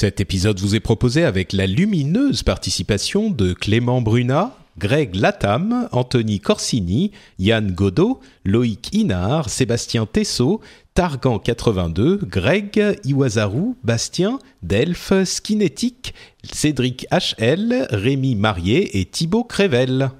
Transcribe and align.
Cet 0.00 0.20
épisode 0.20 0.60
vous 0.60 0.76
est 0.76 0.80
proposé 0.80 1.24
avec 1.24 1.52
la 1.52 1.66
lumineuse 1.66 2.44
participation 2.44 3.30
de 3.30 3.52
Clément 3.52 4.00
Brunat, 4.00 4.56
Greg 4.78 5.16
Latam, 5.16 5.88
Anthony 5.90 6.38
Corsini, 6.38 7.10
Yann 7.40 7.72
Godot, 7.72 8.20
Loïc 8.44 8.90
Inard, 8.92 9.50
Sébastien 9.50 10.06
Tessot, 10.06 10.60
Targan82, 10.94 12.24
Greg, 12.24 13.00
Iwazaru, 13.02 13.74
Bastien, 13.82 14.38
Delph, 14.62 15.12
Skinetic, 15.24 16.14
Cédric 16.44 17.08
HL, 17.10 17.88
Rémi 17.90 18.36
Marié 18.36 19.00
et 19.00 19.04
Thibaut 19.04 19.42
Crével. 19.42 20.12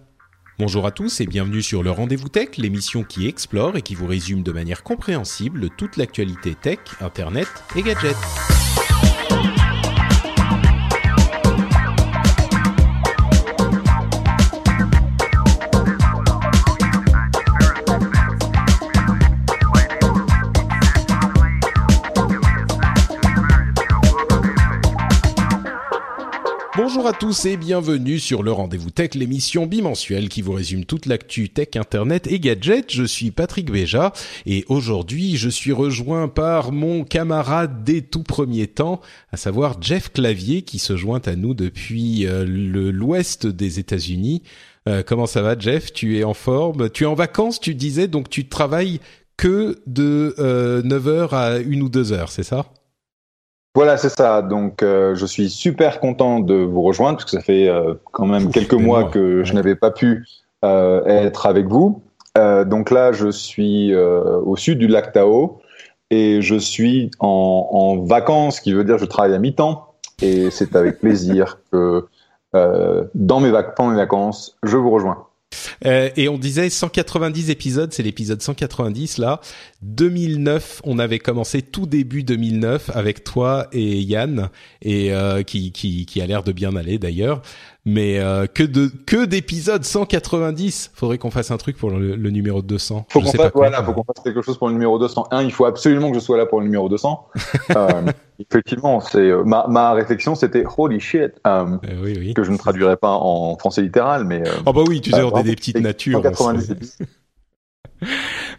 Bonjour 0.58 0.86
à 0.86 0.90
tous 0.90 1.20
et 1.20 1.26
bienvenue 1.26 1.62
sur 1.62 1.84
le 1.84 1.92
Rendez-vous 1.92 2.28
Tech, 2.28 2.56
l'émission 2.56 3.04
qui 3.04 3.28
explore 3.28 3.76
et 3.76 3.82
qui 3.82 3.94
vous 3.94 4.08
résume 4.08 4.42
de 4.42 4.50
manière 4.50 4.82
compréhensible 4.82 5.68
toute 5.78 5.96
l'actualité 5.96 6.56
tech, 6.60 6.80
internet 7.00 7.46
et 7.76 7.82
gadgets. 7.82 8.16
Bonjour 26.78 27.08
à 27.08 27.12
tous 27.12 27.44
et 27.44 27.56
bienvenue 27.56 28.20
sur 28.20 28.44
le 28.44 28.52
Rendez-vous 28.52 28.90
Tech, 28.90 29.16
l'émission 29.16 29.66
bimensuelle 29.66 30.28
qui 30.28 30.42
vous 30.42 30.52
résume 30.52 30.84
toute 30.84 31.06
l'actu 31.06 31.48
tech, 31.48 31.70
internet 31.74 32.28
et 32.30 32.38
gadgets. 32.38 32.92
Je 32.92 33.02
suis 33.02 33.32
Patrick 33.32 33.68
Béja 33.68 34.12
et 34.46 34.64
aujourd'hui 34.68 35.36
je 35.36 35.48
suis 35.48 35.72
rejoint 35.72 36.28
par 36.28 36.70
mon 36.70 37.02
camarade 37.02 37.82
des 37.82 38.02
tout 38.02 38.22
premiers 38.22 38.68
temps, 38.68 39.00
à 39.32 39.36
savoir 39.36 39.82
Jeff 39.82 40.12
Clavier 40.12 40.62
qui 40.62 40.78
se 40.78 40.96
joint 40.96 41.20
à 41.26 41.34
nous 41.34 41.52
depuis 41.52 42.28
euh, 42.28 42.44
l'ouest 42.46 43.48
des 43.48 43.80
États-Unis. 43.80 44.44
Euh, 44.88 45.02
comment 45.04 45.26
ça 45.26 45.42
va 45.42 45.58
Jeff? 45.58 45.92
Tu 45.92 46.18
es 46.18 46.22
en 46.22 46.32
forme? 46.32 46.90
Tu 46.90 47.02
es 47.02 47.06
en 47.08 47.14
vacances 47.14 47.58
tu 47.58 47.74
disais 47.74 48.06
donc 48.06 48.30
tu 48.30 48.46
travailles 48.46 49.00
que 49.36 49.80
de 49.88 50.32
euh, 50.38 50.80
9h 50.82 51.30
à 51.34 51.54
1 51.56 51.80
ou 51.80 51.88
2 51.88 52.12
heures, 52.12 52.30
c'est 52.30 52.44
ça? 52.44 52.66
Voilà, 53.74 53.96
c'est 53.96 54.08
ça. 54.08 54.42
Donc, 54.42 54.82
euh, 54.82 55.14
je 55.14 55.24
suis 55.26 55.50
super 55.50 56.00
content 56.00 56.40
de 56.40 56.54
vous 56.54 56.82
rejoindre 56.82 57.18
parce 57.18 57.24
que 57.26 57.36
ça 57.36 57.40
fait 57.40 57.68
euh, 57.68 57.94
quand 58.12 58.26
même 58.26 58.46
Ouf, 58.46 58.52
quelques 58.52 58.74
mois 58.74 59.02
mois, 59.02 59.10
que 59.10 59.44
je 59.44 59.52
n'avais 59.52 59.76
pas 59.76 59.90
pu 59.90 60.26
euh, 60.64 61.04
être 61.04 61.46
avec 61.46 61.66
vous. 61.66 62.02
Euh, 62.36 62.64
donc 62.64 62.90
là, 62.90 63.12
je 63.12 63.30
suis 63.30 63.94
euh, 63.94 64.40
au 64.40 64.56
sud 64.56 64.78
du 64.78 64.88
lac 64.88 65.12
Tao 65.12 65.60
et 66.10 66.42
je 66.42 66.56
suis 66.56 67.10
en, 67.20 67.68
en 67.70 68.04
vacances, 68.04 68.56
ce 68.56 68.60
qui 68.60 68.72
veut 68.72 68.84
dire 68.84 68.96
que 68.96 69.02
je 69.02 69.06
travaille 69.06 69.34
à 69.34 69.38
mi-temps. 69.38 69.84
Et 70.22 70.50
c'est 70.50 70.74
avec 70.74 70.98
plaisir 70.98 71.60
que 71.70 72.06
euh, 72.56 73.04
dans 73.14 73.38
mes, 73.38 73.50
vac- 73.50 73.74
pendant 73.76 73.90
mes 73.90 73.96
vacances, 73.96 74.56
je 74.64 74.76
vous 74.76 74.90
rejoins. 74.90 75.27
Euh, 75.84 76.10
et 76.16 76.28
on 76.28 76.38
disait 76.38 76.70
190 76.70 77.50
épisodes, 77.50 77.92
c'est 77.92 78.02
l'épisode 78.02 78.42
190 78.42 79.18
là. 79.18 79.40
2009, 79.82 80.82
on 80.84 80.98
avait 80.98 81.18
commencé 81.18 81.62
tout 81.62 81.86
début 81.86 82.22
2009 82.22 82.90
avec 82.94 83.24
toi 83.24 83.68
et 83.72 84.00
Yann 84.00 84.50
et 84.82 85.12
euh, 85.12 85.42
qui 85.42 85.72
qui 85.72 86.06
qui 86.06 86.20
a 86.20 86.26
l'air 86.26 86.42
de 86.42 86.52
bien 86.52 86.74
aller 86.76 86.98
d'ailleurs. 86.98 87.42
Mais 87.90 88.18
euh, 88.18 88.46
que 88.46 88.62
de 88.62 88.90
que 89.06 89.24
d'épisodes 89.24 89.82
190. 89.82 90.90
Faudrait 90.94 91.16
qu'on 91.16 91.30
fasse 91.30 91.50
un 91.50 91.56
truc 91.56 91.76
pour 91.78 91.90
le, 91.90 92.16
le 92.16 92.30
numéro 92.30 92.60
200. 92.60 93.06
Faut 93.08 93.20
qu'on 93.20 93.32
fasse, 93.32 93.50
voilà, 93.54 93.82
faut 93.82 93.94
qu'on 93.94 94.04
fasse 94.04 94.22
quelque 94.22 94.42
chose 94.42 94.58
pour 94.58 94.68
le 94.68 94.74
numéro 94.74 94.98
201. 94.98 95.42
Il 95.42 95.52
faut 95.52 95.64
absolument 95.64 96.10
que 96.10 96.16
je 96.16 96.20
sois 96.20 96.36
là 96.36 96.44
pour 96.44 96.58
le 96.60 96.66
numéro 96.66 96.88
200. 96.88 97.28
euh, 97.76 97.88
effectivement, 98.38 99.00
c'est 99.00 99.18
euh, 99.18 99.42
ma, 99.42 99.66
ma 99.68 99.92
réflexion, 99.94 100.34
c'était 100.34 100.64
holy 100.76 101.00
shit, 101.00 101.32
euh, 101.46 101.78
oui 102.02 102.14
oui. 102.18 102.34
que 102.34 102.42
je 102.44 102.50
ne 102.50 102.58
traduirai 102.58 102.96
pas 102.96 103.12
en 103.12 103.56
français 103.56 103.80
littéral, 103.82 104.24
mais 104.24 104.42
Oh 104.66 104.72
bah 104.74 104.82
oui, 104.86 105.00
tu 105.00 105.10
sais, 105.10 105.22
on 105.22 105.34
euh, 105.34 105.40
est 105.40 105.44
des 105.44 105.56
petites 105.56 105.80
natures. 105.80 106.18
on 106.18 106.22
190 106.22 106.66
se- 106.66 106.72
épisodes. 106.72 107.06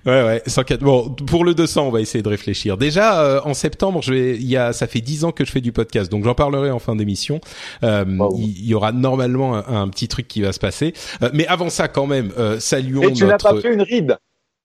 Ouais 0.06 0.24
ouais, 0.24 0.44
104. 0.46 0.82
Bon, 0.82 1.10
pour 1.10 1.44
le 1.44 1.54
200, 1.54 1.88
on 1.88 1.92
va 1.92 2.02
essayer 2.02 2.22
de 2.22 2.30
réfléchir. 2.30 2.78
Déjà 2.78 3.22
euh, 3.22 3.42
en 3.44 3.54
septembre, 3.54 4.02
je 4.02 4.14
vais 4.14 4.36
il 4.36 4.46
y 4.46 4.58
a 4.58 4.74
ça 4.74 4.88
fait 4.88 5.02
10 5.02 5.26
ans 5.26 5.32
que 5.32 5.46
je 5.46 5.52
fais 5.52 5.62
du 5.62 5.72
podcast. 5.72 6.12
Donc 6.12 6.24
j'en 6.24 6.36
parlerai 6.36 6.72
en 6.72 6.80
fin 6.80 6.96
d'émission. 6.96 7.42
Euh, 7.84 8.06
Wow. 8.20 8.36
Il 8.38 8.66
y, 8.66 8.74
aura 8.74 8.92
normalement 8.92 9.56
un, 9.56 9.82
un 9.84 9.88
petit 9.88 10.08
truc 10.08 10.28
qui 10.28 10.42
va 10.42 10.52
se 10.52 10.60
passer. 10.60 10.94
Euh, 11.22 11.30
mais 11.34 11.46
avant 11.48 11.70
ça 11.70 11.88
quand 11.88 12.08
même, 12.08 12.32
euh, 12.38 12.60
saluons 12.60 13.04
Et 13.04 13.14
tu 13.14 13.24
n'as 13.24 13.32
notre 13.32 13.54
pas 13.54 13.62
fait 13.62 13.74
une 13.74 13.82
ride. 13.82 14.18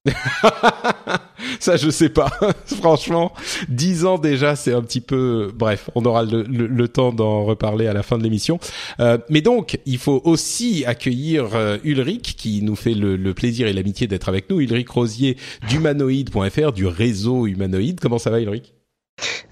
Ça 1.61 1.77
je 1.77 1.91
sais 1.91 2.09
pas. 2.09 2.31
Franchement, 2.67 3.33
10 3.69 4.05
ans 4.05 4.19
déjà, 4.19 4.57
c'est 4.57 4.73
un 4.73 4.83
petit 4.83 5.01
peu 5.01 5.51
bref, 5.55 5.91
on 5.95 6.05
aura 6.05 6.23
le, 6.25 6.43
le- 6.43 6.89
temps 6.89 7.13
d'en 7.13 7.45
reparler 7.45 7.87
à 7.87 7.93
la 7.93 8.03
fin 8.03 8.19
de 8.19 8.23
l'émission. 8.23 8.59
Euh, 9.01 9.19
mais 9.31 9.41
donc, 9.41 9.79
il 9.87 9.99
faut 9.99 10.21
aussi 10.25 10.85
accueillir 10.87 11.55
euh, 11.55 11.79
Ulrich 11.83 12.37
qui 12.37 12.63
nous 12.63 12.77
fait 12.77 12.95
le, 12.95 13.17
le 13.17 13.35
plaisir 13.35 13.67
et 13.67 13.73
l'amitié 13.73 14.07
d'être 14.07 14.29
avec 14.29 14.49
nous. 14.51 14.61
Ulrich 14.61 14.89
Rosier 14.91 15.37
d'humanoid.fr, 15.69 16.73
du 16.73 16.87
réseau 16.87 17.47
humanoïde. 17.47 18.01
Comment 18.01 18.19
ça 18.19 18.31
va 18.31 18.41
Ulrich? 18.41 18.75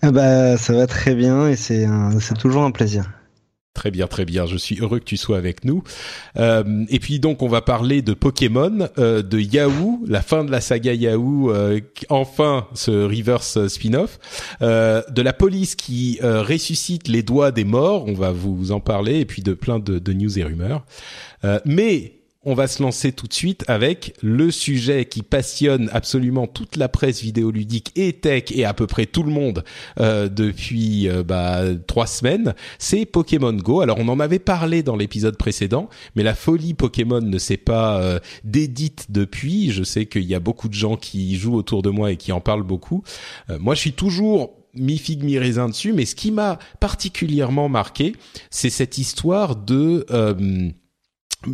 Ah 0.02 0.10
bah, 0.12 0.56
ça 0.58 0.72
va 0.74 0.86
très 0.86 1.14
bien 1.14 1.48
et 1.48 1.56
c'est 1.56 1.86
c'est 2.20 2.36
toujours 2.38 2.62
un 2.62 2.70
plaisir. 2.70 3.10
Très 3.74 3.90
bien, 3.90 4.06
très 4.06 4.26
bien. 4.26 4.44
Je 4.44 4.58
suis 4.58 4.78
heureux 4.80 4.98
que 4.98 5.04
tu 5.04 5.16
sois 5.16 5.38
avec 5.38 5.64
nous. 5.64 5.82
Euh, 6.36 6.84
et 6.90 6.98
puis 6.98 7.18
donc, 7.20 7.42
on 7.42 7.48
va 7.48 7.62
parler 7.62 8.02
de 8.02 8.12
Pokémon, 8.12 8.88
euh, 8.98 9.22
de 9.22 9.38
Yahoo, 9.40 10.04
la 10.06 10.20
fin 10.20 10.44
de 10.44 10.50
la 10.50 10.60
saga 10.60 10.92
Yahoo, 10.92 11.50
euh, 11.50 11.80
enfin 12.10 12.68
ce 12.74 12.90
reverse 12.90 13.66
spin-off, 13.68 14.18
euh, 14.60 15.02
de 15.10 15.22
la 15.22 15.32
police 15.32 15.74
qui 15.74 16.18
euh, 16.22 16.42
ressuscite 16.42 17.08
les 17.08 17.22
doigts 17.22 17.50
des 17.50 17.64
morts. 17.64 18.04
On 18.06 18.14
va 18.14 18.30
vous 18.30 18.72
en 18.72 18.80
parler 18.80 19.20
et 19.20 19.24
puis 19.24 19.42
de 19.42 19.54
plein 19.54 19.78
de, 19.78 19.98
de 19.98 20.12
news 20.12 20.38
et 20.38 20.44
rumeurs. 20.44 20.84
Euh, 21.44 21.58
mais 21.64 22.21
on 22.44 22.54
va 22.54 22.66
se 22.66 22.82
lancer 22.82 23.12
tout 23.12 23.28
de 23.28 23.32
suite 23.32 23.64
avec 23.68 24.14
le 24.20 24.50
sujet 24.50 25.04
qui 25.04 25.22
passionne 25.22 25.88
absolument 25.92 26.46
toute 26.46 26.76
la 26.76 26.88
presse 26.88 27.22
vidéoludique 27.22 27.92
et 27.94 28.12
tech 28.14 28.44
et 28.50 28.64
à 28.64 28.74
peu 28.74 28.86
près 28.86 29.06
tout 29.06 29.22
le 29.22 29.30
monde 29.30 29.64
euh, 30.00 30.28
depuis 30.28 31.08
euh, 31.08 31.22
bah, 31.22 31.62
trois 31.86 32.06
semaines. 32.06 32.54
C'est 32.78 33.06
Pokémon 33.06 33.52
Go. 33.52 33.80
Alors 33.80 33.98
on 34.00 34.08
en 34.08 34.18
avait 34.18 34.40
parlé 34.40 34.82
dans 34.82 34.96
l'épisode 34.96 35.36
précédent, 35.36 35.88
mais 36.16 36.24
la 36.24 36.34
folie 36.34 36.74
Pokémon 36.74 37.20
ne 37.20 37.38
s'est 37.38 37.56
pas 37.56 38.00
euh, 38.00 38.18
dédite 38.42 39.06
depuis. 39.10 39.70
Je 39.70 39.84
sais 39.84 40.06
qu'il 40.06 40.24
y 40.24 40.34
a 40.34 40.40
beaucoup 40.40 40.68
de 40.68 40.74
gens 40.74 40.96
qui 40.96 41.36
jouent 41.36 41.56
autour 41.56 41.82
de 41.82 41.90
moi 41.90 42.10
et 42.10 42.16
qui 42.16 42.32
en 42.32 42.40
parlent 42.40 42.64
beaucoup. 42.64 43.04
Euh, 43.50 43.58
moi, 43.60 43.74
je 43.76 43.80
suis 43.80 43.92
toujours 43.92 44.54
mi 44.74 44.96
figue 44.98 45.22
mi 45.22 45.38
raisin 45.38 45.68
dessus, 45.68 45.92
mais 45.92 46.06
ce 46.06 46.14
qui 46.14 46.32
m'a 46.32 46.58
particulièrement 46.80 47.68
marqué, 47.68 48.16
c'est 48.50 48.70
cette 48.70 48.96
histoire 48.96 49.54
de 49.54 50.06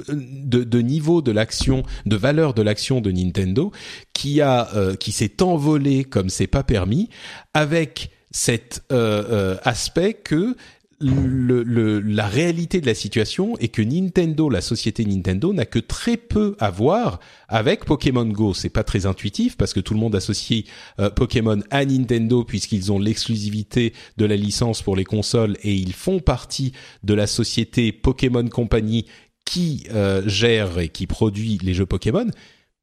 de, 0.08 0.64
de 0.64 0.78
niveau 0.80 1.22
de 1.22 1.32
l'action, 1.32 1.82
de 2.06 2.16
valeur 2.16 2.54
de 2.54 2.62
l'action 2.62 3.00
de 3.00 3.10
Nintendo, 3.10 3.72
qui 4.12 4.40
a, 4.40 4.68
euh, 4.74 4.94
qui 4.96 5.12
s'est 5.12 5.42
envolé 5.42 6.04
comme 6.04 6.28
c'est 6.28 6.46
pas 6.46 6.62
permis, 6.62 7.08
avec 7.54 8.10
cet 8.30 8.82
euh, 8.92 9.24
euh, 9.30 9.56
aspect 9.62 10.14
que 10.14 10.54
le, 11.00 11.62
le- 11.62 12.00
la 12.00 12.26
réalité 12.26 12.80
de 12.80 12.86
la 12.86 12.94
situation 12.94 13.56
est 13.58 13.68
que 13.68 13.82
Nintendo, 13.82 14.50
la 14.50 14.60
société 14.60 15.04
Nintendo, 15.04 15.52
n'a 15.52 15.64
que 15.64 15.78
très 15.78 16.16
peu 16.16 16.56
à 16.58 16.70
voir 16.72 17.20
avec 17.46 17.84
Pokémon 17.84 18.24
Go. 18.26 18.52
C'est 18.52 18.68
pas 18.68 18.82
très 18.82 19.06
intuitif 19.06 19.56
parce 19.56 19.72
que 19.72 19.78
tout 19.78 19.94
le 19.94 20.00
monde 20.00 20.16
associe 20.16 20.64
euh, 20.98 21.08
Pokémon 21.08 21.60
à 21.70 21.84
Nintendo 21.84 22.42
puisqu'ils 22.42 22.90
ont 22.90 22.98
l'exclusivité 22.98 23.92
de 24.16 24.24
la 24.24 24.34
licence 24.34 24.82
pour 24.82 24.96
les 24.96 25.04
consoles 25.04 25.56
et 25.62 25.72
ils 25.72 25.92
font 25.92 26.18
partie 26.18 26.72
de 27.04 27.14
la 27.14 27.28
société 27.28 27.92
Pokémon 27.92 28.48
Company 28.48 29.06
qui 29.48 29.86
euh, 29.94 30.22
gère 30.26 30.78
et 30.78 30.90
qui 30.90 31.06
produit 31.06 31.58
les 31.62 31.72
jeux 31.72 31.86
Pokémon. 31.86 32.26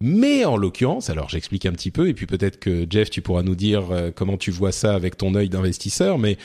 Mais 0.01 0.45
en 0.45 0.57
l'occurrence, 0.57 1.11
alors 1.11 1.29
j'explique 1.29 1.67
un 1.67 1.71
petit 1.71 1.91
peu, 1.91 2.09
et 2.09 2.15
puis 2.15 2.25
peut-être 2.25 2.59
que 2.59 2.87
Jeff, 2.89 3.11
tu 3.11 3.21
pourras 3.21 3.43
nous 3.43 3.55
dire 3.55 3.91
euh, 3.91 4.09
comment 4.13 4.35
tu 4.35 4.49
vois 4.49 4.71
ça 4.71 4.95
avec 4.95 5.15
ton 5.15 5.35
œil 5.35 5.47
d'investisseur, 5.47 6.17
mais 6.17 6.37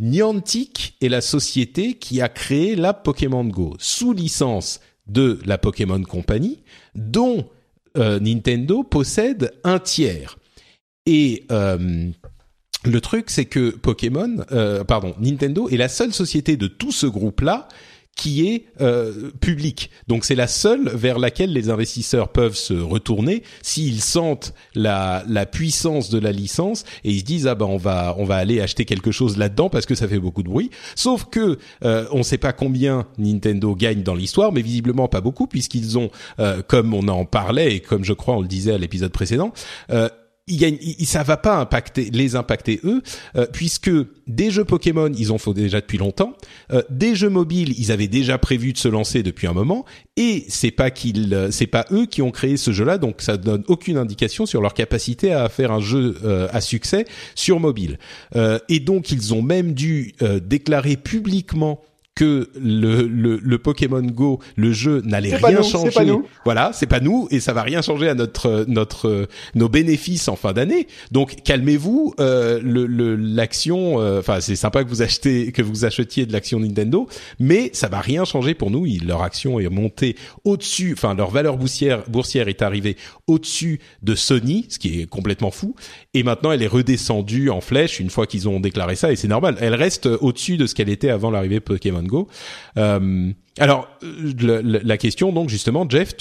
Niantic 0.00 0.96
est 1.02 1.10
la 1.10 1.20
société 1.20 1.94
qui 1.94 2.22
a 2.22 2.30
créé 2.30 2.76
la 2.76 2.94
Pokémon 2.94 3.44
Go 3.44 3.74
sous 3.78 4.14
licence 4.14 4.80
de 5.06 5.38
la 5.44 5.58
Pokémon 5.58 6.02
Company, 6.02 6.62
dont 6.94 7.46
euh, 7.98 8.18
Nintendo 8.20 8.82
possède 8.82 9.52
un 9.64 9.78
tiers. 9.78 10.38
Et 11.04 11.44
le 11.50 13.00
truc, 13.00 13.30
c'est 13.30 13.46
que 13.46 13.70
Pokémon, 13.70 14.44
pardon, 14.86 15.14
Nintendo 15.18 15.68
est 15.70 15.78
la 15.78 15.88
seule 15.88 16.12
société 16.12 16.58
de 16.58 16.66
tout 16.66 16.92
ce 16.92 17.06
groupe-là 17.06 17.68
qui 18.18 18.48
est 18.48 18.64
euh, 18.80 19.30
public. 19.40 19.90
Donc 20.08 20.24
c'est 20.24 20.34
la 20.34 20.48
seule 20.48 20.90
vers 20.90 21.20
laquelle 21.20 21.52
les 21.52 21.70
investisseurs 21.70 22.30
peuvent 22.30 22.56
se 22.56 22.74
retourner 22.74 23.44
s'ils 23.62 24.02
sentent 24.02 24.52
la, 24.74 25.22
la 25.28 25.46
puissance 25.46 26.10
de 26.10 26.18
la 26.18 26.32
licence 26.32 26.84
et 27.04 27.12
ils 27.12 27.20
se 27.20 27.24
disent 27.24 27.46
ah 27.46 27.54
ben 27.54 27.66
on 27.66 27.76
va 27.76 28.16
on 28.18 28.24
va 28.24 28.36
aller 28.36 28.60
acheter 28.60 28.84
quelque 28.84 29.12
chose 29.12 29.38
là-dedans 29.38 29.70
parce 29.70 29.86
que 29.86 29.94
ça 29.94 30.08
fait 30.08 30.18
beaucoup 30.18 30.42
de 30.42 30.48
bruit. 30.48 30.70
Sauf 30.96 31.26
que 31.30 31.58
euh, 31.84 32.06
on 32.10 32.18
ne 32.18 32.22
sait 32.24 32.38
pas 32.38 32.52
combien 32.52 33.06
Nintendo 33.18 33.76
gagne 33.76 34.02
dans 34.02 34.16
l'histoire, 34.16 34.52
mais 34.52 34.62
visiblement 34.62 35.06
pas 35.06 35.20
beaucoup 35.20 35.46
puisqu'ils 35.46 35.96
ont, 35.96 36.10
euh, 36.40 36.60
comme 36.66 36.94
on 36.94 37.06
en 37.06 37.24
parlait 37.24 37.76
et 37.76 37.80
comme 37.80 38.04
je 38.04 38.12
crois 38.12 38.34
on 38.34 38.42
le 38.42 38.48
disait 38.48 38.74
à 38.74 38.78
l'épisode 38.78 39.12
précédent, 39.12 39.52
euh, 40.50 40.70
il, 40.98 41.06
ça 41.06 41.22
va 41.22 41.36
pas 41.36 41.56
impacter 41.56 42.10
les 42.10 42.36
impacter 42.36 42.80
eux 42.84 43.02
euh, 43.36 43.46
puisque 43.52 43.90
des 44.26 44.50
jeux 44.50 44.64
Pokémon 44.64 45.10
ils 45.16 45.32
ont 45.32 45.38
fait 45.38 45.54
déjà 45.54 45.80
depuis 45.80 45.98
longtemps 45.98 46.34
euh, 46.72 46.82
des 46.90 47.14
jeux 47.14 47.28
mobiles 47.28 47.74
ils 47.78 47.92
avaient 47.92 48.08
déjà 48.08 48.38
prévu 48.38 48.72
de 48.72 48.78
se 48.78 48.88
lancer 48.88 49.22
depuis 49.22 49.46
un 49.46 49.52
moment 49.52 49.84
et 50.16 50.44
c'est 50.48 50.70
pas 50.70 50.90
qu'ils 50.90 51.34
euh, 51.34 51.50
c'est 51.50 51.66
pas 51.66 51.86
eux 51.92 52.06
qui 52.06 52.22
ont 52.22 52.30
créé 52.30 52.56
ce 52.56 52.72
jeu 52.72 52.84
là 52.84 52.98
donc 52.98 53.16
ça 53.22 53.36
donne 53.36 53.64
aucune 53.68 53.96
indication 53.96 54.46
sur 54.46 54.60
leur 54.60 54.74
capacité 54.74 55.32
à 55.32 55.48
faire 55.48 55.72
un 55.72 55.80
jeu 55.80 56.16
à 56.52 56.60
succès 56.60 57.04
sur 57.34 57.60
mobile. 57.60 57.98
Et 58.68 58.80
donc 58.80 59.10
ils 59.10 59.34
ont 59.34 59.42
même 59.42 59.72
dû 59.72 60.14
déclarer 60.42 60.96
publiquement 60.96 61.80
que 62.18 62.50
le, 62.60 63.02
le, 63.06 63.38
le 63.40 63.58
Pokémon 63.58 64.02
Go, 64.02 64.40
le 64.56 64.72
jeu 64.72 65.02
n'allait 65.04 65.36
rien 65.36 65.62
changer. 65.62 65.92
Pas 65.92 66.04
nous. 66.04 66.26
Voilà, 66.44 66.72
c'est 66.74 66.88
pas 66.88 66.98
nous 66.98 67.28
et 67.30 67.38
ça 67.38 67.52
va 67.52 67.62
rien 67.62 67.80
changer 67.80 68.08
à 68.08 68.16
notre 68.16 68.64
notre 68.66 69.28
nos 69.54 69.68
bénéfices 69.68 70.26
en 70.26 70.34
fin 70.34 70.52
d'année. 70.52 70.88
Donc 71.12 71.36
calmez-vous. 71.44 72.14
Euh, 72.18 72.58
le 72.60 73.14
l'action, 73.14 74.00
euh, 74.00 74.18
enfin 74.18 74.40
c'est 74.40 74.56
sympa 74.56 74.82
que 74.82 74.88
vous 74.88 75.00
achetez 75.00 75.52
que 75.52 75.62
vous 75.62 75.84
achetiez 75.84 76.26
de 76.26 76.32
l'action 76.32 76.58
Nintendo, 76.58 77.06
mais 77.38 77.70
ça 77.72 77.86
va 77.88 78.00
rien 78.00 78.24
changer 78.24 78.54
pour 78.54 78.72
nous. 78.72 78.84
leur 79.06 79.22
action 79.22 79.60
est 79.60 79.68
montée 79.68 80.16
au-dessus, 80.42 80.94
enfin 80.94 81.14
leur 81.14 81.30
valeur 81.30 81.56
boursière 81.56 82.02
boursière 82.08 82.48
est 82.48 82.62
arrivée 82.62 82.96
au-dessus 83.28 83.78
de 84.02 84.16
Sony, 84.16 84.66
ce 84.70 84.80
qui 84.80 85.02
est 85.02 85.06
complètement 85.06 85.52
fou. 85.52 85.76
Et 86.14 86.24
maintenant 86.24 86.50
elle 86.50 86.64
est 86.64 86.66
redescendue 86.66 87.48
en 87.48 87.60
flèche 87.60 88.00
une 88.00 88.10
fois 88.10 88.26
qu'ils 88.26 88.48
ont 88.48 88.58
déclaré 88.58 88.96
ça 88.96 89.12
et 89.12 89.16
c'est 89.16 89.28
normal. 89.28 89.56
Elle 89.60 89.76
reste 89.76 90.06
au-dessus 90.06 90.56
de 90.56 90.66
ce 90.66 90.74
qu'elle 90.74 90.88
était 90.88 91.10
avant 91.10 91.30
l'arrivée 91.30 91.60
Pokémon 91.60 92.02
euh, 92.76 93.30
alors 93.58 93.88
la 94.40 94.96
question 94.96 95.32
donc 95.32 95.48
justement, 95.48 95.86
Jeff, 95.88 96.14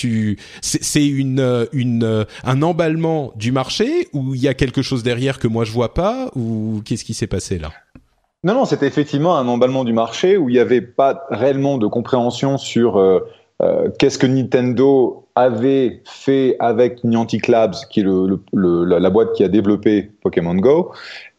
c'est 0.62 1.06
une 1.06 1.68
une 1.72 2.26
un 2.44 2.62
emballement 2.62 3.32
du 3.36 3.52
marché 3.52 4.08
ou 4.14 4.34
il 4.34 4.42
y 4.42 4.48
a 4.48 4.54
quelque 4.54 4.82
chose 4.82 5.04
derrière 5.04 5.40
que 5.40 5.48
moi 5.48 5.64
je 5.64 5.72
vois 5.72 5.94
pas 5.94 6.32
ou 6.36 6.82
qu'est-ce 6.86 7.04
qui 7.04 7.14
s'est 7.14 7.28
passé 7.28 7.60
là? 7.60 7.72
Non 8.44 8.54
non, 8.54 8.66
c'était 8.66 8.88
effectivement 8.88 9.38
un 9.38 9.48
emballement 9.48 9.84
du 9.84 9.94
marché 9.94 10.38
où 10.38 10.50
il 10.50 10.54
n'y 10.54 10.60
avait 10.60 10.82
pas 10.82 11.26
réellement 11.30 11.78
de 11.78 11.88
compréhension 11.88 12.58
sur 12.58 12.98
euh, 12.98 13.20
euh, 13.62 13.90
qu'est-ce 13.98 14.20
que 14.20 14.28
Nintendo 14.28 15.28
avait 15.36 16.02
fait 16.06 16.56
avec 16.60 17.04
Niantic 17.04 17.48
Labs, 17.48 17.76
qui 17.90 18.02
est 18.02 18.06
la 18.54 19.10
boîte 19.10 19.34
qui 19.34 19.44
a 19.44 19.48
développé 19.48 20.12
Pokémon 20.22 20.56
Go, 20.56 20.92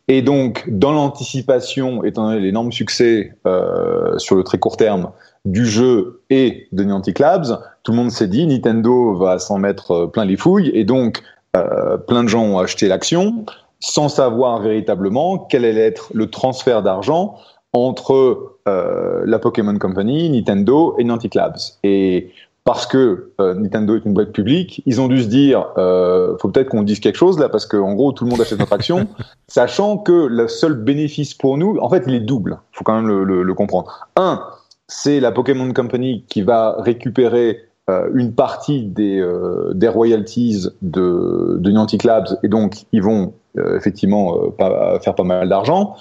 et 0.08 0.22
donc, 0.22 0.64
dans 0.68 0.92
l'anticipation, 0.92 2.02
étant 2.02 2.28
donné 2.28 2.40
l'énorme 2.40 2.72
succès 2.72 3.36
euh, 3.46 4.18
sur 4.18 4.36
le 4.36 4.42
très 4.42 4.58
court 4.58 4.78
terme 4.78 5.10
du 5.44 5.66
jeu 5.66 6.22
et 6.30 6.66
de 6.72 6.82
Niantic 6.82 7.18
Labs, 7.18 7.60
tout 7.82 7.92
le 7.92 7.98
monde 7.98 8.10
s'est 8.10 8.26
dit 8.26 8.46
Nintendo 8.46 9.14
va 9.14 9.38
s'en 9.38 9.58
mettre 9.58 9.90
euh, 9.92 10.06
plein 10.06 10.24
les 10.24 10.36
fouilles, 10.36 10.70
et 10.74 10.84
donc 10.84 11.22
euh, 11.56 11.96
plein 11.98 12.24
de 12.24 12.28
gens 12.28 12.42
ont 12.42 12.58
acheté 12.58 12.88
l'action 12.88 13.44
sans 13.80 14.08
savoir 14.08 14.60
véritablement 14.60 15.38
quel 15.38 15.64
allait 15.64 15.86
être 15.86 16.10
le 16.12 16.28
transfert 16.28 16.82
d'argent 16.82 17.36
entre 17.72 18.56
euh, 18.66 19.22
la 19.24 19.38
Pokémon 19.38 19.78
Company, 19.78 20.30
Nintendo 20.30 20.96
et 20.98 21.04
Niantic 21.04 21.34
Labs. 21.34 21.58
Et 21.84 22.32
parce 22.68 22.84
que 22.84 23.32
euh, 23.40 23.54
Nintendo 23.54 23.96
est 23.96 24.04
une 24.04 24.12
boîte 24.12 24.32
publique, 24.32 24.82
ils 24.84 25.00
ont 25.00 25.08
dû 25.08 25.22
se 25.22 25.26
dire, 25.26 25.68
euh, 25.78 26.36
faut 26.36 26.50
peut-être 26.50 26.68
qu'on 26.68 26.82
dise 26.82 27.00
quelque 27.00 27.16
chose 27.16 27.38
là, 27.38 27.48
parce 27.48 27.64
qu'en 27.64 27.94
gros 27.94 28.12
tout 28.12 28.24
le 28.24 28.30
monde 28.30 28.42
achète 28.42 28.58
notre 28.58 28.74
action, 28.74 29.08
sachant 29.48 29.96
que 29.96 30.26
le 30.26 30.48
seul 30.48 30.74
bénéfice 30.74 31.32
pour 31.32 31.56
nous, 31.56 31.78
en 31.78 31.88
fait, 31.88 32.04
il 32.06 32.12
est 32.12 32.20
double. 32.20 32.58
Faut 32.72 32.84
quand 32.84 33.00
même 33.00 33.08
le, 33.08 33.54
comprendre. 33.54 34.06
Un, 34.16 34.42
c'est 34.86 35.18
la 35.18 35.32
Pokémon 35.32 35.72
Company 35.72 36.26
qui 36.28 36.42
va 36.42 36.76
récupérer 36.80 37.58
euh, 37.88 38.10
une 38.12 38.34
partie 38.34 38.84
des, 38.84 39.18
euh, 39.18 39.72
des 39.72 39.88
royalties 39.88 40.66
de, 40.82 41.56
de 41.58 41.70
Niantic 41.70 42.04
Labs, 42.04 42.38
et 42.42 42.48
donc 42.48 42.84
ils 42.92 43.02
vont 43.02 43.32
effectivement 43.56 44.36
faire 45.00 45.14
pas 45.14 45.24
mal 45.24 45.48
d'argent. 45.48 45.96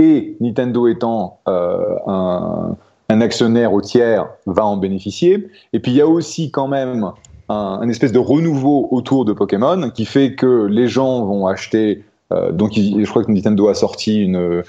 Et 0.00 0.36
Nintendo 0.40 0.88
étant 0.88 1.38
un 1.46 2.76
un 3.08 3.20
actionnaire 3.20 3.72
au 3.72 3.80
tiers 3.80 4.28
va 4.46 4.64
en 4.64 4.76
bénéficier. 4.76 5.48
Et 5.72 5.80
puis 5.80 5.92
il 5.92 5.96
y 5.96 6.00
a 6.00 6.06
aussi 6.06 6.50
quand 6.50 6.68
même 6.68 7.10
un, 7.48 7.88
espèce 7.88 8.12
de 8.12 8.18
renouveau 8.18 8.88
autour 8.90 9.24
de 9.24 9.32
Pokémon 9.32 9.90
qui 9.90 10.04
fait 10.04 10.34
que 10.34 10.66
les 10.66 10.88
gens 10.88 11.24
vont 11.24 11.46
acheter. 11.46 12.04
Euh, 12.32 12.52
donc 12.52 12.72
je 12.74 13.08
crois 13.08 13.24
que 13.24 13.32
Nintendo 13.32 13.68
a 13.68 13.74
sorti 13.74 14.22
une, 14.22 14.62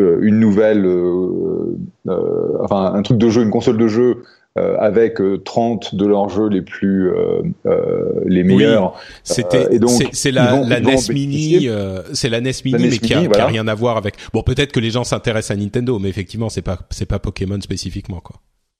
euh, 0.00 0.18
une 0.20 0.38
nouvelle, 0.38 0.84
euh, 0.84 1.78
enfin 2.62 2.92
un 2.94 3.02
truc 3.02 3.16
de 3.16 3.30
jeu, 3.30 3.42
une 3.42 3.50
console 3.50 3.78
de 3.78 3.88
jeu 3.88 4.10
euh, 4.10 4.35
avec 4.56 5.18
30 5.44 5.90
euh, 5.92 5.96
de 5.96 6.06
leurs 6.06 6.28
jeux 6.28 6.48
les 6.48 6.62
plus 6.62 7.10
euh, 7.10 7.42
les 8.24 8.42
meilleurs. 8.42 8.94
C'était 9.22 9.68
c'est 10.12 10.30
la, 10.30 10.60
la 10.62 10.80
NES 10.80 10.96
Mini, 11.12 11.68
c'est 12.12 12.28
la 12.28 12.40
NES 12.40 12.52
Mini 12.64 12.88
mais 12.90 12.98
qui 12.98 13.14
a, 13.14 13.46
rien 13.46 13.68
à 13.68 13.74
voir 13.74 13.96
avec. 13.96 14.14
Bon, 14.32 14.42
peut-être 14.42 14.72
que 14.72 14.80
les 14.80 14.90
gens 14.90 15.04
s'intéressent 15.04 15.56
à 15.56 15.60
Nintendo, 15.60 15.98
mais 15.98 16.08
effectivement, 16.08 16.48
c'est 16.48 16.62
pas 16.62 16.78
c'est 16.90 17.06
pas 17.06 17.18
Pokémon 17.18 17.60
spécifiquement 17.60 18.20
quoi. 18.20 18.36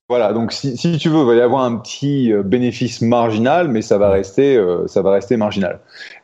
Voilà, 0.09 0.33
donc 0.33 0.53
si, 0.53 0.77
si, 0.77 0.99
tu 0.99 1.09
veux, 1.09 1.19
il 1.19 1.27
va 1.27 1.35
y 1.35 1.41
avoir 1.41 1.65
un 1.65 1.79
petit 1.79 2.33
bénéfice 2.45 3.03
marginal, 3.03 3.67
mais 3.67 3.83
ça 3.83 3.99
va 3.99 4.09
rester, 4.09 4.57
ça 4.87 5.03
va 5.03 5.11
rester 5.11 5.37
marginal. 5.37 5.81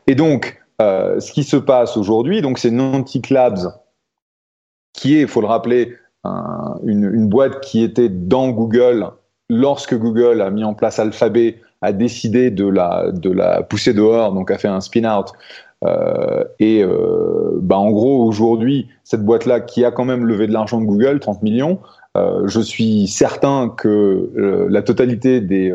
Et 0.06 0.14
donc, 0.14 0.62
euh, 0.82 1.20
ce 1.20 1.32
qui 1.32 1.44
se 1.44 1.56
passe 1.56 1.96
aujourd'hui, 1.96 2.42
donc 2.42 2.58
c'est 2.58 2.70
Niantic 2.70 3.30
Labs, 3.30 3.72
qui 4.92 5.16
est, 5.16 5.22
il 5.22 5.28
faut 5.28 5.40
le 5.40 5.46
rappeler, 5.46 5.96
un, 6.24 6.76
une, 6.84 7.04
une, 7.04 7.28
boîte 7.28 7.60
qui 7.60 7.82
était 7.82 8.08
dans 8.08 8.48
Google 8.50 9.10
lorsque 9.52 9.94
Google 9.94 10.40
a 10.40 10.50
mis 10.50 10.64
en 10.64 10.72
place 10.72 10.98
Alphabet, 10.98 11.58
a 11.82 11.92
décidé 11.92 12.50
de 12.50 12.66
la, 12.66 13.10
de 13.12 13.30
la 13.30 13.62
pousser 13.62 13.92
dehors, 13.92 14.32
donc 14.32 14.50
a 14.50 14.56
fait 14.56 14.68
un 14.68 14.80
spin-out. 14.80 15.32
Euh, 15.84 16.44
et 16.58 16.82
euh, 16.82 17.58
bah 17.60 17.76
en 17.76 17.90
gros, 17.90 18.24
aujourd'hui, 18.24 18.88
cette 19.04 19.24
boîte-là, 19.24 19.60
qui 19.60 19.84
a 19.84 19.90
quand 19.90 20.04
même 20.04 20.24
levé 20.24 20.46
de 20.46 20.52
l'argent 20.52 20.80
de 20.80 20.86
Google, 20.86 21.20
30 21.20 21.42
millions, 21.42 21.80
euh, 22.16 22.46
je 22.46 22.60
suis 22.60 23.08
certain 23.08 23.68
que 23.68 24.30
euh, 24.36 24.66
la 24.70 24.82
totalité 24.82 25.40
des, 25.40 25.74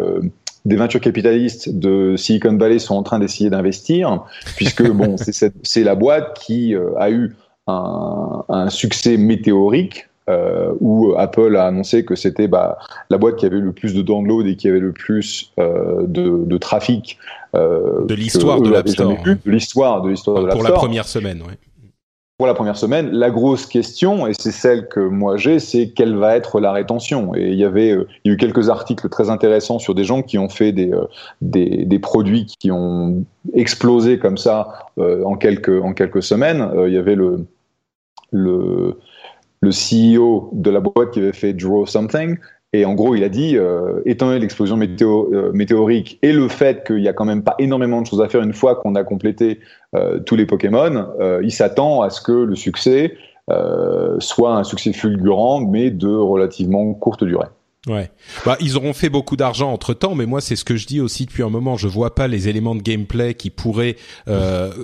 des 0.65 0.75
ventures 0.75 1.01
capitalistes 1.01 1.69
de 1.69 2.15
Silicon 2.15 2.57
Valley 2.57 2.79
sont 2.79 2.95
en 2.95 3.03
train 3.03 3.19
d'essayer 3.19 3.49
d'investir, 3.51 4.23
puisque 4.55 4.89
bon, 4.91 5.17
c'est 5.17 5.83
la 5.83 5.95
boîte 5.95 6.39
qui 6.39 6.73
a 6.97 7.11
eu 7.11 7.35
un, 7.67 8.43
un 8.49 8.69
succès 8.69 9.17
météorique 9.17 10.07
euh, 10.29 10.73
où 10.81 11.13
Apple 11.17 11.55
a 11.55 11.67
annoncé 11.67 12.03
que 12.03 12.15
c'était 12.15 12.47
bah, 12.47 12.77
la 13.09 13.17
boîte 13.17 13.37
qui 13.37 13.45
avait 13.45 13.59
le 13.59 13.71
plus 13.71 13.93
de 13.93 14.01
downloads 14.01 14.45
et 14.45 14.55
qui 14.55 14.67
avait 14.67 14.79
le 14.79 14.91
plus 14.91 15.53
euh, 15.59 16.05
de, 16.05 16.43
de, 16.45 16.57
trafic 16.57 17.17
euh, 17.55 18.05
de 18.05 18.13
l'histoire 18.13 18.61
de 18.61 18.69
l'App 18.69 18.89
Store. 18.89 19.15
De 19.23 19.37
l'histoire 19.45 20.01
de 20.01 20.09
l'histoire 20.09 20.43
de 20.43 20.49
Pour 20.49 20.63
la 20.63 20.71
première 20.71 21.07
semaine, 21.07 21.41
oui. 21.47 21.53
Pour 22.37 22.45
la 22.45 22.53
première 22.53 22.77
semaine, 22.77 23.09
la 23.09 23.31
grosse 23.31 23.65
question, 23.65 24.27
et 24.27 24.33
c'est 24.37 24.51
celle 24.51 24.89
que 24.89 24.99
moi 24.99 25.37
j'ai, 25.37 25.57
c'est 25.57 25.89
quelle 25.89 26.15
va 26.15 26.35
être 26.35 26.59
la 26.59 26.71
rétention. 26.71 27.33
Et 27.33 27.47
il 27.47 27.55
y 27.55 27.63
avait, 27.63 27.91
euh, 27.91 28.07
il 28.23 28.29
y 28.29 28.31
a 28.31 28.33
eu 28.35 28.37
quelques 28.37 28.69
articles 28.69 29.09
très 29.09 29.31
intéressants 29.31 29.79
sur 29.79 29.95
des 29.95 30.03
gens 30.03 30.21
qui 30.21 30.37
ont 30.37 30.49
fait 30.49 30.71
des, 30.71 30.91
des, 31.41 31.85
des, 31.85 31.99
produits 31.99 32.45
qui 32.59 32.69
ont 32.69 33.23
explosé 33.53 34.19
comme 34.19 34.37
ça 34.37 34.91
en 34.97 35.35
quelques 35.35 35.81
en 35.81 35.93
quelques 35.93 36.21
semaines. 36.21 36.69
il 36.85 36.93
y 36.93 36.97
avait 36.97 37.15
le 37.15 37.47
le 38.31 38.99
le 39.61 39.71
CEO 39.71 40.49
de 40.53 40.69
la 40.69 40.79
boîte 40.79 41.11
qui 41.11 41.19
avait 41.19 41.33
fait 41.33 41.53
Draw 41.53 41.85
Something. 41.85 42.37
Et 42.73 42.85
en 42.85 42.93
gros, 42.95 43.15
il 43.15 43.23
a 43.23 43.29
dit, 43.29 43.57
euh, 43.57 44.01
étant 44.05 44.27
donné 44.27 44.39
l'explosion 44.39 44.77
euh, 44.77 45.51
météorique 45.53 46.19
et 46.21 46.33
le 46.33 46.47
fait 46.49 46.85
qu'il 46.85 46.97
n'y 46.97 47.07
a 47.07 47.13
quand 47.13 47.25
même 47.25 47.43
pas 47.43 47.55
énormément 47.59 48.01
de 48.01 48.07
choses 48.07 48.21
à 48.21 48.27
faire 48.27 48.41
une 48.41 48.53
fois 48.53 48.75
qu'on 48.75 48.95
a 48.95 49.03
complété 49.03 49.59
euh, 49.95 50.19
tous 50.19 50.35
les 50.35 50.45
Pokémon, 50.45 51.07
il 51.41 51.51
s'attend 51.51 52.01
à 52.01 52.09
ce 52.09 52.21
que 52.21 52.31
le 52.31 52.55
succès 52.55 53.15
soit 54.19 54.55
un 54.55 54.65
succès 54.65 54.91
fulgurant, 54.91 55.61
mais 55.61 55.89
de 55.89 56.13
relativement 56.13 56.93
courte 56.93 57.23
durée. 57.23 57.47
Ouais. 57.87 58.11
Bah, 58.45 58.57
ils 58.59 58.75
auront 58.75 58.91
fait 58.91 59.07
beaucoup 59.07 59.37
d'argent 59.37 59.71
entre 59.71 59.93
temps, 59.93 60.13
mais 60.13 60.25
moi, 60.25 60.41
c'est 60.41 60.57
ce 60.57 60.65
que 60.65 60.75
je 60.75 60.85
dis 60.85 60.99
aussi 60.99 61.25
depuis 61.25 61.43
un 61.43 61.49
moment. 61.49 61.77
Je 61.77 61.87
vois 61.87 62.13
pas 62.13 62.27
les 62.27 62.49
éléments 62.49 62.75
de 62.75 62.81
gameplay 62.81 63.33
qui 63.33 63.49
pourraient 63.49 63.95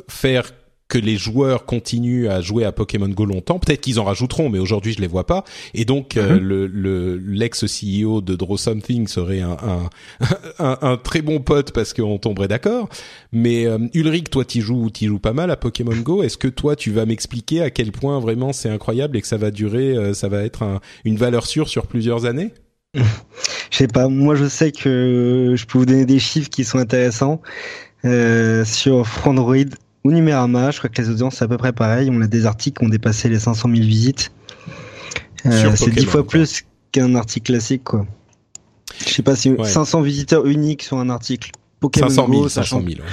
faire 0.08 0.46
que 0.90 0.98
les 0.98 1.16
joueurs 1.18 1.66
continuent 1.66 2.28
à 2.28 2.42
jouer 2.42 2.66
à 2.66 2.72
Pokémon 2.72 3.08
Go 3.10 3.26
longtemps. 3.26 3.58
Peut-être 3.58 3.82
qu'ils 3.82 4.00
en 4.00 4.04
rajouteront, 4.04 4.50
mais 4.50 4.60
aujourd'hui 4.60 4.94
je 4.94 5.02
les 5.02 5.08
vois 5.08 5.26
pas. 5.26 5.44
Et 5.74 5.86
donc 5.86 6.16
Mhm. 6.16 6.38
le 6.38 6.68
le 6.68 7.18
l'ex 7.18 7.66
CEO 7.66 8.22
de 8.22 8.36
Draw 8.36 8.58
Something 8.58 9.08
serait 9.08 9.42
un 9.42 9.58
un, 9.64 9.90
un, 10.60 10.78
un 10.82 10.98
très 10.98 11.22
bon 11.22 11.40
pote 11.40 11.72
parce 11.72 11.94
qu'on 11.94 12.18
tomberait 12.20 12.48
d'accord. 12.48 12.90
Mais 13.32 13.66
euh, 13.66 13.80
Ulrich, 13.94 14.30
toi 14.30 14.46
tu 14.46 14.62
joues 14.62 14.90
tu 14.92 15.08
joues 15.08 15.20
pas 15.20 15.34
mal 15.34 15.50
à 15.52 15.56
Pokémon 15.58 15.96
Go. 15.96 16.22
Est-ce 16.22 16.38
que 16.38 16.48
toi 16.48 16.76
tu 16.76 16.92
vas 16.92 17.06
m'expliquer 17.06 17.62
à 17.62 17.70
quel 17.72 17.92
point 17.92 18.20
vraiment 18.20 18.54
c'est 18.54 18.70
incroyable 18.70 19.18
et 19.18 19.22
que 19.22 19.28
ça 19.28 19.38
va 19.38 19.50
durer, 19.52 19.96
euh, 19.98 20.14
ça 20.14 20.28
va 20.28 20.44
être 20.44 20.64
un- 20.64 20.80
une 21.06 21.16
valeur 21.18 21.46
sûre 21.48 21.70
sur 21.70 21.88
plusieurs 21.88 22.26
années? 22.26 22.54
Je 22.96 23.02
sais 23.78 23.88
pas, 23.88 24.08
moi 24.10 24.36
je 24.36 24.46
sais 24.48 24.72
que 24.72 25.54
je 25.58 25.66
peux 25.66 25.80
vous 25.80 25.86
donner 25.88 26.06
des 26.06 26.20
chiffres 26.20 26.50
qui 26.50 26.64
sont 26.64 26.78
intéressants. 26.78 27.42
Euh, 28.06 28.66
sur 28.66 29.08
Frandroid 29.08 29.56
ou 30.04 30.12
Numérama, 30.12 30.72
je 30.72 30.78
crois 30.80 30.90
que 30.90 31.02
les 31.02 31.10
audiences 31.10 31.36
c'est 31.38 31.46
à 31.46 31.48
peu 31.48 31.58
près 31.58 31.74
pareil. 31.74 32.10
On 32.12 32.22
a 32.22 32.28
des 32.28 32.46
articles 32.46 32.80
qui 32.80 32.86
ont 32.86 32.90
dépassé 32.90 33.30
les 33.30 33.40
500 33.40 33.70
000 33.70 33.82
visites. 33.82 34.32
Euh, 35.46 35.52
c'est 35.76 35.86
Pokémon, 35.86 35.96
10 35.96 36.06
fois 36.06 36.28
plus 36.28 36.64
qu'un 36.92 37.16
article 37.16 37.52
classique, 37.52 37.84
quoi. 37.84 38.06
Je 39.06 39.10
sais 39.12 39.24
pas 39.24 39.36
si 39.36 39.50
Ouais. 39.52 39.68
500 39.68 40.02
visiteurs 40.02 40.46
uniques 40.46 40.84
sur 40.84 40.98
un 40.98 41.10
article. 41.10 41.52
Pokémon 41.80 42.10
500 42.10 42.28
000, 42.30 42.42
Go, 42.44 42.50
500 42.50 42.62
sachant 42.62 42.80
000. 42.80 42.90
ouais. 43.02 43.08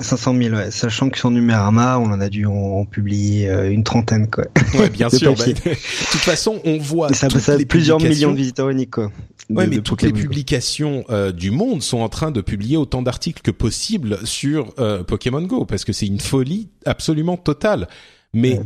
500 0.00 0.34
000, 0.36 0.54
ouais. 0.56 0.70
Sachant 0.72 1.08
que 1.08 1.16
sur 1.18 1.30
Numérama, 1.30 1.98
on 2.00 2.06
en 2.06 2.20
a 2.20 2.28
dû 2.28 2.46
en, 2.46 2.52
en 2.52 2.84
publier 2.84 3.48
euh, 3.48 3.70
une 3.70 3.84
trentaine, 3.84 4.28
quoi. 4.28 4.44
Ouais, 4.74 4.90
bien 4.90 5.08
sûr. 5.10 5.34
bah, 5.36 5.44
de 5.46 5.52
toute 5.52 6.20
façon, 6.20 6.60
on 6.64 6.78
voit 6.78 7.10
Et 7.10 7.14
ça 7.14 7.28
toutes 7.28 7.40
ça 7.40 7.56
les 7.56 7.64
plusieurs 7.64 8.00
millions 8.00 8.32
de 8.32 8.36
visiteurs 8.36 8.70
uniques, 8.70 8.90
quoi. 8.90 9.12
Ouais, 9.50 9.66
de- 9.66 9.70
mais 9.70 9.78
toutes 9.82 10.02
les 10.02 10.08
Pokémon 10.08 10.22
publications 10.28 11.04
euh, 11.10 11.30
du 11.30 11.50
monde 11.52 11.80
sont 11.82 11.98
en 11.98 12.08
train 12.08 12.32
de 12.32 12.40
publier 12.40 12.76
autant 12.76 13.02
d'articles 13.02 13.40
que 13.42 13.50
possible 13.52 14.18
sur 14.24 14.72
euh, 14.80 15.04
Pokémon 15.04 15.42
Go 15.42 15.64
parce 15.64 15.84
que 15.84 15.92
c'est 15.92 16.06
une 16.06 16.20
folie 16.20 16.70
absolument 16.86 17.36
totale. 17.36 17.86
Mais 18.32 18.58
Ouais. 18.58 18.64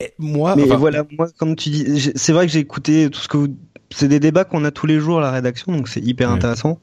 eh, 0.00 0.10
moi, 0.18 0.56
Mais 0.56 0.64
enfin, 0.64 0.76
voilà, 0.76 1.04
moi, 1.16 1.28
comme 1.38 1.56
tu 1.56 1.70
dis, 1.70 2.12
c'est 2.16 2.32
vrai 2.32 2.46
que 2.46 2.52
j'ai 2.52 2.58
écouté 2.60 3.08
tout 3.10 3.20
ce 3.20 3.28
que 3.28 3.36
vous. 3.38 3.48
C'est 3.92 4.08
des 4.08 4.20
débats 4.20 4.44
qu'on 4.44 4.64
a 4.64 4.70
tous 4.70 4.86
les 4.86 5.00
jours 5.00 5.18
à 5.18 5.22
la 5.22 5.30
rédaction, 5.30 5.72
donc 5.72 5.88
c'est 5.88 6.00
hyper 6.04 6.28
Ouais. 6.28 6.34
intéressant. 6.34 6.78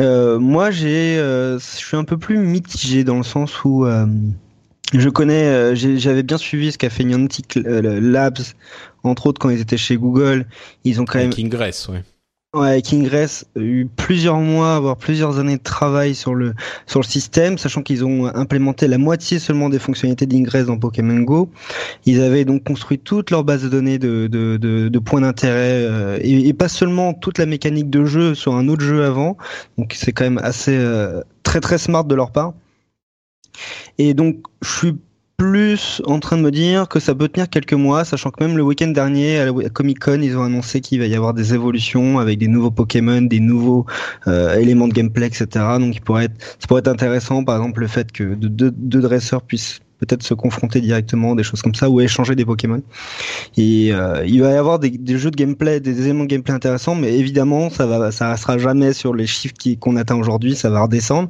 Euh, 0.00 0.38
moi, 0.38 0.70
j'ai, 0.70 1.18
euh, 1.18 1.58
je 1.58 1.64
suis 1.64 1.96
un 1.96 2.04
peu 2.04 2.18
plus 2.18 2.38
mitigé 2.38 3.04
dans 3.04 3.16
le 3.16 3.22
sens 3.22 3.64
où 3.64 3.84
euh, 3.84 4.06
je 4.92 5.08
connais, 5.08 5.74
j'avais 5.74 6.22
bien 6.22 6.38
suivi 6.38 6.72
ce 6.72 6.78
qu'a 6.78 6.90
fait 6.90 7.04
Niantic 7.04 7.56
Labs, 7.56 8.38
entre 9.02 9.26
autres 9.26 9.40
quand 9.40 9.50
ils 9.50 9.60
étaient 9.60 9.76
chez 9.76 9.96
Google. 9.96 10.46
Ils 10.84 11.00
ont 11.00 11.04
quand 11.04 11.18
même 11.18 11.32
Ingress, 11.36 11.88
ouais. 11.88 12.02
Ouais, 12.56 12.68
avec 12.70 12.90
Ingress, 12.94 13.44
eu 13.54 13.84
plusieurs 13.84 14.38
mois, 14.38 14.80
voire 14.80 14.96
plusieurs 14.96 15.38
années 15.38 15.58
de 15.58 15.62
travail 15.62 16.14
sur 16.14 16.34
le 16.34 16.54
sur 16.86 17.00
le 17.00 17.04
système, 17.04 17.58
sachant 17.58 17.82
qu'ils 17.82 18.02
ont 18.02 18.24
implémenté 18.34 18.88
la 18.88 18.96
moitié 18.96 19.38
seulement 19.38 19.68
des 19.68 19.78
fonctionnalités 19.78 20.24
d'Ingress 20.24 20.64
dans 20.64 20.78
Pokémon 20.78 21.20
Go. 21.20 21.50
Ils 22.06 22.22
avaient 22.22 22.46
donc 22.46 22.64
construit 22.64 22.98
toute 22.98 23.30
leur 23.30 23.44
base 23.44 23.62
de 23.62 23.68
données 23.68 23.98
de 23.98 24.26
de, 24.26 24.56
de, 24.56 24.88
de 24.88 24.98
points 24.98 25.20
d'intérêt 25.20 25.84
euh, 25.84 26.18
et, 26.22 26.48
et 26.48 26.54
pas 26.54 26.68
seulement 26.68 27.12
toute 27.12 27.36
la 27.36 27.44
mécanique 27.44 27.90
de 27.90 28.06
jeu 28.06 28.34
sur 28.34 28.54
un 28.54 28.68
autre 28.68 28.82
jeu 28.82 29.04
avant. 29.04 29.36
Donc 29.76 29.92
c'est 29.94 30.12
quand 30.12 30.24
même 30.24 30.40
assez 30.42 30.74
euh, 30.74 31.20
très 31.42 31.60
très 31.60 31.76
smart 31.76 32.04
de 32.04 32.14
leur 32.14 32.32
part. 32.32 32.54
Et 33.98 34.14
donc 34.14 34.38
je 34.62 34.70
suis 34.70 34.96
plus 35.36 36.00
en 36.06 36.18
train 36.18 36.38
de 36.38 36.42
me 36.42 36.50
dire 36.50 36.88
que 36.88 36.98
ça 36.98 37.14
peut 37.14 37.28
tenir 37.28 37.50
quelques 37.50 37.74
mois, 37.74 38.04
sachant 38.04 38.30
que 38.30 38.42
même 38.42 38.56
le 38.56 38.62
week-end 38.62 38.88
dernier 38.88 39.38
à 39.38 39.46
la 39.46 39.68
Comic 39.68 39.98
Con, 39.98 40.20
ils 40.22 40.36
ont 40.36 40.42
annoncé 40.42 40.80
qu'il 40.80 40.98
va 40.98 41.06
y 41.06 41.14
avoir 41.14 41.34
des 41.34 41.52
évolutions 41.52 42.18
avec 42.18 42.38
des 42.38 42.48
nouveaux 42.48 42.70
Pokémon, 42.70 43.20
des 43.20 43.40
nouveaux 43.40 43.84
euh, 44.28 44.54
éléments 44.56 44.88
de 44.88 44.94
gameplay, 44.94 45.26
etc. 45.26 45.46
Donc 45.78 45.94
il 45.94 46.00
pourrait 46.00 46.24
être, 46.24 46.56
ça 46.58 46.66
pourrait 46.66 46.80
être 46.80 46.88
intéressant, 46.88 47.44
par 47.44 47.56
exemple 47.56 47.80
le 47.80 47.86
fait 47.86 48.10
que 48.12 48.34
de- 48.34 48.70
deux, 48.70 49.00
dresseurs 49.00 49.42
puissent 49.42 49.80
peut-être 49.98 50.22
se 50.22 50.34
confronter 50.34 50.80
directement, 50.80 51.34
des 51.34 51.42
choses 51.42 51.62
comme 51.62 51.74
ça, 51.74 51.88
ou 51.88 52.00
échanger 52.00 52.34
des 52.34 52.44
Pokémon. 52.44 52.82
Et 53.56 53.92
euh, 53.92 54.24
il 54.26 54.42
va 54.42 54.52
y 54.52 54.56
avoir 54.56 54.78
des, 54.78 54.90
des 54.90 55.18
jeux 55.18 55.30
de 55.30 55.36
gameplay, 55.36 55.80
des 55.80 56.02
éléments 56.02 56.24
de 56.24 56.28
gameplay 56.28 56.54
intéressants, 56.54 56.94
mais 56.94 57.18
évidemment 57.18 57.68
ça 57.70 57.86
va, 57.86 58.10
ça 58.10 58.30
restera 58.30 58.56
jamais 58.58 58.92
sur 58.94 59.14
les 59.14 59.26
chiffres 59.26 59.54
qu'on 59.80 59.96
atteint 59.96 60.16
aujourd'hui, 60.16 60.54
ça 60.54 60.70
va 60.70 60.82
redescendre. 60.82 61.28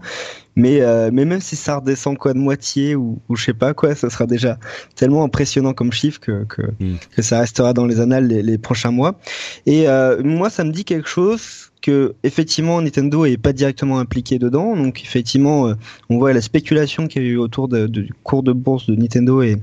Mais, 0.57 0.81
euh, 0.81 1.11
mais 1.13 1.25
même 1.27 1.41
si 1.43 1.55
ça 1.55 1.77
redescend 1.77 2.17
quoi 2.17 2.33
de 2.33 2.39
moitié 2.39 2.95
ou, 2.97 3.21
ou 3.29 3.37
je 3.37 3.45
sais 3.45 3.53
pas 3.55 3.75
quoi, 3.75 3.95
ça 3.95 4.09
sera 4.11 4.27
déjà 4.27 4.59
tellement 4.95 5.23
impressionnant 5.23 5.75
comme 5.75 5.93
chiffre 5.93 6.19
que, 6.21 6.45
que, 6.45 6.63
Mm. 6.81 6.95
que 7.15 7.23
ça 7.23 7.41
restera 7.41 7.73
dans 7.75 7.85
les 7.87 8.01
annales 8.01 8.27
les, 8.27 8.43
les 8.43 8.59
prochains 8.59 8.91
mois. 8.91 9.19
Et 9.67 9.89
euh, 9.89 10.23
moi, 10.25 10.49
ça 10.51 10.65
me 10.65 10.73
dit 10.73 10.85
quelque 10.85 11.09
chose 11.09 11.71
que 11.83 12.15
effectivement 12.25 12.81
Nintendo 12.83 13.27
est 13.27 13.37
pas 13.37 13.53
directement 13.53 13.99
impliqué 13.99 14.39
dedans. 14.39 14.75
Donc 14.77 15.03
effectivement, 15.05 15.69
euh, 15.69 15.75
on 16.09 16.19
voit 16.19 16.33
la 16.33 16.41
spéculation 16.41 17.07
qu'il 17.07 17.23
y 17.23 17.27
a 17.27 17.29
eu 17.29 17.37
autour 17.37 17.69
de- 17.69 17.87
du 17.87 18.11
cours 18.25 18.43
de 18.43 18.53
bourse 18.53 18.87
de 18.87 18.97
Nintendo 18.97 19.43
et 19.43 19.57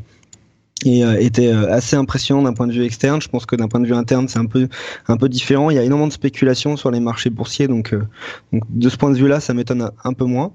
et 0.86 1.04
euh, 1.04 1.20
était 1.20 1.48
euh, 1.48 1.72
assez 1.72 1.96
impressionnant 1.96 2.42
d'un 2.42 2.54
point 2.54 2.68
de 2.68 2.74
vue 2.74 2.84
externe. 2.84 3.22
Je 3.22 3.30
pense 3.30 3.46
que 3.46 3.56
d'un 3.56 3.68
point 3.68 3.80
de 3.80 3.86
vue 3.86 3.94
interne, 3.94 4.28
c'est 4.28 4.40
un 4.40 4.46
peu 4.46 4.68
un 5.08 5.18
peu 5.18 5.30
différent. 5.30 5.70
Il 5.70 5.76
y 5.76 5.80
a 5.80 5.84
énormément 5.84 6.08
de 6.08 6.14
spéculation 6.14 6.78
sur 6.78 6.92
les 6.92 7.00
marchés 7.00 7.30
boursiers, 7.30 7.68
donc, 7.68 7.94
euh, 7.94 8.04
donc 8.52 8.64
de 8.70 8.90
ce 8.90 8.98
point 8.98 9.12
de 9.12 9.18
vue-là, 9.18 9.40
ça 9.40 9.54
m'étonne 9.54 9.90
un, 10.04 10.14
peu 10.14 10.26
moins. 10.26 10.52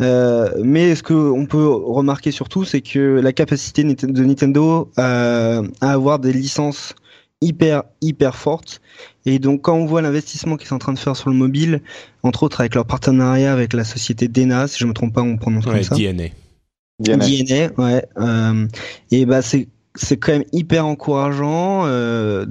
Euh, 0.00 0.50
mais 0.62 0.94
ce 0.94 1.02
que 1.02 1.14
on 1.14 1.46
peut 1.46 1.66
remarquer 1.66 2.30
surtout, 2.30 2.64
c'est 2.64 2.80
que 2.80 3.20
la 3.20 3.32
capacité 3.32 3.82
de 3.84 4.24
Nintendo 4.24 4.90
à, 4.96 5.60
à 5.80 5.90
avoir 5.90 6.18
des 6.18 6.32
licences 6.32 6.94
hyper 7.40 7.84
hyper 8.00 8.34
fortes 8.34 8.80
et 9.24 9.38
donc 9.38 9.62
quand 9.62 9.74
on 9.74 9.86
voit 9.86 10.02
l'investissement 10.02 10.56
qu'ils 10.56 10.66
sont 10.66 10.74
en 10.74 10.80
train 10.80 10.92
de 10.92 10.98
faire 10.98 11.14
sur 11.14 11.30
le 11.30 11.36
mobile 11.36 11.82
entre 12.24 12.42
autres 12.42 12.60
avec 12.60 12.74
leur 12.74 12.84
partenariat 12.84 13.52
avec 13.52 13.74
la 13.74 13.84
société 13.84 14.26
Dena 14.26 14.66
si 14.66 14.76
je 14.80 14.86
me 14.86 14.92
trompe 14.92 15.14
pas 15.14 15.22
on 15.22 15.36
prononce 15.36 15.64
Ouais, 15.66 15.74
comme 15.74 15.82
ça 15.84 15.94
DNA. 15.94 16.30
DNA. 17.00 17.26
DNA, 17.26 17.70
ouais. 17.78 18.04
Euh, 18.18 18.66
et 19.10 19.26
bah 19.26 19.42
c'est 19.42 19.68
c'est 19.94 20.16
quand 20.16 20.32
même 20.32 20.44
hyper 20.52 20.86
encourageant. 20.86 21.84
Euh, 21.86 22.46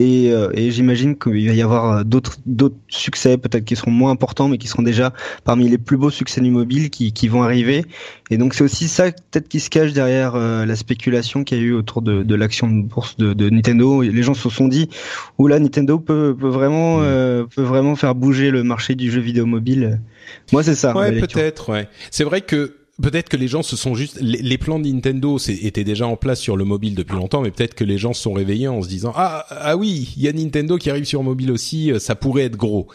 et 0.00 0.30
euh, 0.30 0.50
et 0.54 0.70
j'imagine 0.70 1.18
qu'il 1.18 1.48
va 1.48 1.54
y 1.54 1.60
avoir 1.60 1.92
euh, 1.92 2.04
d'autres 2.04 2.36
d'autres 2.46 2.76
succès 2.86 3.36
peut-être 3.36 3.64
qui 3.64 3.74
seront 3.74 3.90
moins 3.90 4.12
importants 4.12 4.46
mais 4.46 4.56
qui 4.56 4.68
seront 4.68 4.84
déjà 4.84 5.12
parmi 5.42 5.68
les 5.68 5.76
plus 5.76 5.96
beaux 5.96 6.10
succès 6.10 6.40
du 6.40 6.52
mobile 6.52 6.88
qui 6.90 7.12
qui 7.12 7.26
vont 7.26 7.42
arriver. 7.42 7.84
Et 8.30 8.36
donc 8.36 8.54
c'est 8.54 8.62
aussi 8.62 8.86
ça 8.86 9.10
peut-être 9.10 9.48
qui 9.48 9.58
se 9.58 9.70
cache 9.70 9.92
derrière 9.92 10.36
euh, 10.36 10.64
la 10.66 10.76
spéculation 10.76 11.42
qu'il 11.42 11.58
y 11.58 11.60
a 11.60 11.64
eu 11.64 11.72
autour 11.72 12.00
de, 12.02 12.22
de 12.22 12.34
l'action 12.36 12.70
de 12.70 12.82
bourse 12.82 13.16
de, 13.16 13.32
de 13.32 13.50
Nintendo. 13.50 14.02
Les 14.02 14.22
gens 14.22 14.34
se 14.34 14.48
sont 14.48 14.68
dit, 14.68 14.88
oula 15.36 15.58
Nintendo 15.58 15.98
peut 15.98 16.36
peut 16.38 16.46
vraiment 16.48 16.98
Mm. 16.98 17.02
euh, 17.02 17.44
peut 17.46 17.62
vraiment 17.62 17.96
faire 17.96 18.14
bouger 18.14 18.52
le 18.52 18.62
marché 18.62 18.94
du 18.94 19.10
jeu 19.10 19.20
vidéo 19.20 19.46
mobile. 19.46 20.00
Moi 20.52 20.62
c'est 20.62 20.76
ça. 20.76 20.96
Ouais, 20.96 21.18
peut-être. 21.20 21.70
Ouais. 21.72 21.88
C'est 22.12 22.22
vrai 22.22 22.40
que 22.42 22.76
peut-être 23.02 23.28
que 23.28 23.36
les 23.36 23.48
gens 23.48 23.62
se 23.62 23.76
sont 23.76 23.94
juste 23.94 24.18
les, 24.20 24.38
les 24.42 24.58
plans 24.58 24.78
de 24.78 24.88
Nintendo 24.88 25.38
étaient 25.38 25.84
déjà 25.84 26.06
en 26.06 26.16
place 26.16 26.40
sur 26.40 26.56
le 26.56 26.64
mobile 26.64 26.94
depuis 26.94 27.16
longtemps, 27.16 27.42
mais 27.42 27.50
peut-être 27.50 27.74
que 27.74 27.84
les 27.84 27.98
gens 27.98 28.12
se 28.12 28.22
sont 28.22 28.32
réveillés 28.32 28.68
en 28.68 28.82
se 28.82 28.88
disant 28.88 29.12
ah 29.16 29.46
ah 29.50 29.76
oui, 29.76 30.12
il 30.16 30.22
y 30.22 30.28
a 30.28 30.32
Nintendo 30.32 30.76
qui 30.78 30.90
arrive 30.90 31.04
sur 31.04 31.22
mobile 31.22 31.50
aussi, 31.50 31.92
euh, 31.92 31.98
ça 31.98 32.14
pourrait 32.14 32.44
être 32.44 32.56
gros. 32.56 32.88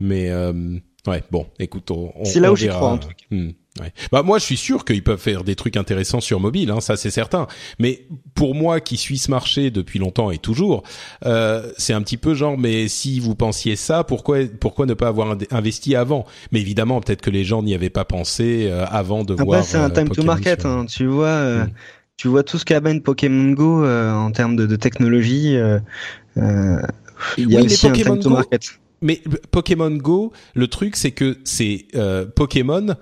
Mais 0.00 0.30
euh, 0.30 0.52
ouais, 1.06 1.22
bon, 1.30 1.46
écoute, 1.58 1.90
on, 1.90 2.12
on- 2.16 2.24
C'est 2.24 2.40
là 2.40 2.50
on 2.50 2.54
où 2.54 2.56
j'y 2.56 2.68
crois, 2.68 2.90
en 2.92 2.98
tout 2.98 3.08
cas. 3.08 3.14
Hmm, 3.30 3.50
ouais. 3.80 3.92
Bah 4.12 4.22
moi, 4.22 4.38
je 4.38 4.44
suis 4.44 4.56
sûr 4.56 4.84
qu'ils 4.84 5.02
peuvent 5.02 5.18
faire 5.20 5.44
des 5.44 5.54
trucs 5.56 5.76
intéressants 5.76 6.20
sur 6.20 6.40
mobile, 6.40 6.70
hein, 6.70 6.80
ça 6.80 6.96
c'est 6.96 7.10
certain. 7.10 7.46
Mais 7.78 8.06
pour 8.34 8.54
moi, 8.54 8.80
qui 8.80 8.96
suis 8.96 9.18
ce 9.18 9.30
marché 9.30 9.70
depuis 9.70 9.98
longtemps 9.98 10.30
et 10.30 10.38
toujours, 10.38 10.82
euh, 11.26 11.70
c'est 11.76 11.92
un 11.92 12.02
petit 12.02 12.16
peu 12.16 12.34
genre, 12.34 12.56
mais 12.58 12.88
si 12.88 13.20
vous 13.20 13.34
pensiez 13.34 13.76
ça, 13.76 14.04
pourquoi 14.04 14.38
pourquoi 14.60 14.86
ne 14.86 14.94
pas 14.94 15.08
avoir 15.08 15.36
investi 15.50 15.94
avant? 15.96 16.24
Mais 16.52 16.60
évidemment, 16.60 17.00
peut-être 17.00 17.22
que 17.22 17.30
les 17.30 17.44
gens 17.44 17.62
n'y 17.62 17.74
avaient 17.74 17.90
pas 17.90 18.04
pensé 18.04 18.68
euh, 18.70 18.84
avant 18.86 19.24
de 19.24 19.32
Après, 19.34 19.44
voir. 19.44 19.64
c'est 19.64 19.76
un 19.78 19.90
euh, 19.90 19.94
time 19.94 20.08
to 20.08 20.22
market. 20.22 20.64
Hein. 20.66 20.86
Tu 20.86 21.06
vois, 21.06 21.26
euh, 21.28 21.64
Mm. 21.64 21.70
tu 22.16 22.28
vois 22.28 22.42
tout 22.44 22.58
ce 22.58 22.64
qu'amène 22.64 23.02
Pokémon 23.02 23.52
Go 23.52 23.84
euh, 23.84 24.12
en 24.12 24.30
termes 24.30 24.56
de, 24.56 24.66
de 24.66 24.76
technologie. 24.76 25.56
euh, 25.56 25.78
euh, 26.36 26.76
il 27.38 27.50
y 27.50 27.56
a 27.56 27.60
Oui, 27.60 27.66
aussi 27.66 27.86
un 27.86 27.90
Pokémon 27.90 28.14
time 28.14 28.22
to 28.22 28.28
Go- 28.28 28.34
market. 28.36 28.62
Mais 29.02 29.20
Pokémon 29.50 29.90
Go, 29.90 30.32
le 30.54 30.66
truc 30.68 30.96
c'est 30.96 31.10
que 31.10 31.38
c'est 31.44 31.86
euh, 31.94 32.24
Pokémon 32.26 32.94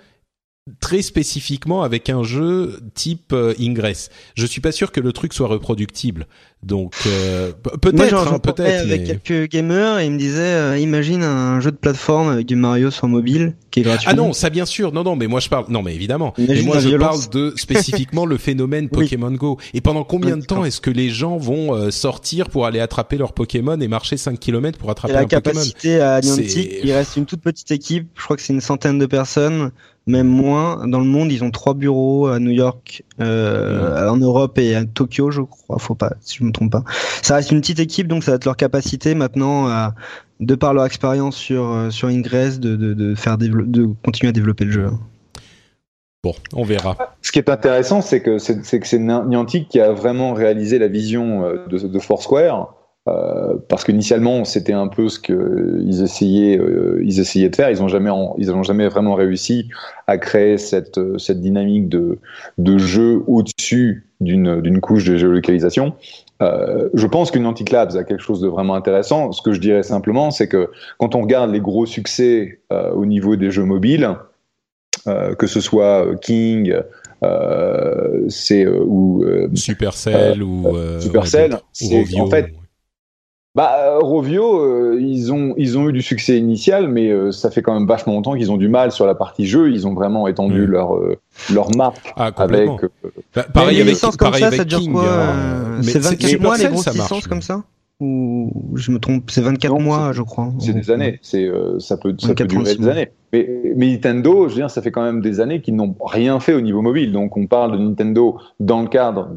très 0.81 1.03
spécifiquement 1.03 1.83
avec 1.83 2.09
un 2.09 2.23
jeu 2.23 2.79
type 2.95 3.33
euh, 3.33 3.53
Ingress. 3.61 4.11
Je 4.37 4.47
suis 4.47 4.61
pas 4.61 4.71
sûr 4.71 4.93
que 4.93 5.01
le 5.01 5.13
truc 5.13 5.33
soit 5.33 5.49
reproductible. 5.49 6.27
Donc 6.63 6.95
euh, 7.09 7.51
peut-être, 7.81 8.33
hein, 8.33 8.39
peut-être. 8.39 8.83
avec 8.83 9.01
mais- 9.01 9.19
quelques 9.19 9.51
gamers 9.51 9.99
et 9.99 10.07
ils 10.07 10.13
me 10.13 10.19
disaient, 10.19 10.41
euh, 10.55 10.79
imagine 10.79 11.25
un 11.25 11.59
jeu 11.59 11.73
de 11.73 11.77
plateforme 11.77 12.29
avec 12.29 12.47
du 12.47 12.55
Mario 12.55 12.93
sur 12.93 13.09
mobile 13.09 13.57
qui 13.73 13.81
est 13.81 13.83
gratuit. 13.83 14.07
Ah 14.09 14.15
non, 14.15 14.33
ça 14.33 14.49
bien 14.51 14.65
sûr. 14.65 14.93
Non, 14.93 15.03
non, 15.03 15.17
mais 15.17 15.27
moi 15.27 15.41
je 15.41 15.49
parle. 15.49 15.65
Non, 15.69 15.83
mais 15.83 15.97
évidemment. 15.97 16.33
Mais 16.39 16.63
moi 16.63 16.77
la 16.77 16.81
je 16.83 16.89
violence. 16.91 17.27
parle 17.27 17.35
de 17.35 17.53
spécifiquement 17.57 18.25
le 18.25 18.39
phénomène 18.39 18.89
Oui. 18.93 19.07
Pokémon 19.07 19.33
Go. 19.33 19.59
Et 19.75 19.81
pendant 19.81 20.05
combien 20.05 20.37
de 20.37 20.45
temps 20.45 20.65
est-ce 20.65 20.81
que 20.81 20.91
les 20.91 21.11
gens 21.11 21.37
vont 21.39 21.75
euh, 21.75 21.91
sortir 21.91 22.49
pour 22.49 22.67
aller 22.67 22.79
attraper 22.79 23.17
leur 23.17 23.33
Pokémon 23.33 23.81
et 23.81 23.89
marcher 23.89 24.17
5 24.17 24.39
km 24.39 24.79
pour 24.79 24.91
Et 24.91 24.93
attraper 24.93 25.15
la 25.15 25.21
un 25.21 25.23
Pokémon? 25.25 25.41
capacité 25.43 26.01
à 26.01 26.21
Niantic, 26.21 26.75
il 26.85 26.93
reste 26.93 27.17
une 27.17 27.27
toute 27.27 27.41
petite 27.41 27.73
équipe. 27.73 28.07
Je 28.17 28.23
crois 28.23 28.37
que 28.37 28.43
c'est 28.43 28.53
une 28.53 28.61
centaine 28.61 29.01
de 29.01 29.07
personnes, 29.07 29.73
même 30.07 30.27
moins. 30.27 30.87
Dans 30.87 30.99
le 30.99 31.07
monde, 31.07 31.31
ils 31.31 31.45
ont 31.45 31.51
trois 31.51 31.75
bureaux 31.75 32.27
à 32.27 32.39
New 32.39 32.51
York, 32.51 33.05
euh, 33.21 34.09
en 34.09 34.17
Europe 34.17 34.59
et 34.59 34.75
à 34.75 34.85
Tokyo, 34.85 35.31
je 35.31 35.43
crois. 35.43 35.79
Faut 35.79 35.95
pas, 35.95 36.13
si 36.21 36.39
je 36.39 36.45
me 36.45 36.53
trompe 36.53 36.73
pas. 36.73 36.85
Ça 37.23 37.37
reste 37.37 37.51
une 37.53 37.61
petite 37.61 37.81
équipe, 37.81 38.09
donc 38.09 38.25
ça 38.25 38.33
va 38.33 38.37
être 38.37 38.45
leur 38.45 38.57
capacité 38.57 39.15
maintenant 39.15 39.69
à, 39.69 39.95
de 40.41 40.55
par 40.55 40.75
leur 40.75 40.85
expérience 40.85 41.37
sur 41.37 41.71
euh, 41.71 41.91
sur 41.91 42.09
Ingress, 42.09 42.59
de, 42.61 42.77
de, 42.77 42.95
de 42.95 43.15
faire 43.15 43.39
de 43.39 43.87
continuer 44.05 44.31
à 44.31 44.33
développer 44.33 44.65
le 44.65 44.73
jeu. 44.73 44.91
Bon, 46.25 46.35
on 46.53 46.63
verra. 46.63 47.17
Ce 47.21 47.33
qui 47.33 47.41
est 47.41 47.49
intéressant, 47.49 48.01
c'est 48.01 48.23
que 48.23 48.39
c'est 48.39 48.61
que 48.61 48.87
c'est 48.87 48.99
Niantic 48.99 49.69
qui 49.69 49.81
a 49.81 49.93
vraiment 49.93 50.35
réalisé 50.35 50.79
la 50.79 50.87
vision 50.89 51.45
euh, 51.45 51.67
de, 51.69 51.79
de 51.79 51.99
Foursquare. 51.99 52.75
Euh, 53.09 53.57
parce 53.69 53.83
qu'initialement 53.83 54.45
c'était 54.45 54.73
un 54.73 54.87
peu 54.87 55.09
ce 55.09 55.19
qu'ils 55.19 56.03
essayaient, 56.05 56.57
euh, 56.57 57.03
ils 57.05 57.19
essayaient 57.19 57.49
de 57.49 57.57
faire. 57.57 57.71
Ils 57.71 57.81
n'ont 57.81 57.89
jamais, 57.89 58.11
ils 58.39 58.53
ont 58.53 58.63
jamais 58.63 58.87
vraiment 58.89 59.15
réussi 59.15 59.69
à 60.07 60.19
créer 60.19 60.57
cette, 60.57 61.01
cette 61.19 61.41
dynamique 61.41 61.89
de, 61.89 62.19
de 62.59 62.79
jeu 62.79 63.23
au-dessus 63.27 64.07
d'une, 64.21 64.81
couche 64.81 65.05
de 65.05 65.17
géolocalisation. 65.17 65.95
Euh, 66.43 66.89
je 66.95 67.07
pense 67.07 67.31
que 67.31 67.39
Niantic 67.39 67.71
Labs 67.71 67.97
a 67.97 68.05
quelque 68.05 68.23
chose 68.23 68.41
de 68.41 68.49
vraiment 68.49 68.75
intéressant. 68.75 69.33
Ce 69.33 69.43
que 69.43 69.53
je 69.53 69.61
dirais 69.61 69.83
simplement, 69.83 70.31
c'est 70.31 70.49
que 70.49 70.71
quand 70.99 71.15
on 71.15 71.23
regarde 71.23 71.51
les 71.51 71.61
gros 71.61 71.87
succès 71.87 72.61
euh, 72.73 72.93
au 72.93 73.05
niveau 73.05 73.35
des 73.37 73.51
jeux 73.51 73.65
mobiles, 73.65 74.17
euh, 75.09 75.35
que 75.35 75.49
ce 75.49 75.61
soit 75.61 76.07
euh, 76.07 76.17
King, 76.17 76.75
euh, 77.25 78.25
c'est 78.29 78.67
ou 78.67 79.25
Supercell 79.55 80.43
ou 80.43 80.69
Supercell, 81.01 81.59
c'est 81.73 82.21
en 82.21 82.29
fait 82.29 82.53
bah, 83.55 83.99
Rovio, 84.01 84.99
ils 84.99 85.33
ont 85.33 85.55
ils 85.59 85.77
ont 85.79 85.89
eu 85.89 85.93
du 85.93 86.03
succès 86.03 86.39
initial, 86.39 86.89
mais 86.89 87.13
ça 87.33 87.51
fait 87.51 87.63
quand 87.63 87.75
même 87.75 87.87
vachement 87.87 88.15
longtemps 88.15 88.35
qu'ils 88.35 88.51
ont 88.51 88.57
du 88.57 88.69
mal 88.69 88.93
sur 88.93 89.07
la 89.07 89.15
partie 89.15 89.47
jeu. 89.47 89.71
Ils 89.71 89.87
ont 89.87 89.95
vraiment 89.95 90.27
étendu 90.29 90.67
leur 90.67 90.99
leur 91.53 91.75
map 91.77 91.93
ah, 92.17 92.31
avec. 92.37 92.71
Bah, 93.35 93.47
pareil 93.53 93.81
avec, 93.81 93.99
comme 94.19 94.35
ça, 94.35 94.51
ça 94.51 94.65
dure 94.65 94.91
quoi 94.91 95.05
C'est 95.83 95.99
24 95.99 96.41
mois 96.41 96.57
les 96.57 96.69
grosses 96.69 96.95
licences 96.95 97.27
comme 97.27 97.43
ça 97.43 97.63
ou 98.03 98.51
je 98.75 98.91
me 98.91 98.99
trompe 98.99 99.31
C'est 99.31 99.43
24 99.43 99.79
mois, 99.79 100.13
je 100.13 100.23
crois. 100.23 100.53
C'est 100.59 100.73
des 100.73 100.91
années. 100.91 101.19
C'est 101.23 101.49
ça 101.79 101.97
peut 101.97 102.15
ça 102.19 102.35
peut 102.35 102.47
durer 102.47 102.75
des 102.75 102.89
années. 102.89 103.11
Mais, 103.33 103.49
Nintendo, 103.77 104.49
je 104.49 104.55
veux 104.55 104.61
dire, 104.61 104.71
ça 104.71 104.83
fait 104.83 104.91
quand 104.91 105.03
même 105.03 105.23
des 105.23 105.41
années 105.41 105.63
qu'ils 105.63 105.77
n'ont 105.77 105.95
rien 106.05 106.39
fait 106.39 106.53
au 106.53 106.61
niveau 106.61 106.83
mobile. 106.83 107.13
Donc 107.13 107.37
on 107.37 107.47
parle 107.47 107.73
de 107.73 107.79
Nintendo 107.79 108.39
dans 108.61 108.83
le 108.83 108.89
cadre 108.89 109.29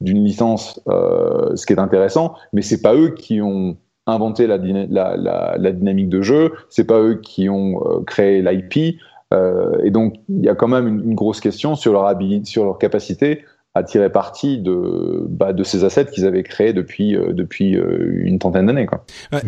d'une 0.00 0.24
licence, 0.24 0.80
euh, 0.88 1.54
ce 1.56 1.66
qui 1.66 1.72
est 1.72 1.78
intéressant, 1.78 2.34
mais 2.52 2.62
c'est 2.62 2.82
pas 2.82 2.94
eux 2.94 3.10
qui 3.10 3.40
ont 3.40 3.76
inventé 4.06 4.46
la, 4.46 4.58
la, 4.58 5.56
la, 5.58 5.72
dynamique 5.72 6.08
de 6.08 6.22
jeu, 6.22 6.52
c'est 6.68 6.86
pas 6.86 7.00
eux 7.00 7.20
qui 7.20 7.48
ont 7.48 7.82
euh, 7.84 8.02
créé 8.04 8.40
l'IP, 8.42 8.98
euh, 9.34 9.78
et 9.82 9.90
donc 9.90 10.14
il 10.28 10.44
y 10.44 10.48
a 10.48 10.54
quand 10.54 10.68
même 10.68 10.86
une, 10.86 11.14
grosse 11.14 11.40
question 11.40 11.74
sur 11.74 11.92
leur, 11.92 12.14
sur 12.44 12.64
leur 12.64 12.78
capacité 12.78 13.44
à 13.74 13.82
tirer 13.82 14.10
parti 14.10 14.58
de, 14.58 15.26
bah, 15.28 15.52
de 15.52 15.62
ces 15.62 15.84
assets 15.84 16.06
qu'ils 16.06 16.24
avaient 16.24 16.44
créés 16.44 16.72
depuis, 16.72 17.12
depuis 17.12 17.72
une 17.72 18.38
trentaine 18.38 18.66
d'années. 18.66 18.86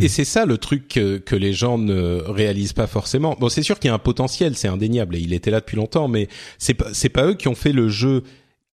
Et 0.03 0.09
c'est 0.09 0.25
ça 0.25 0.45
le 0.45 0.59
truc 0.59 0.87
que, 0.89 1.17
que, 1.17 1.35
les 1.35 1.55
gens 1.55 1.79
ne 1.79 2.21
réalisent 2.27 2.75
pas 2.75 2.87
forcément. 2.87 3.37
Bon, 3.41 3.49
c'est 3.49 3.63
sûr 3.63 3.79
qu'il 3.79 3.89
y 3.89 3.91
a 3.91 3.95
un 3.95 3.99
potentiel, 3.99 4.55
c'est 4.55 4.69
indéniable, 4.69 5.17
et 5.17 5.21
il 5.21 5.33
était 5.33 5.51
là 5.51 5.61
depuis 5.61 5.79
longtemps, 5.79 6.09
mais 6.09 6.29
c'est 6.59 6.75
pas, 6.75 6.89
c'est 6.93 7.09
pas 7.09 7.25
eux 7.25 7.35
qui 7.35 7.49
ont 7.49 7.55
fait 7.55 7.73
le 7.73 7.89
jeu 7.89 8.23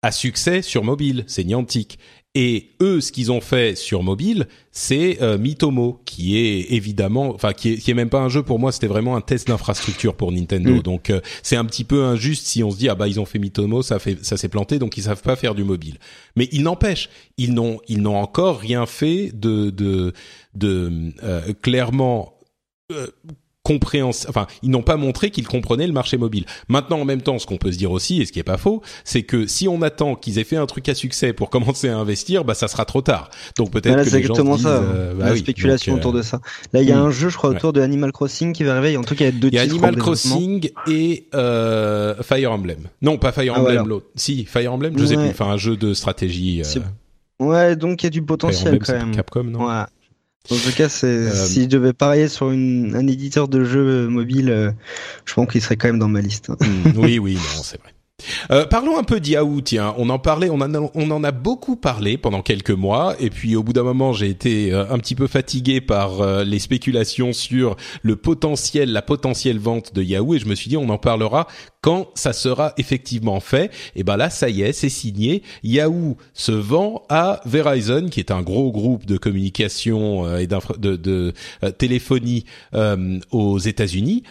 à 0.05 0.11
succès 0.11 0.61
sur 0.61 0.83
mobile, 0.83 1.23
c'est 1.25 1.43
Niantic. 1.43 1.97
Et 2.35 2.75
eux, 2.79 3.01
ce 3.01 3.11
qu'ils 3.11 3.31
ont 3.31 3.41
fait 3.41 3.75
sur 3.75 4.03
mobile, 4.03 4.47
c'est 4.71 5.19
euh, 5.23 5.39
Mitomo, 5.39 5.99
qui 6.05 6.37
est 6.37 6.73
évidemment, 6.73 7.33
enfin 7.33 7.53
qui 7.53 7.71
est, 7.71 7.77
qui 7.77 7.89
est 7.89 7.95
même 7.95 8.09
pas 8.09 8.19
un 8.19 8.29
jeu 8.29 8.43
pour 8.43 8.59
moi, 8.59 8.71
c'était 8.71 8.85
vraiment 8.85 9.15
un 9.15 9.21
test 9.21 9.47
d'infrastructure 9.47 10.15
pour 10.15 10.31
Nintendo. 10.31 10.75
Mm. 10.75 10.81
Donc 10.81 11.09
euh, 11.09 11.21
c'est 11.41 11.55
un 11.55 11.65
petit 11.65 11.85
peu 11.85 12.03
injuste 12.03 12.45
si 12.45 12.61
on 12.63 12.69
se 12.69 12.77
dit 12.77 12.87
ah 12.87 12.93
bah 12.93 13.07
ils 13.07 13.19
ont 13.19 13.25
fait 13.25 13.39
Mitomo, 13.39 13.81
ça 13.81 13.97
fait 13.97 14.23
ça 14.23 14.37
s'est 14.37 14.49
planté, 14.49 14.77
donc 14.77 14.95
ils 14.95 15.03
savent 15.03 15.23
pas 15.23 15.35
faire 15.35 15.55
du 15.55 15.63
mobile. 15.63 15.97
Mais 16.35 16.49
il 16.51 16.61
n'empêche, 16.61 17.09
ils 17.37 17.55
n'ont 17.55 17.79
ils 17.87 18.01
n'ont 18.01 18.17
encore 18.17 18.59
rien 18.59 18.85
fait 18.85 19.31
de 19.33 19.71
de 19.71 20.13
de 20.53 21.13
euh, 21.23 21.53
clairement 21.63 22.37
compréhension, 23.65 24.29
enfin, 24.29 24.45
ils 24.61 24.69
n'ont 24.69 24.83
pas 24.83 24.95
montré 24.95 25.31
qu'ils 25.31 25.47
comprenaient 25.47 25.87
le 25.87 25.93
marché 25.93 26.17
mobile. 26.17 26.45
Maintenant, 26.69 26.99
en 26.99 27.05
même 27.05 27.21
temps, 27.21 27.39
ce 27.39 27.47
qu'on 27.47 27.57
peut 27.57 27.71
se 27.71 27.77
dire 27.77 27.91
aussi, 27.91 28.21
et 28.21 28.25
ce 28.25 28.31
qui 28.31 28.39
est 28.39 28.43
pas 28.43 28.57
faux, 28.57 28.83
c'est 29.03 29.23
que 29.23 29.47
si 29.47 29.67
on 29.67 29.81
attend 29.81 30.15
qu'ils 30.15 30.37
aient 30.37 30.43
fait 30.43 30.55
un 30.55 30.67
truc 30.67 30.87
à 30.87 30.93
succès 30.93 31.33
pour 31.33 31.49
commencer 31.49 31.89
à 31.89 31.97
investir, 31.97 32.45
bah 32.45 32.53
ça 32.53 32.67
sera 32.67 32.85
trop 32.85 33.01
tard. 33.01 33.31
Donc 33.57 33.71
peut-être 33.71 34.05
que 34.07 34.15
les 34.15 34.23
gens 34.23 34.35
euh, 34.65 35.15
bah 35.15 35.29
la 35.29 35.35
spéculation 35.35 35.95
autour 35.95 36.13
de 36.13 36.21
ça. 36.21 36.39
Là, 36.73 36.83
il 36.83 36.87
y 36.87 36.91
a 36.91 36.99
un 36.99 37.09
jeu, 37.09 37.29
je 37.29 37.37
crois, 37.37 37.49
autour 37.49 37.73
de 37.73 37.81
Animal 37.81 38.11
Crossing 38.11 38.53
qui 38.53 38.63
va 38.63 38.77
arriver. 38.77 38.97
En 38.97 39.03
tout 39.03 39.15
cas, 39.15 39.25
il 39.25 39.33
y 39.33 39.35
a 39.35 39.39
deux 39.39 39.47
Il 39.47 39.55
y 39.55 39.57
a 39.57 39.63
Animal 39.63 39.95
Crossing 39.95 40.69
et 40.87 41.27
euh, 41.33 42.21
Fire 42.21 42.51
Emblem. 42.51 42.83
Non, 43.01 43.17
pas 43.17 43.31
Fire 43.31 43.53
ah, 43.55 43.61
Emblem, 43.61 43.87
l'autre. 43.87 44.05
Si, 44.15 44.45
Fire 44.45 44.71
Emblem, 44.71 44.97
je 44.97 45.05
sais 45.05 45.17
plus. 45.17 45.29
Enfin, 45.29 45.47
un 45.47 45.57
jeu 45.57 45.75
de 45.75 45.95
stratégie. 45.95 46.61
Euh... 46.61 46.79
Ouais, 47.39 47.75
donc 47.75 48.03
il 48.03 48.05
y 48.05 48.07
a 48.07 48.11
du 48.11 48.21
potentiel 48.21 48.77
quand 48.77 48.93
même. 48.93 49.15
Capcom, 49.15 49.43
non? 49.43 49.65
Ouais. 49.65 49.83
En 50.51 50.55
tout 50.55 50.75
cas, 50.75 50.89
c'est, 50.89 51.07
euh, 51.07 51.33
si 51.33 51.63
je 51.63 51.67
devais 51.69 51.93
parier 51.93 52.27
sur 52.27 52.51
une, 52.51 52.95
un 52.95 53.07
éditeur 53.07 53.47
de 53.47 53.63
jeux 53.63 54.07
mobile, 54.07 54.51
euh, 54.51 54.71
je 55.25 55.33
pense 55.33 55.47
qu'il 55.51 55.61
serait 55.61 55.75
quand 55.75 55.87
même 55.87 55.99
dans 55.99 56.07
ma 56.07 56.21
liste. 56.21 56.51
Hein. 56.51 56.57
Oui, 56.95 57.17
oui, 57.17 57.33
non, 57.33 57.63
c'est 57.63 57.81
vrai. 57.81 57.94
Euh, 58.51 58.65
parlons 58.65 58.97
un 58.97 59.03
peu 59.03 59.19
d'Yahoo, 59.19 59.61
tiens. 59.61 59.93
On 59.97 60.09
en 60.09 60.19
parlait, 60.19 60.49
on, 60.49 60.61
en 60.61 60.73
a, 60.73 60.79
en 60.79 61.23
a 61.23 61.31
beaucoup 61.31 61.75
parlé 61.75 62.17
pendant 62.17 62.41
quelques 62.41 62.71
mois, 62.71 63.15
et 63.19 63.29
puis 63.29 63.55
au 63.55 63.63
bout 63.63 63.73
d'un 63.73 63.83
moment, 63.83 64.13
j'ai 64.13 64.29
été 64.29 64.71
euh, 64.71 64.85
un 64.89 64.97
petit 64.99 65.15
peu 65.15 65.27
fatigué 65.27 65.81
par 65.81 66.21
euh, 66.21 66.43
les 66.43 66.59
spéculations 66.59 67.33
sur 67.33 67.75
le 68.01 68.15
potentiel, 68.15 68.91
la 68.91 69.01
potentielle 69.01 69.59
vente 69.59 69.93
de 69.93 70.03
Yahoo, 70.03 70.35
et 70.35 70.39
je 70.39 70.45
me 70.45 70.55
suis 70.55 70.69
dit, 70.69 70.77
on 70.77 70.89
en 70.89 70.97
parlera 70.97 71.47
quand 71.81 72.09
ça 72.15 72.33
sera 72.33 72.73
effectivement 72.77 73.39
fait. 73.39 73.71
Et 73.95 74.03
ben 74.03 74.17
là, 74.17 74.29
ça 74.29 74.49
y 74.49 74.61
est, 74.61 74.73
c'est 74.73 74.89
signé. 74.89 75.43
Yahoo 75.63 76.17
se 76.33 76.51
vend 76.51 77.03
à 77.09 77.41
Verizon, 77.45 78.07
qui 78.09 78.19
est 78.19 78.31
un 78.31 78.41
gros 78.41 78.71
groupe 78.71 79.05
de 79.05 79.17
communication 79.17 80.37
et 80.37 80.47
de, 80.47 80.95
de 80.95 81.33
téléphonie 81.77 82.45
aux 83.31 83.59
États-Unis. 83.59 84.23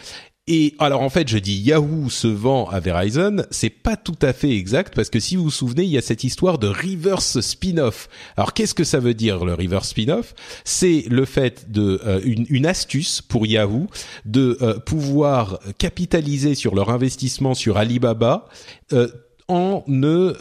Et 0.46 0.74
alors 0.78 1.00
en 1.00 1.08
fait, 1.08 1.26
je 1.26 1.38
dis 1.38 1.54
Yahoo 1.54 2.10
se 2.10 2.26
vend 2.26 2.68
à 2.68 2.78
Verizon, 2.78 3.44
c'est 3.50 3.70
pas 3.70 3.96
tout 3.96 4.18
à 4.20 4.34
fait 4.34 4.50
exact 4.50 4.94
parce 4.94 5.08
que 5.08 5.18
si 5.18 5.36
vous 5.36 5.44
vous 5.44 5.50
souvenez, 5.50 5.84
il 5.84 5.88
y 5.88 5.96
a 5.96 6.02
cette 6.02 6.22
histoire 6.22 6.58
de 6.58 6.68
reverse 6.68 7.40
spin-off. 7.40 8.10
Alors 8.36 8.52
qu'est-ce 8.52 8.74
que 8.74 8.84
ça 8.84 9.00
veut 9.00 9.14
dire 9.14 9.46
le 9.46 9.54
reverse 9.54 9.88
spin-off? 9.88 10.34
C'est 10.64 11.06
le 11.08 11.24
fait 11.24 11.70
de 11.72 11.98
euh, 12.04 12.20
une, 12.24 12.66
astuce 12.66 13.22
pour 13.22 13.46
Yahoo 13.46 13.86
de 14.26 14.58
euh, 14.60 14.78
pouvoir 14.78 15.60
capitaliser 15.78 16.54
sur 16.54 16.74
leur 16.74 16.90
investissement 16.90 17.54
sur 17.54 17.78
Alibaba. 17.78 18.46
Euh, 18.92 19.08
en 19.46 19.84
ne 19.86 20.32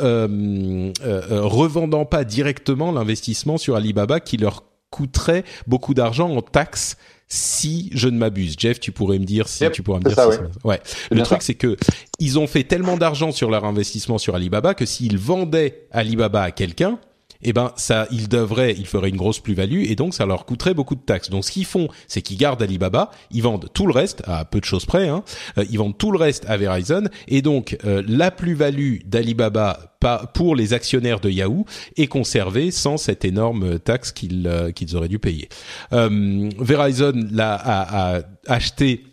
revendant 1.41 2.05
pas 2.05 2.23
directement 2.23 2.93
l'investissement 2.93 3.57
sur 3.57 3.75
Alibaba 3.75 4.21
qui 4.21 4.37
leur 4.37 4.63
coûterait 4.91 5.43
beaucoup 5.67 5.93
d'argent 5.93 6.29
en 6.29 6.41
taxes 6.41 6.95
si 7.33 7.89
je 7.93 8.07
ne 8.07 8.17
m'abuse. 8.17 8.55
Jeff, 8.57 8.79
tu 8.79 8.91
pourrais 8.91 9.17
me 9.17 9.25
dire 9.25 9.47
si 9.47 9.65
tu 9.71 9.81
pourrais 9.81 9.99
me 9.99 10.05
dire 10.05 10.15
ça, 10.15 10.31
si 10.31 10.37
ouais. 10.63 10.79
Le 11.11 11.23
truc 11.23 11.41
c'est 11.41 11.55
que 11.55 11.75
ils 12.19 12.37
ont 12.37 12.45
fait 12.45 12.63
tellement 12.63 12.95
d'argent 12.95 13.31
sur 13.31 13.49
leur 13.49 13.65
investissement 13.65 14.19
sur 14.19 14.35
Alibaba 14.35 14.75
que 14.75 14.85
s'ils 14.85 15.17
vendaient 15.17 15.87
Alibaba 15.91 16.43
à 16.43 16.51
quelqu'un, 16.51 16.99
eh 17.43 17.53
ben 17.53 17.71
ça, 17.75 18.07
ils 18.11 18.29
devraient, 18.29 18.73
ils 18.77 18.87
feraient 18.87 19.09
une 19.09 19.17
grosse 19.17 19.39
plus-value 19.39 19.83
et 19.85 19.95
donc 19.95 20.13
ça 20.13 20.25
leur 20.25 20.45
coûterait 20.45 20.73
beaucoup 20.73 20.95
de 20.95 21.01
taxes. 21.01 21.29
Donc 21.29 21.45
ce 21.45 21.51
qu'ils 21.51 21.65
font, 21.65 21.87
c'est 22.07 22.21
qu'ils 22.21 22.37
gardent 22.37 22.61
Alibaba, 22.61 23.11
ils 23.31 23.43
vendent 23.43 23.69
tout 23.73 23.87
le 23.87 23.93
reste 23.93 24.23
à 24.25 24.45
peu 24.45 24.59
de 24.59 24.65
choses 24.65 24.85
près, 24.85 25.07
hein, 25.07 25.23
euh, 25.57 25.65
ils 25.69 25.77
vendent 25.77 25.97
tout 25.97 26.11
le 26.11 26.17
reste 26.17 26.45
à 26.49 26.57
Verizon 26.57 27.03
et 27.27 27.41
donc 27.41 27.77
euh, 27.85 28.03
la 28.07 28.31
plus-value 28.31 28.99
d'Alibaba 29.05 29.95
pour 30.33 30.55
les 30.55 30.73
actionnaires 30.73 31.21
de 31.21 31.29
Yahoo 31.29 31.65
est 31.95 32.07
conservée 32.07 32.71
sans 32.71 32.97
cette 32.97 33.23
énorme 33.23 33.79
taxe 33.79 34.11
qu'ils 34.11 34.47
euh, 34.47 34.71
auraient 34.95 35.07
dû 35.07 35.19
payer. 35.19 35.47
Verizon 35.91 37.13
l'a 37.31 37.53
a, 37.55 38.17
a 38.17 38.21
acheté 38.47 39.12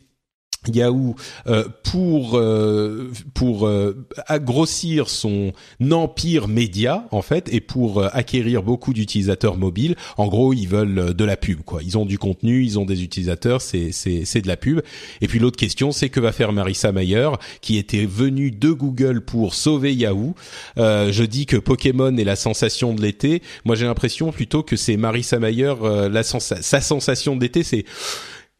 Yahoo 0.69 1.15
euh, 1.47 1.65
pour 1.85 2.37
euh, 2.37 3.11
pour 3.33 3.67
euh, 3.67 4.07
grossir 4.33 5.09
son 5.09 5.53
empire 5.91 6.49
média 6.49 7.09
en 7.13 7.23
fait 7.23 7.49
et 7.53 7.61
pour 7.61 8.05
acquérir 8.15 8.63
beaucoup 8.63 8.93
d'utilisateurs 8.93 9.57
mobiles. 9.57 9.97
En 10.19 10.29
gros, 10.29 10.53
ils 10.53 10.69
veulent 10.69 11.15
de 11.15 11.25
la 11.25 11.39
pub 11.39 11.63
quoi. 11.63 11.83
Ils 11.83 11.97
ont 11.97 12.05
du 12.05 12.19
contenu, 12.19 12.63
ils 12.63 12.79
ont 12.79 12.85
des 12.85 13.03
utilisateurs, 13.03 13.63
c'est 13.63 13.91
c'est 13.93 14.27
c'est 14.27 14.43
de 14.43 14.49
la 14.49 14.59
pub. 14.59 14.83
Et 15.23 15.29
puis 15.29 15.39
l'autre 15.39 15.57
question, 15.57 15.93
c'est 15.93 16.11
que 16.11 16.21
va 16.21 16.33
faire 16.33 16.53
Marissa 16.53 16.93
Mayer 16.93 17.31
qui 17.63 17.79
était 17.79 18.05
venue 18.05 18.51
de 18.51 18.71
Google 18.71 19.23
pour 19.23 19.55
sauver 19.55 19.95
Yahoo. 19.95 20.35
je 20.77 21.25
dis 21.25 21.47
que 21.47 21.57
Pokémon 21.57 22.15
est 22.19 22.25
la 22.25 22.37
sensation 22.37 22.93
de 22.93 23.01
l'été. 23.01 23.43
Moi, 23.65 23.77
j'ai 23.77 23.87
l'impression 23.87 24.31
plutôt 24.31 24.63
que 24.63 24.77
c'est 24.77 24.99
Marissa 24.99 25.39
Mayer 25.39 25.75
la 26.11 26.23
sa 26.23 26.81
sensation 26.81 27.37
d'été, 27.37 27.63
c'est 27.63 27.85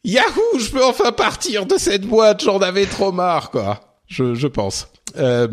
Yahoo, 0.03 0.59
je 0.59 0.71
peux 0.71 0.83
enfin 0.83 1.11
partir 1.11 1.65
de 1.65 1.77
cette 1.77 2.07
boîte, 2.07 2.43
j'en 2.43 2.59
avais 2.59 2.85
trop 2.85 3.11
marre, 3.11 3.51
quoi. 3.51 3.79
Je, 4.07 4.47
pense. 4.47 4.89
Euh, 5.17 5.47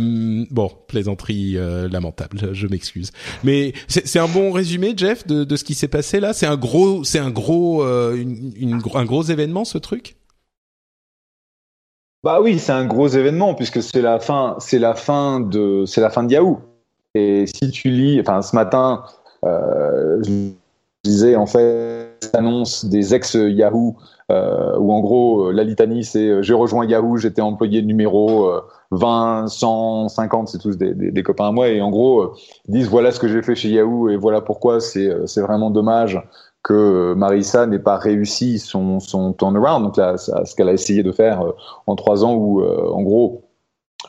bon, 0.50 0.70
plaisanterie 0.88 1.56
euh, 1.56 1.88
lamentable, 1.88 2.54
je 2.54 2.66
m'excuse. 2.66 3.12
Mais 3.44 3.72
c'est 3.87 4.18
un 4.18 4.26
bon 4.26 4.50
résumé, 4.50 4.94
Jeff, 4.96 5.26
de, 5.26 5.56
ce 5.56 5.62
qui 5.62 5.74
s'est 5.74 5.88
passé 5.88 6.18
là? 6.18 6.32
C'est 6.32 6.46
un 6.46 6.56
gros, 6.56 7.04
c'est 7.04 7.20
un 7.20 7.30
gros, 7.30 7.84
euh, 7.84 8.16
un 8.94 9.04
gros 9.04 9.22
événement, 9.22 9.64
ce 9.64 9.78
truc? 9.78 10.16
Bah 12.24 12.40
oui, 12.40 12.58
c'est 12.58 12.72
un 12.72 12.84
gros 12.84 13.06
événement 13.06 13.54
puisque 13.54 13.80
c'est 13.80 14.02
la 14.02 14.18
fin, 14.18 14.56
c'est 14.58 14.80
la 14.80 14.94
fin 14.94 15.38
de, 15.38 15.84
c'est 15.87 16.00
la 16.00 16.11
fin 16.11 16.24
de 16.24 16.32
Yahoo. 16.32 16.58
Et 17.14 17.44
si 17.46 17.70
tu 17.70 17.90
lis, 17.90 18.20
enfin, 18.20 18.42
ce 18.42 18.56
matin, 18.56 19.04
je 19.44 20.50
disais 21.04 21.37
en 21.37 21.46
fait 21.46 22.08
annonces 22.34 22.84
des 22.84 23.14
ex-Yahoo, 23.14 23.96
euh, 24.30 24.76
où 24.78 24.92
en 24.92 25.00
gros, 25.00 25.50
la 25.52 25.64
litanie, 25.64 26.04
c'est 26.04 26.42
j'ai 26.42 26.54
rejoint 26.54 26.86
Yahoo, 26.86 27.16
j'étais 27.16 27.40
employé 27.40 27.82
numéro 27.82 28.50
20, 28.90 29.48
100, 29.48 30.08
50, 30.08 30.48
c'est 30.48 30.58
tous 30.58 30.76
des, 30.76 30.94
des, 30.94 31.22
copains 31.22 31.48
à 31.48 31.52
moi, 31.52 31.68
et 31.68 31.80
en 31.80 31.90
gros, 31.90 32.34
ils 32.66 32.74
disent 32.74 32.88
voilà 32.88 33.10
ce 33.10 33.20
que 33.20 33.28
j'ai 33.28 33.42
fait 33.42 33.54
chez 33.54 33.70
Yahoo, 33.70 34.08
et 34.10 34.16
voilà 34.16 34.40
pourquoi 34.40 34.80
c'est 34.80 35.40
vraiment 35.40 35.70
dommage 35.70 36.22
que 36.62 37.14
Marissa 37.14 37.66
n'ait 37.66 37.78
pas 37.78 37.96
réussi 37.96 38.58
son, 38.58 39.00
son 39.00 39.32
turnaround, 39.32 39.84
donc 39.84 39.96
là, 39.96 40.18
ce 40.18 40.54
qu'elle 40.54 40.68
a 40.68 40.72
essayé 40.72 41.02
de 41.02 41.12
faire 41.12 41.42
en 41.86 41.96
trois 41.96 42.24
ans, 42.24 42.34
où 42.34 42.62
en 42.62 43.02
gros, 43.02 43.48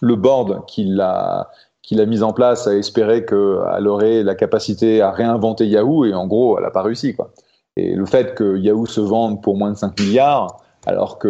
le 0.01 0.15
board 0.15 0.65
qui 0.65 0.85
l'a 0.85 1.49
qu'il 1.89 1.99
a 2.01 2.05
mis 2.05 2.21
en 2.21 2.33
place 2.33 2.67
a 2.67 2.75
espéré 2.75 3.25
qu'elle 3.25 3.87
aurait 3.87 4.21
la 4.21 4.35
capacité 4.35 5.01
à 5.01 5.09
réinventer 5.09 5.65
Yahoo 5.65 6.05
et 6.05 6.13
en 6.13 6.27
gros, 6.27 6.55
elle 6.55 6.63
n'a 6.63 6.69
pas 6.69 6.83
réussi. 6.83 7.15
Quoi. 7.15 7.31
Et 7.79 7.95
le 7.95 8.05
fait 8.05 8.35
que 8.35 8.57
Yahoo 8.57 8.85
se 8.85 8.99
vende 8.99 9.41
pour 9.41 9.55
moins 9.55 9.71
de 9.71 9.77
5 9.77 9.97
milliards, 10.01 10.57
alors 10.85 11.17
que 11.17 11.27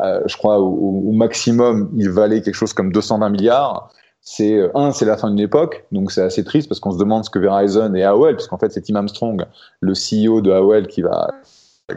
euh, 0.00 0.20
je 0.26 0.36
crois 0.36 0.58
au, 0.58 1.12
maximum 1.12 1.90
il 1.96 2.10
valait 2.10 2.42
quelque 2.42 2.54
chose 2.54 2.72
comme 2.72 2.92
220 2.92 3.30
milliards, 3.30 3.90
c'est 4.20 4.54
euh, 4.54 4.70
un, 4.74 4.90
c'est 4.90 5.04
la 5.04 5.16
fin 5.16 5.30
d'une 5.30 5.40
époque, 5.40 5.84
donc 5.92 6.10
c'est 6.10 6.22
assez 6.22 6.42
triste 6.44 6.68
parce 6.68 6.80
qu'on 6.80 6.90
se 6.90 6.98
demande 6.98 7.24
ce 7.24 7.30
que 7.30 7.38
Verizon 7.38 7.94
et 7.94 8.02
AOL, 8.02 8.34
puisqu'en 8.36 8.58
fait 8.58 8.72
c'est 8.72 8.82
Tim 8.82 8.96
Armstrong, 8.96 9.44
le 9.80 9.92
CEO 9.92 10.40
de 10.40 10.50
AOL, 10.50 10.88
qui 10.88 11.02
va 11.02 11.28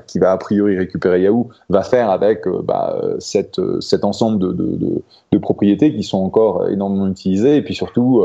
qui 0.08 0.18
va 0.18 0.32
a 0.32 0.38
priori 0.38 0.76
récupérer 0.76 1.22
Yahoo, 1.22 1.50
va 1.70 1.84
faire 1.84 2.10
avec 2.10 2.48
euh, 2.48 2.62
bah, 2.64 3.00
cette, 3.20 3.62
cet 3.80 4.04
ensemble 4.04 4.40
de, 4.40 4.52
de, 4.52 5.04
de, 5.32 5.38
propriétés 5.38 5.96
qui 5.96 6.02
sont 6.02 6.18
encore 6.18 6.68
énormément 6.68 7.08
utilisées. 7.08 7.58
Et 7.58 7.62
puis 7.62 7.76
surtout, 7.76 8.24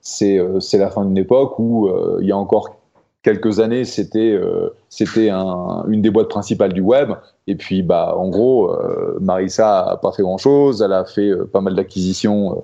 c'est 0.00 0.38
la 0.74 0.90
fin 0.90 1.04
d'une 1.04 1.18
époque 1.18 1.58
où 1.58 1.90
il 2.20 2.26
y 2.28 2.30
a 2.30 2.36
encore 2.36 2.77
quelques 3.22 3.60
années, 3.60 3.84
c'était 3.84 4.40
c'était 4.88 5.30
un, 5.30 5.84
une 5.88 6.02
des 6.02 6.10
boîtes 6.10 6.28
principales 6.28 6.72
du 6.72 6.80
web. 6.80 7.12
Et 7.46 7.56
puis, 7.56 7.82
bah, 7.82 8.14
en 8.16 8.28
gros, 8.28 8.70
Marissa 9.20 9.80
a 9.80 9.96
pas 9.96 10.12
fait 10.12 10.22
grand-chose. 10.22 10.82
Elle 10.82 10.92
a 10.92 11.04
fait 11.04 11.32
pas 11.52 11.60
mal 11.60 11.74
d'acquisitions 11.74 12.62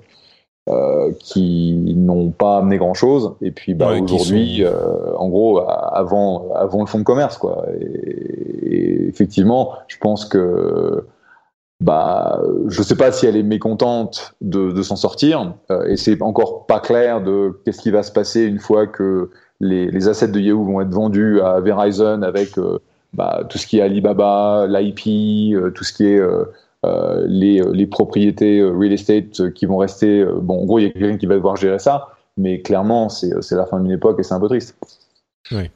euh, 0.67 1.11
qui 1.19 1.93
n'ont 1.95 2.31
pas 2.31 2.57
amené 2.57 2.79
grand 2.79 2.95
chose 2.95 3.35
et 3.39 3.51
puis 3.51 3.75
bah, 3.75 3.91
aujourd'hui 4.01 4.63
euh, 4.63 5.15
en 5.15 5.29
gros 5.29 5.59
avant 5.59 6.51
avant 6.55 6.79
le 6.79 6.87
fonds 6.87 6.97
de 6.97 7.03
commerce 7.03 7.37
quoi 7.37 7.67
et, 7.79 9.07
effectivement 9.07 9.73
je 9.85 9.97
pense 9.99 10.25
que 10.25 11.05
bah 11.81 12.41
je 12.65 12.81
sais 12.81 12.95
pas 12.95 13.11
si 13.11 13.27
elle 13.27 13.37
est 13.37 13.43
mécontente 13.43 14.33
de, 14.41 14.71
de 14.71 14.81
s'en 14.81 14.95
sortir 14.95 15.53
euh, 15.69 15.85
et 15.85 15.97
c'est 15.97 16.19
encore 16.23 16.65
pas 16.65 16.79
clair 16.79 17.21
de 17.21 17.61
qu'est-ce 17.63 17.81
qui 17.81 17.91
va 17.91 18.01
se 18.01 18.11
passer 18.11 18.41
une 18.41 18.57
fois 18.57 18.87
que 18.87 19.29
les, 19.59 19.89
les 19.89 20.07
assets 20.07 20.27
de 20.27 20.39
Yahoo 20.39 20.63
vont 20.63 20.81
être 20.81 20.93
vendus 20.93 21.41
à 21.41 21.59
Verizon 21.59 22.21
avec 22.21 22.51
bah, 23.13 23.43
tout 23.49 23.57
ce 23.57 23.65
qui 23.65 23.79
est 23.79 23.81
Alibaba, 23.81 24.67
l'IP, 24.67 25.55
tout 25.73 25.83
ce 25.83 25.93
qui 25.93 26.05
est 26.05 26.21
euh, 26.85 27.25
les, 27.27 27.61
euh, 27.61 27.71
les, 27.73 27.87
propriétés 27.87 28.59
euh, 28.59 28.71
real 28.71 28.93
estate 28.93 29.53
qui 29.53 29.65
vont 29.65 29.77
rester. 29.77 30.25
bon, 30.41 30.61
en 30.61 30.65
gros, 30.65 30.79
il 30.79 30.83
y 30.83 30.87
a 30.87 30.91
quelqu'un 30.91 31.17
qui 31.17 31.25
va 31.25 31.35
devoir 31.35 31.55
gérer 31.55 31.79
ça, 31.79 32.09
mais 32.37 32.61
clairement, 32.61 33.09
c'est 33.09 33.51
la 33.51 33.65
fin 33.65 33.79
d'une 33.79 33.91
époque 33.91 34.19
et 34.19 34.23
c'est 34.23 34.33
un 34.33 34.39
peu 34.39 34.47
triste. 34.47 34.75
Oui. 35.51 35.71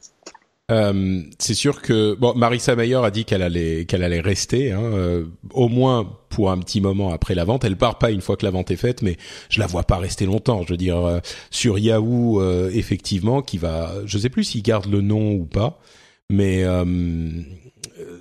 Euh, 0.70 1.22
c'est 1.38 1.54
sûr 1.54 1.82
que 1.82 2.14
bon, 2.14 2.34
Marissa 2.34 2.76
Mayer 2.76 2.96
a 2.96 3.10
dit 3.10 3.24
qu'elle 3.24 3.42
allait 3.42 3.84
qu'elle 3.86 4.02
allait 4.02 4.20
rester, 4.20 4.72
hein, 4.72 5.24
au 5.52 5.68
moins 5.68 6.18
pour 6.28 6.50
un 6.50 6.58
petit 6.58 6.80
moment 6.80 7.12
après 7.12 7.34
la 7.34 7.44
vente. 7.44 7.64
Elle 7.64 7.76
part 7.76 7.98
pas 7.98 8.10
une 8.10 8.20
fois 8.20 8.36
que 8.36 8.44
la 8.44 8.50
vente 8.50 8.70
est 8.70 8.76
faite, 8.76 9.02
mais 9.02 9.16
je 9.48 9.60
la 9.60 9.66
vois 9.66 9.82
pas 9.82 9.98
rester 9.98 10.26
longtemps. 10.26 10.62
Je 10.62 10.72
veux 10.72 10.76
dire 10.76 11.20
sur 11.50 11.78
Yahoo, 11.78 12.42
effectivement, 12.70 13.42
qui 13.42 13.58
va, 13.58 13.92
je 14.04 14.18
sais 14.18 14.28
plus 14.30 14.44
s'il 14.44 14.62
garde 14.62 14.86
le 14.86 15.00
nom 15.00 15.32
ou 15.32 15.44
pas, 15.44 15.80
mais 16.28 16.64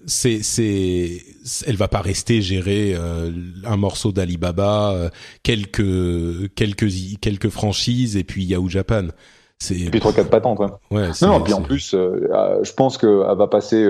c'est 0.05 0.41
c'est 0.43 1.23
elle 1.65 1.75
va 1.75 1.87
pas 1.87 2.01
rester 2.01 2.41
gérer 2.41 2.93
euh, 2.95 3.31
un 3.63 3.77
morceau 3.77 4.11
d'Alibaba, 4.11 4.91
euh, 4.91 5.09
quelques 5.43 6.53
quelques 6.55 6.89
quelques 7.21 7.49
franchises 7.49 8.17
et 8.17 8.23
puis 8.23 8.43
Yahoo 8.43 8.69
Japan. 8.69 9.07
Et 9.71 9.89
puis 9.89 9.99
trois 9.99 10.13
quatre 10.13 10.29
patentes. 10.29 10.59
Ouais. 10.59 10.67
ouais 10.91 11.09
non, 11.21 11.41
puis 11.41 11.53
en 11.53 11.61
plus, 11.61 11.93
euh, 11.93 12.59
je 12.63 12.73
pense 12.73 12.97
qu'elle 12.97 13.09
va 13.09 13.47
passer. 13.47 13.81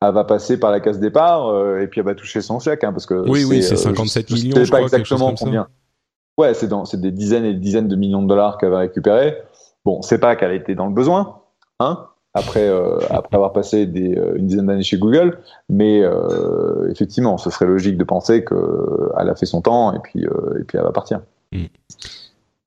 elle 0.00 0.12
va 0.12 0.24
passer 0.24 0.58
par 0.58 0.70
la 0.70 0.80
case 0.80 0.98
départ 0.98 1.50
et 1.80 1.86
puis 1.86 2.00
elle 2.00 2.06
va 2.06 2.14
toucher 2.14 2.40
son 2.40 2.58
chèque 2.58 2.84
hein, 2.84 2.92
parce 2.92 3.06
que 3.06 3.14
oui 3.28 3.44
oui 3.44 3.62
c'est 3.62 3.76
57 3.76 4.30
millions 4.30 4.56
je, 4.56 4.64
sais 4.64 4.70
pas 4.70 4.82
exactement 4.82 5.34
combien 5.34 5.66
ouais 6.36 6.52
c'est 6.52 6.68
dans 6.68 6.84
c'est 6.84 7.00
des 7.00 7.10
dizaines 7.10 7.46
et 7.46 7.54
des 7.54 7.60
dizaines 7.60 7.88
de 7.88 7.96
millions 7.96 8.22
de 8.22 8.28
dollars 8.28 8.58
qu'elle 8.58 8.70
va 8.70 8.80
récupérer 8.80 9.38
bon 9.84 10.02
c'est 10.02 10.18
pas 10.18 10.36
qu'elle 10.36 10.52
était 10.52 10.74
dans 10.74 10.88
le 10.88 10.92
besoin 10.92 11.40
hein 11.80 12.06
après, 12.34 12.68
euh, 12.68 12.98
après 13.10 13.36
avoir 13.36 13.52
passé 13.52 13.86
des, 13.86 14.16
euh, 14.16 14.36
une 14.36 14.48
dizaine 14.48 14.66
d'années 14.66 14.82
chez 14.82 14.98
Google. 14.98 15.38
Mais 15.68 16.02
euh, 16.02 16.90
effectivement, 16.90 17.38
ce 17.38 17.48
serait 17.48 17.66
logique 17.66 17.96
de 17.96 18.04
penser 18.04 18.44
qu'elle 18.44 19.28
a 19.28 19.34
fait 19.36 19.46
son 19.46 19.62
temps 19.62 19.94
et 19.94 20.00
puis, 20.00 20.22
et 20.22 20.64
puis 20.64 20.76
elle 20.76 20.84
va 20.84 20.92
partir. 20.92 21.20
Mm. 21.52 21.66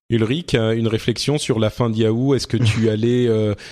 Ulrich, 0.09 0.53
une 0.55 0.87
réflexion 0.87 1.37
sur 1.37 1.59
la 1.59 1.69
fin 1.69 1.89
de 1.89 1.97
Yahoo. 1.97 2.33
Est-ce 2.33 2.47
que 2.47 2.57
tu 2.57 2.89
allais 2.89 3.29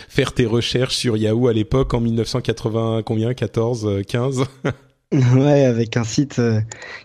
faire 0.10 0.34
tes 0.34 0.46
recherches 0.46 0.96
sur 0.96 1.18
Yahoo 1.18 1.48
à 1.48 1.54
l'époque 1.54 1.94
en 1.94 2.02
1980, 2.02 3.04
combien 3.06 3.34
14, 3.34 4.02
15 4.08 4.44
Ouais, 5.12 5.64
avec 5.64 5.96
un 5.98 6.04
site 6.04 6.42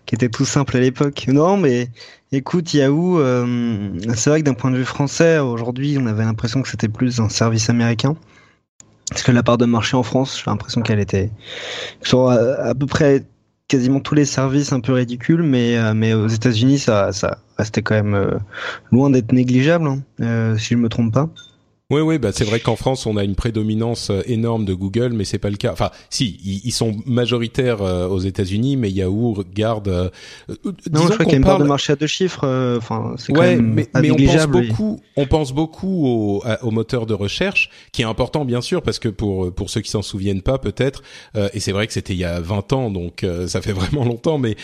qui 0.07 0.15
était 0.15 0.31
tout 0.31 0.45
simple 0.45 0.77
à 0.77 0.81
l'époque. 0.81 1.27
Non, 1.29 1.57
mais 1.57 1.89
écoute, 2.33 2.75
Yahoo, 2.75 3.21
c'est 4.15 4.31
vrai 4.31 4.41
que 4.41 4.47
d'un 4.47 4.55
point 4.55 4.71
de 4.71 4.77
vue 4.77 4.85
français, 4.85 5.39
aujourd'hui, 5.39 5.97
on 6.01 6.07
avait 6.07 6.25
l'impression 6.25 6.63
que 6.63 6.69
c'était 6.69 6.89
plus 6.89 7.21
un 7.21 7.29
service 7.29 7.71
américain. 7.71 8.17
Parce 9.11 9.25
que 9.25 9.33
la 9.33 9.43
part 9.43 9.59
de 9.59 9.67
marché 9.67 9.97
en 9.97 10.05
France, 10.05 10.39
j'ai 10.39 10.51
l'impression 10.51 10.83
qu'elle 10.83 11.01
était 11.01 11.31
sur 12.01 12.31
à, 12.31 12.75
peu 12.75 12.87
près 12.87 13.25
quasiment 13.71 14.01
tous 14.01 14.17
les 14.17 14.25
services 14.25 14.73
un 14.73 14.81
peu 14.81 14.93
ridicules, 14.93 15.45
mais, 15.45 15.79
euh, 15.79 15.95
mais 15.95 16.13
aux 16.13 16.27
États-Unis, 16.27 16.81
ça, 16.81 17.13
ça 17.13 17.39
restait 17.57 17.83
quand 17.83 17.95
même 17.95 18.15
euh, 18.15 18.37
loin 18.91 19.11
d'être 19.11 19.33
négligeable, 19.33 19.87
hein, 19.87 20.03
euh, 20.21 20.59
si 20.59 20.75
je 20.75 20.79
me 20.79 20.89
trompe 20.89 21.15
pas. 21.15 21.31
Oui, 21.91 22.03
oui, 22.03 22.19
bah 22.19 22.31
c'est 22.33 22.45
vrai 22.45 22.61
qu'en 22.61 22.77
France 22.77 23.05
on 23.07 23.17
a 23.17 23.25
une 23.25 23.35
prédominance 23.35 24.11
euh, 24.11 24.23
énorme 24.27 24.65
de 24.65 24.75
Google, 24.75 25.13
mais 25.13 25.25
c'est 25.25 25.39
pas 25.39 25.51
le 25.51 25.57
cas. 25.57 25.73
Enfin, 25.73 25.91
si, 26.09 26.39
ils, 26.65 26.71
sont 26.71 26.97
majoritaires 27.05 27.83
euh, 27.83 28.07
aux 28.07 28.21
États-Unis, 28.21 28.77
mais 28.77 28.91
Yahoo 28.93 29.43
garde. 29.53 29.89
Euh, 29.89 30.09
non, 30.93 31.03
je 31.09 31.13
crois 31.15 31.25
qu'il 31.25 31.33
y 31.33 31.35
a 31.35 31.39
une 31.39 31.45
part 31.45 31.59
de 31.59 31.65
marché 31.65 31.93
à 31.93 31.97
deux 31.97 32.07
chiffres. 32.07 32.47
Enfin, 32.77 33.15
c'est 33.19 33.33
quand 33.33 33.41
même 33.43 33.75
mais, 33.75 33.89
mais 34.01 34.11
on 34.13 34.17
pense 34.17 34.47
beaucoup, 34.47 35.01
on 35.17 35.27
pense 35.27 35.53
beaucoup 35.53 36.07
au, 36.07 36.45
au, 36.63 36.71
moteur 36.71 37.07
de 37.07 37.15
recherche, 37.15 37.71
qui 37.91 38.03
est 38.03 38.07
important 38.07 38.45
bien 38.45 38.61
sûr, 38.61 38.83
parce 38.83 39.01
que 39.01 39.09
pour 39.09 39.53
pour 39.53 39.69
ceux 39.69 39.81
qui 39.81 39.91
s'en 39.91 40.03
souviennent 40.03 40.43
pas 40.43 40.59
peut-être, 40.59 41.03
et 41.53 41.59
c'est 41.59 41.73
vrai 41.73 41.89
que 41.89 41.93
c'était 41.93 42.15
il 42.15 42.21
y 42.21 42.25
a 42.25 42.41
20 42.41 42.73
ans, 42.73 42.91
donc 42.91 43.27
ça 43.49 43.61
fait 43.61 43.73
vraiment 43.81 44.05
longtemps, 44.05 44.39
mais 44.39 44.55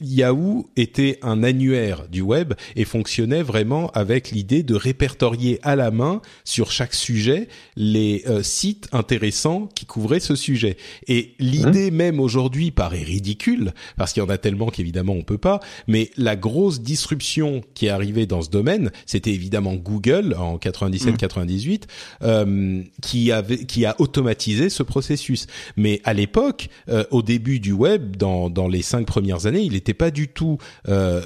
Yahoo 0.00 0.70
était 0.76 1.18
un 1.22 1.42
annuaire 1.42 2.06
du 2.08 2.20
web 2.20 2.54
et 2.76 2.84
fonctionnait 2.84 3.42
vraiment 3.42 3.90
avec 3.94 4.30
l'idée 4.30 4.62
de 4.62 4.76
répertorier 4.76 5.58
à 5.62 5.74
la 5.74 5.90
main 5.90 6.19
sur 6.44 6.72
chaque 6.72 6.94
sujet 6.94 7.48
les 7.76 8.22
euh, 8.26 8.42
sites 8.42 8.88
intéressants 8.92 9.68
qui 9.74 9.86
couvraient 9.86 10.20
ce 10.20 10.34
sujet. 10.34 10.76
Et 11.06 11.34
l'idée 11.38 11.90
mmh. 11.90 11.94
même 11.94 12.20
aujourd'hui 12.20 12.70
paraît 12.70 13.02
ridicule 13.02 13.72
parce 13.96 14.12
qu'il 14.12 14.22
y 14.22 14.26
en 14.26 14.30
a 14.30 14.38
tellement 14.38 14.68
qu'évidemment 14.68 15.12
on 15.12 15.22
peut 15.22 15.38
pas. 15.38 15.60
Mais 15.86 16.10
la 16.16 16.36
grosse 16.36 16.80
disruption 16.80 17.62
qui 17.74 17.86
est 17.86 17.90
arrivée 17.90 18.26
dans 18.26 18.42
ce 18.42 18.50
domaine, 18.50 18.90
c'était 19.06 19.32
évidemment 19.32 19.74
Google 19.74 20.34
en 20.38 20.56
97-98 20.56 21.78
mmh. 21.78 21.86
euh, 22.22 22.82
qui 23.02 23.32
avait 23.32 23.64
qui 23.64 23.84
a 23.84 23.96
automatisé 24.00 24.70
ce 24.70 24.82
processus. 24.82 25.46
Mais 25.76 26.00
à 26.04 26.14
l'époque, 26.14 26.68
euh, 26.88 27.04
au 27.10 27.22
début 27.22 27.60
du 27.60 27.72
web, 27.72 28.16
dans 28.16 28.50
dans 28.50 28.68
les 28.68 28.82
cinq 28.82 29.06
premières 29.06 29.46
années, 29.46 29.62
il 29.62 29.72
n'était 29.72 29.94
pas 29.94 30.10
du 30.10 30.28
tout 30.28 30.58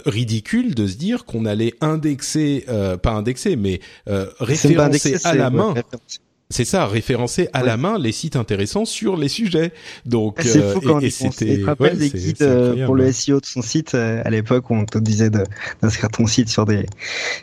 ridicule 0.06 0.74
de 0.74 0.86
se 0.86 0.96
dire 0.96 1.24
qu'on 1.24 1.46
allait 1.46 1.74
indexer, 1.80 2.64
pas 3.02 3.12
indexer, 3.12 3.56
mais 3.56 3.80
référencer 4.06 4.74
à 5.24 5.34
la 5.34 5.50
main. 5.50 5.74
C'est 6.54 6.64
ça, 6.64 6.86
référencer 6.86 7.48
à 7.52 7.64
la 7.64 7.76
main 7.76 7.98
les 7.98 8.12
sites 8.12 8.36
intéressants 8.36 8.84
sur 8.84 9.16
les 9.16 9.26
sujets. 9.26 9.72
Donc, 10.06 10.38
c'est 10.40 10.62
fou 10.62 10.78
euh, 10.78 10.86
quand 10.86 11.00
et, 11.00 11.10
c'était. 11.10 11.60
rappelle 11.64 11.98
des 11.98 12.10
guides 12.10 12.42
euh, 12.42 12.86
pour 12.86 12.94
le 12.94 13.10
SEO 13.10 13.40
de 13.40 13.44
son 13.44 13.60
site 13.60 13.96
euh, 13.96 14.22
à 14.24 14.30
l'époque 14.30 14.70
où 14.70 14.74
on 14.74 14.84
te 14.84 14.98
disait 14.98 15.30
d'inscrire 15.30 16.10
ton 16.10 16.28
site 16.28 16.48
sur 16.48 16.64
des 16.64 16.86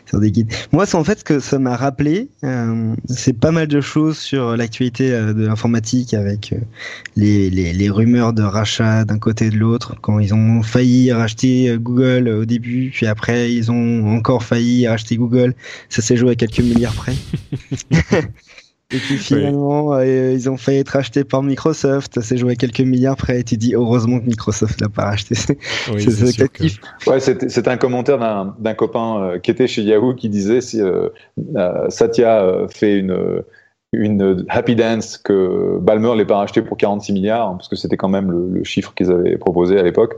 sur 0.06 0.18
des 0.18 0.30
guides. 0.30 0.50
Moi, 0.72 0.86
c'est 0.86 0.94
en 0.94 1.04
fait 1.04 1.18
ce 1.18 1.24
que 1.24 1.40
ça 1.40 1.58
m'a 1.58 1.76
rappelé. 1.76 2.30
c'est 3.06 3.38
pas 3.38 3.50
mal 3.50 3.66
de 3.66 3.82
choses 3.82 4.16
sur 4.16 4.56
l'actualité 4.56 5.10
de 5.10 5.44
l'informatique 5.44 6.14
avec 6.14 6.54
les, 7.14 7.50
les, 7.50 7.74
les 7.74 7.90
rumeurs 7.90 8.32
de 8.32 8.42
rachat 8.42 9.04
d'un 9.04 9.18
côté 9.18 9.48
et 9.48 9.50
de 9.50 9.58
l'autre 9.58 9.94
quand 10.00 10.20
ils 10.20 10.32
ont 10.32 10.62
failli 10.62 11.12
racheter 11.12 11.76
Google 11.78 12.28
au 12.30 12.44
début, 12.46 12.90
puis 12.94 13.06
après 13.06 13.52
ils 13.52 13.70
ont 13.70 14.16
encore 14.16 14.42
failli 14.42 14.88
racheter 14.88 15.18
Google. 15.18 15.54
Ça 15.90 16.00
s'est 16.00 16.16
joué 16.16 16.30
à 16.30 16.34
quelques 16.34 16.60
milliards 16.60 16.94
près. 16.94 17.12
Et 18.92 18.98
puis 18.98 19.16
finalement, 19.16 19.94
euh, 19.94 20.32
ils 20.32 20.50
ont 20.50 20.56
failli 20.56 20.78
être 20.78 20.96
achetés 20.96 21.24
par 21.24 21.42
Microsoft. 21.42 22.14
Ça 22.14 22.22
s'est 22.22 22.36
joué 22.36 22.56
quelques 22.56 22.80
milliards 22.80 23.16
près. 23.16 23.40
Et 23.40 23.44
tu 23.44 23.56
dis 23.56 23.74
heureusement 23.74 24.20
que 24.20 24.26
Microsoft 24.26 24.80
l'a 24.80 24.88
pas 24.88 25.04
racheté. 25.04 25.34
Oui, 25.92 26.02
c'est 26.02 26.48
que... 26.48 27.10
Ouais, 27.10 27.20
c'était 27.20 27.68
un 27.68 27.76
commentaire 27.76 28.18
d'un 28.58 28.74
copain 28.74 29.22
euh, 29.22 29.38
qui 29.38 29.50
était 29.50 29.66
chez 29.66 29.82
Yahoo 29.82 30.14
qui 30.14 30.28
disait 30.28 30.60
si 30.60 30.80
euh, 30.80 31.08
Satya 31.88 32.66
fait 32.70 32.98
une 32.98 33.42
une 33.92 34.46
Happy 34.48 34.74
Dance 34.74 35.18
que 35.18 35.78
Balmer 35.78 36.16
l'ait 36.16 36.24
pas 36.24 36.38
racheté 36.38 36.62
pour 36.62 36.78
46 36.78 37.12
milliards, 37.12 37.52
parce 37.52 37.68
que 37.68 37.76
c'était 37.76 37.98
quand 37.98 38.08
même 38.08 38.30
le, 38.30 38.64
chiffre 38.64 38.94
qu'ils 38.94 39.10
avaient 39.10 39.36
proposé 39.36 39.78
à 39.78 39.82
l'époque. 39.82 40.14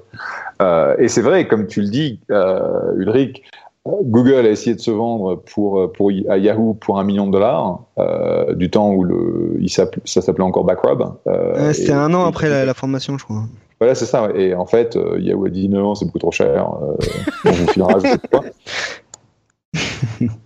Euh, 0.62 0.94
et 0.98 1.08
c'est 1.08 1.22
vrai, 1.22 1.48
comme 1.48 1.66
tu 1.66 1.80
le 1.80 1.88
dis, 1.88 2.20
euh, 2.30 2.92
Ulrich, 2.96 3.42
Google 3.86 4.46
a 4.46 4.50
essayé 4.50 4.74
de 4.74 4.80
se 4.80 4.90
vendre 4.90 5.36
pour, 5.36 5.92
pour 5.92 6.10
à 6.28 6.38
Yahoo 6.38 6.72
pour 6.74 6.98
un 6.98 7.04
million 7.04 7.26
de 7.26 7.32
dollars, 7.32 7.80
euh, 7.98 8.54
du 8.54 8.70
temps 8.70 8.92
où 8.92 9.04
le, 9.04 9.56
il 9.60 9.68
ça 9.68 9.86
s'appelait 10.04 10.44
encore 10.44 10.64
Backrub. 10.64 11.02
Euh, 11.26 11.72
C'était 11.74 11.92
un 11.92 12.12
an 12.14 12.24
après 12.24 12.48
la, 12.48 12.64
la, 12.64 12.72
formation, 12.72 13.18
je 13.18 13.24
crois. 13.24 13.44
Voilà, 13.80 13.94
c'est 13.94 14.06
ça. 14.06 14.30
Et 14.34 14.54
en 14.54 14.64
fait, 14.64 14.96
euh, 14.96 15.18
Yahoo 15.20 15.44
a 15.44 15.50
dit 15.50 15.68
non, 15.68 15.94
c'est 15.94 16.06
beaucoup 16.06 16.18
trop 16.18 16.30
cher. 16.30 16.72
Euh, 16.82 16.96
on 17.44 17.50
vous 17.50 17.66
filera, 17.68 17.98
je 17.98 18.08
sais 18.08 18.18
pas. 18.30 18.40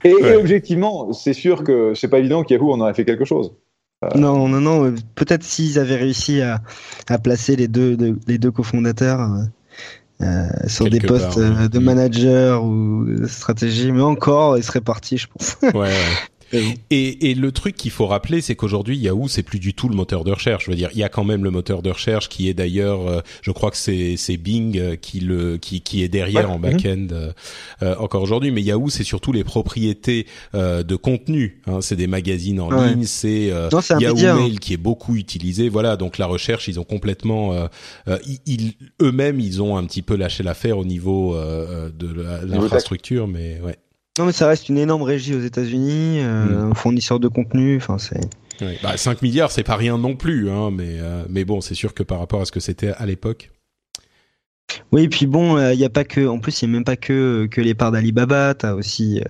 Et, 0.03 0.09
et, 0.09 0.37
objectivement, 0.37 1.13
c'est 1.13 1.35
sûr 1.35 1.63
que 1.63 1.93
c'est 1.95 2.09
pas 2.09 2.19
évident 2.19 2.43
qu'Yahoo 2.43 2.73
en 2.73 2.81
aurait 2.81 2.95
fait 2.95 3.05
quelque 3.05 3.27
chose. 3.27 3.53
Euh, 4.03 4.09
non, 4.17 4.49
non, 4.49 4.61
non. 4.61 4.95
Peut-être 5.15 5.43
s'ils 5.43 5.79
avaient 5.79 5.97
réussi 5.97 6.41
à, 6.41 6.61
à, 7.09 7.19
placer 7.19 7.55
les 7.55 7.69
deux, 7.69 7.97
de, 7.97 8.17
les 8.27 8.39
deux 8.39 8.51
cofondateurs 8.51 9.21
euh, 10.21 10.49
sur 10.67 10.91
des 10.91 11.01
postes 11.01 11.39
de 11.39 11.79
manager 11.79 12.65
ou 12.65 13.07
stratégie, 13.27 13.93
mais 13.93 14.03
encore, 14.03 14.59
ils 14.59 14.65
seraient 14.65 14.81
partis, 14.81 15.19
je 15.19 15.29
pense. 15.29 15.57
ouais. 15.63 15.73
ouais. 15.75 15.93
Et, 16.53 17.31
et, 17.31 17.35
le 17.35 17.53
truc 17.53 17.77
qu'il 17.77 17.91
faut 17.91 18.07
rappeler, 18.07 18.41
c'est 18.41 18.57
qu'aujourd'hui 18.57 18.97
Yahoo, 18.97 19.29
c'est 19.29 19.43
plus 19.43 19.59
du 19.59 19.75
tout 19.75 19.89
le 19.89 19.95
moteur 19.95 20.25
de 20.25 20.33
recherche. 20.33 20.65
Je 20.65 20.71
veux 20.71 20.77
dire, 20.77 20.91
il 20.93 20.99
y 20.99 21.03
a 21.03 21.09
quand 21.09 21.25
même 21.25 21.45
le 21.45 21.51
moteur 21.51 21.83
de 21.83 21.91
recherche 21.91 22.29
qui 22.29 22.49
est 22.49 22.55
d'ailleurs, 22.55 23.07
euh, 23.07 23.21
je 23.43 23.51
crois 23.51 23.71
que 23.71 23.77
c'est 23.77 24.17
c'est 24.17 24.37
Bing 24.37 24.79
euh, 24.79 24.97
qui 24.97 25.21
le 25.21 25.59
qui 25.59 25.83
qui 25.83 26.03
est 26.03 26.09
derrière 26.09 26.51
en 26.51 26.59
back-end 26.59 27.09
euh, 27.13 27.95
encore 27.99 28.23
aujourd'hui. 28.23 28.51
Mais 28.51 28.63
Yahoo, 28.63 28.89
c'est 28.89 29.05
surtout 29.05 29.33
les 29.33 29.45
propriétés 29.45 30.27
de 30.55 30.97
contenu. 30.97 31.61
Hein. 31.67 31.81
C'est 31.81 31.97
des 31.97 32.07
magazines 32.07 32.61
en 32.61 32.71
ligne, 32.71 33.05
c'est 33.05 33.47
Yahoo 33.47 34.27
hein. 34.27 34.35
Mail 34.37 34.59
qui 34.61 34.73
est 34.73 34.79
beaucoup 34.79 35.17
utilisé. 35.17 35.69
Voilà, 35.69 35.97
donc 35.97 36.19
la 36.19 36.27
recherche, 36.27 36.69
ils 36.69 36.81
ont 36.81 36.85
complètement, 36.85 37.69
ils, 38.47 38.73
eux-mêmes, 39.03 39.41
ils 39.41 39.63
ont 39.63 39.77
un 39.77 39.85
petit 39.85 40.03
peu 40.03 40.17
lâché 40.17 40.43
l'affaire 40.43 40.79
au 40.79 40.85
niveau 40.85 41.37
de 41.37 42.25
l'infrastructure, 42.47 43.27
mais 43.27 43.61
ouais. 43.63 43.77
Non, 44.19 44.27
mais 44.27 44.33
ça 44.33 44.49
reste 44.49 44.69
une 44.69 44.79
énorme 44.79 45.03
régie 45.03 45.35
aux 45.35 45.41
États-Unis, 45.41 46.19
euh, 46.21 46.67
mm. 46.67 46.71
un 46.73 46.75
fournisseur 46.75 47.21
de 47.21 47.29
contenu. 47.29 47.77
Enfin, 47.77 47.99
c'est. 47.99 48.21
Oui. 48.61 48.77
Bah, 48.83 48.97
5 48.97 49.23
milliards, 49.23 49.53
c'est 49.53 49.63
pas 49.63 49.77
rien 49.77 49.97
non 49.99 50.17
plus, 50.17 50.51
hein, 50.51 50.71
mais 50.73 50.99
euh, 50.99 51.25
mais 51.29 51.45
bon, 51.45 51.61
c'est 51.61 51.77
sûr 51.77 51.95
que 51.95 52.03
par 52.03 52.19
rapport 52.19 52.41
à 52.41 52.45
ce 52.45 52.51
que 52.51 52.59
c'était 52.59 52.89
à 52.89 53.07
l'époque. 53.07 53.53
Oui, 54.91 55.05
et 55.05 55.09
puis 55.09 55.27
bon, 55.27 55.57
il 55.57 55.63
euh, 55.63 55.75
n'y 55.77 55.85
a 55.85 55.89
pas 55.89 56.05
que, 56.05 56.27
en 56.27 56.41
plus, 56.41 56.61
il 56.61 56.69
n'y 56.69 56.75
a 56.75 56.77
même 56.79 56.85
pas 56.85 56.97
que 56.97 57.47
que 57.49 57.61
les 57.61 57.75
parts 57.75 57.93
d'Alibaba. 57.93 58.55
T'as 58.55 58.75
aussi, 58.75 59.23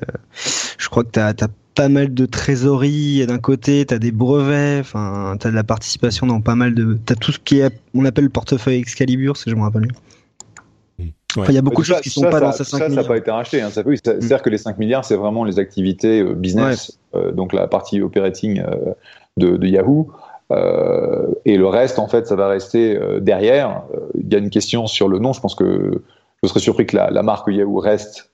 je 0.79 0.89
crois 0.89 1.05
que 1.05 1.11
t'as 1.11 1.29
as 1.29 1.49
pas 1.75 1.89
mal 1.91 2.15
de 2.15 2.27
trésorerie 2.27 3.25
d'un 3.27 3.39
côté, 3.39 3.85
t'as 3.85 3.99
des 3.99 4.11
brevets, 4.11 4.81
enfin, 4.81 5.37
t'as 5.39 5.51
de 5.51 5.55
la 5.55 5.63
participation 5.63 6.27
dans 6.27 6.41
pas 6.41 6.57
mal 6.57 6.75
de, 6.75 6.99
t'as 7.05 7.15
tout 7.15 7.31
ce 7.31 7.39
qui 7.39 7.61
est, 7.61 7.73
on 7.95 8.05
appelle 8.05 8.25
le 8.25 8.31
portefeuille 8.31 8.79
Excalibur, 8.81 9.37
si 9.37 9.49
je 9.49 9.55
me 9.55 9.61
rappelle 9.61 9.83
bien 9.83 10.01
il 11.37 11.55
y 11.55 11.59
a 11.59 11.63
beaucoup 11.63 11.83
de 11.83 11.87
choses 11.87 12.01
qui 12.01 12.11
sont 12.11 12.23
pas 12.23 12.41
dans 12.41 12.53
ces 12.53 12.65
5 12.65 12.79
ça, 12.79 12.89
milliards. 12.89 13.05
Ça 13.05 13.09
n'a 13.09 13.15
pas 13.15 13.19
été 13.19 13.31
racheté. 13.31 13.61
Hein. 13.61 13.71
Ça, 13.71 13.83
oui, 13.85 13.97
mm. 13.97 14.01
C'est-à-dire 14.03 14.43
que 14.43 14.51
les 14.51 14.59
5 14.59 14.79
milliards, 14.79 15.05
c'est 15.05 15.17
vraiment 15.17 15.45
les 15.45 15.59
activités 15.59 16.21
euh, 16.21 16.35
business, 16.35 16.99
euh, 17.15 17.33
donc 17.33 17.53
la 17.53 17.67
partie 17.67 18.01
operating 18.01 18.61
euh, 18.61 18.93
de, 19.37 19.57
de, 19.57 19.67
Yahoo. 19.67 20.11
Euh, 20.51 21.27
et 21.45 21.59
le 21.59 21.67
reste, 21.67 21.99
en 21.99 22.09
fait, 22.09 22.27
ça 22.27 22.37
va 22.37 22.49
rester 22.49 22.99
derrière. 23.21 23.83
Il 24.15 24.33
y 24.33 24.37
a 24.37 24.39
une 24.39 24.51
question 24.51 24.87
sur 24.87 25.09
le 25.09 25.19
nom. 25.19 25.33
Je 25.33 25.41
pense 25.41 25.55
que 25.55 26.03
je 26.43 26.49
serais 26.49 26.61
surpris 26.61 26.87
que 26.87 26.97
la, 26.97 27.11
la 27.11 27.23
marque 27.23 27.49
Yahoo 27.49 27.79
reste 27.79 28.31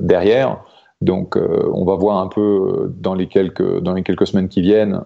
derrière. 0.00 0.62
Donc, 1.02 1.36
on 1.36 1.84
va 1.84 1.96
voir 1.96 2.16
un 2.16 2.28
peu 2.28 2.90
dans 2.96 3.12
les 3.12 3.26
quelques 3.26 3.80
dans 3.80 3.92
les 3.92 4.02
quelques 4.02 4.26
semaines 4.26 4.48
qui 4.48 4.62
viennent 4.62 5.02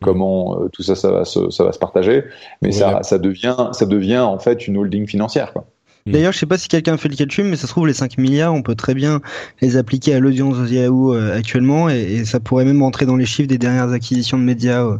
comment 0.00 0.58
tout 0.72 0.82
ça 0.82 0.94
ça 0.94 1.10
va 1.10 1.26
se 1.26 1.50
ça 1.50 1.64
va 1.64 1.72
se 1.72 1.78
partager. 1.78 2.24
Mais 2.62 2.72
ça 2.72 3.02
ça 3.02 3.18
devient 3.18 3.68
ça 3.72 3.84
devient 3.84 4.20
en 4.20 4.38
fait 4.38 4.66
une 4.66 4.78
holding 4.78 5.06
financière 5.06 5.52
quoi. 5.52 5.66
Mm. 6.06 6.12
D'ailleurs, 6.12 6.32
je 6.32 6.38
sais 6.38 6.46
pas 6.46 6.58
si 6.58 6.68
quelqu'un 6.68 6.96
fait 6.98 7.08
le 7.08 7.16
calcul, 7.16 7.44
mais 7.44 7.56
ça 7.56 7.62
se 7.62 7.72
trouve, 7.72 7.86
les 7.86 7.94
5 7.94 8.18
milliards, 8.18 8.52
on 8.52 8.62
peut 8.62 8.74
très 8.74 8.94
bien 8.94 9.20
les 9.62 9.76
appliquer 9.76 10.14
à 10.14 10.20
l'audience 10.20 10.58
de 10.58 10.68
Yahoo 10.68 11.14
euh, 11.14 11.36
actuellement, 11.36 11.88
et, 11.88 12.24
ça 12.24 12.40
pourrait 12.40 12.66
même 12.66 12.82
rentrer 12.82 13.06
dans 13.06 13.16
les 13.16 13.26
chiffres 13.26 13.48
des 13.48 13.58
dernières 13.58 13.90
acquisitions 13.90 14.38
de 14.38 14.42
médias 14.42 14.84
euh, 14.84 14.98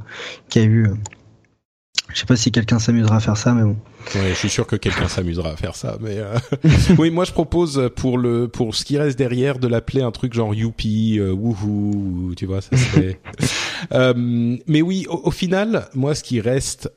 qu'il 0.48 0.62
y 0.62 0.64
a 0.64 0.68
eu. 0.68 0.90
Je 2.12 2.20
sais 2.20 2.26
pas 2.26 2.36
si 2.36 2.52
quelqu'un 2.52 2.78
s'amusera 2.78 3.16
à 3.16 3.20
faire 3.20 3.36
ça, 3.36 3.52
mais 3.52 3.62
bon. 3.62 3.76
Ouais, 4.14 4.30
je 4.30 4.34
suis 4.34 4.50
sûr 4.50 4.66
que 4.66 4.76
quelqu'un 4.76 5.08
s'amusera 5.08 5.50
à 5.50 5.56
faire 5.56 5.74
ça, 5.74 5.98
mais 6.00 6.18
euh, 6.18 6.38
oui, 6.98 7.10
moi 7.10 7.24
je 7.24 7.32
propose 7.32 7.90
pour 7.96 8.18
le 8.18 8.46
pour 8.48 8.74
ce 8.74 8.84
qui 8.84 8.98
reste 8.98 9.18
derrière 9.18 9.58
de 9.58 9.66
l'appeler 9.66 10.02
un 10.02 10.10
truc 10.10 10.32
genre 10.34 10.54
youpi, 10.54 11.18
wouhou, 11.20 12.34
tu 12.36 12.46
vois, 12.46 12.60
ça 12.60 12.76
serait. 12.76 13.20
mais 14.66 14.82
oui, 14.82 15.06
au, 15.08 15.22
au, 15.24 15.30
final, 15.30 15.88
moi 15.94 16.14
ce 16.14 16.22
qui 16.22 16.40
reste 16.40 16.90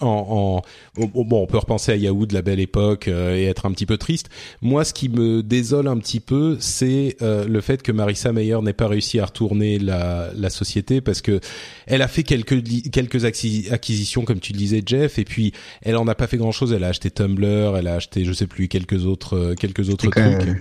en, 0.00 0.62
en, 0.98 1.06
bon, 1.06 1.42
on 1.42 1.46
peut 1.46 1.58
repenser 1.58 1.92
à 1.92 1.96
Yahoo 1.96 2.26
de 2.26 2.34
la 2.34 2.42
belle 2.42 2.60
époque 2.60 3.08
euh, 3.08 3.34
et 3.36 3.44
être 3.44 3.64
un 3.64 3.72
petit 3.72 3.86
peu 3.86 3.96
triste. 3.96 4.28
Moi, 4.60 4.84
ce 4.84 4.92
qui 4.92 5.08
me 5.08 5.42
désole 5.42 5.88
un 5.88 5.96
petit 5.98 6.20
peu, 6.20 6.58
c'est 6.60 7.16
euh, 7.22 7.46
le 7.46 7.60
fait 7.60 7.82
que 7.82 7.90
Marissa 7.90 8.32
Meyer 8.32 8.58
n'ait 8.62 8.74
pas 8.74 8.88
réussi 8.88 9.18
à 9.20 9.26
retourner 9.26 9.78
la, 9.78 10.30
la 10.36 10.50
société 10.50 11.00
parce 11.00 11.22
que 11.22 11.40
elle 11.86 12.02
a 12.02 12.08
fait 12.08 12.22
quelques 12.22 12.62
quelques 12.90 13.24
acquisitions, 13.24 14.24
comme 14.24 14.40
tu 14.40 14.52
le 14.52 14.58
disais, 14.58 14.82
Jeff, 14.84 15.18
et 15.18 15.24
puis 15.24 15.52
elle 15.82 15.96
en 15.96 16.06
a 16.08 16.14
pas 16.14 16.26
fait 16.26 16.36
grand 16.36 16.52
chose. 16.52 16.72
Elle 16.72 16.84
a 16.84 16.88
acheté 16.88 17.10
Tumblr, 17.10 17.76
elle 17.76 17.88
a 17.88 17.94
acheté, 17.94 18.24
je 18.24 18.32
sais 18.32 18.46
plus, 18.46 18.68
quelques 18.68 19.06
autres 19.06 19.36
euh, 19.36 19.54
quelques 19.54 19.88
autres 19.88 20.10
trucs. 20.10 20.58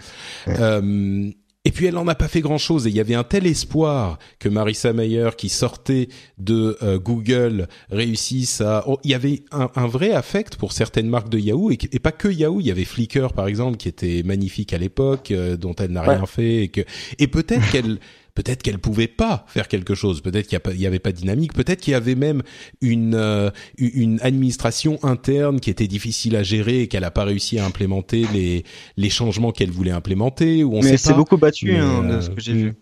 Et 1.65 1.72
puis 1.72 1.88
elle 1.88 1.95
n'en 1.95 2.08
a 2.08 2.15
pas 2.15 2.30
fait 2.30 2.39
grand-chose. 2.39 2.88
Et 2.88 2.89
il 2.89 2.95
y 2.95 3.02
avait 3.02 3.15
un 3.15 3.26
tel 3.26 3.45
espoir 3.45 4.17
que 4.39 4.48
Marissa 4.48 4.93
Mayer, 4.93 5.32
qui 5.38 5.50
sortait 5.50 6.08
de 6.38 6.78
euh, 6.82 6.98
Google, 7.00 7.67
réussisse 7.89 8.62
à... 8.62 8.86
Oh, 8.88 8.98
il 9.04 9.12
y 9.12 9.13
avait 9.13 9.43
un, 9.52 9.69
un, 9.76 9.88
vrai 9.88 10.12
affect 10.12 10.56
pour 10.56 10.72
certaines 10.72 11.10
marques 11.10 11.30
de 11.30 11.38
Yahoo, 11.38 11.72
et, 11.72 11.78
et, 11.91 12.00
pas 12.00 12.13
que 12.13 12.30
Yahoo. 12.30 12.62
Il 12.62 12.67
y 12.67 12.72
avait 12.72 12.86
Flickr, 12.86 13.34
par 13.34 13.48
exemple, 13.48 13.78
qui 13.78 13.89
était 13.89 14.24
magnifique 14.24 14.72
à 14.72 14.78
l'époque, 14.78 15.32
euh, 15.32 15.58
dont 15.58 15.76
elle 15.76 15.91
n'a 15.91 16.02
rien 16.02 16.26
fait. 16.26 16.63
Et, 16.63 16.67
que... 16.69 16.82
et 17.17 17.28
peut-être 17.28 17.69
qu'elle 17.72 18.00
peut-être 18.35 18.63
qu'elle 18.63 18.79
pouvait 18.79 19.07
pas 19.07 19.45
faire 19.47 19.67
quelque 19.67 19.95
chose, 19.95 20.21
peut-être 20.21 20.47
qu'il 20.47 20.59
n'y 20.77 20.85
avait 20.85 20.99
pas 20.99 21.11
de 21.11 21.17
dynamique, 21.17 21.53
peut-être 21.53 21.81
qu'il 21.81 21.91
y 21.91 21.95
avait 21.95 22.15
même 22.15 22.41
une 22.81 23.15
euh, 23.15 23.49
une 23.77 24.19
administration 24.21 24.99
interne 25.03 25.59
qui 25.59 25.69
était 25.69 25.87
difficile 25.87 26.35
à 26.35 26.43
gérer 26.43 26.81
et 26.81 26.87
qu'elle 26.87 27.01
n'a 27.01 27.11
pas 27.11 27.23
réussi 27.23 27.59
à 27.59 27.65
implémenter 27.65 28.25
les 28.33 28.63
les 28.97 29.09
changements 29.09 29.51
qu'elle 29.51 29.71
voulait 29.71 29.91
implémenter. 29.91 30.63
Ou 30.63 30.77
on 30.77 30.81
mais 30.81 30.97
c'est 30.97 31.13
beaucoup 31.13 31.37
battu 31.37 31.75
hein, 31.75 32.03
de 32.03 32.21
ce 32.21 32.29
que 32.29 32.41
j'ai 32.41 32.53
vu. 32.53 32.73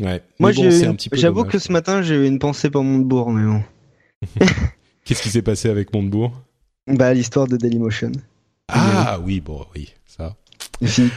Ouais. 0.00 0.22
Moi, 0.40 0.52
j'avoue 1.12 1.44
que 1.44 1.58
ce 1.58 1.70
matin, 1.70 2.02
j'ai 2.02 2.16
eu 2.16 2.26
une 2.26 2.38
pensée 2.38 2.70
pour 2.70 2.82
Montebourg, 2.82 3.30
mais 3.30 3.46
bon. 3.46 3.62
Qu'est-ce 5.04 5.22
qui 5.22 5.28
s'est 5.28 5.42
passé 5.42 5.68
avec 5.68 5.92
Montebourg? 5.92 6.32
Bah, 6.86 7.14
l'histoire 7.14 7.46
de 7.46 7.56
Dailymotion. 7.56 8.12
Ah 8.68 9.18
oui, 9.22 9.40
bon, 9.40 9.64
oui. 9.74 9.94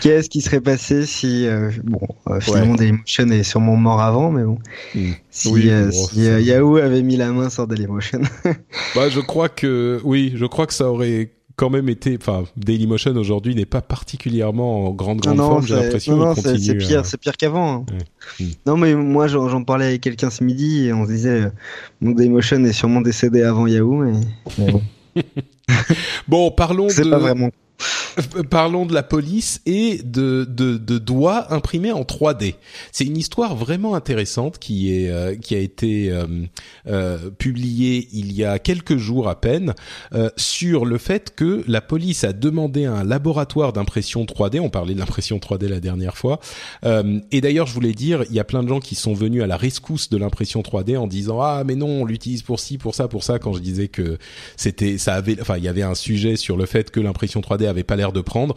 Qu'est-ce 0.01 0.29
qui 0.29 0.41
serait 0.41 0.61
passé 0.61 1.05
si 1.05 1.45
euh, 1.47 1.71
bon 1.83 1.99
euh, 2.27 2.39
finalement 2.39 2.75
Dailymotion 2.75 3.27
est 3.29 3.43
sûrement 3.43 3.75
mort 3.75 4.01
avant 4.01 4.31
mais 4.31 4.43
bon. 4.43 4.59
Hmm. 4.95 5.11
si, 5.29 5.69
euh, 5.69 5.91
Yahoo 6.39 6.77
avait 6.77 7.01
mis 7.01 7.17
la 7.17 7.31
main 7.31 7.49
sur 7.49 7.67
Dailymotion. 7.67 8.21
Bah 8.95 9.09
je 9.09 9.19
crois 9.19 9.49
que 9.49 9.99
oui 10.03 10.33
je 10.35 10.45
crois 10.45 10.67
que 10.67 10.73
ça 10.73 10.89
aurait 10.89 11.31
quand 11.55 11.69
même 11.69 11.89
été 11.89 12.17
enfin 12.19 12.43
Dailymotion 12.55 13.15
aujourd'hui 13.15 13.55
n'est 13.55 13.65
pas 13.65 13.81
particulièrement 13.81 14.87
en 14.87 14.91
grande 14.91 15.19
grande 15.19 15.37
forme 15.37 15.65
j'ai 15.65 15.75
l'impression 15.75 16.15
non, 16.17 16.35
c'est 16.35 16.75
pire 16.75 17.05
c'est 17.05 17.19
pire 17.19 17.35
qu'avant 17.35 17.73
hein. 17.73 17.85
hmm. 18.39 18.45
non 18.65 18.77
mais 18.77 18.93
moi 18.93 19.27
j'en 19.27 19.63
parlais 19.63 19.87
avec 19.87 20.01
quelqu'un 20.01 20.29
ce 20.29 20.43
midi 20.43 20.85
et 20.85 20.93
on 20.93 21.05
se 21.05 21.11
disait 21.11 21.51
mon 22.01 22.11
Dailymotion 22.11 22.63
est 22.63 22.73
sûrement 22.73 23.01
décédé 23.01 23.41
avant 23.43 23.67
Yahoo 23.67 24.03
mais, 24.03 24.19
bon. 24.57 24.81
Bon 26.27 26.51
parlons 26.51 26.87
de 26.87 26.91
c'est 26.91 27.09
pas 27.09 27.17
vraiment 27.17 27.49
Parlons 28.49 28.85
de 28.85 28.93
la 28.93 29.03
police 29.03 29.61
et 29.65 30.01
de, 30.03 30.45
de, 30.49 30.77
de 30.77 30.97
doigts 30.97 31.53
imprimés 31.53 31.91
en 31.91 32.01
3D. 32.01 32.55
C'est 32.91 33.05
une 33.05 33.17
histoire 33.17 33.55
vraiment 33.55 33.95
intéressante 33.95 34.57
qui 34.57 34.93
est 34.93 35.09
euh, 35.09 35.35
qui 35.35 35.55
a 35.55 35.59
été 35.59 36.11
euh, 36.11 36.25
euh, 36.87 37.29
publiée 37.37 38.07
il 38.13 38.31
y 38.31 38.43
a 38.43 38.59
quelques 38.59 38.97
jours 38.97 39.29
à 39.29 39.39
peine 39.39 39.73
euh, 40.13 40.29
sur 40.35 40.85
le 40.85 40.97
fait 40.97 41.35
que 41.35 41.63
la 41.67 41.81
police 41.81 42.23
a 42.23 42.33
demandé 42.33 42.85
à 42.85 42.93
un 42.93 43.03
laboratoire 43.03 43.73
d'impression 43.73 44.25
3D. 44.25 44.59
On 44.59 44.69
parlait 44.69 44.93
de 44.93 44.99
l'impression 44.99 45.37
3D 45.37 45.67
la 45.67 45.79
dernière 45.79 46.17
fois. 46.17 46.39
et 46.83 47.41
d'ailleurs, 47.41 47.67
je 47.67 47.73
voulais 47.73 47.93
dire, 47.93 48.23
il 48.29 48.35
y 48.35 48.39
a 48.39 48.43
plein 48.43 48.63
de 48.63 48.67
gens 48.67 48.79
qui 48.79 48.95
sont 48.95 49.13
venus 49.13 49.43
à 49.43 49.47
la 49.47 49.57
rescousse 49.57 50.09
de 50.09 50.17
l'impression 50.17 50.61
3D 50.61 50.97
en 50.97 51.07
disant 51.07 51.41
ah 51.41 51.63
mais 51.65 51.75
non, 51.75 51.87
on 51.87 52.05
l'utilise 52.05 52.41
pour 52.41 52.59
ci, 52.59 52.77
pour 52.77 52.95
ça, 52.95 53.07
pour 53.07 53.23
ça. 53.23 53.39
Quand 53.39 53.53
je 53.53 53.59
disais 53.59 53.87
que 53.87 54.17
c'était 54.55 54.97
ça 54.97 55.13
avait, 55.15 55.39
enfin 55.41 55.57
il 55.57 55.63
y 55.63 55.67
avait 55.67 55.83
un 55.83 55.95
sujet 55.95 56.35
sur 56.35 56.57
le 56.57 56.65
fait 56.65 56.91
que 56.91 56.99
l'impression 56.99 57.41
3D 57.41 57.66
avait 57.67 57.83
pas 57.83 57.95
l'air 57.95 58.11
de 58.11 58.21
prendre. 58.21 58.55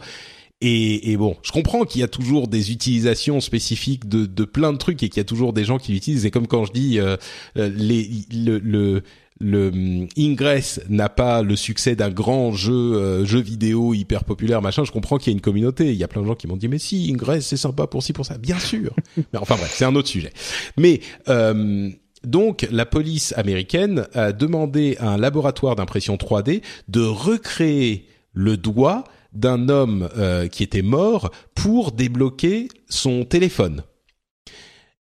Et, 0.63 1.11
et, 1.11 1.17
bon, 1.17 1.37
je 1.41 1.51
comprends 1.51 1.85
qu'il 1.85 2.01
y 2.01 2.03
a 2.03 2.07
toujours 2.07 2.47
des 2.47 2.71
utilisations 2.71 3.41
spécifiques 3.41 4.07
de, 4.07 4.27
de 4.27 4.43
plein 4.45 4.71
de 4.71 4.77
trucs 4.77 5.01
et 5.01 5.09
qu'il 5.09 5.17
y 5.17 5.21
a 5.21 5.25
toujours 5.25 5.53
des 5.53 5.63
gens 5.63 5.79
qui 5.79 5.91
l'utilisent. 5.91 6.25
Et 6.25 6.31
comme 6.31 6.45
quand 6.45 6.65
je 6.65 6.71
dis 6.71 6.99
euh, 6.99 7.17
euh, 7.57 7.71
les, 7.75 8.07
le, 8.31 8.59
le, 8.59 9.01
le 9.41 9.69
hum, 9.69 10.07
Ingress 10.17 10.79
n'a 10.87 11.09
pas 11.09 11.41
le 11.41 11.55
succès 11.55 11.95
d'un 11.95 12.09
grand 12.09 12.51
jeu 12.53 12.73
euh, 12.73 13.25
jeu 13.25 13.41
vidéo 13.41 13.93
hyper 13.93 14.23
populaire 14.23 14.61
machin 14.61 14.83
je 14.83 14.91
comprends 14.91 15.17
qu'il 15.17 15.31
y 15.31 15.33
a 15.33 15.35
une 15.35 15.41
communauté 15.41 15.91
il 15.91 15.97
y 15.97 16.03
a 16.03 16.07
plein 16.07 16.21
de 16.21 16.27
gens 16.27 16.35
qui 16.35 16.47
m'ont 16.47 16.57
dit 16.57 16.67
mais 16.67 16.77
si 16.77 17.09
Ingress 17.11 17.47
c'est 17.47 17.57
sympa 17.57 17.87
pour 17.87 18.03
ci 18.03 18.13
pour 18.13 18.25
ça 18.25 18.37
bien 18.37 18.59
sûr 18.59 18.93
mais 19.17 19.39
enfin 19.39 19.55
bref 19.55 19.73
c'est 19.75 19.85
un 19.85 19.95
autre 19.95 20.07
sujet 20.07 20.31
mais 20.77 21.01
euh, 21.27 21.89
donc 22.23 22.67
la 22.71 22.85
police 22.85 23.33
américaine 23.35 24.05
a 24.13 24.31
demandé 24.31 24.95
à 24.99 25.09
un 25.09 25.17
laboratoire 25.17 25.75
d'impression 25.75 26.15
3D 26.15 26.61
de 26.87 27.01
recréer 27.01 28.05
le 28.33 28.57
doigt 28.57 29.03
d'un 29.33 29.69
homme 29.69 30.09
euh, 30.17 30.47
qui 30.47 30.63
était 30.63 30.81
mort 30.81 31.31
pour 31.55 31.91
débloquer 31.91 32.67
son 32.89 33.23
téléphone. 33.25 33.83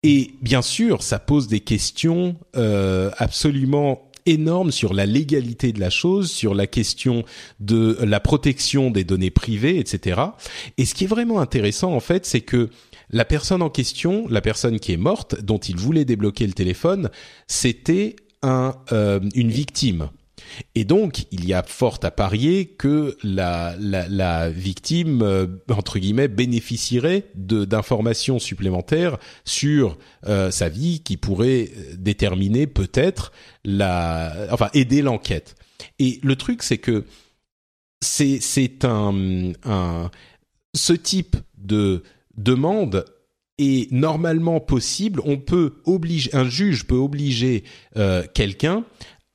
Et 0.03 0.35
bien 0.43 0.63
sûr, 0.63 1.03
ça 1.03 1.19
pose 1.19 1.49
des 1.49 1.61
questions 1.61 2.37
euh, 2.57 3.11
absolument 3.17 4.11
énormes 4.27 4.71
sur 4.71 4.95
la 4.95 5.07
légalité 5.07 5.73
de 5.73 5.81
la 5.81 5.91
chose, 5.91 6.31
sur 6.31 6.55
la 6.55 6.67
question 6.67 7.25
de 7.61 7.99
la 8.03 8.21
protection 8.21 8.91
des 8.91 9.05
données 9.05 9.31
privées, 9.31 9.79
etc. 9.79 10.21
Et 10.79 10.85
ce 10.85 10.95
qui 10.95 11.05
est 11.05 11.09
vraiment 11.09 11.41
intéressant, 11.41 11.93
en 11.93 12.01
fait, 12.01 12.27
c'est 12.27 12.41
que 12.41 12.71
la 13.11 13.25
personne 13.25 13.63
en 13.63 13.71
question, 13.71 14.27
la 14.29 14.41
personne 14.41 14.79
qui 14.79 14.93
est 14.93 14.99
morte, 14.99 15.41
dont 15.43 15.59
il 15.59 15.77
voulait 15.77 16.05
débloquer 16.05 16.47
le 16.47 16.53
téléphone, 16.53 17.11
c'était 17.47 18.17
euh, 18.45 19.21
une 19.35 19.51
victime. 19.51 20.11
Et 20.75 20.85
donc, 20.85 21.27
il 21.31 21.47
y 21.47 21.53
a 21.53 21.63
fort 21.63 21.99
à 22.03 22.11
parier 22.11 22.67
que 22.67 23.17
la, 23.23 24.51
victime, 24.51 25.23
euh, 25.23 25.47
entre 25.71 25.99
guillemets, 25.99 26.29
bénéficierait 26.29 27.25
d'informations 27.35 28.39
supplémentaires 28.39 29.19
sur 29.45 29.99
euh, 30.27 30.51
sa 30.51 30.69
vie 30.69 31.01
qui 31.01 31.17
pourraient 31.17 31.71
déterminer 31.97 32.67
peut-être 32.67 33.33
la, 33.65 34.33
enfin, 34.51 34.71
aider 34.75 35.03
l'enquête. 35.03 35.55
Et 35.99 36.21
le 36.23 36.37
truc, 36.37 36.63
c'est 36.63 36.79
que 36.79 37.05
c'est 38.01 38.85
un, 38.85 39.53
ce 40.75 40.93
type 40.93 41.37
de 41.57 42.03
demande 42.37 43.05
est 43.59 43.91
normalement 43.93 44.61
possible. 44.61 45.21
On 45.25 45.37
peut 45.37 45.75
obliger, 45.85 46.35
un 46.35 46.49
juge 46.49 46.87
peut 46.87 46.97
obliger 46.97 47.65
euh, 47.97 48.25
quelqu'un 48.35 48.85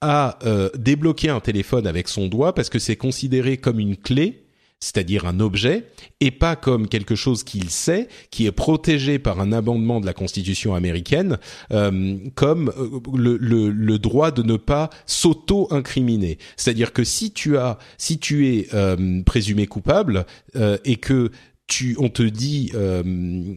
à 0.02 0.40
euh, 0.46 0.70
débloquer 0.78 1.30
un 1.30 1.40
téléphone 1.40 1.88
avec 1.88 2.08
son 2.08 2.28
doigt 2.28 2.54
parce 2.54 2.70
que 2.70 2.80
c'est 2.80 2.96
considéré 2.96 3.58
comme 3.58 3.80
une 3.80 3.98
clé, 3.98 4.44
c'est-à-dire 4.80 5.26
un 5.26 5.42
objet, 5.42 5.88
et 6.22 6.32
pas 6.32 6.56
comme 6.56 6.88
quelque 6.88 7.16
chose 7.16 7.44
qu'il 7.44 7.70
sait, 7.70 8.08
qui 8.32 8.46
est 8.46 8.52
protégé 8.54 9.20
par 9.20 9.42
un 9.42 9.52
amendement 9.52 10.00
de 10.00 10.06
la 10.06 10.14
Constitution 10.14 10.74
américaine, 10.74 11.38
euh, 11.72 12.18
comme 12.36 12.72
le, 13.14 13.36
le, 13.38 13.70
le, 13.70 14.00
droit 14.00 14.32
de 14.32 14.42
ne 14.42 14.56
pas 14.56 14.90
s'auto-incriminer. 15.06 16.38
C'est-à-dire 16.56 16.94
que 16.94 17.04
si 17.04 17.32
tu 17.32 17.58
as, 17.58 17.78
si 17.98 18.20
tu 18.20 18.48
es 18.48 18.68
présumé 19.26 19.68
coupable 19.68 20.26
et 20.86 20.96
que 20.96 21.32
on 21.98 22.10
te 22.10 22.24
dit, 22.24 22.72
euh, 22.76 23.54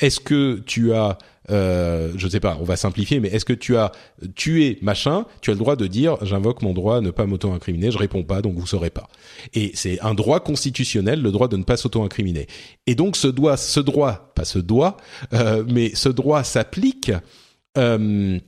est-ce 0.00 0.20
que 0.20 0.62
tu 0.66 0.92
as, 0.92 1.18
euh, 1.50 2.12
je 2.16 2.28
sais 2.28 2.40
pas, 2.40 2.58
on 2.60 2.64
va 2.64 2.76
simplifier, 2.76 3.20
mais 3.20 3.28
est-ce 3.28 3.44
que 3.44 3.52
tu 3.52 3.76
as 3.76 3.92
tué 4.34 4.78
machin 4.82 5.24
Tu 5.40 5.50
as 5.50 5.54
le 5.54 5.58
droit 5.58 5.76
de 5.76 5.86
dire, 5.86 6.16
j'invoque 6.22 6.62
mon 6.62 6.72
droit 6.72 6.98
à 6.98 7.00
ne 7.00 7.10
pas 7.10 7.26
m'auto-incriminer, 7.26 7.90
je 7.90 7.98
réponds 7.98 8.22
pas, 8.22 8.42
donc 8.42 8.56
vous 8.56 8.66
saurez 8.66 8.90
pas. 8.90 9.08
Et 9.54 9.72
c'est 9.74 10.00
un 10.00 10.14
droit 10.14 10.40
constitutionnel, 10.40 11.22
le 11.22 11.30
droit 11.30 11.48
de 11.48 11.56
ne 11.56 11.64
pas 11.64 11.76
s'auto-incriminer. 11.76 12.46
Et 12.86 12.94
donc 12.94 13.16
ce 13.16 13.28
droit, 13.28 13.56
ce 13.56 13.80
droit, 13.80 14.32
pas 14.34 14.44
ce 14.44 14.58
droit, 14.58 14.96
euh, 15.32 15.64
mais 15.68 15.94
ce 15.94 16.08
droit 16.08 16.44
s'applique 16.44 17.12
euh, 17.76 18.38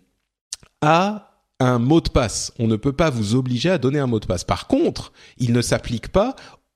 à 0.80 1.30
un 1.58 1.78
mot 1.78 2.00
de 2.00 2.08
passe. 2.08 2.52
On 2.58 2.66
ne 2.66 2.76
peut 2.76 2.92
pas 2.92 3.10
vous 3.10 3.34
obliger 3.34 3.70
à 3.70 3.78
donner 3.78 3.98
un 3.98 4.06
mot 4.06 4.18
de 4.18 4.26
passe. 4.26 4.44
Par 4.44 4.66
contre, 4.66 5.12
il 5.36 5.52
ne 5.52 5.60
s'applique 5.60 6.08
pas 6.08 6.34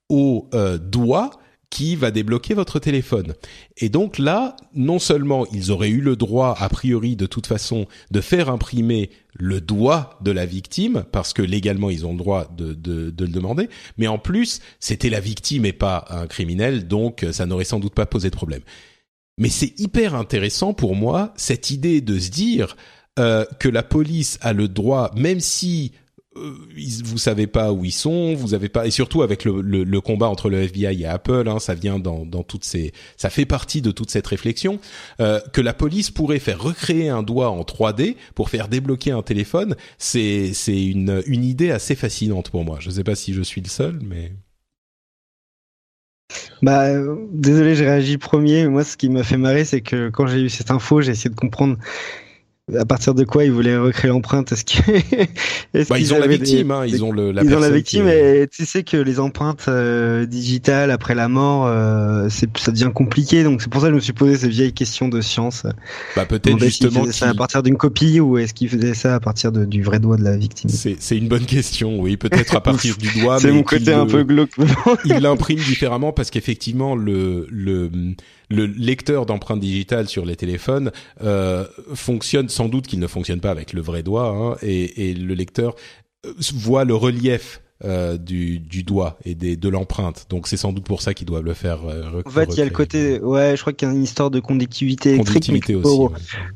au 0.08 0.48
euh, 0.54 0.78
doigt 0.78 1.30
qui 1.74 1.96
va 1.96 2.12
débloquer 2.12 2.54
votre 2.54 2.78
téléphone. 2.78 3.34
Et 3.78 3.88
donc 3.88 4.18
là, 4.18 4.54
non 4.74 5.00
seulement 5.00 5.44
ils 5.52 5.72
auraient 5.72 5.88
eu 5.88 6.00
le 6.00 6.14
droit, 6.14 6.54
a 6.56 6.68
priori, 6.68 7.16
de 7.16 7.26
toute 7.26 7.48
façon, 7.48 7.88
de 8.12 8.20
faire 8.20 8.48
imprimer 8.48 9.10
le 9.34 9.60
doigt 9.60 10.16
de 10.22 10.30
la 10.30 10.46
victime, 10.46 11.04
parce 11.10 11.32
que 11.32 11.42
légalement 11.42 11.90
ils 11.90 12.06
ont 12.06 12.12
le 12.12 12.18
droit 12.18 12.46
de, 12.56 12.74
de, 12.74 13.10
de 13.10 13.24
le 13.24 13.32
demander, 13.32 13.68
mais 13.98 14.06
en 14.06 14.18
plus, 14.18 14.60
c'était 14.78 15.10
la 15.10 15.18
victime 15.18 15.66
et 15.66 15.72
pas 15.72 16.04
un 16.10 16.28
criminel, 16.28 16.86
donc 16.86 17.26
ça 17.32 17.44
n'aurait 17.44 17.64
sans 17.64 17.80
doute 17.80 17.94
pas 17.94 18.06
posé 18.06 18.30
de 18.30 18.36
problème. 18.36 18.62
Mais 19.36 19.48
c'est 19.48 19.74
hyper 19.80 20.14
intéressant 20.14 20.74
pour 20.74 20.94
moi, 20.94 21.34
cette 21.34 21.72
idée 21.72 22.00
de 22.00 22.20
se 22.20 22.30
dire 22.30 22.76
euh, 23.18 23.44
que 23.58 23.68
la 23.68 23.82
police 23.82 24.38
a 24.42 24.52
le 24.52 24.68
droit, 24.68 25.10
même 25.16 25.40
si 25.40 25.90
euh, 25.90 26.03
vous 27.04 27.18
savez 27.18 27.46
pas 27.46 27.72
où 27.72 27.84
ils 27.84 27.92
sont, 27.92 28.34
vous 28.34 28.54
avez 28.54 28.68
pas 28.68 28.86
et 28.86 28.90
surtout 28.90 29.22
avec 29.22 29.44
le, 29.44 29.60
le, 29.60 29.84
le 29.84 30.00
combat 30.00 30.28
entre 30.28 30.50
le 30.50 30.62
FBI 30.62 31.02
et 31.02 31.06
Apple, 31.06 31.44
hein, 31.48 31.58
ça 31.58 31.74
vient 31.74 31.98
dans, 31.98 32.26
dans 32.26 32.42
toutes 32.42 32.64
ces, 32.64 32.92
ça 33.16 33.30
fait 33.30 33.46
partie 33.46 33.82
de 33.82 33.90
toute 33.90 34.10
cette 34.10 34.26
réflexion 34.26 34.78
euh, 35.20 35.40
que 35.52 35.60
la 35.60 35.74
police 35.74 36.10
pourrait 36.10 36.38
faire 36.38 36.60
recréer 36.60 37.08
un 37.08 37.22
doigt 37.22 37.50
en 37.50 37.62
3D 37.62 38.16
pour 38.34 38.50
faire 38.50 38.68
débloquer 38.68 39.12
un 39.12 39.22
téléphone. 39.22 39.76
C'est 39.98 40.52
c'est 40.54 40.84
une 40.84 41.22
une 41.26 41.44
idée 41.44 41.70
assez 41.70 41.94
fascinante 41.94 42.50
pour 42.50 42.64
moi. 42.64 42.78
Je 42.80 42.90
sais 42.90 43.04
pas 43.04 43.14
si 43.14 43.32
je 43.32 43.42
suis 43.42 43.60
le 43.60 43.68
seul, 43.68 44.00
mais 44.02 44.32
bah, 46.62 46.88
désolé, 47.30 47.74
j'ai 47.74 47.84
réagi 47.84 48.18
premier. 48.18 48.66
Moi, 48.68 48.84
ce 48.84 48.96
qui 48.96 49.08
m'a 49.08 49.22
fait 49.22 49.36
marrer, 49.36 49.64
c'est 49.64 49.82
que 49.82 50.08
quand 50.08 50.26
j'ai 50.26 50.40
eu 50.40 50.48
cette 50.48 50.70
info, 50.70 51.00
j'ai 51.00 51.12
essayé 51.12 51.30
de 51.30 51.34
comprendre 51.34 51.76
à 52.72 52.86
partir 52.86 53.14
de 53.14 53.24
quoi 53.24 53.44
ils 53.44 53.52
voulaient 53.52 53.76
recréer 53.76 54.10
l'empreinte? 54.10 54.52
Est-ce 54.52 54.64
est 55.74 55.88
bah, 55.88 55.98
ils 55.98 56.14
ont 56.14 56.18
la 56.18 56.26
victime, 56.26 56.70
hein, 56.70 56.86
ils 56.86 57.04
ont 57.04 57.12
le, 57.12 57.30
la 57.30 57.42
ils 57.42 57.54
ont 57.54 57.60
la 57.60 57.70
victime 57.70 58.08
et 58.08 58.48
tu 58.50 58.64
sais 58.64 58.82
que 58.82 58.96
les 58.96 59.20
empreintes 59.20 59.66
euh, 59.68 60.24
digitales 60.24 60.90
après 60.90 61.14
la 61.14 61.28
mort, 61.28 61.66
euh, 61.66 62.30
ça 62.30 62.72
devient 62.72 62.90
compliqué. 62.94 63.44
Donc 63.44 63.60
c'est 63.60 63.68
pour 63.68 63.82
ça 63.82 63.88
que 63.88 63.92
je 63.92 63.96
me 63.96 64.00
suis 64.00 64.14
posé 64.14 64.36
ces 64.38 64.48
vieilles 64.48 64.72
questions 64.72 65.08
de 65.08 65.20
science. 65.20 65.66
Bah 66.16 66.24
peut-être 66.24 66.58
justement 66.58 67.04
ça 67.10 67.28
à 67.28 67.34
partir 67.34 67.62
d'une 67.62 67.76
copie 67.76 68.18
ou 68.18 68.38
est-ce 68.38 68.54
qu'ils 68.54 68.70
faisaient 68.70 68.94
ça 68.94 69.14
à 69.14 69.20
partir 69.20 69.52
de, 69.52 69.66
du 69.66 69.82
vrai 69.82 69.98
doigt 70.00 70.16
de 70.16 70.24
la 70.24 70.36
victime? 70.36 70.70
C'est 70.70 70.96
c'est 71.00 71.18
une 71.18 71.28
bonne 71.28 71.44
question. 71.44 72.00
Oui, 72.00 72.16
peut-être 72.16 72.56
à 72.56 72.60
partir 72.62 72.96
du 72.96 73.20
doigt. 73.20 73.40
c'est 73.40 73.52
mon 73.52 73.62
côté 73.62 73.92
un 73.92 74.06
peu 74.06 74.22
glauque. 74.22 74.52
il 75.04 75.12
l'imprime 75.18 75.58
différemment 75.58 76.12
parce 76.12 76.30
qu'effectivement 76.30 76.96
le 76.96 77.46
le 77.50 77.90
le 78.50 78.66
lecteur 78.66 79.26
d'empreintes 79.26 79.60
digitales 79.60 80.08
sur 80.08 80.24
les 80.24 80.36
téléphones 80.36 80.92
euh, 81.22 81.64
fonctionne 81.94 82.48
sans 82.48 82.68
doute 82.68 82.86
qu'il 82.86 83.00
ne 83.00 83.06
fonctionne 83.06 83.40
pas 83.40 83.50
avec 83.50 83.72
le 83.72 83.80
vrai 83.80 84.02
doigt 84.02 84.28
hein, 84.28 84.56
et, 84.62 85.10
et, 85.10 85.14
le 85.14 85.34
lecteur 85.34 85.74
euh, 86.26 86.32
voit 86.54 86.84
le 86.84 86.94
relief 86.94 87.60
euh, 87.84 88.16
du, 88.16 88.60
du, 88.60 88.82
doigt 88.82 89.18
et 89.24 89.34
des, 89.34 89.56
de 89.56 89.68
l'empreinte. 89.68 90.26
Donc 90.30 90.46
c'est 90.46 90.56
sans 90.56 90.72
doute 90.72 90.84
pour 90.84 91.02
ça 91.02 91.12
qu'ils 91.12 91.26
doivent 91.26 91.44
le 91.44 91.54
faire. 91.54 91.80
Euh, 91.86 92.22
en 92.24 92.30
fait, 92.30 92.54
il 92.54 92.58
y 92.58 92.62
a 92.62 92.64
le 92.64 92.70
côté, 92.70 93.18
ouais, 93.20 93.56
je 93.56 93.60
crois 93.60 93.72
qu'il 93.72 93.88
y 93.88 93.90
a 93.90 93.94
une 93.94 94.04
histoire 94.04 94.30
de 94.30 94.40
conductivité 94.40 95.14
électrique 95.14 95.72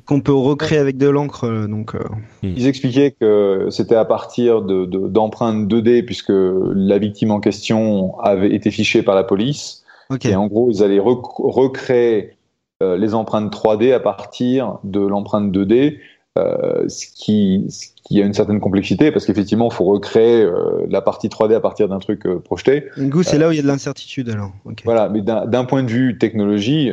qu'on 0.07 0.20
peut, 0.20 0.33
recréer 0.33 0.79
avec 0.79 0.96
de 0.96 1.09
l'encre. 1.09 1.44
Euh, 1.44 1.66
donc, 1.66 1.96
euh... 1.96 1.98
Hmm. 2.42 2.55
ils 2.57 2.66
expliquaient 2.66 3.16
que 3.20 3.66
c'était 3.70 3.96
à 3.96 4.05
partir 4.05 4.62
de 4.62 4.87
d'empreintes 4.87 5.68
2D 5.68 6.05
puisque 6.05 6.33
la 6.33 6.98
victime 6.98 7.33
en 7.33 7.40
question 7.40 8.18
avait 8.20 8.55
été 8.55 8.70
fichée 8.70 9.03
par 9.03 9.16
la 9.16 9.24
police 9.24 9.85
et 10.25 10.35
en 10.35 10.47
gros, 10.47 10.71
ils 10.71 10.83
allaient 10.83 11.01
recréer 11.01 12.38
euh, 12.83 12.97
les 12.97 13.14
empreintes 13.14 13.53
3D 13.53 13.92
à 13.92 14.01
partir 14.01 14.79
de 14.85 15.01
l'empreinte 15.01 15.51
2D, 15.51 15.99
euh, 16.38 16.88
ce, 16.88 17.07
qui, 17.12 17.66
ce 17.68 17.88
qui 18.05 18.23
a 18.23 18.25
une 18.25 18.33
certaine 18.33 18.61
complexité 18.61 19.11
parce 19.11 19.27
qu'effectivement, 19.27 19.68
il 19.68 19.75
faut 19.75 19.85
recréer 19.85 20.42
euh, 20.42 20.87
la 20.88 21.03
partie 21.03 21.29
3D 21.29 21.55
à 21.55 21.61
partir 21.61 21.88
d'un 21.88 21.99
truc 21.99 22.27
projeté. 22.44 22.85
Du 22.97 23.11
coup, 23.11 23.23
c'est 23.23 23.37
là 23.37 23.49
où 23.49 23.53
il 23.53 23.57
y 23.57 23.59
a 23.59 23.62
de 23.62 23.66
l'incertitude 23.66 24.31
alors. 24.31 24.53
Voilà, 24.85 25.09
mais 25.09 25.23
d'un 25.23 25.64
point 25.64 25.83
de 25.83 25.90
vue 25.90 26.18
technologie, 26.18 26.92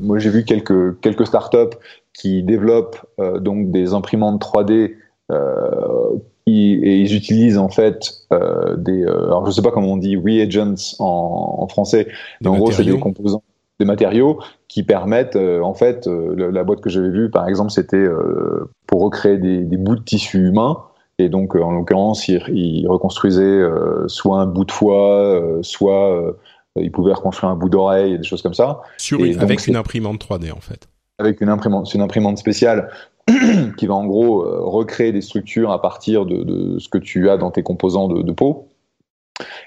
moi 0.00 0.18
j'ai 0.18 0.30
vu 0.30 0.44
quelques 0.44 1.00
quelques 1.00 1.26
startups 1.26 1.76
qui 2.12 2.42
développent 2.42 2.98
donc 3.40 3.70
des 3.70 3.94
imprimantes 3.94 4.42
3D 4.42 4.94
et 6.46 7.00
ils 7.00 7.14
utilisent 7.14 7.58
en 7.58 7.68
fait 7.68 8.22
euh, 8.32 8.76
des, 8.76 9.02
euh, 9.02 9.26
alors 9.26 9.46
je 9.46 9.50
sais 9.50 9.62
pas 9.62 9.72
comment 9.72 9.92
on 9.92 9.96
dit 9.96 10.16
reagents 10.16 10.74
en, 10.98 11.56
en 11.58 11.68
français, 11.68 12.06
mais 12.40 12.48
en 12.48 12.56
gros 12.56 12.70
c'est 12.70 12.84
des 12.84 12.98
composants, 12.98 13.42
des 13.80 13.86
matériaux 13.86 14.38
qui 14.68 14.84
permettent 14.84 15.36
euh, 15.36 15.60
en 15.60 15.74
fait 15.74 16.06
euh, 16.06 16.50
la 16.52 16.64
boîte 16.64 16.80
que 16.80 16.90
j'avais 16.90 17.10
vue 17.10 17.30
par 17.30 17.48
exemple 17.48 17.72
c'était 17.72 18.06
pour 18.86 19.02
recréer 19.02 19.38
des, 19.38 19.64
des, 19.64 19.76
bouts 19.76 19.96
de 19.96 20.02
tissu 20.02 20.38
humain 20.38 20.78
et 21.18 21.28
donc 21.28 21.56
en 21.56 21.72
l'occurrence 21.72 22.28
ils, 22.28 22.42
ils, 22.48 22.86
reconstruisaient 22.86 23.62
soit 24.06 24.38
un 24.38 24.46
bout 24.46 24.64
de 24.64 24.72
foie, 24.72 25.42
soit 25.62 26.36
ils 26.76 26.92
pouvaient 26.92 27.14
reconstruire 27.14 27.50
un 27.50 27.56
bout 27.56 27.70
d'oreille 27.70 28.14
et 28.14 28.18
des 28.18 28.24
choses 28.24 28.42
comme 28.42 28.54
ça. 28.54 28.82
Sur 28.98 29.24
une, 29.24 29.40
avec 29.40 29.66
une 29.66 29.76
imprimante 29.76 30.24
3D 30.24 30.52
en 30.52 30.60
fait. 30.60 30.88
Avec 31.18 31.40
une 31.40 31.48
imprimante, 31.48 31.86
c'est 31.86 31.96
une 31.96 32.04
imprimante 32.04 32.36
spéciale 32.36 32.90
qui 33.76 33.86
va 33.86 33.94
en 33.94 34.06
gros 34.06 34.42
euh, 34.42 34.60
recréer 34.60 35.12
des 35.12 35.20
structures 35.20 35.70
à 35.72 35.80
partir 35.80 36.26
de, 36.26 36.44
de, 36.44 36.78
ce 36.78 36.88
que 36.88 36.98
tu 36.98 37.28
as 37.28 37.36
dans 37.36 37.50
tes 37.50 37.62
composants 37.62 38.08
de, 38.08 38.22
de 38.22 38.32
peau. 38.32 38.68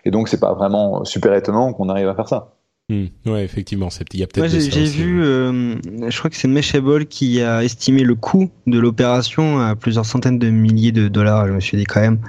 Et 0.06 0.12
donc, 0.12 0.30
c'est 0.30 0.40
pas 0.40 0.54
vraiment 0.54 1.04
super 1.06 1.34
étonnant 1.34 1.74
qu'on 1.74 1.90
arrive 1.90 2.08
à 2.08 2.16
faire 2.16 2.28
ça. 2.28 2.56
Mmh. 2.90 3.06
Ouais, 3.28 3.44
effectivement, 3.44 3.90
il 4.14 4.20
y 4.20 4.24
a 4.24 4.28
peut-être. 4.28 4.50
j'ai 4.50 4.86
vu, 4.86 5.24
euh, 5.24 5.76
je 6.10 6.18
crois 6.18 6.32
que 6.32 6.36
c'est 6.36 6.48
Meshable 6.48 7.06
qui 7.06 7.40
a 7.40 7.64
estimé 7.64 8.04
le 8.04 8.16
coût 8.16 8.50
de 8.66 8.80
l'opération 8.80 9.60
à 9.60 9.76
plusieurs 9.76 10.08
centaines 10.08 10.40
de 10.40 10.50
milliers 10.50 10.92
de 10.92 11.08
dollars. 11.08 11.48
Je 11.48 11.54
me 11.54 11.60
suis 11.60 11.78
dit 11.78 11.84
quand 11.84 12.02
même, 12.02 12.20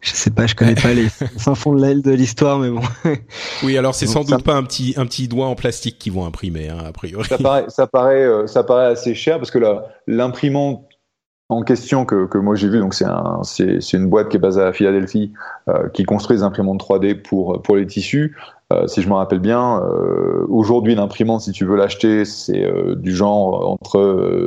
je 0.00 0.10
sais 0.10 0.30
pas, 0.30 0.46
je 0.46 0.54
connais 0.54 0.74
pas 0.74 0.92
les 0.92 1.08
sans 1.36 1.54
fond 1.54 1.74
de 1.74 1.80
l'aile 1.80 2.02
de 2.02 2.12
l'histoire, 2.12 2.58
mais 2.58 2.70
bon. 2.70 2.82
Oui, 3.62 3.76
alors 3.76 3.94
c'est 3.94 4.06
sans 4.06 4.24
doute 4.24 4.42
pas 4.42 4.54
un 4.54 4.62
petit 4.62 4.94
un 4.96 5.06
petit 5.06 5.28
doigt 5.28 5.46
en 5.46 5.54
plastique 5.54 5.98
qu'ils 5.98 6.12
vont 6.12 6.24
imprimer, 6.24 6.68
hein, 6.68 6.78
a 6.86 6.92
priori. 6.92 7.26
Ça 7.28 7.38
paraît, 7.38 7.64
ça 7.68 7.86
paraît, 7.86 8.24
euh, 8.24 8.46
ça 8.46 8.64
paraît 8.64 8.86
assez 8.86 9.14
cher 9.14 9.38
parce 9.38 9.50
que 9.50 9.58
l'imprimante 10.06 10.84
en 11.50 11.62
question 11.62 12.04
que, 12.04 12.26
que 12.26 12.38
moi 12.38 12.54
j'ai 12.54 12.68
vu, 12.68 12.78
donc 12.78 12.94
c'est 12.94 13.04
un, 13.04 13.40
c'est, 13.42 13.80
c'est 13.80 13.96
une 13.96 14.08
boîte 14.08 14.28
qui 14.28 14.36
est 14.36 14.40
basée 14.40 14.62
à 14.62 14.72
Philadelphie, 14.72 15.32
euh, 15.68 15.88
qui 15.88 16.04
construit 16.04 16.36
des 16.36 16.42
imprimantes 16.44 16.80
3D 16.80 17.20
pour 17.20 17.60
pour 17.62 17.76
les 17.76 17.86
tissus. 17.86 18.36
Euh, 18.72 18.86
si 18.86 19.02
je 19.02 19.08
me 19.08 19.14
rappelle 19.14 19.40
bien, 19.40 19.82
euh, 19.82 20.46
aujourd'hui 20.48 20.94
l'imprimante, 20.94 21.40
si 21.40 21.50
tu 21.50 21.64
veux 21.64 21.76
l'acheter, 21.76 22.24
c'est 22.24 22.64
euh, 22.64 22.94
du 22.94 23.14
genre 23.14 23.72
entre 23.72 24.00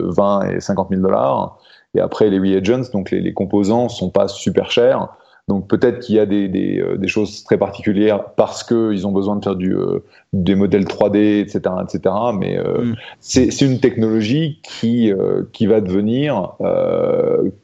20 0.05 0.49
et 0.49 0.59
50 0.61 0.89
000 0.89 1.01
dollars. 1.01 1.57
Et 1.93 1.99
après 1.99 2.29
les 2.29 2.39
reagents, 2.39 2.89
donc 2.93 3.11
les, 3.11 3.19
les 3.19 3.33
composants, 3.33 3.89
sont 3.89 4.09
pas 4.09 4.27
super 4.27 4.71
chers. 4.71 5.09
Donc 5.49 5.67
peut-être 5.67 5.99
qu'il 5.99 6.15
y 6.15 6.19
a 6.19 6.25
des, 6.25 6.47
des, 6.47 6.79
euh, 6.79 6.97
des, 6.97 7.09
choses 7.09 7.43
très 7.43 7.57
particulières 7.57 8.23
parce 8.35 8.63
qu'ils 8.63 9.05
ont 9.05 9.11
besoin 9.11 9.35
de 9.35 9.43
faire 9.43 9.57
du, 9.57 9.75
euh, 9.75 9.99
des 10.31 10.55
modèles 10.55 10.85
3D, 10.85 11.41
etc., 11.41 11.75
etc. 11.83 12.15
Mais 12.33 12.57
euh, 12.57 12.85
mm. 12.85 12.95
c'est 13.19 13.61
une 13.61 13.79
technologie 13.79 14.61
qui, 14.63 15.11
qui 15.51 15.65
va 15.65 15.81
devenir 15.81 16.53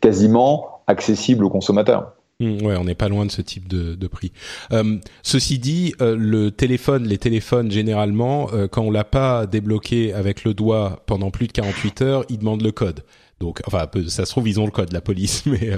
quasiment 0.02 0.82
accessible 0.88 1.46
aux 1.46 1.50
consommateurs. 1.50 2.12
Mm, 2.42 2.66
ouais, 2.66 2.76
on 2.76 2.84
n'est 2.84 2.96
pas 2.96 3.08
loin 3.08 3.26
de 3.26 3.32
ce 3.32 3.42
type 3.42 3.70
de, 3.70 3.96
de 3.96 4.08
prix. 4.08 4.34
Euh, 4.74 4.98
ceci 5.24 5.58
dit, 5.58 5.94
le 6.02 6.50
téléphone, 6.50 7.06
les 7.06 7.18
téléphones 7.18 7.72
généralement, 7.72 8.50
quand 8.72 8.82
on 8.82 8.92
l'a 8.92 9.06
pas 9.06 9.46
débloqué 9.46 10.14
avec 10.14 10.44
le 10.44 10.54
doigt 10.54 11.02
pendant 11.06 11.32
plus 11.32 11.48
de 11.48 11.54
48 11.54 12.02
heures, 12.02 12.26
ils 12.28 12.40
demandent 12.40 12.64
le 12.64 12.74
code. 12.74 13.04
Donc, 13.40 13.62
enfin, 13.66 13.88
ça 14.08 14.26
se 14.26 14.32
trouve, 14.32 14.50
ils 14.50 14.60
ont 14.60 14.66
le 14.66 14.72
code, 14.72 14.92
la 14.92 15.02
police, 15.02 15.44
mais 15.46 15.72
euh, 15.72 15.78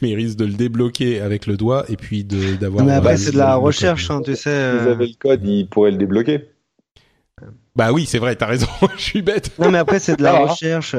mais 0.00 0.10
ils 0.10 0.16
risquent 0.16 0.38
de 0.38 0.44
le 0.44 0.52
débloquer 0.52 1.20
avec 1.20 1.46
le 1.46 1.56
doigt 1.56 1.84
et 1.88 1.96
puis 1.96 2.24
d'avoir. 2.24 2.84
Mais 2.84 2.92
après, 2.92 3.16
c'est 3.16 3.32
de 3.32 3.38
la 3.38 3.56
recherche, 3.56 4.10
hein, 4.10 4.22
tu 4.24 4.36
sais. 4.36 4.50
Euh... 4.50 4.80
Vous 4.82 4.88
avez 4.88 5.06
le 5.06 5.14
code, 5.18 5.44
ils 5.44 5.68
pourraient 5.68 5.90
le 5.90 5.96
débloquer. 5.96 6.48
Bah 7.76 7.92
oui, 7.92 8.06
c'est 8.06 8.18
vrai, 8.18 8.34
t'as 8.34 8.46
raison, 8.46 8.66
je 8.96 9.02
suis 9.02 9.22
bête. 9.22 9.52
Non, 9.60 9.70
mais 9.70 9.78
après, 9.78 10.00
c'est 10.00 10.16
de 10.16 10.22
la 10.24 10.34
ah. 10.34 10.46
recherche. 10.46 10.96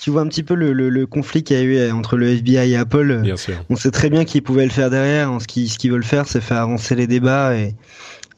Tu 0.00 0.10
vois 0.10 0.22
un 0.22 0.28
petit 0.28 0.44
peu 0.44 0.54
le, 0.54 0.72
le, 0.72 0.88
le 0.88 1.06
conflit 1.06 1.42
qu'il 1.42 1.56
y 1.56 1.60
a 1.60 1.62
eu 1.64 1.90
entre 1.90 2.16
le 2.16 2.28
FBI 2.28 2.72
et 2.72 2.76
Apple. 2.76 3.20
Bien 3.22 3.36
sûr. 3.36 3.54
On 3.68 3.74
sait 3.74 3.90
très 3.90 4.10
bien 4.10 4.24
qu'ils 4.24 4.42
pouvaient 4.42 4.64
le 4.64 4.70
faire 4.70 4.90
derrière. 4.90 5.36
Ce 5.40 5.48
qu'ils 5.48 5.68
ce 5.68 5.76
qu'ils 5.76 5.90
veulent 5.90 6.04
faire, 6.04 6.28
c'est 6.28 6.40
faire 6.40 6.58
avancer 6.58 6.94
les 6.94 7.08
débats 7.08 7.56
et 7.56 7.74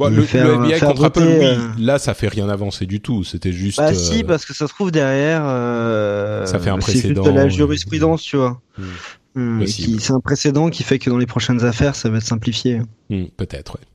le, 0.00 0.22
faire, 0.22 0.58
le 0.58 0.64
FBI 0.64 0.80
contre 0.80 1.04
Apple, 1.04 1.20
oui. 1.20 1.44
Euh, 1.44 1.58
Là, 1.78 1.98
ça 1.98 2.14
fait 2.14 2.28
rien 2.28 2.48
avancer 2.48 2.86
du 2.86 3.00
tout. 3.00 3.24
C'était 3.24 3.52
juste. 3.52 3.78
Bah 3.78 3.94
si, 3.94 4.22
euh, 4.22 4.26
parce 4.26 4.44
que 4.44 4.54
ça 4.54 4.66
se 4.66 4.72
trouve 4.72 4.90
derrière. 4.90 5.42
Euh, 5.44 6.46
ça 6.46 6.58
fait 6.58 6.70
un 6.70 6.78
précédent. 6.78 7.24
C'est 7.24 7.32
de 7.32 7.36
la 7.36 7.48
jurisprudence, 7.48 8.22
tu 8.22 8.36
vois. 8.36 8.60
Hmm. 8.78 8.82
Hmm, 9.34 9.66
c'est 9.66 10.12
un 10.12 10.20
précédent 10.20 10.68
qui 10.68 10.82
fait 10.82 10.98
que 10.98 11.08
dans 11.08 11.16
les 11.16 11.26
prochaines 11.26 11.64
affaires, 11.64 11.94
ça 11.94 12.10
va 12.10 12.18
être 12.18 12.24
simplifié. 12.24 12.80
Hmm, 13.08 13.24
Peut-être, 13.36 13.76
ouais. 13.76 13.86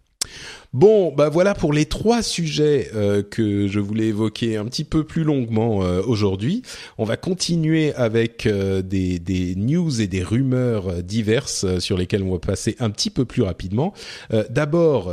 Bon, 0.74 1.13
bah 1.13 1.30
voilà 1.30 1.55
pour 1.55 1.72
les 1.72 1.86
trois 1.86 2.22
sujets 2.22 2.89
euh, 2.93 3.24
que 3.24 3.68
je 3.68 3.80
voulais 3.80 4.07
évoquer 4.07 4.57
un 4.57 4.65
petit 4.65 4.84
peu 4.84 5.05
plus 5.05 5.24
longuement 5.24 5.84
euh, 5.84 6.01
aujourd'hui. 6.05 6.61
On 6.97 7.05
va 7.05 7.15
continuer 7.15 7.93
avec 7.93 8.45
euh, 8.45 8.82
des, 8.82 9.18
des, 9.18 9.55
news 9.55 10.01
et 10.01 10.07
des 10.07 10.24
rumeurs 10.24 11.01
diverses 11.03 11.80
sur 11.80 11.97
lesquelles 11.97 12.24
on 12.24 12.34
va 12.34 12.39
passer 12.39 12.76
un 12.80 12.89
petit 12.89 13.09
peu 13.09 13.26
plus 13.26 13.41
rapidement. 13.41 13.93
D'abord, 14.49 15.11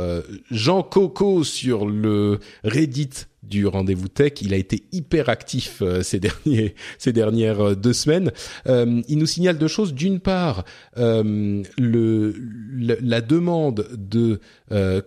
Jean 0.51 0.83
Coco 0.83 1.43
sur 1.43 1.85
le 1.85 2.39
Reddit 2.63 3.25
du 3.49 3.67
rendez-vous 3.67 4.07
tech. 4.07 4.33
Il 4.41 4.53
a 4.53 4.57
été 4.57 4.83
hyper 4.91 5.29
actif 5.29 5.81
euh, 5.81 6.01
ces 6.01 6.19
derniers 6.45 6.75
ces 6.97 7.13
dernières 7.13 7.61
euh, 7.61 7.75
deux 7.75 7.93
semaines. 7.93 8.31
Euh, 8.67 9.01
il 9.07 9.17
nous 9.17 9.25
signale 9.25 9.57
deux 9.57 9.67
choses. 9.67 9.93
D'une 9.93 10.19
part, 10.19 10.65
le, 10.97 12.33
la 12.67 13.21
demande 13.21 13.87
de 13.97 14.39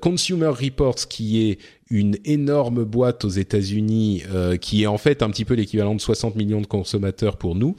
Consumer 0.01 0.49
Reports, 0.49 1.09
qui 1.09 1.49
est 1.49 1.59
une 1.91 2.16
énorme 2.24 2.84
boîte 2.84 3.24
aux 3.24 3.30
États-Unis 3.30 4.22
qui 4.61 4.82
est 4.82 4.86
en 4.86 4.99
fait 4.99 5.22
un 5.22 5.30
petit 5.30 5.45
peu 5.45 5.55
l'équivalent 5.55 5.95
de 5.95 6.01
60 6.01 6.36
millions 6.36 6.61
de 6.61 6.66
consommateurs 6.66 7.36
pour 7.36 7.55
nous, 7.55 7.76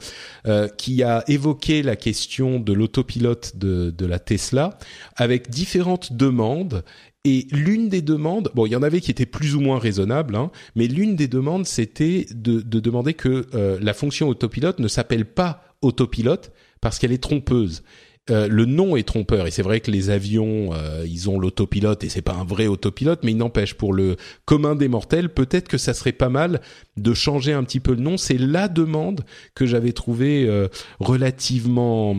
qui 0.76 1.02
a 1.02 1.24
évoqué 1.28 1.82
la 1.82 1.96
question 1.96 2.58
de 2.58 2.72
l'autopilote 2.72 3.56
de, 3.56 3.90
de 3.96 4.06
la 4.06 4.18
Tesla 4.18 4.78
avec 5.16 5.50
différentes 5.50 6.12
demandes 6.12 6.82
et 7.24 7.46
l'une 7.50 7.90
des 7.90 8.00
demandes, 8.00 8.50
bon, 8.54 8.64
il 8.64 8.72
y 8.72 8.76
en 8.76 8.82
avait 8.82 9.00
qui 9.00 9.10
étaient 9.10 9.26
plus 9.26 9.54
ou 9.54 9.60
moins 9.60 9.78
raisonnables, 9.78 10.36
hein, 10.36 10.50
mais 10.74 10.86
l'une 10.86 11.16
des 11.16 11.28
demandes, 11.28 11.66
c'était 11.66 12.26
de, 12.34 12.60
de, 12.60 12.80
demander 12.80 13.12
que 13.12 13.46
euh, 13.54 13.78
la 13.82 13.92
fonction 13.92 14.28
autopilote 14.28 14.78
ne 14.78 14.88
s'appelle 14.88 15.26
pas 15.26 15.62
autopilote 15.82 16.50
parce 16.80 16.98
qu'elle 16.98 17.12
est 17.12 17.22
trompeuse. 17.22 17.82
Euh, 18.30 18.48
le 18.48 18.64
nom 18.64 18.96
est 18.96 19.02
trompeur 19.06 19.46
et 19.46 19.50
c'est 19.50 19.62
vrai 19.62 19.80
que 19.80 19.90
les 19.90 20.10
avions, 20.10 20.70
euh, 20.72 21.04
ils 21.06 21.28
ont 21.28 21.38
l'autopilote 21.38 22.04
et 22.04 22.08
c'est 22.08 22.22
pas 22.22 22.34
un 22.34 22.44
vrai 22.44 22.66
autopilote, 22.66 23.20
mais 23.24 23.32
il 23.32 23.36
n'empêche 23.36 23.74
pour 23.74 23.92
le 23.92 24.16
commun 24.44 24.76
des 24.76 24.88
mortels, 24.88 25.28
peut-être 25.28 25.68
que 25.68 25.78
ça 25.78 25.94
serait 25.94 26.12
pas 26.12 26.28
mal 26.28 26.60
de 26.96 27.14
changer 27.14 27.52
un 27.52 27.64
petit 27.64 27.80
peu 27.80 27.94
le 27.94 28.00
nom. 28.00 28.16
C'est 28.16 28.38
la 28.38 28.68
demande 28.68 29.24
que 29.54 29.66
j'avais 29.66 29.92
trouvée 29.92 30.46
euh, 30.46 30.68
relativement 31.00 32.14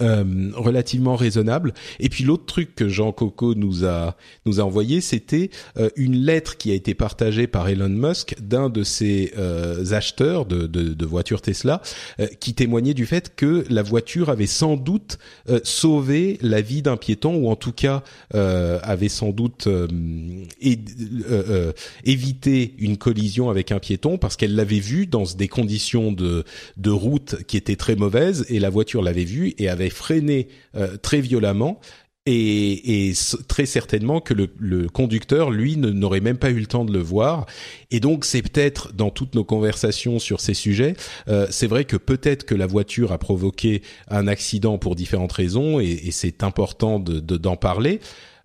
euh, 0.00 0.50
relativement 0.54 1.16
raisonnable. 1.16 1.74
Et 1.98 2.08
puis 2.08 2.22
l'autre 2.22 2.46
truc 2.46 2.76
que 2.76 2.88
Jean 2.88 3.10
Coco 3.10 3.56
nous 3.56 3.84
a 3.84 4.16
nous 4.46 4.60
a 4.60 4.62
envoyé, 4.62 5.00
c'était 5.00 5.50
euh, 5.76 5.90
une 5.96 6.14
lettre 6.14 6.56
qui 6.56 6.70
a 6.70 6.74
été 6.74 6.94
partagée 6.94 7.48
par 7.48 7.68
Elon 7.68 7.88
Musk 7.88 8.36
d'un 8.40 8.68
de 8.68 8.84
ses 8.84 9.32
euh, 9.38 9.92
acheteurs 9.92 10.46
de, 10.46 10.66
de, 10.66 10.94
de, 10.94 11.06
voitures 11.06 11.40
Tesla, 11.40 11.82
qui 12.38 12.54
témoignait 12.54 12.94
du 12.94 13.06
fait 13.06 13.34
que 13.34 13.64
la 13.70 13.82
voiture 13.82 14.28
avait 14.28 14.46
sans 14.46 14.76
doute 14.76 15.18
sauvé 15.64 16.38
la 16.42 16.60
vie 16.60 16.82
d'un 16.82 16.96
piéton, 16.96 17.34
ou 17.36 17.48
en 17.48 17.56
tout 17.56 17.72
cas 17.72 18.02
avait 18.34 19.08
sans 19.08 19.30
doute 19.30 19.68
évité 22.04 22.74
une 22.78 22.96
collision 22.98 23.50
avec 23.50 23.72
un 23.72 23.78
piéton 23.78 24.18
parce 24.18 24.36
qu'elle 24.36 24.54
l'avait 24.54 24.80
vu 24.80 25.06
dans 25.06 25.24
des 25.36 25.48
conditions 25.48 26.12
de 26.12 26.44
de 26.76 26.90
route 26.90 27.36
qui 27.46 27.56
étaient 27.56 27.76
très 27.76 27.96
mauvaises 27.96 28.44
et 28.48 28.60
la 28.60 28.70
voiture 28.70 29.02
l'avait 29.02 29.24
vu 29.24 29.54
et 29.58 29.68
avait 29.68 29.87
freiné 29.90 30.48
euh, 30.74 30.96
très 30.96 31.20
violemment 31.20 31.80
et, 32.26 33.08
et, 33.08 33.14
très 33.48 33.64
certainement 33.64 34.20
que 34.20 34.34
le, 34.34 34.50
le 34.58 34.88
conducteur, 34.88 35.50
lui, 35.50 35.76
n'aurait 35.76 36.20
même 36.20 36.36
pas 36.36 36.50
eu 36.50 36.60
le 36.60 36.66
temps 36.66 36.84
de 36.84 36.92
le 36.92 36.98
voir. 36.98 37.46
Et 37.90 38.00
donc, 38.00 38.24
c'est 38.24 38.42
peut-être 38.42 38.92
dans 38.92 39.10
toutes 39.10 39.34
nos 39.34 39.44
conversations 39.44 40.18
sur 40.18 40.40
ces 40.40 40.54
sujets, 40.54 40.94
euh, 41.28 41.46
c'est 41.50 41.66
vrai 41.66 41.84
que 41.84 41.96
peut-être 41.96 42.44
que 42.44 42.54
la 42.54 42.66
voiture 42.66 43.12
a 43.12 43.18
provoqué 43.18 43.82
un 44.08 44.26
accident 44.26 44.76
pour 44.78 44.94
différentes 44.94 45.32
raisons, 45.32 45.80
et, 45.80 45.86
et 45.86 46.10
c'est 46.10 46.42
important 46.42 46.98
de 46.98 47.20
d'en 47.20 47.56
parler. 47.56 48.00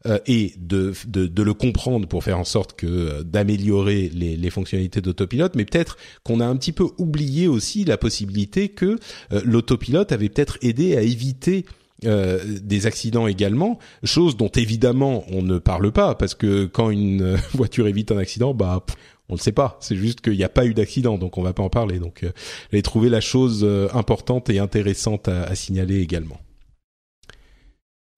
Euh, 0.06 0.20
et 0.28 0.54
de, 0.58 0.94
de, 1.08 1.28
de, 1.28 1.44
le 1.44 1.54
comprendre 1.54 2.10
pour 2.10 2.26
faire 2.26 2.38
en 2.38 2.44
sorte 2.44 2.74
que 2.74 2.86
euh, 2.86 3.24
d'améliorer 3.24 4.10
les, 4.14 4.36
les, 4.36 4.50
fonctionnalités 4.50 5.00
d'autopilote, 5.00 5.56
mais 5.56 5.64
peut-être 5.64 5.96
qu'on 6.24 6.42
a 6.42 6.46
un 6.46 6.58
petit 6.58 6.74
peu 6.74 6.88
oublié 6.98 7.48
aussi 7.48 7.86
la 7.86 7.98
possibilité 7.98 8.68
que 8.68 9.00
euh, 9.32 9.42
l'autopilote 9.46 10.12
avait 10.12 10.28
peut-être 10.28 10.58
aidé 10.62 10.98
à 10.98 11.02
éviter 11.02 11.64
euh, 12.06 12.40
des 12.62 12.86
accidents 12.86 13.28
également, 13.28 13.80
chose 14.04 14.36
dont 14.36 14.50
évidemment 14.50 15.24
on 15.32 15.42
ne 15.42 15.58
parle 15.58 15.90
pas 15.94 16.16
parce 16.16 16.36
que 16.36 16.66
quand 16.66 16.90
une 16.90 17.38
voiture 17.54 17.88
évite 17.88 18.12
un 18.12 18.18
accident, 18.18 18.54
bah 18.54 18.86
on 19.30 19.36
ne 19.36 19.40
sait 19.40 19.54
pas. 19.54 19.78
C'est 19.80 19.96
juste 19.96 20.20
qu'il 20.20 20.34
n'y 20.34 20.44
a 20.44 20.50
pas 20.50 20.66
eu 20.66 20.74
d'accident, 20.74 21.18
donc 21.18 21.38
on 21.38 21.42
va 21.44 21.54
pas 21.54 21.64
en 21.64 21.70
parler. 21.70 22.00
Donc, 22.00 22.24
euh, 22.24 22.32
j'ai 22.74 22.82
trouvé 22.82 23.08
la 23.08 23.22
chose 23.22 23.66
importante 23.94 24.50
et 24.50 24.60
intéressante 24.60 25.30
à, 25.30 25.44
à 25.44 25.56
signaler 25.56 26.02
également. 26.02 26.43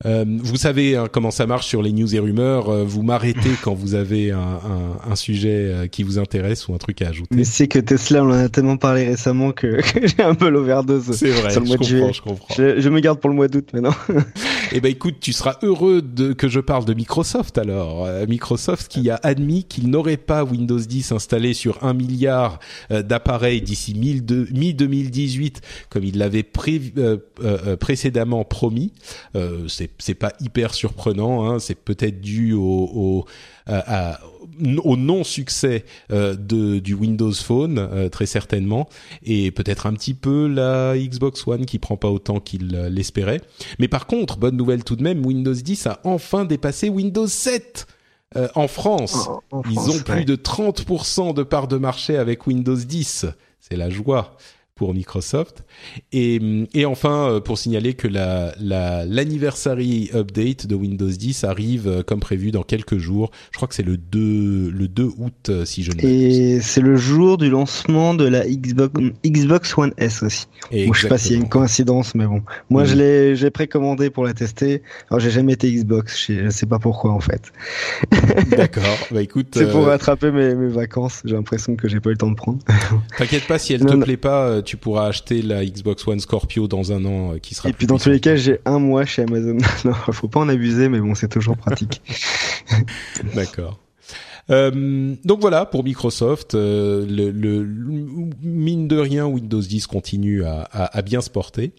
Euh, 0.04 0.26
vous 0.28 0.58
savez 0.58 0.98
hein, 0.98 1.08
comment 1.10 1.32
ça 1.32 1.48
marche 1.48 1.68
sur 1.68 1.82
les 1.82 1.94
news 1.94 2.14
et 2.14 2.20
rumeurs. 2.20 2.68
Euh, 2.70 2.84
vous 2.84 3.02
m'arrêtez 3.02 3.52
quand 3.64 3.74
vous 3.74 3.96
avez 3.96 4.32
un, 4.32 4.40
un, 4.40 5.10
un, 5.10 5.16
sujet 5.16 5.72
euh, 5.72 5.88
qui 5.88 6.04
vous 6.04 6.20
intéresse 6.20 6.68
ou 6.68 6.74
un 6.74 6.78
truc 6.78 7.02
à 7.02 7.08
ajouter. 7.08 7.34
Mais 7.34 7.46
c'est 7.46 7.70
que 7.70 7.80
Tesla, 7.80 8.22
on 8.22 8.28
en 8.28 8.34
a 8.34 8.50
tellement 8.50 8.76
parlé 8.76 9.06
récemment 9.06 9.54
que, 9.54 9.80
que 9.94 10.06
j'ai 10.06 10.22
un 10.22 10.36
peu 10.36 10.50
l'overdose. 10.50 11.14
C'est 11.14 11.30
vrai, 11.30 11.52
sur 11.52 11.62
le 11.62 11.68
mois 11.68 11.78
je, 11.80 11.96
de 11.96 12.00
comprends, 12.02 12.14
je 12.14 12.22
comprends, 12.22 12.56
je, 12.58 12.82
je, 12.82 12.90
me 12.90 13.00
garde 13.00 13.22
pour 13.22 13.30
le 13.30 13.38
mois 13.38 13.48
d'août 13.48 13.70
maintenant. 13.72 13.96
eh 14.74 14.82
ben 14.82 14.92
écoute, 14.92 15.16
tu 15.22 15.32
seras 15.32 15.60
heureux 15.64 16.02
de 16.02 16.34
que 16.34 16.50
je 16.50 16.60
parle 16.60 16.84
de 16.84 16.94
Microsoft 16.94 17.58
alors. 17.58 18.06
Euh, 18.06 18.26
Microsoft 18.28 18.92
qui 18.92 19.10
a 19.10 19.18
admis 19.24 19.64
qu'il 19.64 19.90
n'aurait 19.90 20.18
pas 20.18 20.44
Windows 20.44 20.78
10 20.78 21.14
installé 21.14 21.54
sur 21.54 21.82
un 21.86 21.94
milliard 21.94 22.60
d'appareils 22.90 23.62
d'ici 23.62 23.94
mi-2018 23.94 25.56
comme 25.90 26.04
il 26.04 26.18
l'avait 26.18 26.44
pré 26.44 26.82
précédemment 27.80 28.44
promis. 28.44 28.92
c'est 29.68 29.85
c'est 29.98 30.16
pas 30.16 30.34
hyper 30.40 30.74
surprenant. 30.74 31.50
Hein, 31.50 31.60
c'est 31.60 31.76
peut-être 31.76 32.22
dû 32.22 32.54
au, 32.54 32.62
au, 32.62 33.26
à, 33.68 34.20
au 34.84 34.98
non 34.98 35.24
succès 35.24 35.86
euh, 36.12 36.36
du 36.36 36.94
Windows 36.94 37.32
Phone 37.32 37.80
euh, 37.80 38.10
très 38.10 38.26
certainement 38.26 38.88
et 39.24 39.52
peut-être 39.52 39.86
un 39.86 39.94
petit 39.94 40.14
peu 40.14 40.48
la 40.48 40.98
Xbox 40.98 41.48
One 41.48 41.66
qui 41.66 41.80
prend 41.80 41.98
pas 41.98 42.10
autant 42.10 42.40
qu'il 42.40 42.68
l'espérait. 42.90 43.42
Mais 43.80 43.88
par 43.88 44.08
contre, 44.08 44.38
bonne 44.38 44.56
nouvelle 44.56 44.84
tout 44.84 44.96
de 44.96 45.04
même, 45.04 45.26
Windows 45.26 45.54
10 45.54 45.88
a 45.88 46.00
enfin 46.04 46.46
dépassé 46.46 46.90
Windows 46.90 47.28
7. 47.28 47.88
Euh, 48.36 48.50
en 48.56 48.68
France, 48.68 49.30
en 49.52 49.62
ils 49.70 49.76
France, 49.76 49.90
ont 49.90 50.00
plus 50.00 50.26
de 50.26 50.36
30% 50.36 51.34
de 51.34 51.44
part 51.44 51.68
de 51.68 51.78
marché 51.78 52.18
avec 52.18 52.48
Windows 52.48 52.76
10. 52.76 53.28
C'est 53.62 53.78
la 53.78 53.90
joie 53.90 54.36
pour 54.76 54.94
Microsoft. 54.94 55.64
Et, 56.12 56.42
et 56.74 56.86
enfin, 56.86 57.30
euh, 57.30 57.40
pour 57.40 57.58
signaler 57.58 57.94
que 57.94 58.10
la 58.10 58.54
l'anniversary 58.60 60.12
update 60.14 60.68
de 60.68 60.76
Windows 60.76 61.08
10 61.10 61.46
arrive 61.46 61.88
euh, 61.88 62.04
comme 62.04 62.20
prévu 62.20 62.52
dans 62.52 62.64
quelques 62.64 62.98
jours. 62.98 63.32
Je 63.52 63.58
crois 63.58 63.70
que 63.70 63.74
c'est 63.74 63.84
le 63.84 63.96
2 63.96 64.72
le 64.72 64.88
2 64.90 65.04
août 65.18 65.34
euh, 65.48 65.64
si 65.64 65.82
je 65.82 65.94
ne 65.94 66.04
Et 66.04 66.60
c'est 66.60 66.82
le 66.82 66.98
jour 66.98 67.38
du 67.38 67.50
lancement 67.50 68.14
de 68.16 68.26
la 68.26 68.46
Xbox 68.46 69.02
Xbox 69.26 69.78
One 69.78 69.94
S 69.98 70.24
aussi. 70.24 70.48
Bon, 70.72 70.92
je 70.92 71.02
sais 71.02 71.08
pas 71.08 71.18
s'il 71.18 71.32
y 71.32 71.36
a 71.36 71.38
une 71.38 71.48
coïncidence, 71.48 72.14
mais 72.14 72.26
bon. 72.26 72.42
Moi, 72.70 72.84
je 72.84 72.96
l'ai 72.96 73.36
j'ai 73.38 73.52
précommandé 73.52 74.10
pour 74.10 74.26
la 74.26 74.34
tester. 74.34 74.84
Alors, 75.10 75.22
j'ai 75.22 75.32
jamais 75.32 75.54
été 75.54 75.72
Xbox. 75.72 76.26
Je 76.28 76.50
sais 76.50 76.66
pas 76.66 76.80
pourquoi 76.80 77.12
en 77.12 77.22
fait. 77.22 77.54
D'accord. 78.50 78.84
Bah 79.10 79.22
écoute. 79.22 79.48
c'est 79.54 79.72
pour 79.72 79.86
rattraper 79.86 80.32
mes, 80.32 80.54
mes 80.54 80.68
vacances. 80.68 81.22
J'ai 81.24 81.36
l'impression 81.36 81.78
que 81.78 81.88
j'ai 81.88 82.02
pas 82.02 82.10
eu 82.10 82.14
le 82.14 82.18
temps 82.18 82.32
de 82.32 82.36
prendre. 82.36 82.60
T'inquiète 83.18 83.48
pas 83.48 83.58
si 83.58 83.72
elle 83.72 83.86
te 83.86 83.96
plaît 83.96 84.18
pas 84.18 84.62
tu 84.66 84.78
pourras 84.78 85.08
acheter 85.08 85.42
la 85.42 85.66
Xbox 85.66 86.08
One 86.08 86.20
Scorpio 86.20 86.68
dans 86.68 86.92
un 86.92 87.06
an 87.06 87.34
euh, 87.34 87.38
qui 87.38 87.56
sera. 87.56 87.70
Et 87.70 87.74
puis 87.74 87.88
dans 87.88 87.98
tous 87.98 88.10
les 88.10 88.20
cas, 88.20 88.36
j'ai 88.36 88.60
un 88.66 88.80
mois 88.80 89.06
chez 89.06 89.22
Amazon. 89.22 89.58
non, 89.86 89.94
faut 90.12 90.28
pas 90.28 90.42
en 90.42 90.50
abuser, 90.50 90.90
mais 90.90 91.00
bon, 91.00 91.16
c'est 91.16 91.30
toujours 91.30 91.56
pratique. 91.56 92.02
D'accord. 93.36 93.80
Euh, 94.52 95.16
donc 95.24 95.40
voilà 95.42 95.66
pour 95.66 95.84
Microsoft, 95.84 96.54
euh, 96.54 97.06
le, 97.08 97.32
le, 97.32 97.66
mine 98.44 98.88
de 98.88 98.98
rien 98.98 99.26
Windows 99.26 99.62
10 99.62 99.88
continue 99.88 100.44
à, 100.44 100.62
à, 100.72 100.98
à 100.98 101.02
bien 101.02 101.22
se 101.22 101.30
porter. 101.32 101.72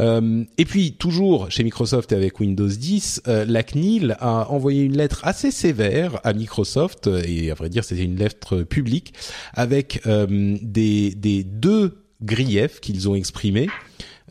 Euh, 0.00 0.44
et 0.56 0.64
puis 0.64 0.92
toujours 0.92 1.50
chez 1.50 1.64
Microsoft 1.64 2.12
et 2.12 2.14
avec 2.14 2.40
Windows 2.40 2.68
10, 2.68 3.22
euh, 3.28 3.44
la 3.46 3.62
CNIL 3.62 4.16
a 4.20 4.50
envoyé 4.50 4.84
une 4.84 4.96
lettre 4.96 5.20
assez 5.24 5.50
sévère 5.50 6.18
à 6.24 6.32
Microsoft 6.32 7.10
et 7.26 7.50
à 7.50 7.54
vrai 7.54 7.68
dire 7.68 7.84
c'était 7.84 8.04
une 8.04 8.16
lettre 8.16 8.62
publique 8.62 9.12
avec 9.52 10.00
euh, 10.06 10.56
des, 10.62 11.10
des 11.14 11.44
deux 11.44 12.01
griefs 12.22 12.80
qu'ils 12.80 13.08
ont 13.08 13.14
exprimés, 13.14 13.68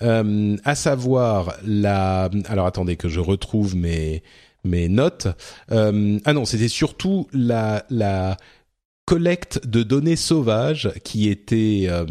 euh, 0.01 0.57
à 0.63 0.75
savoir 0.75 1.55
la. 1.65 2.29
Alors 2.47 2.65
attendez 2.65 2.95
que 2.95 3.09
je 3.09 3.19
retrouve 3.19 3.75
mes 3.75 4.23
mes 4.63 4.89
notes. 4.89 5.27
Euh, 5.71 6.19
ah 6.25 6.33
non, 6.33 6.45
c'était 6.45 6.67
surtout 6.67 7.27
la 7.33 7.85
la 7.89 8.37
collecte 9.05 9.65
de 9.67 9.83
données 9.83 10.15
sauvages 10.15 10.91
qui 11.03 11.29
était 11.29 11.85
euh, 11.87 12.05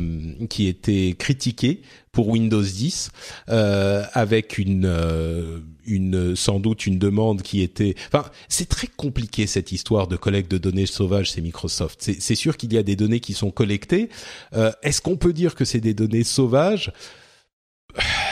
qui 0.48 0.66
était 0.66 1.14
critiquée 1.18 1.82
pour 2.12 2.28
Windows 2.28 2.62
10 2.62 3.10
euh, 3.48 4.04
avec 4.12 4.58
une 4.58 4.84
euh, 4.86 5.60
une 5.86 6.34
sans 6.36 6.58
doute 6.60 6.86
une 6.86 6.98
demande 6.98 7.42
qui 7.42 7.62
était 7.62 7.94
enfin 8.08 8.28
c'est 8.48 8.68
très 8.68 8.88
compliqué 8.88 9.46
cette 9.46 9.72
histoire 9.72 10.08
de 10.08 10.16
collecte 10.16 10.50
de 10.50 10.58
données 10.58 10.86
sauvages 10.86 11.30
c'est 11.30 11.40
Microsoft. 11.40 12.00
C'est 12.00 12.34
sûr 12.34 12.56
qu'il 12.56 12.72
y 12.72 12.78
a 12.78 12.82
des 12.82 12.96
données 12.96 13.20
qui 13.20 13.34
sont 13.34 13.50
collectées. 13.50 14.08
Euh, 14.54 14.72
est-ce 14.82 15.00
qu'on 15.00 15.16
peut 15.16 15.32
dire 15.32 15.54
que 15.54 15.64
c'est 15.64 15.80
des 15.80 15.94
données 15.94 16.24
sauvages? 16.24 16.92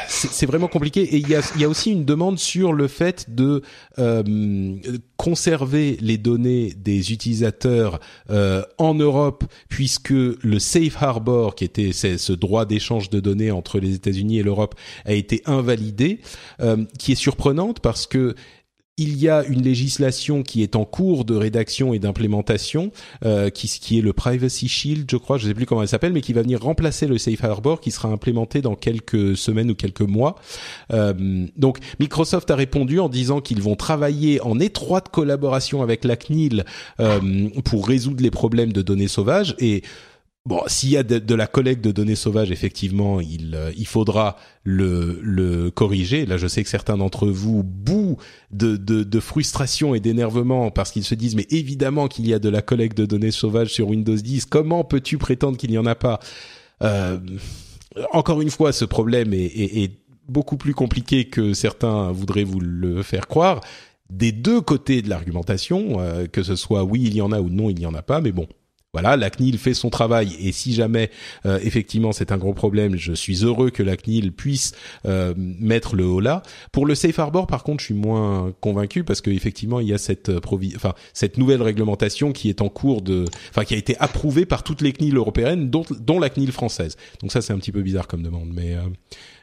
C'est 0.08 0.46
vraiment 0.46 0.68
compliqué. 0.68 1.02
Et 1.02 1.16
il 1.16 1.28
y 1.28 1.34
a, 1.34 1.42
y 1.56 1.64
a 1.64 1.68
aussi 1.68 1.92
une 1.92 2.04
demande 2.04 2.38
sur 2.38 2.72
le 2.72 2.88
fait 2.88 3.34
de 3.34 3.62
euh, 3.98 4.76
conserver 5.16 5.98
les 6.00 6.18
données 6.18 6.72
des 6.76 7.12
utilisateurs 7.12 8.00
euh, 8.30 8.62
en 8.78 8.94
Europe 8.94 9.44
puisque 9.68 10.10
le 10.10 10.58
safe 10.58 11.02
harbor 11.02 11.54
qui 11.54 11.64
était 11.64 11.92
ce 11.92 12.32
droit 12.32 12.64
d'échange 12.64 13.10
de 13.10 13.20
données 13.20 13.50
entre 13.50 13.80
les 13.80 13.94
États-Unis 13.94 14.38
et 14.38 14.42
l'Europe 14.42 14.74
a 15.04 15.12
été 15.12 15.42
invalidé 15.46 16.20
euh, 16.60 16.84
qui 16.98 17.12
est 17.12 17.16
surprenante 17.16 17.80
parce 17.80 18.06
que 18.06 18.34
il 18.98 19.16
y 19.16 19.28
a 19.28 19.44
une 19.44 19.62
législation 19.62 20.42
qui 20.42 20.62
est 20.62 20.76
en 20.76 20.84
cours 20.84 21.24
de 21.24 21.34
rédaction 21.34 21.94
et 21.94 21.98
d'implémentation, 21.98 22.90
euh, 23.24 23.48
qui, 23.48 23.68
qui 23.68 23.98
est 23.98 24.02
le 24.02 24.12
Privacy 24.12 24.68
Shield, 24.68 25.08
je 25.10 25.16
crois, 25.16 25.38
je 25.38 25.44
ne 25.44 25.50
sais 25.50 25.54
plus 25.54 25.66
comment 25.66 25.82
elle 25.82 25.88
s'appelle, 25.88 26.12
mais 26.12 26.20
qui 26.20 26.32
va 26.32 26.42
venir 26.42 26.60
remplacer 26.60 27.06
le 27.06 27.16
Safe 27.16 27.42
Harbor, 27.44 27.80
qui 27.80 27.92
sera 27.92 28.08
implémenté 28.08 28.60
dans 28.60 28.74
quelques 28.74 29.36
semaines 29.36 29.70
ou 29.70 29.74
quelques 29.74 30.00
mois. 30.00 30.36
Euh, 30.92 31.46
donc 31.56 31.78
Microsoft 32.00 32.50
a 32.50 32.56
répondu 32.56 32.98
en 32.98 33.08
disant 33.08 33.40
qu'ils 33.40 33.62
vont 33.62 33.76
travailler 33.76 34.40
en 34.42 34.58
étroite 34.58 35.08
collaboration 35.10 35.82
avec 35.82 36.04
la 36.04 36.16
CNIL 36.16 36.64
euh, 37.00 37.48
pour 37.64 37.86
résoudre 37.86 38.22
les 38.22 38.30
problèmes 38.30 38.72
de 38.72 38.82
données 38.82 39.08
sauvages 39.08 39.54
et 39.58 39.82
Bon, 40.48 40.62
s'il 40.66 40.88
y 40.88 40.96
a 40.96 41.02
de, 41.02 41.34
la 41.34 41.46
collecte 41.46 41.84
de 41.84 41.92
données 41.92 42.14
sauvages, 42.14 42.50
effectivement, 42.50 43.20
il, 43.20 43.54
euh, 43.54 43.70
il 43.76 43.86
faudra 43.86 44.36
le, 44.64 45.20
le 45.22 45.70
corriger. 45.70 46.24
Là, 46.24 46.38
je 46.38 46.46
sais 46.46 46.62
que 46.62 46.70
certains 46.70 46.96
d'entre 46.96 47.28
vous 47.28 47.62
bouent 47.62 48.16
de, 48.50 48.78
de, 48.78 49.20
frustration 49.20 49.94
et 49.94 50.00
d'énervement 50.00 50.70
parce 50.70 50.90
qu'ils 50.90 51.04
se 51.04 51.14
disent, 51.14 51.36
mais 51.36 51.46
évidemment 51.50 52.08
qu'il 52.08 52.26
y 52.26 52.32
a 52.32 52.38
de 52.38 52.48
la 52.48 52.62
collecte 52.62 52.96
de 52.96 53.04
données 53.04 53.30
sauvages 53.30 53.68
sur 53.68 53.88
Windows 53.88 54.16
10. 54.16 54.46
Comment 54.46 54.84
peux-tu 54.84 55.18
prétendre 55.18 55.58
qu'il 55.58 55.68
n'y 55.68 55.76
en 55.76 55.84
a 55.84 55.94
pas? 55.94 56.18
Euh, 56.82 57.18
Encore 58.14 58.40
une 58.40 58.50
fois, 58.50 58.72
ce 58.72 58.86
problème 58.86 59.34
est 59.34 60.00
beaucoup 60.30 60.56
plus 60.56 60.72
compliqué 60.72 61.26
que 61.26 61.52
certains 61.52 62.10
voudraient 62.10 62.44
vous 62.44 62.60
le 62.60 63.02
faire 63.02 63.26
croire. 63.26 63.60
Des 64.08 64.32
deux 64.32 64.62
côtés 64.62 65.02
de 65.02 65.10
l'argumentation, 65.10 66.00
euh, 66.00 66.26
que 66.26 66.42
ce 66.42 66.56
soit 66.56 66.84
oui, 66.84 67.02
il 67.04 67.14
y 67.14 67.20
en 67.20 67.32
a 67.32 67.40
ou 67.42 67.50
non, 67.50 67.68
il 67.68 67.76
n'y 67.76 67.84
en 67.84 67.92
a 67.92 68.00
pas, 68.00 68.22
mais 68.22 68.32
bon, 68.32 68.48
voilà, 68.94 69.18
la 69.18 69.28
CNIL 69.28 69.58
fait 69.58 69.74
son 69.74 69.90
travail 69.90 70.34
et 70.40 70.50
si 70.50 70.72
jamais 70.72 71.10
euh, 71.44 71.58
effectivement 71.62 72.12
c'est 72.12 72.32
un 72.32 72.38
gros 72.38 72.54
problème, 72.54 72.96
je 72.96 73.12
suis 73.12 73.44
heureux 73.44 73.68
que 73.68 73.82
la 73.82 73.98
CNIL 73.98 74.32
puisse 74.32 74.72
euh, 75.04 75.34
mettre 75.36 75.94
le 75.94 76.06
haut 76.06 76.20
là. 76.20 76.42
Pour 76.72 76.86
le 76.86 76.94
safe 76.94 77.18
harbor, 77.18 77.46
par 77.46 77.64
contre, 77.64 77.80
je 77.80 77.86
suis 77.86 77.94
moins 77.94 78.54
convaincu 78.62 79.04
parce 79.04 79.20
qu'effectivement 79.20 79.80
il 79.80 79.88
y 79.88 79.92
a 79.92 79.98
cette 79.98 80.30
euh, 80.30 80.40
enfin 80.74 80.94
cette 81.12 81.36
nouvelle 81.36 81.60
réglementation 81.60 82.32
qui 82.32 82.48
est 82.48 82.62
en 82.62 82.70
cours 82.70 83.02
de, 83.02 83.26
enfin 83.50 83.66
qui 83.66 83.74
a 83.74 83.76
été 83.76 83.94
approuvée 83.98 84.46
par 84.46 84.62
toutes 84.62 84.80
les 84.80 84.94
CNIL 84.94 85.18
européennes, 85.18 85.68
dont, 85.68 85.84
dont 86.00 86.18
la 86.18 86.30
CNIL 86.30 86.50
française. 86.50 86.96
Donc 87.20 87.30
ça 87.30 87.42
c'est 87.42 87.52
un 87.52 87.58
petit 87.58 87.72
peu 87.72 87.82
bizarre 87.82 88.08
comme 88.08 88.22
demande, 88.22 88.48
mais 88.54 88.74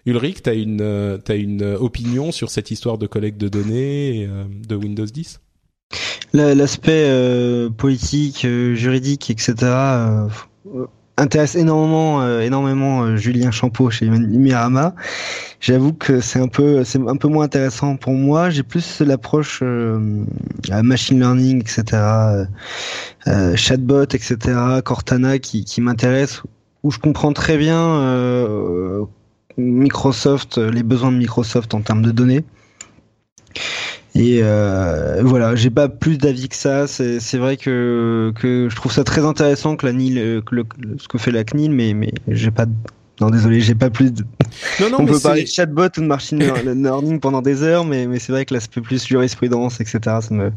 Ulrich, 0.08 0.42
t'as 0.42 0.56
une 0.56 1.20
t'as 1.24 1.38
une 1.38 1.64
opinion 1.64 2.32
sur 2.32 2.50
cette 2.50 2.72
histoire 2.72 2.98
de 2.98 3.06
collecte 3.06 3.40
de 3.40 3.48
données 3.48 4.28
de 4.68 4.76
Windows 4.76 5.06
10 5.06 5.40
L'aspect 6.36 7.06
euh, 7.08 7.70
politique, 7.70 8.44
euh, 8.44 8.76
juridique, 8.76 9.30
etc. 9.30 9.56
Euh, 9.62 10.28
intéresse 11.16 11.56
énormément, 11.56 12.28
énormément 12.42 13.16
Julien 13.16 13.52
Champeau 13.52 13.90
chez 13.90 14.10
Mirama. 14.10 14.96
J'avoue 15.62 15.94
que 15.94 16.20
c'est 16.20 16.42
un 16.42 16.50
peu, 16.50 16.84
c'est 16.84 17.00
un 17.00 17.16
peu 17.16 17.30
moins 17.30 17.46
intéressant 17.46 17.96
pour 17.96 18.12
moi. 18.12 18.50
J'ai 18.50 18.64
plus 18.64 19.00
l'approche 19.00 19.64
machine 19.64 21.20
learning, 21.20 21.62
etc. 21.62 22.46
chatbot, 23.56 24.04
etc. 24.04 24.38
Cortana 24.84 25.40
qui, 25.40 25.64
qui 25.64 25.80
m'intéresse, 25.80 26.42
où 26.84 26.92
je 26.92 27.00
comprends 27.00 27.32
très 27.32 27.58
bien 27.58 29.08
Microsoft, 29.58 30.58
les 30.58 30.84
besoins 30.84 31.14
de 31.14 31.18
Microsoft 31.18 31.74
en 31.74 31.80
termes 31.80 32.02
de 32.02 32.12
données. 32.12 32.44
Et 34.16 34.40
euh, 34.42 35.22
voilà, 35.24 35.56
j'ai 35.56 35.70
pas 35.70 35.90
plus 35.90 36.18
d'avis 36.18 36.48
que 36.48 36.56
ça. 36.56 36.88
C'est 36.88 37.38
vrai 37.38 37.58
que, 37.58 38.32
que 38.40 38.70
je 38.70 38.76
trouve 38.76 38.92
ça 38.92 39.04
très 39.04 39.26
intéressant 39.26 39.76
que 39.76 39.86
la 39.86 39.92
NIL, 39.92 40.18
euh, 40.18 40.42
que 40.42 40.56
le, 40.56 40.64
ce 40.98 41.10
que 41.10 41.18
fait 41.18 41.32
la 41.32 41.44
CNIL, 41.44 41.72
mais 41.72 41.94
mais 41.94 42.14
j'ai 42.30 42.52
pas. 42.52 42.66
Non, 43.20 43.30
désolé, 43.30 43.60
j'ai 43.60 43.76
pas 43.76 43.90
plus 43.90 44.14
de. 44.14 44.24
Non, 44.80 44.90
non, 44.90 44.98
On 45.00 45.06
peut 45.06 45.20
parler 45.20 45.44
de 45.44 45.48
chatbot 45.48 45.88
ou 45.98 46.02
de 46.02 46.06
machine 46.06 46.40
learning 46.40 47.20
pendant 47.20 47.42
des 47.42 47.62
heures, 47.62 47.84
mais 47.84 48.08
mais 48.08 48.20
c'est 48.20 48.32
vrai 48.32 48.46
que 48.46 48.54
l'aspect 48.54 48.82
plus 48.82 49.06
jurisprudence, 49.06 49.82
etc. 49.82 50.00
Ça 50.22 50.28
me, 50.32 50.52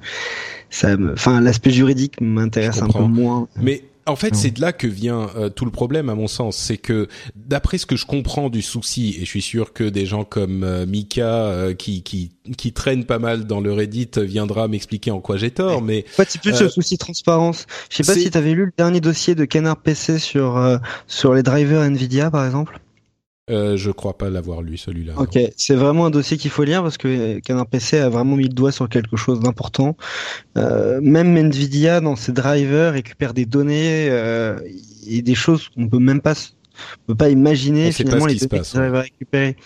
ça 0.71 0.97
me, 0.97 1.13
enfin 1.13 1.41
l'aspect 1.41 1.71
juridique 1.71 2.21
m'intéresse 2.21 2.81
un 2.81 2.89
peu 2.89 3.03
moins. 3.03 3.49
Mais 3.61 3.83
en 4.09 4.17
fait, 4.17 4.35
c'est 4.35 4.51
de 4.51 4.61
là 4.61 4.73
que 4.73 4.87
vient 4.87 5.29
euh, 5.37 5.49
tout 5.49 5.65
le 5.65 5.71
problème, 5.71 6.09
à 6.09 6.15
mon 6.15 6.29
sens. 6.29 6.57
C'est 6.57 6.77
que, 6.77 7.09
d'après 7.37 7.79
ce 7.79 7.87
que 7.87 7.97
je 7.97 8.07
comprends 8.07 8.51
du 8.51 8.63
souci, 8.63 9.17
et 9.17 9.25
je 9.25 9.31
suis 9.31 9.43
sûr 9.43 9.73
que 9.73 9.85
des 9.85 10.07
gens 10.07 10.25
comme 10.25 10.65
euh, 10.65 10.87
Mika, 10.87 11.27
euh, 11.27 11.75
qui, 11.75 12.03
qui, 12.03 12.33
qui 12.57 12.73
traînent 12.73 13.05
pas 13.05 13.19
mal 13.19 13.47
dans 13.47 13.61
le 13.61 13.73
Reddit, 13.73 14.11
viendra 14.17 14.69
m'expliquer 14.69 15.11
en 15.11 15.21
quoi 15.21 15.37
j'ai 15.37 15.51
tort. 15.51 15.83
Mais 15.83 16.05
en 16.13 16.17
fait, 16.17 16.31
c'est 16.31 16.41
plus 16.41 16.61
le 16.61 16.69
souci 16.69 16.99
transparence. 16.99 17.67
Je 17.91 17.97
sais 17.97 18.13
pas 18.13 18.19
si 18.19 18.31
tu 18.31 18.39
avais 18.39 18.55
lu 18.55 18.67
le 18.67 18.73
dernier 18.77 19.01
dossier 19.01 19.35
de 19.35 19.45
Canard 19.45 19.79
PC 19.79 20.19
sur 20.19 20.81
sur 21.07 21.35
les 21.35 21.43
drivers 21.43 21.83
Nvidia, 21.83 22.31
par 22.31 22.45
exemple. 22.45 22.81
Euh, 23.51 23.77
je 23.77 23.91
crois 23.91 24.17
pas 24.17 24.31
l'avoir 24.31 24.63
lu 24.63 24.77
celui-là. 24.77 25.15
Ok, 25.17 25.39
c'est 25.57 25.75
vraiment 25.75 26.07
un 26.07 26.11
dossier 26.11 26.37
qu'il 26.37 26.51
faut 26.51 26.65
lire 26.65 26.83
parce 26.83 26.99
que 26.99 27.39
Canard 27.41 27.67
PC 27.67 27.99
a 27.99 28.09
vraiment 28.09 28.37
mis 28.37 28.45
le 28.49 28.55
doigt 28.55 28.73
sur 28.73 28.89
quelque 28.89 29.17
chose 29.17 29.41
d'important. 29.41 29.97
Euh, 30.57 31.01
même 31.03 31.37
Nvidia 31.37 32.01
dans 32.01 32.17
ses 32.17 32.33
drivers 32.33 32.93
récupère 32.93 33.33
des 33.33 33.47
données 33.47 34.09
euh, 34.11 34.59
et 35.07 35.23
des 35.23 35.35
choses 35.35 35.69
qu'on 35.69 35.89
peut 35.89 35.99
même 35.99 36.21
pas 36.21 36.35
on 37.03 37.13
peut 37.13 37.17
pas 37.17 37.29
imaginer 37.29 37.91
finalement 37.91 38.27
les 38.27 38.37
données 38.37 38.63
qu'ils 38.63 38.79
arrivent 38.79 38.95
à 38.95 39.01
récupérer. 39.01 39.57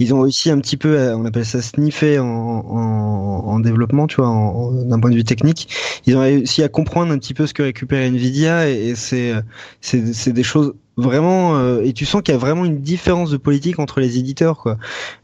Ils 0.00 0.12
ont 0.12 0.22
réussi 0.22 0.50
un 0.50 0.58
petit 0.58 0.76
peu, 0.76 0.98
on 1.14 1.24
appelle 1.24 1.46
ça 1.46 1.62
sniffer 1.62 2.18
en, 2.18 2.26
en, 2.26 3.44
en 3.46 3.60
développement, 3.60 4.08
tu 4.08 4.16
vois, 4.16 4.72
d'un 4.84 4.98
point 4.98 5.10
de 5.10 5.14
vue 5.14 5.22
technique. 5.22 5.72
Ils 6.06 6.16
ont 6.16 6.20
réussi 6.20 6.64
à 6.64 6.68
comprendre 6.68 7.12
un 7.12 7.18
petit 7.18 7.34
peu 7.34 7.46
ce 7.46 7.54
que 7.54 7.62
récupère 7.62 8.02
Nvidia 8.02 8.68
et, 8.68 8.88
et 8.88 8.94
c'est 8.96 9.34
c'est 9.80 10.32
des 10.32 10.42
choses 10.42 10.74
vraiment 10.96 11.58
euh, 11.58 11.82
et 11.82 11.92
tu 11.92 12.06
sens 12.06 12.22
qu'il 12.22 12.32
y 12.32 12.34
a 12.34 12.40
vraiment 12.40 12.64
une 12.64 12.80
différence 12.80 13.30
de 13.30 13.36
politique 13.36 13.78
entre 13.78 14.00
les 14.00 14.18
éditeurs 14.18 14.56
quoi. 14.58 14.78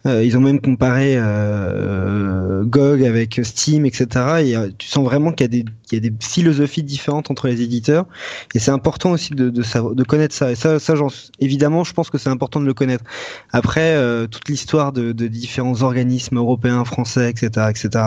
Euh, 0.07 0.23
ils 0.23 0.37
ont 0.37 0.41
même 0.41 0.61
comparé 0.61 1.15
euh, 1.17 2.63
GOG 2.65 3.05
avec 3.05 3.41
Steam 3.43 3.87
etc. 3.87 4.07
Et 4.41 4.55
tu 4.77 4.89
sens 4.89 5.05
vraiment 5.05 5.33
qu'il 5.33 5.45
y 5.45 5.49
a 5.49 5.63
des 5.63 5.65
il 5.91 5.95
y 5.95 5.97
a 5.97 6.01
des 6.01 6.13
philosophies 6.21 6.83
différentes 6.83 7.31
entre 7.31 7.49
les 7.49 7.63
éditeurs 7.63 8.07
et 8.55 8.59
c'est 8.59 8.71
important 8.71 9.13
aussi 9.13 9.35
de 9.35 9.49
de, 9.49 9.63
savoir, 9.63 9.95
de 9.95 10.05
connaître 10.05 10.35
ça 10.35 10.51
et 10.51 10.55
ça 10.55 10.79
ça 10.79 10.95
évidemment 11.41 11.85
je 11.85 11.93
pense 11.95 12.11
que 12.11 12.19
c'est 12.19 12.31
important 12.31 12.61
de 12.61 12.67
le 12.67 12.75
connaître. 12.75 13.05
Après 13.53 13.97
toute 14.31 14.49
l'histoire 14.49 14.93
de, 14.93 15.13
de 15.13 15.27
différents 15.27 15.83
organismes 15.83 16.37
européens 16.37 16.85
français 16.85 17.31
etc 17.31 17.69
etc 17.71 18.05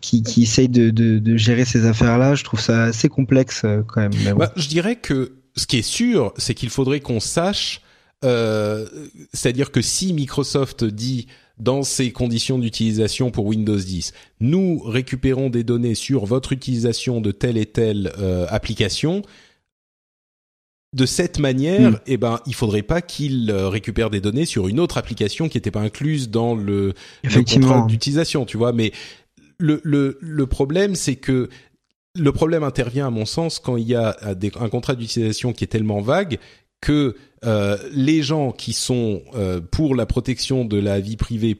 qui, 0.00 0.22
qui 0.22 0.42
essayent 0.44 0.68
de, 0.68 0.90
de, 0.90 1.36
gérer 1.36 1.64
ces 1.64 1.86
affaires 1.86 2.18
là 2.18 2.34
je 2.34 2.44
trouve 2.44 2.60
ça 2.60 2.84
assez 2.84 3.08
complexe 3.08 3.64
quand 3.88 4.00
même. 4.00 4.12
Bah, 4.36 4.52
je 4.56 4.68
dirais 4.68 4.96
que 4.96 5.32
ce 5.56 5.66
qui 5.66 5.78
est 5.78 5.82
sûr, 5.82 6.32
c'est 6.36 6.54
qu'il 6.54 6.70
faudrait 6.70 7.00
qu'on 7.00 7.20
sache, 7.20 7.80
euh, 8.24 8.86
c'est-à-dire 9.32 9.70
que 9.70 9.82
si 9.82 10.12
Microsoft 10.12 10.84
dit 10.84 11.26
dans 11.58 11.82
ses 11.82 12.12
conditions 12.12 12.58
d'utilisation 12.58 13.30
pour 13.30 13.46
Windows 13.46 13.78
10, 13.78 14.12
nous 14.40 14.78
récupérons 14.80 15.48
des 15.48 15.64
données 15.64 15.94
sur 15.94 16.26
votre 16.26 16.52
utilisation 16.52 17.20
de 17.20 17.32
telle 17.32 17.56
et 17.56 17.66
telle 17.66 18.12
euh, 18.18 18.46
application. 18.50 19.22
De 20.94 21.04
cette 21.04 21.38
manière, 21.38 21.92
mm. 21.92 22.00
eh 22.06 22.16
ben, 22.16 22.40
il 22.46 22.54
faudrait 22.54 22.82
pas 22.82 23.02
qu'il 23.02 23.50
euh, 23.50 23.68
récupère 23.68 24.10
des 24.10 24.20
données 24.20 24.46
sur 24.46 24.68
une 24.68 24.80
autre 24.80 24.98
application 24.98 25.48
qui 25.48 25.56
n'était 25.56 25.70
pas 25.70 25.80
incluse 25.80 26.30
dans 26.30 26.54
le, 26.54 26.94
le 27.22 27.42
contrat 27.42 27.86
d'utilisation, 27.86 28.44
tu 28.44 28.56
vois. 28.56 28.72
Mais 28.72 28.92
le, 29.58 29.80
le, 29.84 30.18
le 30.20 30.46
problème, 30.46 30.94
c'est 30.94 31.16
que 31.16 31.48
le 32.16 32.32
problème 32.32 32.62
intervient 32.62 33.06
à 33.06 33.10
mon 33.10 33.26
sens 33.26 33.58
quand 33.58 33.76
il 33.76 33.86
y 33.86 33.94
a 33.94 34.16
euh, 34.24 34.50
un 34.60 34.68
contrat 34.68 34.94
d'utilisation 34.94 35.52
qui 35.52 35.64
est 35.64 35.68
tellement 35.68 36.00
vague 36.00 36.38
que 36.80 37.16
euh, 37.44 37.76
les 37.92 38.22
gens 38.22 38.52
qui 38.52 38.72
sont 38.72 39.22
euh, 39.34 39.60
pour 39.60 39.94
la 39.94 40.06
protection 40.06 40.64
de 40.64 40.78
la 40.78 41.00
vie 41.00 41.16
privée 41.16 41.58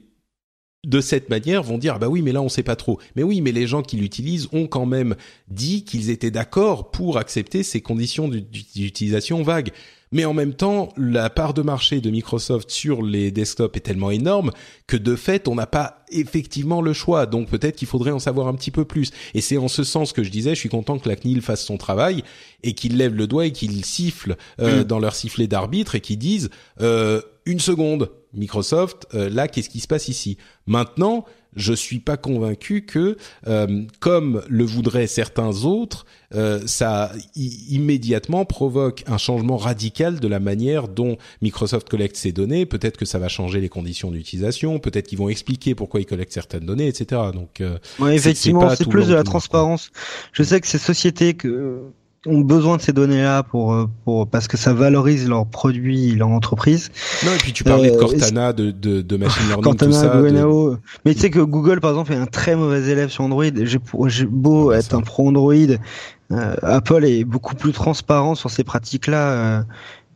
de 0.85 1.01
cette 1.01 1.31
manière 1.31 1.63
vont 1.63 1.79
dire 1.79 1.95
ah 1.97 1.99
bah 1.99 2.09
oui 2.09 2.23
mais 2.23 2.33
là 2.33 2.43
on 2.43 2.49
sait 2.49 2.63
pas 2.63 2.77
trop. 2.77 3.01
Mais 3.17 3.23
oui 3.23 3.41
mais 3.41 3.53
les 3.53 3.67
gens 3.67 3.83
qui 3.83 3.97
l'utilisent 3.97 4.49
ont 4.53 4.67
quand 4.67 4.87
même 4.87 5.17
dit 5.49 5.85
qu'ils 5.85 6.11
étaient 6.11 6.31
d'accord 6.31 6.91
pour 6.91 7.19
accepter 7.19 7.63
ces 7.63 7.81
conditions 7.81 8.29
d'utilisation 8.29 9.43
vagues 9.43 9.73
mais 10.13 10.25
en 10.25 10.35
même 10.35 10.55
temps, 10.55 10.91
la 10.97 11.31
part 11.31 11.53
de 11.55 11.63
marché 11.63 12.01
de 12.01 12.11
Microsoft 12.11 12.71
sur 12.71 13.03
les 13.03 13.31
desktops 13.31 13.77
est 13.77 13.81
tellement 13.81 14.11
énorme 14.11 14.53
que 14.87 14.97
de 14.97 15.17
fait, 15.17 15.49
on 15.49 15.55
n'a 15.55 15.67
pas 15.67 16.05
effectivement 16.11 16.81
le 16.81 16.93
choix. 16.93 17.27
Donc 17.27 17.49
peut-être 17.49 17.77
qu'il 17.77 17.89
faudrait 17.89 18.13
en 18.13 18.19
savoir 18.19 18.47
un 18.47 18.55
petit 18.55 18.71
peu 18.71 18.85
plus. 18.85 19.11
Et 19.35 19.41
c'est 19.41 19.57
en 19.57 19.69
ce 19.69 19.85
sens 19.85 20.13
que 20.13 20.23
je 20.23 20.31
disais, 20.31 20.55
je 20.55 20.61
suis 20.61 20.69
content 20.69 20.99
que 20.99 21.09
la 21.09 21.17
CNIL 21.17 21.43
fasse 21.43 21.65
son 21.65 21.77
travail 21.77 22.23
et 22.63 22.75
qu'il 22.75 22.97
lève 22.97 23.15
le 23.15 23.27
doigt 23.27 23.47
et 23.47 23.53
qu'il 23.53 23.85
siffle 23.85 24.37
euh, 24.61 24.83
mm. 24.83 24.85
dans 24.85 24.99
leur 24.99 25.15
sifflet 25.15 25.49
d'arbitre 25.49 25.95
et 25.97 26.01
qu'ils 26.01 26.19
disent 26.19 26.51
euh, 26.81 27.21
une 27.45 27.61
seconde, 27.61 28.11
Microsoft, 28.33 29.07
euh, 29.15 29.29
là, 29.29 29.49
qu'est-ce 29.49 29.71
qui 29.71 29.81
se 29.81 29.89
passe 29.89 30.09
ici? 30.09 30.37
Maintenant, 30.67 31.25
je 31.57 31.73
suis 31.73 31.99
pas 31.99 32.17
convaincu 32.17 32.83
que, 32.83 33.17
euh, 33.47 33.83
comme 33.99 34.43
le 34.49 34.65
voudraient 34.65 35.07
certains 35.07 35.65
autres, 35.65 36.07
euh, 36.35 36.61
ça 36.67 37.13
immédiatement 37.35 38.45
provoque 38.45 39.05
un 39.07 39.19
changement 39.19 39.57
radical 39.57 40.21
de 40.21 40.29
la 40.29 40.41
manière 40.41 40.89
dont 40.89 41.17
Microsoft 41.41 41.89
collecte 41.89 42.17
ses 42.17 42.33
données. 42.33 42.67
Peut-être 42.67 42.97
que 42.97 43.05
ça 43.05 43.19
va 43.19 43.29
changer 43.29 43.61
les 43.61 43.69
conditions 43.69 44.11
d'utilisation. 44.11 44.79
Peut-être 44.79 45.09
qu'ils 45.09 45.19
vont 45.19 45.29
expliquer 45.29 45.75
pourquoi 45.75 46.01
ils 46.01 46.07
collectent 46.07 46.33
certaines 46.33 46.67
données, 46.67 46.89
etc. 46.89 47.23
Donc, 47.33 47.61
euh, 47.61 47.79
effectivement, 48.11 48.75
c'est 48.75 48.89
plus 48.89 49.09
de 49.09 49.15
la 49.15 49.25
transparence. 49.25 49.91
Je 50.33 50.43
sais 50.43 50.61
que 50.61 50.67
ces 50.67 50.79
sociétés 50.79 51.35
que 51.35 51.81
ont 52.27 52.41
besoin 52.41 52.77
de 52.77 52.83
ces 52.83 52.93
données-là 52.93 53.43
pour, 53.43 53.73
euh, 53.73 53.87
pour 54.05 54.29
parce 54.29 54.49
que 54.49 54.57
ça 54.57 54.73
valorise 54.73 55.29
leurs 55.29 55.47
produits, 55.47 56.15
leur 56.15 56.29
entreprise. 56.29 56.91
Non, 57.25 57.33
et 57.33 57.39
puis 57.39 57.53
tu 57.53 57.65
parlais 57.65 57.91
de 57.91 57.97
euh, 57.97 57.99
Cortana, 57.99 58.53
de, 58.53 58.71
de, 58.71 59.03
de 59.03 59.17
machine 59.17 59.47
learning, 59.47 59.65
Cortana, 59.65 59.93
tout 59.93 59.99
ça. 59.99 60.21
De... 60.21 60.77
Mais 61.05 61.15
tu 61.15 61.21
sais 61.21 61.31
que 61.31 61.41
Google, 61.41 61.81
par 61.81 61.91
exemple, 61.91 62.13
est 62.13 62.17
un 62.17 62.27
très 62.27 62.57
mauvais 62.57 62.83
élève 62.89 63.09
sur 63.09 63.25
Android. 63.25 63.45
J'ai 63.45 64.27
beau 64.27 64.73
être 64.73 64.95
un 64.95 65.01
pro 65.01 65.29
Android, 65.29 65.55
euh, 65.55 66.57
Apple 66.63 67.05
est 67.05 67.25
beaucoup 67.25 67.55
plus 67.55 67.73
transparent 67.73 68.35
sur 68.35 68.51
ces 68.51 68.65
pratiques-là. 68.65 69.65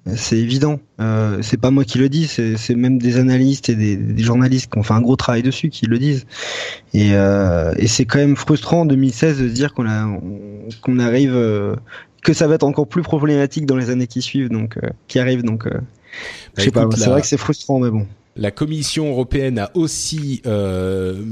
C'est 0.07 0.39
évident. 0.39 0.81
Euh, 1.01 1.39
c'est 1.43 1.57
pas 1.57 1.71
moi 1.71 1.85
qui 1.85 1.99
le 1.99 2.09
dis, 2.09 2.27
c'est 2.27 2.75
même 2.75 2.99
des 2.99 3.19
analystes 3.19 3.69
et 3.69 3.75
des, 3.75 3.97
des, 3.97 4.23
journalistes 4.23 4.73
qui 4.73 4.79
ont 4.79 4.83
fait 4.83 4.95
un 4.95 5.01
gros 5.03 5.17
travail 5.17 5.43
dessus 5.43 5.69
qui 5.69 5.87
le 5.87 5.99
disent. 5.99 6.27
Et, 6.95 7.11
euh, 7.15 7.75
et 7.77 7.87
c'est 7.87 8.07
quand 8.07 8.19
même 8.19 8.37
frustrant 8.37 8.83
en 8.83 8.87
2016 8.87 9.39
de 9.39 9.49
se 9.49 9.53
dire 9.53 9.75
qu'on 9.75 9.89
a 9.89 10.09
qu'on 10.83 10.99
arrive 10.99 11.35
que 12.23 12.33
ça 12.33 12.47
va 12.47 12.55
être 12.55 12.65
encore 12.65 12.87
plus 12.87 13.03
problématique 13.03 13.67
dans 13.67 13.77
les 13.77 13.91
années 13.91 14.07
qui 14.07 14.23
suivent, 14.23 14.51
donc 14.51 14.77
euh, 14.77 14.89
qui 15.09 15.19
arrivent. 15.19 15.43
Donc, 15.43 15.67
euh, 15.67 15.81
je 16.57 16.65
sais 16.65 16.71
pas. 16.71 16.87
C'est 16.95 17.09
vrai 17.09 17.21
que 17.21 17.27
c'est 17.27 17.37
frustrant, 17.37 17.81
mais 17.81 17.91
bon. 17.91 18.07
La 18.37 18.51
Commission 18.51 19.11
européenne 19.11 19.59
a 19.59 19.71
aussi 19.75 20.41
euh, 20.47 21.23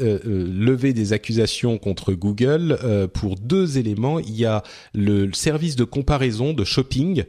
euh, 0.00 0.18
levé 0.24 0.92
des 0.92 1.12
accusations 1.12 1.78
contre 1.78 2.12
Google 2.12 2.78
pour 3.12 3.36
deux 3.36 3.78
éléments. 3.78 4.18
Il 4.18 4.34
y 4.34 4.46
a 4.46 4.62
le 4.94 5.32
service 5.32 5.76
de 5.76 5.84
comparaison 5.84 6.52
de 6.52 6.64
shopping 6.64 7.24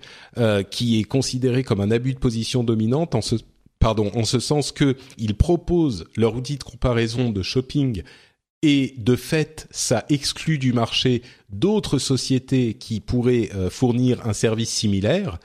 qui 0.72 1.00
est 1.00 1.04
considéré 1.04 1.64
comme 1.64 1.82
un 1.82 1.92
abus 1.92 2.14
de 2.14 2.20
position 2.20 2.64
dominante 2.64 3.16
en 3.16 3.22
ce 3.22 3.36
pardon 3.80 4.12
en 4.16 4.24
ce 4.24 4.40
sens 4.40 4.72
que 4.72 4.96
ils 5.20 5.36
proposent 5.36 6.06
leur 6.16 6.36
outil 6.36 6.58
de 6.58 6.64
comparaison 6.64 7.30
de 7.30 7.44
shopping 7.44 8.02
et 8.64 8.96
de 8.98 9.16
fait, 9.16 9.68
ça 9.70 10.06
exclut 10.10 10.58
du 10.58 10.74
marché 10.74 11.22
d'autres 11.50 12.00
sociétés 12.00 12.74
qui 12.74 13.00
pourraient 13.00 13.50
euh, 13.56 13.70
fournir 13.70 14.26
un 14.28 14.34
service 14.34 14.70
similaire. 14.70 15.40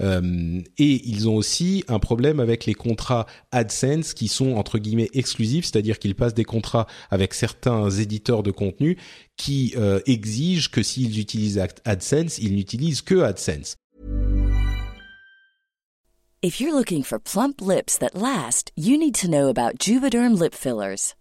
Euh, 0.00 0.60
et 0.78 1.08
ils 1.08 1.28
ont 1.28 1.36
aussi 1.36 1.84
un 1.88 1.98
problème 1.98 2.40
avec 2.40 2.66
les 2.66 2.74
contrats 2.74 3.26
AdSense 3.52 4.14
qui 4.14 4.28
sont 4.28 4.54
entre 4.54 4.78
guillemets 4.78 5.10
exclusifs, 5.14 5.66
c'est-à-dire 5.66 5.98
qu'ils 5.98 6.14
passent 6.14 6.34
des 6.34 6.44
contrats 6.44 6.86
avec 7.10 7.34
certains 7.34 7.90
éditeurs 7.90 8.42
de 8.42 8.50
contenu 8.50 8.96
qui 9.36 9.74
euh, 9.76 10.00
exigent 10.06 10.70
que 10.70 10.82
s'ils 10.82 11.18
utilisent 11.18 11.60
AdSense, 11.84 12.38
ils 12.38 12.54
n'utilisent 12.54 13.02
que 13.02 13.22
AdSense. 13.22 13.76
If 16.40 16.60
you're 16.60 16.72
looking 16.72 17.02
for 17.02 17.18
plump 17.18 17.60
lips 17.60 17.98
that 17.98 18.14
last, 18.14 18.70
you 18.76 18.96
need 18.96 19.16
to 19.16 19.28
know 19.28 19.48
about 19.48 19.80
Juvederm 19.80 20.38
lip 20.38 20.54
fillers. 20.54 21.17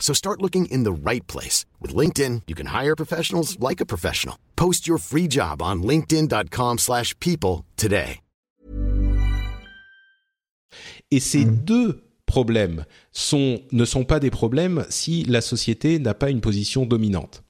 So 0.00 0.12
start 0.12 0.42
looking 0.42 0.66
in 0.72 0.82
the 0.82 0.92
right 0.92 1.24
place. 1.28 1.66
With 1.78 1.94
LinkedIn, 1.94 2.42
you 2.48 2.56
can 2.56 2.74
hire 2.74 2.96
professionals 2.96 3.56
like 3.60 3.80
a 3.80 3.86
professional. 3.86 4.36
Post 4.56 4.88
your 4.88 4.98
free 4.98 5.28
job 5.28 5.62
on 5.62 5.84
linkedin.com 5.84 6.78
slash 6.78 7.14
people 7.20 7.64
today. 7.76 8.20
Et 11.10 11.18
ces 11.18 11.44
mmh. 11.44 11.64
deux 11.64 12.04
problèmes 12.26 12.84
sont, 13.10 13.60
ne 13.72 13.84
sont 13.84 14.04
pas 14.04 14.20
des 14.20 14.30
problèmes 14.30 14.86
si 14.88 15.24
la 15.24 15.40
société 15.40 15.98
n'a 15.98 16.14
pas 16.14 16.30
une 16.30 16.40
position 16.40 16.86
dominante. 16.86 17.42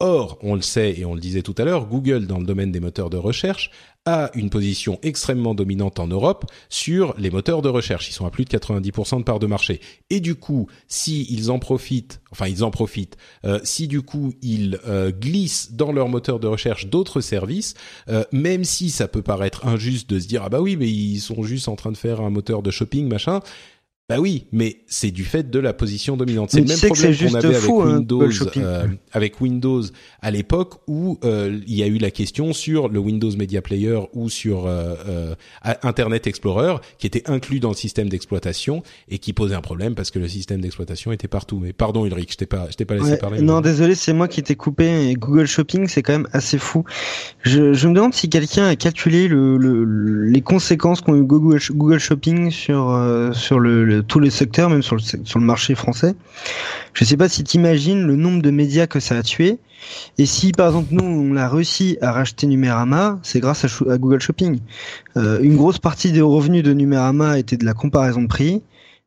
Or, 0.00 0.38
on 0.42 0.56
le 0.56 0.62
sait 0.62 0.98
et 0.98 1.04
on 1.04 1.14
le 1.14 1.20
disait 1.20 1.42
tout 1.42 1.54
à 1.58 1.64
l'heure, 1.64 1.86
Google, 1.86 2.26
dans 2.26 2.40
le 2.40 2.44
domaine 2.44 2.72
des 2.72 2.80
moteurs 2.80 3.08
de 3.08 3.16
recherche, 3.16 3.70
a 4.04 4.30
une 4.34 4.50
position 4.50 4.98
extrêmement 5.02 5.54
dominante 5.54 6.00
en 6.00 6.08
Europe 6.08 6.44
sur 6.68 7.14
les 7.18 7.30
moteurs 7.30 7.62
de 7.62 7.68
recherche. 7.68 8.08
Ils 8.08 8.12
sont 8.12 8.26
à 8.26 8.30
plus 8.30 8.44
de 8.44 8.50
90% 8.50 9.18
de 9.18 9.22
part 9.22 9.38
de 9.38 9.46
marché. 9.46 9.80
Et 10.10 10.18
du 10.18 10.34
coup, 10.34 10.66
si 10.88 11.26
ils 11.30 11.50
en 11.50 11.60
profitent, 11.60 12.20
enfin 12.32 12.48
ils 12.48 12.64
en 12.64 12.70
profitent, 12.70 13.16
euh, 13.44 13.60
si 13.62 13.86
du 13.86 14.02
coup 14.02 14.34
ils 14.42 14.80
euh, 14.86 15.12
glissent 15.12 15.72
dans 15.72 15.92
leur 15.92 16.08
moteur 16.08 16.40
de 16.40 16.48
recherche 16.48 16.86
d'autres 16.86 17.20
services, 17.20 17.74
euh, 18.08 18.24
même 18.32 18.64
si 18.64 18.90
ça 18.90 19.06
peut 19.06 19.22
paraître 19.22 19.66
injuste 19.66 20.10
de 20.10 20.18
se 20.18 20.26
dire 20.26 20.42
ah 20.44 20.48
bah 20.48 20.60
oui 20.60 20.76
mais 20.76 20.88
ils 20.88 21.20
sont 21.20 21.42
juste 21.44 21.68
en 21.68 21.76
train 21.76 21.92
de 21.92 21.96
faire 21.96 22.20
un 22.20 22.30
moteur 22.30 22.62
de 22.62 22.70
shopping 22.70 23.06
machin, 23.06 23.40
bah 24.12 24.20
oui, 24.20 24.44
mais 24.52 24.76
c'est 24.88 25.10
du 25.10 25.24
fait 25.24 25.48
de 25.48 25.58
la 25.58 25.72
position 25.72 26.18
dominante. 26.18 26.50
C'est 26.50 26.60
le 26.60 26.66
même 26.66 26.78
problème 26.78 27.16
qu'on 27.16 27.34
avait 27.34 27.56
avec 27.56 27.64
hein, 27.64 27.94
Windows, 27.96 28.28
euh, 28.58 28.86
avec 29.12 29.40
Windows 29.40 29.82
à 30.20 30.30
l'époque 30.30 30.74
où 30.86 31.18
euh, 31.24 31.58
il 31.66 31.74
y 31.74 31.82
a 31.82 31.86
eu 31.86 31.96
la 31.96 32.10
question 32.10 32.52
sur 32.52 32.90
le 32.90 32.98
Windows 32.98 33.30
Media 33.34 33.62
Player 33.62 33.98
ou 34.12 34.28
sur 34.28 34.66
euh, 34.66 34.96
euh 35.08 35.34
Internet 35.82 36.26
Explorer 36.26 36.76
qui 36.98 37.06
était 37.06 37.30
inclus 37.30 37.58
dans 37.58 37.70
le 37.70 37.74
système 37.74 38.10
d'exploitation 38.10 38.82
et 39.08 39.18
qui 39.18 39.32
posait 39.32 39.54
un 39.54 39.62
problème 39.62 39.94
parce 39.94 40.10
que 40.10 40.18
le 40.18 40.28
système 40.28 40.60
d'exploitation 40.60 41.10
était 41.10 41.28
partout. 41.28 41.58
Mais 41.58 41.72
pardon 41.72 42.04
Ulrich, 42.04 42.32
je 42.32 42.36
t'ai 42.36 42.46
pas, 42.46 42.66
je 42.70 42.76
t'ai 42.76 42.84
pas 42.84 42.96
laissé 42.96 43.16
parler. 43.16 43.40
Non, 43.40 43.62
désolé, 43.62 43.94
c'est 43.94 44.12
moi 44.12 44.28
qui 44.28 44.42
t'ai 44.42 44.56
coupé. 44.56 45.14
Google 45.16 45.46
Shopping, 45.46 45.88
c'est 45.88 46.02
quand 46.02 46.12
même 46.12 46.28
assez 46.32 46.58
fou. 46.58 46.84
Je, 47.40 47.72
je 47.72 47.88
me 47.88 47.94
demande 47.94 48.12
si 48.12 48.28
quelqu'un 48.28 48.66
a 48.66 48.76
calculé 48.76 49.26
le, 49.26 49.56
le, 49.56 50.24
les 50.24 50.42
conséquences 50.42 51.00
qu'ont 51.00 51.16
eu 51.16 51.22
Google, 51.22 51.60
Google 51.70 51.98
Shopping 51.98 52.50
sur 52.50 52.82
sur 53.32 53.58
le 53.58 54.01
tous 54.02 54.20
les 54.20 54.30
secteurs, 54.30 54.70
même 54.70 54.82
sur 54.82 54.96
le, 54.96 55.02
sur 55.02 55.38
le 55.38 55.44
marché 55.44 55.74
français. 55.74 56.14
Je 56.94 57.04
ne 57.04 57.08
sais 57.08 57.16
pas 57.16 57.28
si 57.28 57.44
tu 57.44 57.56
imagines 57.56 58.02
le 58.02 58.16
nombre 58.16 58.42
de 58.42 58.50
médias 58.50 58.86
que 58.86 59.00
ça 59.00 59.16
a 59.16 59.22
tué. 59.22 59.58
Et 60.18 60.26
si 60.26 60.52
par 60.52 60.68
exemple 60.68 60.88
nous 60.92 61.04
on 61.04 61.36
a 61.36 61.48
réussi 61.48 61.98
à 62.00 62.12
racheter 62.12 62.46
Numérama, 62.46 63.18
c'est 63.22 63.40
grâce 63.40 63.64
à, 63.64 63.98
Google 63.98 64.20
Shopping. 64.20 64.60
Euh, 65.16 65.40
une 65.42 65.56
grosse 65.56 65.78
partie 65.78 66.12
des 66.12 66.20
revenus 66.20 66.62
de 66.62 66.72
Numérama 66.72 67.38
était 67.38 67.56
de 67.56 67.64
la 67.64 67.74
comparaison 67.74 68.22
de 68.22 68.28
prix. 68.28 68.62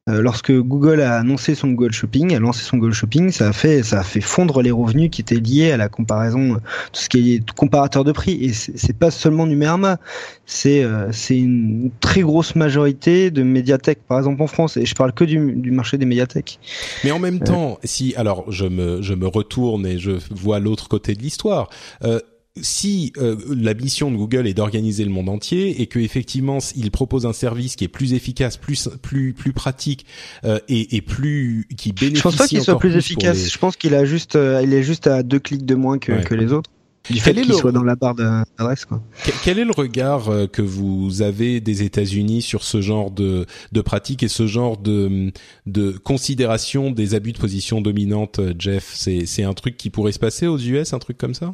Euh, 0.08 0.22
lorsque 0.22 0.52
Google 0.52 1.02
a 1.02 1.18
annoncé 1.18 1.56
son 1.56 1.70
Google 1.70 1.92
Shopping, 1.92 2.36
a 2.36 2.40
lancé 2.40 2.64
son 2.64 2.78
Google 2.78 2.94
Shopping, 2.94 3.32
ça 3.32 3.50
a 3.50 3.54
fait 3.54 3.82
ça 3.82 4.02
a 4.02 4.04
fait 4.04 4.22
fondre 4.22 4.62
les 4.62 4.70
revenus 4.70 5.10
qui 5.10 5.22
étaient 5.22 5.40
liés 5.40 5.72
à 5.72 5.78
la 5.78 5.90
comparaison, 5.90 6.54
euh, 6.54 6.58
tout 6.94 7.02
ce 7.02 7.10
qui 7.10 7.34
est 7.34 7.52
comparateur 7.54 8.04
de 8.04 8.12
prix. 8.12 8.38
Et 8.40 8.54
c'est 8.54 8.96
pas 8.96 9.10
seulement 9.10 9.48
Numérama, 9.48 9.98
c'est 10.46 10.84
euh, 10.84 11.12
c'est 11.12 11.40
une 11.40 11.90
très 12.02 12.22
grosse 12.22 12.54
majorité 12.54 13.32
de 13.32 13.42
médiathèques, 13.42 14.06
par 14.08 14.20
exemple 14.20 14.44
en 14.44 14.48
France. 14.48 14.78
Et 14.78 14.86
je 14.86 14.94
parle 14.94 15.12
que 15.12 15.24
du, 15.24 15.54
du 15.54 15.72
marché 15.72 15.98
des 15.98 16.06
médiathèques. 16.06 16.60
Mais 17.04 17.10
en 17.10 17.18
même 17.18 17.40
temps, 17.40 17.80
si 17.84 18.14
alors 18.16 18.52
je 18.52 18.68
me 18.68 19.02
je 19.02 19.16
me 19.16 19.26
retourne 19.26 19.88
et 19.88 19.98
je 19.98 20.12
vois 20.30 20.60
l'autre 20.60 20.88
côté 20.88 21.16
de 21.16 21.24
l'histoire. 21.24 21.68
Euh, 22.04 22.20
si 22.62 23.12
euh, 23.18 23.36
la 23.50 23.74
mission 23.74 24.10
de 24.10 24.16
Google 24.16 24.48
est 24.48 24.54
d'organiser 24.54 25.04
le 25.04 25.12
monde 25.12 25.28
entier 25.28 25.82
et 25.82 25.88
que 25.88 26.00
effectivement 26.00 26.60
il 26.76 26.90
propose 26.90 27.26
un 27.26 27.34
service 27.34 27.76
qui 27.76 27.84
est 27.84 27.90
plus 27.90 28.14
efficace, 28.14 28.56
plus 28.56 28.88
plus 29.02 29.34
plus 29.34 29.52
pratique 29.52 30.06
euh, 30.46 30.60
et, 30.70 30.96
et, 30.96 31.02
plus 31.02 31.68
qui 31.78 31.92
bénéficie. 31.92 32.18
Je 32.18 32.24
pense 32.24 32.36
pas 32.38 32.48
qu'il 32.48 32.62
soit 32.62 32.80
plus, 32.80 32.96
efficace. 32.96 33.52
Je 33.52 33.58
pense 33.58 33.76
qu'il 33.76 33.94
a 33.94 34.06
juste 34.06 34.36
euh, 34.38 34.62
il 34.64 34.74
est 34.74 34.84
juste 34.84 35.08
à 35.08 35.22
deux 35.24 35.40
clics 35.40 35.66
de 35.66 35.76
moins 35.76 36.00
que, 36.00 36.24
que 36.24 36.34
les 36.34 36.54
autres. 36.54 36.70
Du 37.10 37.20
fait 37.20 37.36
qu'il 37.36 37.54
soit 37.54 37.72
dans 37.72 37.84
la 37.84 37.96
barre 37.96 38.16
d'adresse, 38.16 38.84
quoi. 38.86 39.00
Quel 39.44 39.60
est 39.60 39.66
le 39.66 39.74
regard 39.74 40.28
que 40.52 40.64
vous 40.64 41.22
avez 41.22 41.62
des 41.62 41.84
États-Unis 41.84 42.42
sur 42.42 42.64
ce 42.64 42.82
genre 42.82 43.12
de, 43.12 43.46
de 43.72 43.82
pratique 43.82 44.24
et 44.24 44.28
ce 44.28 44.48
genre 44.48 44.76
de, 44.76 45.32
de 45.68 45.92
considération 45.92 46.90
des 46.90 47.14
abus 47.14 47.34
de 47.34 47.38
position 47.38 47.80
dominante, 47.80 48.42
Jeff? 48.58 48.92
C'est, 48.96 49.28
c'est 49.28 49.44
un 49.44 49.54
truc 49.54 49.78
qui 49.78 49.92
pourrait 49.92 50.14
se 50.14 50.20
passer 50.20 50.48
aux 50.48 50.58
US, 50.58 50.94
un 50.94 51.00
truc 51.00 51.20
comme 51.20 51.36
ça? 51.36 51.54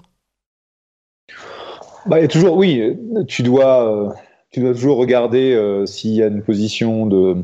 Bah, 2.06 2.18
a 2.18 2.28
toujours, 2.28 2.58
oui, 2.58 2.98
tu 3.28 3.44
dois, 3.44 3.88
euh, 3.88 4.10
tu 4.50 4.60
dois 4.62 4.74
toujours 4.74 4.98
regarder 4.98 5.54
euh, 5.54 5.86
s'il 5.86 6.12
y 6.12 6.24
a 6.24 6.28
une 6.28 6.44
position 6.44 7.06
de, 7.06 7.38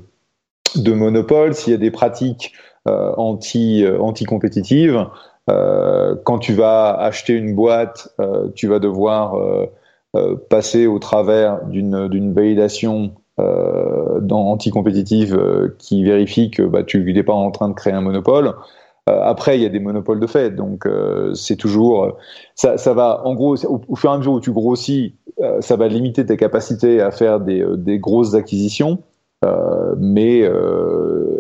de 0.76 0.93
monopole, 0.93 1.53
s'il 1.53 1.72
y 1.72 1.76
a 1.76 1.80
des 1.80 1.91
pratiques 1.91 2.53
euh, 2.88 3.14
anti, 3.18 3.86
anti-compétitives. 3.99 5.05
quand 5.47 6.39
tu 6.39 6.53
vas 6.53 6.93
acheter 6.93 7.34
une 7.34 7.55
boîte, 7.55 8.10
tu 8.55 8.68
vas 8.68 8.80
devoir 8.80 9.36
passer 10.49 10.88
au 10.88 10.99
travers 10.99 11.64
d'une, 11.66 12.10
d'une 12.10 12.34
validation 12.34 13.14
dans 13.38 14.51
anti-compétitive 14.51 15.39
qui 15.78 16.03
vérifie 16.03 16.51
que 16.51 16.64
bah, 16.64 16.84
tu 16.84 17.01
n'es 17.14 17.24
pas 17.24 17.34
en 17.34 17.51
train 17.51 17.70
de 17.70 17.76
créer 17.76 17.93
un 17.93 18.01
monopole. 18.01 18.55
Euh, 19.08 19.22
après, 19.24 19.58
il 19.58 19.64
y 19.64 19.66
a 19.66 19.70
des 19.70 19.80
monopoles 19.80 20.20
de 20.20 20.28
fait, 20.28 20.51
donc 20.51 20.86
euh, 20.86 21.34
c'est 21.34 21.55
toujours 21.55 22.18
ça, 22.55 22.78
ça, 22.78 22.93
va 22.93 23.22
en 23.26 23.36
gros 23.36 23.55
au, 23.66 23.95
fur 23.95 24.10
et 24.10 24.14
à 24.14 24.18
mesure 24.18 24.34
où 24.34 24.39
tu 24.39 24.51
grossis, 24.51 25.16
euh, 25.41 25.62
ça 25.62 25.76
va 25.76 25.88
limiter 25.88 26.26
tes 26.26 26.36
capacités 26.36 27.01
à 27.01 27.12
faire 27.12 27.39
des, 27.39 27.66
des 27.78 27.99
grosses 27.99 28.34
acquisitions. 28.34 28.99
mais 29.97 30.39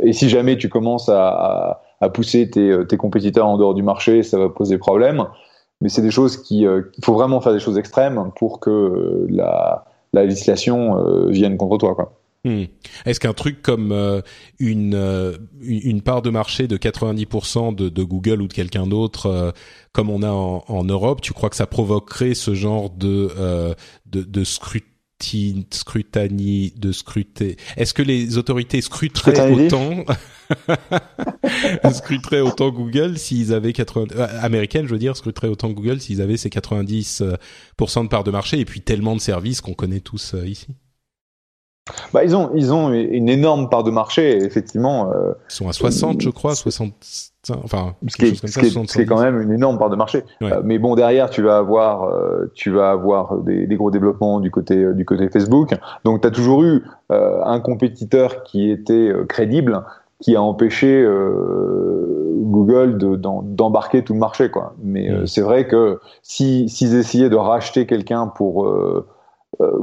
et 0.03 0.13
si 0.13 0.29
jamais 0.29 0.57
tu 0.57 0.69
commences 0.69 1.09
à, 1.09 1.81
à, 1.99 2.09
pousser 2.09 2.49
tes, 2.49 2.85
tes, 2.87 2.97
compétiteurs 2.97 3.47
en 3.47 3.57
dehors 3.57 3.73
du 3.73 3.83
marché, 3.83 4.23
ça 4.23 4.37
va 4.37 4.49
poser 4.49 4.77
problème. 4.77 5.25
Mais 5.81 5.89
c'est 5.89 6.01
des 6.01 6.11
choses 6.11 6.37
qui, 6.37 6.61
il 6.61 7.05
faut 7.05 7.13
vraiment 7.13 7.41
faire 7.41 7.53
des 7.53 7.59
choses 7.59 7.77
extrêmes 7.77 8.31
pour 8.37 8.59
que 8.59 9.27
la, 9.29 9.85
la 10.13 10.23
législation 10.23 11.27
vienne 11.27 11.57
contre 11.57 11.77
toi, 11.77 11.95
quoi. 11.95 12.16
Hmm. 12.47 12.63
Est-ce 13.05 13.19
qu'un 13.19 13.33
truc 13.33 13.61
comme 13.61 13.91
euh, 13.91 14.21
une 14.57 14.95
euh, 14.95 15.37
une 15.61 16.01
part 16.01 16.21
de 16.21 16.29
marché 16.29 16.67
de 16.67 16.77
90% 16.77 17.75
de, 17.75 17.89
de, 17.89 18.03
Google 18.03 18.41
ou 18.41 18.47
de 18.47 18.53
quelqu'un 18.53 18.87
d'autre, 18.87 19.25
euh, 19.25 19.51
comme 19.91 20.09
on 20.09 20.23
a 20.23 20.29
en, 20.29 20.63
en, 20.65 20.83
Europe, 20.85 21.19
tu 21.19 21.33
crois 21.33 21.49
que 21.49 21.57
ça 21.57 21.67
provoquerait 21.67 22.35
ce 22.35 22.53
genre 22.55 22.89
de 22.89 23.75
de, 24.05 24.23
de 24.23 24.43
scrutin, 24.45 25.63
scrutanie, 25.71 26.73
de 26.77 26.93
scruter? 26.93 27.57
Est-ce 27.75 27.93
que 27.93 28.01
les 28.01 28.37
autorités 28.37 28.79
scruteraient 28.79 29.51
autant 29.51 30.05
scruteraient 31.91 32.39
autant 32.39 32.69
Google 32.69 33.17
s'ils 33.17 33.53
avaient 33.53 33.73
80 33.73 34.05
américaines, 34.39 34.87
je 34.87 34.93
veux 34.93 34.99
dire, 34.99 35.17
scruteraient 35.17 35.49
autant 35.49 35.71
Google 35.71 35.99
s'ils 35.99 36.21
avaient 36.21 36.37
ces 36.37 36.47
90% 36.47 38.03
de 38.03 38.07
part 38.07 38.23
de 38.23 38.31
marché 38.31 38.57
et 38.57 38.63
puis 38.63 38.79
tellement 38.79 39.17
de 39.17 39.21
services 39.21 39.59
qu'on 39.59 39.73
connaît 39.73 39.99
tous 39.99 40.33
ici? 40.45 40.67
Bah, 42.13 42.23
ils 42.23 42.35
ont 42.35 42.51
ils 42.55 42.73
ont 42.73 42.91
une 42.91 43.29
énorme 43.29 43.69
part 43.69 43.83
de 43.83 43.91
marché 43.91 44.37
effectivement. 44.37 45.11
Euh, 45.11 45.33
ils 45.49 45.53
sont 45.53 45.69
à 45.69 45.73
60 45.73 46.21
je 46.21 46.29
crois, 46.29 46.55
60 46.55 46.93
enfin 47.63 47.95
ce 48.07 48.17
qui 48.17 48.25
est, 48.25 49.05
quand 49.05 49.21
même 49.21 49.41
une 49.41 49.53
énorme 49.53 49.77
part 49.77 49.89
de 49.89 49.95
marché. 49.95 50.23
Euh, 50.41 50.61
mais 50.63 50.79
bon 50.79 50.95
derrière 50.95 51.29
tu 51.29 51.41
vas 51.41 51.57
avoir 51.57 52.03
euh, 52.03 52.51
tu 52.55 52.71
vas 52.71 52.91
avoir 52.91 53.37
des, 53.37 53.67
des, 53.67 53.75
gros 53.75 53.91
développements 53.91 54.39
du 54.39 54.51
côté 54.51 54.93
du 54.93 55.05
côté 55.05 55.29
Facebook. 55.29 55.73
Donc 56.03 56.21
tu 56.21 56.27
as 56.27 56.31
toujours 56.31 56.63
eu 56.63 56.83
un 57.09 57.59
compétiteur 57.59 58.43
qui 58.43 58.69
était 58.69 59.11
crédible 59.27 59.83
qui 60.19 60.35
a 60.35 60.41
empêché 60.41 61.05
Google 62.41 62.97
d'embarquer 62.97 64.03
tout 64.03 64.13
le 64.13 64.19
marché 64.19 64.49
quoi. 64.49 64.73
Mais 64.83 65.09
c'est 65.25 65.41
vrai 65.41 65.67
que 65.67 65.99
si 66.23 66.67
s'ils 66.69 66.95
essayaient 66.95 67.29
de 67.29 67.35
racheter 67.35 67.85
quelqu'un 67.85 68.27
pour 68.27 68.67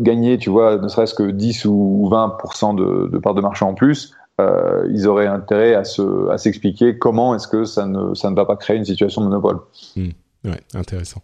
gagner, 0.00 0.38
tu 0.38 0.50
vois, 0.50 0.78
ne 0.78 0.88
serait-ce 0.88 1.14
que 1.14 1.30
10 1.30 1.64
ou 1.64 2.08
20% 2.10 2.76
de, 2.76 3.08
de 3.08 3.18
part 3.18 3.34
de 3.34 3.40
marché 3.40 3.64
en 3.64 3.74
plus, 3.74 4.14
euh, 4.40 4.88
ils 4.90 5.06
auraient 5.06 5.28
intérêt 5.28 5.74
à 5.74 5.84
se, 5.84 6.28
à 6.28 6.38
s'expliquer 6.38 6.98
comment 6.98 7.36
est-ce 7.36 7.46
que 7.46 7.64
ça 7.64 7.86
ne, 7.86 8.14
ça 8.14 8.30
ne 8.30 8.34
va 8.34 8.44
pas 8.44 8.56
créer 8.56 8.76
une 8.76 8.84
situation 8.84 9.20
de 9.22 9.26
monopole. 9.28 9.60
Hmm. 9.94 10.08
Ouais, 10.44 10.60
intéressant. 10.74 11.22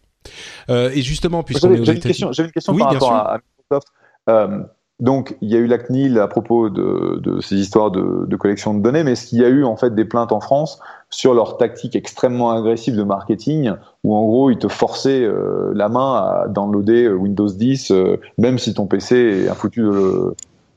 Euh, 0.69 0.91
et 0.95 1.03
justement, 1.03 1.43
puisqu'on 1.43 1.73
est 1.73 1.79
une 1.79 1.99
question, 1.99 2.31
j'avais 2.33 2.49
une 2.49 2.53
question 2.53 2.77
par 2.77 2.93
rapport 2.93 3.13
à, 3.13 3.39
Microsoft. 3.39 3.89
Euh, 4.29 4.63
donc, 5.01 5.37
il 5.41 5.51
y 5.51 5.57
a 5.57 5.59
eu 5.59 5.67
la 5.67 5.79
CNIL 5.79 6.19
à 6.21 6.29
propos 6.29 6.71
de, 6.71 7.19
de 7.21 7.41
ces 7.41 7.57
histoires 7.57 7.91
de, 7.91 8.27
de, 8.27 8.37
collection 8.37 8.75
de 8.75 8.83
données, 8.83 9.03
mais 9.03 9.13
est-ce 9.13 9.27
qu'il 9.27 9.39
y 9.39 9.45
a 9.45 9.49
eu 9.49 9.65
en 9.65 9.77
fait 9.77 9.95
des 9.95 10.05
plaintes 10.05 10.31
en 10.31 10.41
France 10.41 10.79
sur 11.11 11.35
leur 11.35 11.57
tactique 11.57 11.97
extrêmement 11.97 12.53
agressive 12.53 12.97
de 12.97 13.03
marketing, 13.03 13.73
où 14.05 14.15
en 14.15 14.25
gros 14.25 14.51
ils 14.51 14.59
te 14.59 14.69
forçaient 14.69 15.23
euh, 15.23 15.73
la 15.75 15.89
main 15.89 16.15
à 16.15 16.47
downloader 16.49 17.05
euh, 17.05 17.15
Windows 17.15 17.49
10, 17.49 17.91
euh, 17.91 18.17
même 18.39 18.59
si 18.59 18.75
ton 18.75 18.87
PC 18.87 19.17
est 19.17 19.55
foutu 19.55 19.81
de 19.81 19.89
le, 19.89 20.35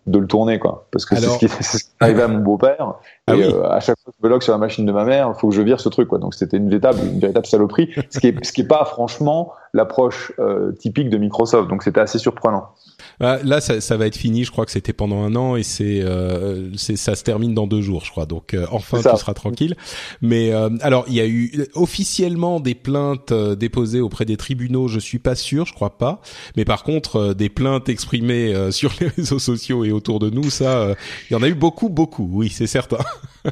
de 0.08 0.20
le 0.20 0.28
tourner, 0.28 0.58
quoi. 0.58 0.86
Parce 0.92 1.06
que 1.06 1.16
c'est 1.16 1.28
ce 1.30 1.38
qui, 1.38 1.46
est 1.46 1.88
arrivé 2.00 2.24
à 2.24 2.28
mon 2.28 2.40
beau-père. 2.40 2.96
Ah 3.28 3.36
et 3.36 3.44
à 3.44 3.80
chaque 3.80 3.98
fois 4.00 4.12
que 4.12 4.18
je 4.22 4.28
me 4.28 4.30
log 4.30 4.42
sur 4.42 4.52
la 4.52 4.60
machine 4.60 4.86
de 4.86 4.92
ma 4.92 5.06
mère, 5.06 5.32
il 5.34 5.40
faut 5.40 5.50
que 5.50 5.56
je 5.56 5.62
vire 5.62 5.80
ce 5.80 5.90
truc. 5.90 6.10
Quoi. 6.10 6.20
Donc 6.20 6.34
c'était 6.34 6.58
une 6.58 6.70
véritable, 6.70 7.00
une 7.00 7.20
véritable 7.20 7.46
saloperie, 7.46 7.90
ce 8.10 8.20
qui 8.20 8.28
est, 8.28 8.46
ce 8.46 8.52
qui 8.52 8.62
est 8.62 8.68
pas 8.68 8.84
franchement 8.86 9.54
l'approche 9.74 10.34
typique 10.80 11.10
de 11.10 11.18
Microsoft. 11.18 11.70
Donc 11.70 11.84
c'était 11.84 12.02
assez 12.02 12.20
surprenant. 12.20 12.70
Ah, 13.20 13.40
là, 13.44 13.62
ça, 13.62 13.82
ça, 13.82 13.98
va 13.98 14.08
être 14.08 14.16
fini. 14.16 14.44
Je 14.44 14.52
crois 14.52 14.66
que 14.66 14.72
c'était 14.72 14.94
pendant 14.94 15.24
un 15.24 15.36
an 15.36 15.56
et 15.56 15.64
c'est, 15.64 16.02
euh, 16.02 16.76
ça 16.76 17.16
se 17.16 17.24
termine 17.24 17.54
dans 17.54 17.68
deux 17.68 17.82
jours, 17.82 18.04
je 18.06 18.12
crois. 18.12 18.26
Donc 18.26 18.54
euh, 18.54 18.66
enfin, 18.72 18.98
tu 18.98 19.18
seras 19.18 19.34
tranquille. 19.34 19.76
Mais 20.22 20.52
euh, 20.52 20.70
alors, 20.82 21.06
il 21.08 21.14
y 21.14 21.22
a 21.22 21.28
eu 21.28 21.68
officiellement 21.76 22.60
des 22.60 22.76
plaintes 22.76 23.32
euh, 23.32 23.56
déposées 23.56 24.02
auprès 24.02 24.26
des 24.26 24.38
tribunaux. 24.38 24.88
Je 24.88 25.00
suis 25.00 25.20
pas 25.20 25.36
sûr, 25.36 25.66
je 25.66 25.74
crois 25.74 25.98
pas. 25.98 26.22
Mais 26.58 26.66
par 26.66 26.84
contre, 26.84 27.34
des 27.34 27.50
plaintes 27.50 27.90
exprimées 27.90 28.54
sur 28.72 28.92
les 29.00 29.08
réseaux 29.08 29.40
sociaux 29.40 29.84
et 29.86 29.92
autour 29.92 30.20
de 30.20 30.30
nous, 30.30 30.50
ça, 30.50 30.96
il 31.30 31.34
y 31.34 31.36
en 31.36 31.44
a 31.44 31.48
eu 31.48 31.56
beaucoup, 31.56 31.90
beaucoup. 31.90 32.30
Oui, 32.32 32.50
c'est 32.50 32.68
certain. 32.68 32.98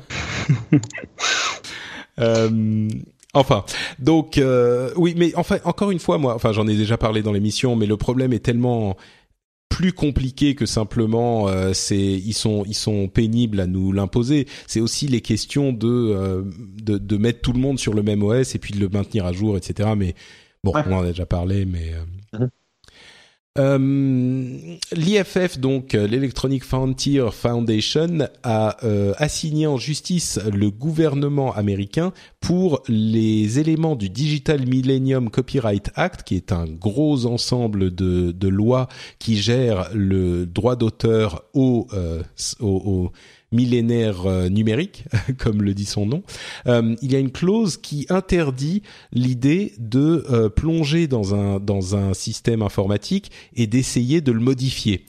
Enfin, 3.33 3.63
donc 3.97 4.41
oui, 4.97 5.15
mais 5.17 5.33
enfin 5.35 5.59
encore 5.63 5.89
une 5.91 5.99
fois, 5.99 6.17
moi, 6.17 6.35
enfin 6.35 6.51
j'en 6.51 6.67
ai 6.67 6.75
déjà 6.75 6.97
parlé 6.97 7.21
dans 7.23 7.31
l'émission, 7.31 7.77
mais 7.77 7.85
le 7.85 7.95
problème 7.95 8.33
est 8.33 8.39
tellement 8.39 8.97
plus 9.71 9.93
compliqué 9.93 10.53
que 10.53 10.65
simplement 10.65 11.47
euh, 11.47 11.71
c'est 11.73 11.95
ils 11.95 12.33
sont 12.33 12.63
ils 12.67 12.75
sont 12.75 13.07
pénibles 13.07 13.59
à 13.59 13.67
nous 13.67 13.91
l'imposer. 13.91 14.45
C'est 14.67 14.81
aussi 14.81 15.07
les 15.07 15.21
questions 15.21 15.71
de, 15.71 15.87
euh, 15.87 16.43
de, 16.83 16.97
de 16.97 17.17
mettre 17.17 17.41
tout 17.41 17.53
le 17.53 17.59
monde 17.59 17.79
sur 17.79 17.93
le 17.93 18.03
même 18.03 18.21
OS 18.21 18.53
et 18.53 18.59
puis 18.59 18.73
de 18.73 18.79
le 18.79 18.89
maintenir 18.89 19.25
à 19.25 19.31
jour, 19.31 19.57
etc. 19.57 19.89
Mais 19.97 20.13
bon, 20.63 20.73
on 20.75 20.91
en 20.93 21.01
a 21.01 21.07
déjà 21.07 21.25
parlé, 21.25 21.65
mais 21.65 21.93
euh. 23.57 23.71
Euh, 23.71 24.77
L'IFF, 24.93 25.59
donc 25.59 25.93
l'Electronic 25.93 26.63
Frontier 26.63 27.25
Foundation, 27.31 28.27
a 28.43 28.77
euh, 28.83 29.13
assigné 29.17 29.67
en 29.67 29.77
justice 29.77 30.39
le 30.51 30.69
gouvernement 30.69 31.53
américain 31.53 32.13
pour 32.39 32.83
les 32.87 33.59
éléments 33.59 33.95
du 33.95 34.09
Digital 34.09 34.65
Millennium 34.65 35.29
Copyright 35.29 35.91
Act, 35.95 36.23
qui 36.23 36.35
est 36.35 36.51
un 36.51 36.65
gros 36.65 37.25
ensemble 37.25 37.93
de, 37.93 38.31
de 38.31 38.47
lois 38.47 38.87
qui 39.19 39.37
gèrent 39.37 39.89
le 39.93 40.45
droit 40.45 40.75
d'auteur 40.75 41.43
au, 41.53 41.87
euh, 41.93 42.23
au 42.59 43.11
millénaire 43.51 44.25
euh, 44.25 44.49
numérique, 44.49 45.05
comme 45.37 45.61
le 45.61 45.73
dit 45.73 45.85
son 45.85 46.05
nom, 46.05 46.23
euh, 46.67 46.95
il 47.01 47.11
y 47.11 47.15
a 47.15 47.19
une 47.19 47.31
clause 47.31 47.77
qui 47.77 48.05
interdit 48.09 48.81
l'idée 49.11 49.73
de 49.77 50.25
euh, 50.29 50.49
plonger 50.49 51.07
dans 51.07 51.35
un 51.35 51.59
dans 51.59 51.95
un 51.95 52.13
système 52.13 52.61
informatique 52.61 53.31
et 53.55 53.67
d'essayer 53.67 54.21
de 54.21 54.31
le 54.31 54.39
modifier. 54.39 55.05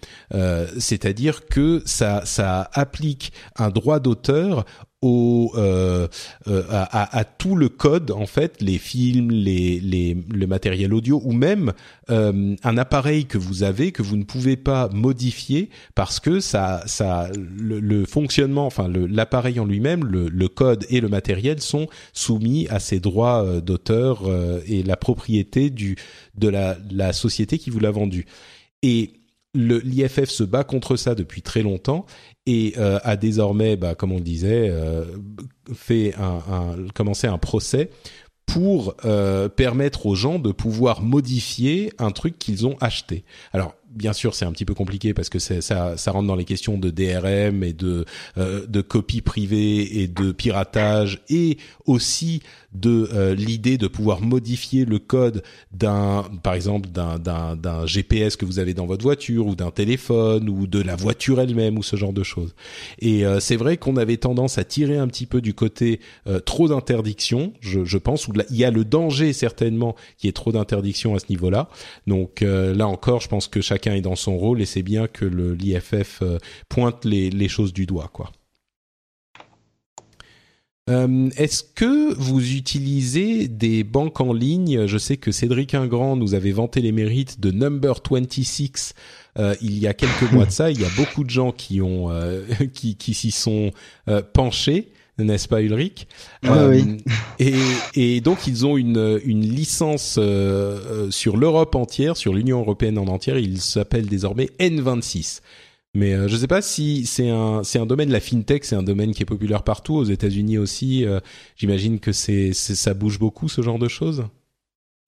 C'est-à-dire 0.78 1.46
que 1.46 1.82
ça 1.84 2.22
ça 2.24 2.70
applique 2.72 3.32
un 3.56 3.70
droit 3.70 4.00
d'auteur 4.00 4.64
au 5.02 5.52
euh, 5.56 6.06
euh, 6.46 6.62
à, 6.70 7.18
à, 7.18 7.24
tout 7.24 7.56
le 7.56 7.68
code 7.68 8.12
en 8.12 8.26
fait, 8.26 8.62
les 8.62 8.78
films, 8.78 9.30
les, 9.30 9.80
les 9.80 10.16
le 10.32 10.46
matériel 10.46 10.94
audio 10.94 11.20
ou 11.24 11.32
même 11.32 11.72
euh, 12.10 12.54
un 12.62 12.78
appareil 12.78 13.26
que 13.26 13.36
vous 13.36 13.64
avez 13.64 13.90
que 13.90 14.02
vous 14.02 14.16
ne 14.16 14.22
pouvez 14.24 14.56
pas 14.56 14.88
modifier 14.92 15.70
parce 15.96 16.20
que 16.20 16.38
ça 16.40 16.82
ça 16.86 17.28
le, 17.34 17.80
le 17.80 18.04
fonctionnement, 18.06 18.64
enfin 18.64 18.88
l'appareil 18.88 19.58
en 19.58 19.64
lui-même, 19.64 20.04
le, 20.04 20.28
le, 20.28 20.48
code 20.48 20.86
et 20.88 21.00
le 21.00 21.08
matériel 21.08 21.60
sont 21.60 21.88
soumis 22.12 22.68
à 22.68 22.78
ces 22.78 23.00
droits 23.00 23.44
euh, 23.44 23.60
d'auteur 23.60 24.22
euh, 24.26 24.60
et 24.66 24.82
la 24.84 24.96
propriété 24.96 25.70
du 25.70 25.96
de 26.36 26.48
la, 26.48 26.76
la 26.90 27.12
société 27.12 27.58
qui 27.58 27.70
vous 27.70 27.80
l'a 27.80 27.90
vendu. 27.90 28.26
Et 28.82 29.22
l'IFF 29.54 30.30
se 30.30 30.44
bat 30.44 30.64
contre 30.64 30.96
ça 30.96 31.14
depuis 31.14 31.42
très 31.42 31.62
longtemps 31.62 32.06
et 32.46 32.74
euh, 32.76 32.98
a 33.04 33.16
désormais, 33.16 33.76
bah, 33.76 33.94
comme 33.94 34.12
on 34.12 34.16
le 34.16 34.22
disait, 34.22 34.68
euh, 34.70 35.04
fait 35.72 36.14
un, 36.16 36.40
un, 36.52 36.88
commencé 36.94 37.26
un 37.26 37.38
procès 37.38 37.90
pour 38.46 38.94
euh, 39.04 39.48
permettre 39.48 40.06
aux 40.06 40.14
gens 40.14 40.38
de 40.38 40.52
pouvoir 40.52 41.02
modifier 41.02 41.92
un 41.98 42.10
truc 42.10 42.38
qu'ils 42.38 42.66
ont 42.66 42.76
acheté. 42.80 43.24
Alors 43.52 43.74
bien 43.94 44.12
sûr, 44.12 44.34
c'est 44.34 44.44
un 44.44 44.52
petit 44.52 44.64
peu 44.64 44.74
compliqué 44.74 45.14
parce 45.14 45.28
que 45.28 45.38
ça, 45.38 45.96
ça 45.96 46.10
rentre 46.10 46.26
dans 46.26 46.36
les 46.36 46.44
questions 46.44 46.78
de 46.78 46.90
DRM 46.90 47.62
et 47.62 47.72
de 47.72 48.04
euh, 48.38 48.66
de 48.66 48.80
copie 48.80 49.20
privée 49.20 50.02
et 50.02 50.08
de 50.08 50.32
piratage 50.32 51.20
et 51.28 51.58
aussi 51.86 52.42
de 52.74 53.08
euh, 53.12 53.34
l'idée 53.34 53.76
de 53.76 53.86
pouvoir 53.86 54.22
modifier 54.22 54.84
le 54.84 54.98
code 54.98 55.42
d'un, 55.72 56.24
par 56.42 56.54
exemple, 56.54 56.88
d'un, 56.88 57.18
d'un, 57.18 57.86
GPS 57.86 58.36
que 58.36 58.44
vous 58.44 58.58
avez 58.58 58.74
dans 58.74 58.86
votre 58.86 59.02
voiture 59.02 59.46
ou 59.46 59.54
d'un 59.54 59.70
téléphone 59.70 60.48
ou 60.48 60.66
de 60.66 60.80
la 60.80 60.96
voiture 60.96 61.40
elle-même 61.40 61.76
ou 61.76 61.82
ce 61.82 61.96
genre 61.96 62.12
de 62.12 62.22
choses. 62.22 62.54
Et 63.00 63.26
euh, 63.26 63.40
c'est 63.40 63.56
vrai 63.56 63.76
qu'on 63.76 63.96
avait 63.96 64.16
tendance 64.16 64.58
à 64.58 64.64
tirer 64.64 64.96
un 64.96 65.08
petit 65.08 65.26
peu 65.26 65.40
du 65.40 65.54
côté 65.54 66.00
euh, 66.26 66.40
trop 66.40 66.68
d'interdictions, 66.68 67.52
je, 67.60 67.84
je 67.84 67.98
pense, 67.98 68.28
où 68.28 68.32
il 68.50 68.56
y 68.56 68.64
a 68.64 68.70
le 68.70 68.84
danger 68.84 69.32
certainement 69.32 69.94
qui 70.16 70.28
est 70.28 70.32
trop 70.32 70.52
d'interdictions 70.52 71.14
à 71.14 71.18
ce 71.18 71.26
niveau-là. 71.28 71.68
Donc 72.06 72.40
là 72.42 72.86
encore, 72.86 73.20
je 73.20 73.28
pense 73.28 73.48
que 73.48 73.60
chaque 73.60 73.81
est 73.86 74.00
dans 74.00 74.16
son 74.16 74.36
rôle 74.36 74.60
et 74.60 74.66
c'est 74.66 74.82
bien 74.82 75.06
que 75.06 75.24
l'IFF 75.24 76.20
euh, 76.22 76.38
pointe 76.68 77.04
les, 77.04 77.48
choses 77.48 77.72
du 77.72 77.86
doigt, 77.86 78.10
quoi. 78.12 78.30
Euh, 80.90 81.30
Est-ce 81.36 81.62
que 81.62 82.12
vous 82.14 82.54
utilisez 82.54 83.46
des 83.46 83.84
banques 83.84 84.20
en 84.20 84.32
ligne? 84.32 84.86
Je 84.86 84.98
sais 84.98 85.16
que 85.16 85.30
Cédric 85.30 85.74
Ingrand 85.74 86.16
nous 86.16 86.34
avait 86.34 86.50
vanté 86.50 86.80
les 86.80 86.90
mérites 86.90 87.38
de 87.38 87.52
Number 87.52 88.00
26 88.10 88.94
euh, 89.38 89.54
il 89.62 89.78
y 89.78 89.86
a 89.86 89.94
quelques 89.94 90.30
mois 90.32 90.44
de 90.44 90.50
ça. 90.50 90.70
Il 90.72 90.80
y 90.80 90.84
a 90.84 90.90
beaucoup 90.96 91.22
de 91.22 91.30
gens 91.30 91.52
qui 91.52 91.80
s'y 93.14 93.30
sont 93.30 93.70
penchés 94.32 94.92
n'est-ce 95.18 95.48
pas 95.48 95.62
Ulrich? 95.62 96.06
Oui. 96.44 96.98
et, 97.38 97.54
et, 97.94 98.20
donc 98.20 98.46
ils 98.46 98.66
ont 98.66 98.76
une, 98.76 99.20
une 99.24 99.42
licence 99.42 100.16
euh, 100.18 100.80
euh, 101.06 101.10
sur 101.10 101.36
l'Europe 101.36 101.74
entière, 101.74 102.16
sur 102.16 102.32
l'Union 102.32 102.60
européenne 102.60 102.98
en 102.98 103.06
entière. 103.06 103.38
Ils 103.38 103.60
s'appellent 103.60 104.08
désormais 104.08 104.50
N26. 104.58 105.40
Mais 105.94 106.14
euh, 106.14 106.26
je 106.26 106.34
ne 106.34 106.38
sais 106.40 106.46
pas 106.46 106.62
si 106.62 107.04
c'est 107.04 107.28
un 107.28 107.62
c'est 107.62 107.78
un 107.78 107.84
domaine 107.84 108.10
la 108.10 108.20
fintech, 108.20 108.64
c'est 108.64 108.76
un 108.76 108.82
domaine 108.82 109.12
qui 109.12 109.22
est 109.22 109.26
populaire 109.26 109.62
partout 109.62 109.94
aux 109.94 110.04
États-Unis 110.04 110.56
aussi. 110.56 111.04
J'imagine 111.56 112.00
que 112.00 112.12
c'est 112.12 112.54
ça 112.54 112.94
bouge 112.94 113.18
beaucoup 113.18 113.48
ce 113.48 113.60
genre 113.60 113.78
de 113.78 113.88
choses? 113.88 114.24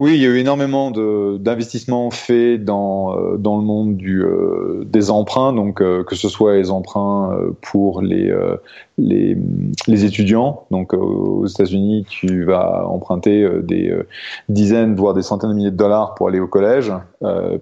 Oui, 0.04 0.16
il 0.16 0.22
y 0.22 0.26
a 0.26 0.28
eu 0.28 0.36
énormément 0.36 0.90
d'investissements 0.90 2.10
faits 2.10 2.62
dans, 2.62 3.16
euh, 3.16 3.38
dans 3.38 3.56
le 3.56 3.64
monde 3.64 3.96
du, 3.96 4.22
euh, 4.22 4.84
des 4.84 5.10
emprunts, 5.10 5.54
donc 5.54 5.80
euh, 5.80 6.04
que 6.04 6.14
ce 6.14 6.28
soit 6.28 6.56
les 6.56 6.70
emprunts 6.70 7.34
pour 7.62 8.02
les, 8.02 8.30
les, 8.98 9.34
les, 9.86 10.04
étudiants. 10.04 10.66
Donc 10.70 10.92
aux 10.92 11.46
États-Unis, 11.46 12.04
tu 12.06 12.44
vas 12.44 12.86
emprunter 12.86 13.48
des 13.62 13.98
dizaines, 14.50 14.94
voire 14.94 15.14
des 15.14 15.22
centaines 15.22 15.48
de 15.48 15.54
milliers 15.54 15.70
de 15.70 15.76
dollars 15.76 16.14
pour 16.16 16.28
aller 16.28 16.38
au 16.38 16.48
collège, 16.48 16.92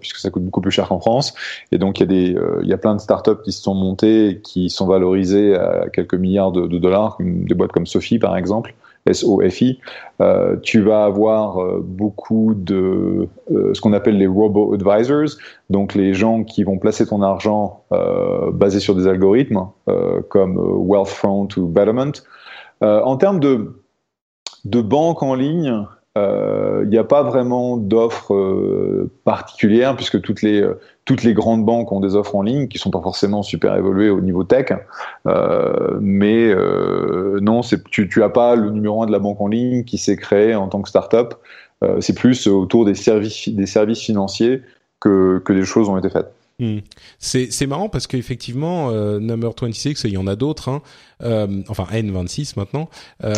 puisque 0.01 0.17
ça 0.17 0.31
coûte 0.31 0.43
beaucoup 0.43 0.61
plus 0.61 0.73
cher 0.73 0.89
qu'en 0.89 0.99
France. 0.99 1.35
Et 1.71 1.79
donc 1.79 2.01
il 2.01 2.03
y, 2.03 2.03
a 2.03 2.07
des, 2.07 2.37
il 2.65 2.69
y 2.69 2.73
a 2.73 2.79
plein 2.79 2.97
de 2.97 3.01
startups 3.01 3.41
qui 3.45 3.53
se 3.53 3.63
sont 3.63 3.75
montées, 3.77 4.41
qui 4.43 4.69
sont 4.69 4.89
valorisées 4.89 5.55
à 5.55 5.87
quelques 5.93 6.15
milliards 6.15 6.51
de, 6.51 6.67
de 6.67 6.79
dollars, 6.79 7.19
des 7.21 7.55
boîtes 7.55 7.71
comme 7.71 7.87
Sophie 7.87 8.19
par 8.19 8.37
exemple. 8.37 8.75
SOFI, 9.11 9.81
euh, 10.21 10.57
tu 10.63 10.81
vas 10.81 11.05
avoir 11.05 11.61
euh, 11.61 11.81
beaucoup 11.85 12.55
de 12.55 13.29
euh, 13.51 13.75
ce 13.75 13.81
qu'on 13.81 13.93
appelle 13.93 14.19
les 14.19 14.27
robo-advisors, 14.27 15.39
donc 15.71 15.95
les 15.95 16.15
gens 16.15 16.45
qui 16.45 16.63
vont 16.63 16.79
placer 16.79 17.07
ton 17.07 17.23
argent 17.23 17.85
euh, 17.93 18.53
basé 18.53 18.79
sur 18.79 18.95
des 18.95 19.07
algorithmes 19.07 19.67
comme 20.29 20.57
Wealthfront 20.57 21.49
ou 21.57 21.67
Betterment. 21.67 22.13
en 22.81 23.17
termes 23.17 23.41
de, 23.41 23.83
de 24.65 24.81
banque 24.81 25.23
en 25.23 25.35
ligne, 25.35 25.87
il 26.17 26.89
n'y 26.89 26.99
a 26.99 27.05
pas 27.05 27.23
vraiment 27.23 27.77
d'offres 27.77 29.09
particulières 29.25 29.97
puisque 29.97 30.21
toutes 30.21 30.43
les 30.43 30.63
toutes 31.05 31.25
les 31.25 31.35
grandes 31.35 31.65
banques 31.65 31.91
ont 31.91 32.01
des 32.01 32.15
offres 32.15 32.37
en 32.37 32.43
ligne 32.43 32.69
qui 32.69 32.79
sont 32.79 32.91
pas 32.91 33.01
forcément 33.01 33.43
super 33.43 33.75
évoluées 33.75 34.11
au 34.11 34.21
niveau 34.21 34.45
tech, 34.45 34.67
euh, 35.27 35.99
mais 36.01 36.49
euh, 36.49 37.41
non, 37.41 37.63
tu 37.91 38.09
tu 38.09 38.23
as 38.23 38.29
pas 38.29 38.55
le 38.55 38.71
numéro 38.71 39.03
un 39.03 39.07
de 39.07 39.13
la 39.13 39.19
banque 39.19 39.41
en 39.41 39.49
ligne 39.49 39.85
qui 39.85 39.99
s'est 39.99 40.17
créé 40.17 40.55
en 40.55 40.69
tant 40.69 40.83
que 40.83 40.89
startup. 40.89 41.35
Euh, 41.83 42.01
c'est 42.01 42.15
plus 42.15 42.47
autour 42.47 42.85
des 42.85 42.95
services 42.95 43.49
des 43.49 43.67
services 43.67 44.01
financiers 44.01 44.63
que 45.01 45.43
que 45.45 45.53
des 45.53 45.65
choses 45.65 45.89
ont 45.89 45.99
été 45.99 46.09
faites. 46.09 46.33
Hmm. 46.61 46.79
C'est 47.19 47.51
c'est 47.51 47.67
marrant 47.67 47.89
parce 47.89 48.07
qu'effectivement 48.07 48.91
euh, 48.91 49.19
Number 49.19 49.53
26 49.61 50.05
il 50.05 50.11
y 50.11 50.17
en 50.17 50.27
a 50.27 50.37
d'autres 50.37 50.69
hein, 50.69 50.83
euh, 51.23 51.63
enfin 51.69 51.87
N26 51.91 52.53
maintenant 52.57 52.91
euh, 53.25 53.35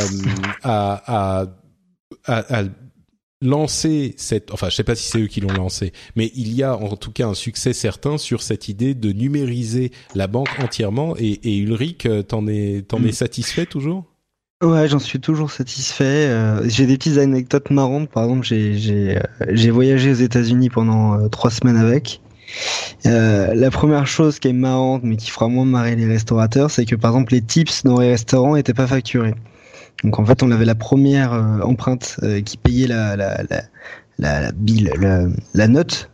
a, 0.65 1.41
a, 1.41 1.47
a, 2.25 2.61
a 2.61 2.65
lancé 3.43 4.15
cette, 4.17 4.51
enfin 4.53 4.69
je 4.71 4.75
sais 4.75 4.85
pas 4.85 4.95
si 4.95 5.09
c'est 5.11 5.21
eux 5.21 5.27
qui 5.27 5.41
l'ont 5.41 5.53
lancé, 5.53 5.93
mais 6.17 6.33
il 6.35 6.55
y 6.55 6.63
a 6.63 6.77
en 6.77 6.97
tout 6.97 7.13
cas 7.13 7.27
un 7.27 7.35
succès 7.35 7.73
certain 7.73 8.17
sur 8.17 8.43
cette 8.43 8.69
idée 8.69 8.95
de 8.95 9.13
numériser 9.13 9.93
la 10.15 10.27
banque 10.27 10.49
entièrement. 10.63 11.15
Et, 11.19 11.41
et 11.45 11.59
Ulrich, 11.59 12.07
euh, 12.07 12.23
t'en 12.23 12.47
es, 12.47 12.85
t'en 12.87 13.03
es 13.05 13.09
mm. 13.09 13.13
satisfait 13.13 13.67
toujours? 13.67 14.05
Ouais, 14.63 14.89
j'en 14.89 14.99
suis 14.99 15.21
toujours 15.21 15.51
satisfait. 15.51 16.29
Euh, 16.29 16.67
j'ai 16.69 16.87
des 16.87 16.97
petites 16.97 17.19
anecdotes 17.19 17.71
marrantes. 17.71 18.09
Par 18.09 18.25
exemple, 18.25 18.47
j'ai 18.47 18.79
j'ai 18.79 19.19
euh, 19.19 19.21
j'ai 19.51 19.71
voyagé 19.71 20.13
aux 20.13 20.15
États-Unis 20.15 20.71
pendant 20.71 21.29
trois 21.29 21.51
semaines 21.51 21.77
avec. 21.77 22.23
Euh, 23.07 23.53
la 23.55 23.71
première 23.71 24.07
chose 24.07 24.39
qui 24.39 24.49
est 24.49 24.53
marrante, 24.53 25.03
mais 25.03 25.17
qui 25.17 25.31
fera 25.31 25.49
moins 25.49 25.65
marrer 25.65 25.97
les 25.97 26.07
restaurateurs, 26.07 26.71
c'est 26.71 26.87
que 26.87 26.95
par 26.95 27.11
exemple 27.11 27.35
les 27.35 27.43
tips 27.43 27.83
dans 27.85 28.01
les 28.01 28.11
restaurants 28.11 28.55
n'étaient 28.55 28.75
pas 28.75 28.87
facturés. 28.87 29.35
Donc 30.03 30.19
en 30.19 30.25
fait, 30.27 30.43
on 30.43 30.51
avait 30.51 30.65
la 30.65 30.75
première 30.75 31.33
euh, 31.33 31.61
empreinte 31.61 32.17
euh, 32.23 32.41
qui 32.41 32.57
payait 32.57 32.87
la 32.87 33.17
la 33.17 33.43
la 33.49 33.63
la, 34.19 34.41
la 34.41 34.97
la, 34.99 35.27
la 35.55 35.69
note. 35.69 36.11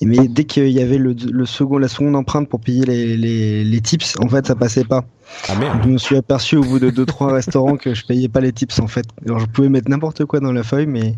Et 0.00 0.06
mais 0.06 0.28
dès 0.28 0.44
qu'il 0.44 0.68
y 0.68 0.80
avait 0.80 0.98
le, 0.98 1.14
le, 1.14 1.46
second, 1.46 1.78
la 1.78 1.88
seconde 1.88 2.16
empreinte 2.16 2.48
pour 2.48 2.60
payer 2.60 2.84
les, 2.84 3.16
les, 3.16 3.64
les 3.64 3.80
tips, 3.80 4.18
en 4.20 4.28
fait, 4.28 4.46
ça 4.46 4.54
passait 4.54 4.84
pas. 4.84 5.04
Ah 5.48 5.54
merde. 5.56 5.80
Je 5.84 5.88
me 5.88 5.98
suis 5.98 6.16
aperçu 6.16 6.56
au 6.56 6.62
bout 6.62 6.78
de 6.78 6.90
deux 6.90 7.06
trois 7.06 7.32
restaurants 7.32 7.76
que 7.76 7.94
je 7.94 8.04
payais 8.04 8.28
pas 8.28 8.40
les 8.40 8.52
tips 8.52 8.78
en 8.78 8.86
fait. 8.86 9.06
Alors 9.24 9.40
je 9.40 9.46
pouvais 9.46 9.68
mettre 9.68 9.90
n'importe 9.90 10.24
quoi 10.24 10.40
dans 10.40 10.52
la 10.52 10.62
feuille, 10.62 10.86
mais 10.86 11.14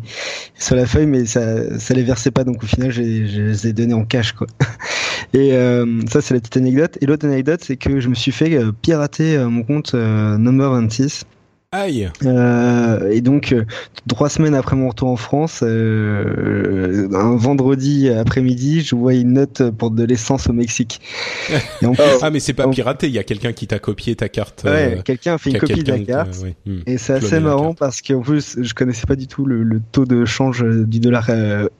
sur 0.55 0.75
la 0.75 0.85
feuille, 0.85 1.05
mais 1.05 1.25
ça 1.25 1.77
ça 1.79 1.93
les 1.93 2.03
versait 2.03 2.31
pas. 2.31 2.43
Donc 2.43 2.63
au 2.63 2.65
final, 2.65 2.91
je 2.91 3.01
les 3.01 3.67
ai 3.67 3.73
donnés 3.73 3.93
en 3.93 4.05
cash 4.05 4.31
quoi. 4.31 4.47
Et 5.33 5.53
euh, 5.53 6.01
ça 6.09 6.21
c'est 6.21 6.33
la 6.33 6.39
petite 6.39 6.57
anecdote. 6.57 6.97
Et 7.01 7.05
l'autre 7.05 7.25
anecdote, 7.25 7.61
c'est 7.63 7.77
que 7.77 7.99
je 7.99 8.09
me 8.09 8.15
suis 8.15 8.31
fait 8.31 8.55
euh, 8.55 8.71
pirater 8.71 9.37
mon 9.37 9.63
compte 9.63 9.93
euh, 9.93 10.37
Number 10.37 10.71
26. 10.71 11.25
Aïe. 11.73 12.09
Euh, 12.23 13.11
et 13.11 13.19
donc 13.19 13.51
euh, 13.51 13.65
trois 14.07 14.29
semaines 14.29 14.55
après 14.55 14.77
mon 14.77 14.87
retour 14.87 15.09
en 15.09 15.17
France, 15.17 15.59
euh, 15.63 17.09
un 17.13 17.35
vendredi 17.35 18.09
après-midi, 18.09 18.79
je 18.79 18.95
vois 18.95 19.13
une 19.13 19.33
note 19.33 19.71
pour 19.71 19.91
de 19.91 20.05
l'essence 20.05 20.47
au 20.47 20.53
Mexique. 20.53 21.01
Et 21.81 21.85
en 21.85 21.91
plus, 21.91 22.05
ah 22.21 22.29
mais 22.29 22.39
c'est 22.39 22.53
pas 22.53 22.69
piraté, 22.69 23.07
il 23.07 23.13
y 23.13 23.19
a 23.19 23.25
quelqu'un 23.25 23.51
qui 23.51 23.67
t'a 23.67 23.79
copié 23.79 24.15
ta 24.15 24.29
carte. 24.29 24.63
Ouais, 24.63 25.01
quelqu'un 25.03 25.33
a 25.33 25.37
fait 25.37 25.49
une 25.49 25.59
copie 25.59 25.83
de 25.83 25.91
la 25.91 25.99
carte. 25.99 26.37
Ouais. 26.41 26.55
Hmm. 26.65 26.79
Et 26.85 26.97
c'est 26.97 27.15
assez 27.15 27.41
marrant 27.41 27.73
parce 27.73 28.01
qu'en 28.01 28.21
plus 28.21 28.55
je 28.61 28.73
connaissais 28.73 29.05
pas 29.05 29.17
du 29.17 29.27
tout 29.27 29.43
le, 29.43 29.63
le 29.63 29.81
taux 29.91 30.05
de 30.05 30.23
change 30.23 30.63
du 30.63 31.01
dollar 31.01 31.29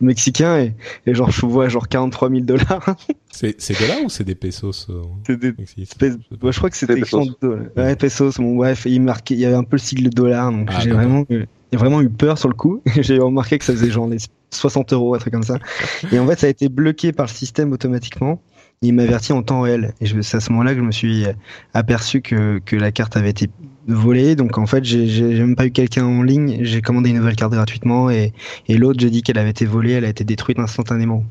mexicain 0.01 0.59
et, 0.59 0.75
et, 1.05 1.15
genre 1.15 1.31
je 1.31 1.45
vois 1.45 1.69
genre 1.69 1.87
43 1.87 2.29
000 2.29 2.41
dollars. 2.41 2.97
C'est 3.29 3.55
c'est 3.59 3.79
dollars 3.79 4.03
ou 4.03 4.09
c'est 4.09 4.23
des 4.23 4.33
pesos 4.33 4.87
C'est 5.27 5.39
des 5.39 5.53
je 5.53 6.57
crois 6.57 6.69
que 6.71 6.77
c'était 6.77 6.95
pesos. 6.95 7.37
Ouais, 7.75 7.95
pesos. 7.95 8.37
Bon 8.37 8.55
bref, 8.55 8.85
il 8.85 9.01
marquait, 9.01 9.35
il 9.35 9.41
y 9.41 9.45
avait 9.45 9.53
un 9.53 9.63
peu 9.63 9.76
le 9.77 9.81
sigle 9.81 10.09
dollar, 10.09 10.51
donc 10.51 10.69
ah, 10.71 10.79
j'ai 10.81 10.91
vraiment, 10.91 11.25
vraiment 11.71 12.01
eu 12.01 12.09
peur 12.09 12.37
sur 12.37 12.49
le 12.49 12.55
coup. 12.55 12.81
j'ai 12.99 13.19
remarqué 13.19 13.57
que 13.57 13.65
ça 13.65 13.73
faisait 13.73 13.89
genre 13.89 14.07
les 14.07 14.17
60 14.51 14.93
euros, 14.93 15.15
un 15.15 15.19
truc 15.19 15.33
comme 15.33 15.43
ça. 15.43 15.57
Et 16.11 16.19
en 16.19 16.27
fait, 16.27 16.39
ça 16.39 16.47
a 16.47 16.49
été 16.49 16.69
bloqué 16.69 17.11
par 17.11 17.25
le 17.25 17.31
système 17.31 17.71
automatiquement. 17.71 18.41
Il 18.81 18.93
m'avertit 18.93 19.33
en 19.33 19.41
temps 19.41 19.61
réel. 19.61 19.93
Et 20.01 20.05
c'est 20.21 20.37
à 20.37 20.39
ce 20.39 20.51
moment-là 20.51 20.73
que 20.73 20.79
je 20.79 20.85
me 20.85 20.91
suis 20.91 21.25
aperçu 21.73 22.21
que, 22.21 22.59
que 22.63 22.75
la 22.75 22.91
carte 22.91 23.17
avait 23.17 23.31
été 23.31 23.49
volée. 23.87 24.35
Donc 24.35 24.59
en 24.59 24.67
fait, 24.67 24.83
j'ai 24.83 25.39
même 25.39 25.55
pas 25.55 25.65
eu 25.65 25.71
quelqu'un 25.71 26.05
en 26.05 26.21
ligne. 26.21 26.59
J'ai 26.61 26.81
commandé 26.81 27.09
une 27.09 27.17
nouvelle 27.17 27.35
carte 27.35 27.53
gratuitement 27.53 28.11
et, 28.11 28.33
et 28.67 28.77
l'autre, 28.77 28.99
j'ai 28.99 29.09
dit 29.09 29.23
qu'elle 29.23 29.39
avait 29.39 29.49
été 29.49 29.65
volée. 29.65 29.93
Elle 29.93 30.05
a 30.05 30.09
été 30.09 30.23
détruite 30.23 30.59
instantanément. 30.59 31.23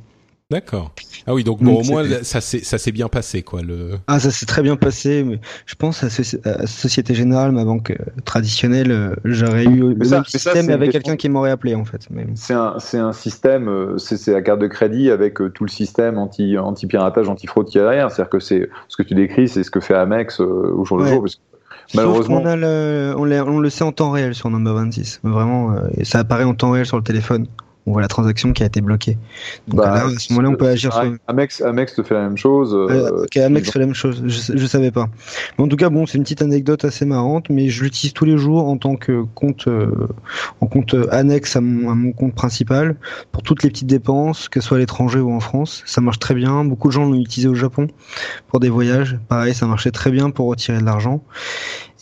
D'accord. 0.49 0.93
Ah 1.27 1.35
oui, 1.35 1.43
donc 1.43 1.61
bon, 1.61 1.73
donc, 1.73 1.85
au 1.85 1.91
moins 1.91 2.05
ça 2.23 2.41
s'est 2.41 2.61
ça 2.61 2.79
s'est 2.79 2.93
bien 2.93 3.09
passé 3.09 3.43
quoi 3.43 3.63
le. 3.63 3.95
Ah 4.07 4.21
ça 4.21 4.31
s'est 4.31 4.47
très 4.47 4.63
bien 4.63 4.77
passé, 4.77 5.25
mais 5.25 5.41
je 5.67 5.75
pense 5.75 6.05
à, 6.05 6.07
à 6.49 6.67
Société 6.69 7.15
Générale, 7.15 7.51
ma 7.51 7.65
banque 7.65 7.91
euh, 7.91 7.97
traditionnelle, 8.25 8.93
euh, 8.93 9.17
j'aurais 9.25 9.65
eu 9.65 9.93
le 9.93 10.05
ça, 10.05 10.17
même 10.17 10.25
système 10.25 10.67
ça, 10.67 10.75
avec 10.75 10.93
quelqu'un 10.93 11.17
qui 11.17 11.29
m'aurait 11.29 11.51
appelé 11.51 11.75
en 11.75 11.85
fait. 11.85 12.07
Mais... 12.11 12.29
C'est 12.37 12.55
un 12.55 12.79
c'est 12.79 12.99
un 12.99 13.13
système, 13.13 13.69
euh, 13.69 13.99
c'est 13.99 14.31
la 14.31 14.41
carte 14.41 14.61
de 14.61 14.69
crédit 14.69 15.11
avec 15.11 15.35
tout 15.35 15.65
le 15.65 15.69
système 15.69 16.17
anti 16.17 16.57
anti 16.57 16.87
piratage, 16.87 17.29
anti 17.29 17.49
fraude 17.49 17.67
qui 17.67 17.79
est 17.79 17.83
derrière. 17.83 18.13
C'est-à-dire 18.13 18.31
que 18.31 18.39
c'est 18.39 18.71
ce 18.87 18.97
que 18.97 19.03
tu 19.03 19.17
décris, 19.17 19.49
c'est 19.49 19.65
ce 19.65 19.73
que 19.73 19.81
fait 19.81 19.95
Amex 19.95 20.39
au 20.39 20.85
jour 20.85 20.99
le 20.99 21.07
jour. 21.07 21.23
Parce 21.23 21.35
que 21.35 21.41
malheureusement, 21.97 22.43
on, 22.43 22.47
a 22.47 22.55
le, 22.55 23.15
on, 23.17 23.23
on, 23.23 23.59
le 23.59 23.71
sait 23.71 23.83
en 23.83 23.91
temps 23.91 24.13
réel 24.13 24.33
sur 24.33 24.49
Number 24.49 24.75
26. 24.75 25.23
Vraiment, 25.25 25.75
et 25.97 26.05
ça 26.05 26.21
apparaît 26.21 26.45
en 26.45 26.55
temps 26.55 26.71
réel 26.71 26.87
sur 26.87 26.97
le 26.99 27.03
téléphone 27.03 27.49
on 27.87 27.93
voit 27.93 28.03
la 28.03 28.09
transaction 28.09 28.53
qui 28.53 28.65
a 28.65 28.67
été 28.67 28.81
bloquée. 28.81 29.17
Donc 29.69 29.79
bah, 29.79 29.95
là, 29.95 30.07
à 30.07 30.19
ce 30.19 30.33
moment-là, 30.33 30.51
on 30.51 30.57
peut 30.57 30.67
agir 30.67 30.93
sur. 30.93 31.17
Amex, 31.29 31.61
Amex 31.61 31.95
te 31.95 32.03
fait 32.03 32.15
la 32.15 32.23
même 32.23 32.37
chose. 32.37 32.75
Euh, 32.75 33.25
okay, 33.25 33.43
Amex 33.43 33.71
fait 33.71 33.79
la 33.79 33.87
même 33.87 33.95
chose. 33.95 34.23
Je, 34.27 34.57
je 34.57 34.67
savais 34.67 34.91
pas. 34.91 35.09
Mais 35.57 35.65
en 35.65 35.69
tout 35.69 35.77
cas, 35.77 35.89
bon, 35.89 36.05
c'est 36.05 36.19
une 36.19 36.25
petite 36.25 36.43
anecdote 36.43 36.85
assez 36.85 37.05
marrante, 37.05 37.49
mais 37.49 37.69
je 37.69 37.85
l'utilise 37.85 38.13
tous 38.13 38.25
les 38.25 38.39
jours 38.39 38.67
en 38.67 38.77
tant 38.77 38.97
que 38.97 39.23
compte, 39.35 39.69
euh, 39.69 40.09
en 40.61 40.67
compte 40.67 40.97
annexe 41.13 41.55
à 41.55 41.61
mon, 41.61 41.91
à 41.91 41.95
mon, 41.95 42.13
compte 42.13 42.35
principal 42.35 42.97
pour 43.31 43.43
toutes 43.43 43.63
les 43.63 43.71
petites 43.71 43.87
dépenses, 43.87 44.49
que 44.49 44.61
ce 44.61 44.69
soit 44.69 44.79
à 44.79 44.81
l'étranger 44.81 45.21
ou 45.21 45.33
en 45.33 45.41
France. 45.41 45.85
Ça 45.87 46.01
marche 46.01 46.19
très 46.19 46.35
bien. 46.35 46.65
Beaucoup 46.65 46.89
de 46.89 46.93
gens 46.93 47.05
l'ont 47.05 47.15
utilisé 47.15 47.49
au 47.49 47.55
Japon 47.55 47.87
pour 48.49 48.59
des 48.59 48.69
voyages. 48.69 49.19
Pareil, 49.29 49.55
ça 49.55 49.67
marchait 49.67 49.93
très 49.93 50.11
bien 50.11 50.31
pour 50.31 50.49
retirer 50.49 50.79
de 50.79 50.85
l'argent. 50.85 51.23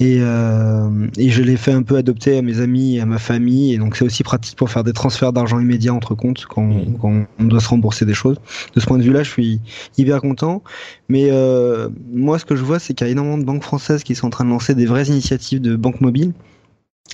Et, 0.00 0.18
euh, 0.20 1.06
et 1.16 1.30
je 1.30 1.42
l'ai 1.42 1.56
fait 1.56 1.72
un 1.72 1.82
peu 1.82 1.96
adopter 1.96 2.38
à 2.38 2.42
mes 2.42 2.60
amis 2.60 2.96
et 2.96 3.00
à 3.00 3.06
ma 3.06 3.18
famille. 3.18 3.74
Et 3.74 3.78
donc 3.78 3.96
c'est 3.96 4.04
aussi 4.04 4.22
pratique 4.22 4.56
pour 4.56 4.70
faire 4.70 4.84
des 4.84 4.92
transferts 4.92 5.32
d'argent 5.32 5.60
immédiats 5.60 5.94
entre 5.94 6.14
comptes 6.14 6.46
quand, 6.46 6.66
mmh. 6.66 6.98
quand, 7.00 7.26
on 7.38 7.44
doit 7.44 7.60
se 7.60 7.68
rembourser 7.68 8.04
des 8.04 8.14
choses. 8.14 8.40
De 8.74 8.80
ce 8.80 8.86
point 8.86 8.98
de 8.98 9.04
vue-là, 9.04 9.22
je 9.22 9.30
suis 9.30 9.60
hyper 9.96 10.20
content. 10.20 10.62
Mais 11.08 11.28
euh, 11.30 11.88
moi, 12.12 12.38
ce 12.38 12.44
que 12.44 12.56
je 12.56 12.64
vois, 12.64 12.78
c'est 12.78 12.94
qu'il 12.94 13.06
y 13.06 13.10
a 13.10 13.12
énormément 13.12 13.38
de 13.38 13.44
banques 13.44 13.62
françaises 13.62 14.02
qui 14.02 14.14
sont 14.14 14.26
en 14.26 14.30
train 14.30 14.44
de 14.44 14.50
lancer 14.50 14.74
des 14.74 14.86
vraies 14.86 15.06
initiatives 15.06 15.60
de 15.60 15.76
banque 15.76 16.00
mobile. 16.00 16.32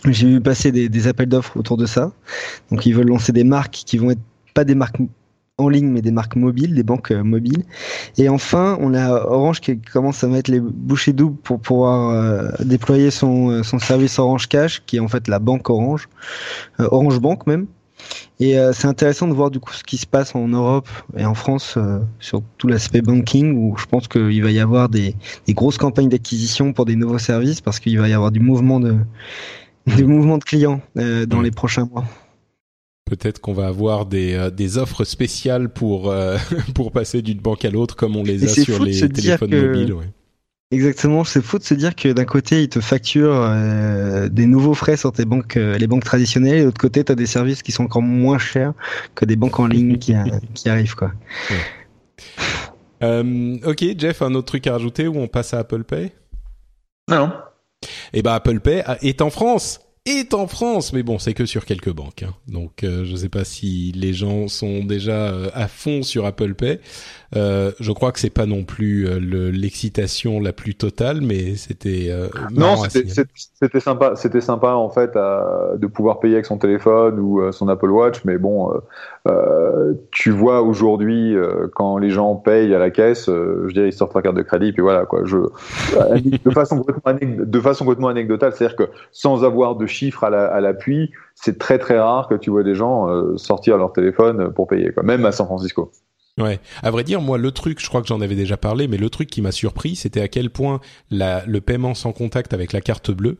J'ai 0.09 0.28
vu 0.28 0.41
passer 0.41 0.72
des, 0.72 0.89
des 0.89 1.07
appels 1.09 1.28
d'offres 1.28 1.57
autour 1.59 1.76
de 1.76 1.85
ça. 1.85 2.12
Donc 2.70 2.87
ils 2.87 2.95
veulent 2.95 3.09
lancer 3.09 3.33
des 3.33 3.45
marques 3.45 3.83
qui 3.85 3.99
vont 3.99 4.11
être 4.11 4.20
pas 4.55 4.64
des 4.64 4.74
marques 4.74 4.97
en 5.61 5.69
ligne, 5.69 5.89
mais 5.89 6.03
des 6.03 6.11
marques 6.11 6.37
mobiles, 6.37 6.75
des 6.75 6.83
banques 6.83 7.11
euh, 7.13 7.23
mobiles. 7.23 7.65
Et 8.19 8.29
enfin, 8.29 8.77
on 8.81 8.95
a 8.95 9.11
Orange 9.27 9.61
qui 9.61 9.79
commence 9.79 10.25
à 10.25 10.29
mettre 10.29 10.51
les 10.51 10.61
bouchées 10.61 11.13
doubles 11.13 11.37
pour 11.43 11.61
pouvoir 11.61 12.11
euh, 12.11 12.51
déployer 12.65 13.11
son, 13.11 13.51
euh, 13.51 13.63
son 13.63 13.79
service 13.79 14.19
Orange 14.19 14.49
Cash, 14.49 14.83
qui 14.87 14.97
est 14.97 15.01
en 15.01 15.09
fait 15.09 15.29
la 15.29 15.39
banque 15.39 15.69
Orange, 15.71 16.09
euh, 16.81 16.89
Orange 16.91 17.21
Bank 17.21 17.47
même. 17.47 17.67
Et 18.41 18.59
euh, 18.59 18.73
c'est 18.73 18.87
intéressant 18.87 19.29
de 19.29 19.35
voir 19.35 19.51
du 19.51 19.61
coup 19.61 19.73
ce 19.75 19.85
qui 19.85 19.99
se 19.99 20.07
passe 20.07 20.35
en 20.35 20.49
Europe 20.49 20.89
et 21.17 21.27
en 21.27 21.35
France 21.35 21.77
sur 22.19 22.43
tout 22.57 22.67
l'aspect 22.67 23.03
banking, 23.03 23.55
où 23.55 23.77
je 23.77 23.85
pense 23.85 24.09
qu'il 24.09 24.43
va 24.43 24.51
y 24.51 24.59
avoir 24.59 24.89
des, 24.89 25.15
des 25.47 25.53
grosses 25.53 25.77
campagnes 25.77 26.09
d'acquisition 26.09 26.73
pour 26.73 26.87
des 26.87 26.97
nouveaux 26.97 27.19
services, 27.19 27.61
parce 27.61 27.79
qu'il 27.79 27.99
va 27.99 28.09
y 28.09 28.15
avoir 28.15 28.31
du 28.31 28.41
mouvement 28.41 28.81
de, 28.81 28.97
du 29.87 30.07
mouvement 30.07 30.39
de 30.39 30.45
clients 30.45 30.81
dans 30.95 31.43
les 31.43 31.51
prochains 31.51 31.87
mois. 31.93 32.05
Peut-être 33.11 33.41
qu'on 33.41 33.53
va 33.53 33.67
avoir 33.67 34.07
des, 34.07 34.35
euh, 34.35 34.51
des 34.51 34.79
offres 34.79 35.05
spéciales 35.05 35.69
pour 35.69 36.11
euh, 36.11 36.39
pour 36.75 36.93
passer 36.93 37.21
d'une 37.21 37.41
banque 37.41 37.65
à 37.65 37.71
l'autre 37.71 37.97
comme 37.97 38.17
on 38.17 38.23
les 38.23 38.45
a 38.45 38.49
sur 38.49 38.83
les 38.83 38.99
téléphones 39.09 39.51
que... 39.51 39.67
mobiles. 39.67 39.93
Ouais. 39.93 40.07
Exactement, 40.73 41.25
c'est 41.25 41.43
fou 41.43 41.59
de 41.59 41.65
se 41.65 41.75
dire 41.75 41.97
que 41.97 42.13
d'un 42.13 42.25
côté 42.25 42.63
ils 42.63 42.69
te 42.69 42.81
facturent 42.81 43.43
euh, 43.43 44.29
des 44.29 44.47
nouveaux 44.47 44.75
frais 44.75 44.97
sur 44.97 45.11
tes 45.11 45.25
banques, 45.25 45.57
euh, 45.57 45.77
les 45.77 45.89
banques 45.89 46.05
traditionnelles, 46.05 46.59
et 46.59 46.61
de 46.61 46.65
l'autre 46.67 46.81
côté 46.81 47.03
tu 47.03 47.11
as 47.11 47.17
des 47.17 47.27
services 47.27 47.65
qui 47.65 47.73
sont 47.73 47.83
encore 47.85 48.03
moins 48.03 48.39
chers 48.39 48.73
que 49.17 49.25
des 49.25 49.35
banques 49.35 49.59
en 49.59 49.67
ligne 49.67 49.99
qui, 49.99 50.15
qui 50.55 50.69
arrivent 50.69 50.95
quoi. 50.95 51.11
Ouais. 51.51 51.57
Euh, 53.03 53.59
ok, 53.65 53.85
Jeff, 53.99 54.23
un 54.23 54.35
autre 54.35 54.47
truc 54.47 54.69
à 54.69 54.73
rajouter 54.73 55.09
ou 55.09 55.17
on 55.17 55.27
passe 55.27 55.55
à 55.55 55.59
Apple 55.59 55.83
Pay? 55.83 56.13
Non. 57.09 57.33
Eh 58.13 58.23
ben 58.23 58.35
Apple 58.35 58.61
Pay 58.61 58.85
est 59.03 59.23
en 59.23 59.31
France 59.31 59.81
est 60.07 60.33
en 60.33 60.47
France, 60.47 60.95
mais 60.95 61.03
bon, 61.03 61.19
c'est 61.19 61.35
que 61.35 61.45
sur 61.45 61.67
quelques 61.67 61.93
banques. 61.93 62.23
Hein. 62.23 62.33
Donc, 62.49 62.85
euh, 62.85 63.05
je 63.05 63.13
ne 63.13 63.17
sais 63.17 63.29
pas 63.29 63.45
si 63.45 63.93
les 63.95 64.15
gens 64.15 64.49
sont 64.49 64.83
déjà 64.83 65.13
euh, 65.13 65.51
à 65.53 65.69
fond 65.69 66.03
sur 66.03 66.25
Apple 66.25 66.55
Pay. 66.55 66.81
Euh, 67.37 67.73
je 67.79 67.93
crois 67.93 68.11
que 68.11 68.19
c'est 68.19 68.31
pas 68.31 68.47
non 68.47 68.65
plus 68.65 69.07
l'excitation 69.53 70.41
la 70.41 70.53
plus 70.53 70.75
totale, 70.75 71.21
mais 71.21 71.55
c'était 71.55 72.13
non, 72.51 72.77
c'était 72.89 73.81
sympa, 73.81 74.17
c'était 74.17 74.41
sympa 74.41 74.73
en 74.73 74.89
fait 74.91 75.15
à, 75.17 75.75
de 75.77 75.87
pouvoir 75.87 76.19
payer 76.19 76.35
avec 76.35 76.47
son 76.47 76.59
téléphone 76.59 77.21
ou 77.21 77.53
son 77.53 77.69
Apple 77.69 77.91
Watch, 77.91 78.25
mais 78.25 78.37
bon, 78.37 78.73
tu 80.11 80.31
vois 80.31 80.63
aujourd'hui 80.63 81.37
quand 81.75 81.99
les 81.99 82.11
gens 82.11 82.35
payent 82.35 82.75
à 82.75 82.81
la 82.81 82.91
caisse, 82.91 83.27
je 83.27 83.73
dirais 83.73 83.89
ils 83.89 83.93
sortent 83.93 84.15
leur 84.15 84.25
carte 84.25 84.37
de 84.37 84.43
crédit, 84.43 84.73
puis 84.73 84.83
voilà 84.83 85.07
quoi. 85.07 85.21
Je 85.25 85.37
de 85.37 86.51
façon 86.53 86.83
complètement 86.83 87.45
de 87.47 87.61
façon 87.61 87.85
complètement 87.85 88.09
anecdotale, 88.09 88.53
c'est-à-dire 88.57 88.77
que 88.77 88.89
sans 89.13 89.45
avoir 89.45 89.77
de 89.77 89.87
chiffres 89.87 90.00
à 90.23 90.61
l'appui, 90.61 91.01
la, 91.01 91.19
c'est 91.35 91.59
très 91.59 91.79
très 91.79 91.99
rare 91.99 92.29
que 92.29 92.35
tu 92.35 92.51
vois 92.51 92.63
des 92.63 92.75
gens 92.75 93.09
sortir 93.37 93.77
leur 93.77 93.93
téléphone 93.93 94.53
pour 94.53 94.67
payer, 94.67 94.93
quoi. 94.93 95.03
même 95.03 95.25
à 95.25 95.33
San 95.33 95.47
Francisco. 95.47 95.91
Ouais, 96.41 96.59
à 96.83 96.91
vrai 96.91 97.05
dire, 97.05 97.21
moi, 97.21 97.39
le 97.39 97.51
truc, 97.51 97.81
je 97.81 97.89
crois 97.89 98.01
que 98.01 98.09
j'en 98.09 98.21
avais 98.21 98.35
déjà 98.35 98.57
parlé, 98.57 98.89
mais 98.89 98.97
le 98.97 99.11
truc 99.11 99.29
qui 99.29 99.43
m'a 99.43 99.53
surpris, 99.53 99.97
c'était 99.97 100.21
à 100.21 100.29
quel 100.29 100.51
point 100.51 100.81
le 101.11 101.59
paiement 101.59 101.95
sans 101.95 102.13
contact 102.13 102.55
avec 102.55 102.73
la 102.73 102.81
carte 102.81 103.11
bleue 103.11 103.37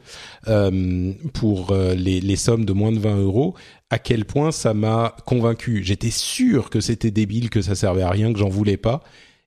euh, 0.49 1.13
pour 1.33 1.71
euh, 1.71 1.95
les, 1.95 2.21
les 2.21 2.37
sommes 2.37 2.65
de 2.65 2.73
moins 2.73 2.93
de 2.93 2.99
20 2.99 3.17
euros, 3.21 3.55
à 3.89 3.99
quel 3.99 4.25
point 4.25 4.53
ça 4.53 4.75
m'a 4.75 5.15
convaincu. 5.25 5.83
J'étais 5.83 6.11
sûr 6.11 6.69
que 6.69 6.81
c'était 6.81 7.11
débile, 7.11 7.49
que 7.49 7.63
ça 7.63 7.75
servait 7.75 8.03
à 8.03 8.11
rien, 8.11 8.33
que 8.33 8.39
j'en 8.39 8.51
voulais 8.51 8.77
pas. 8.77 9.03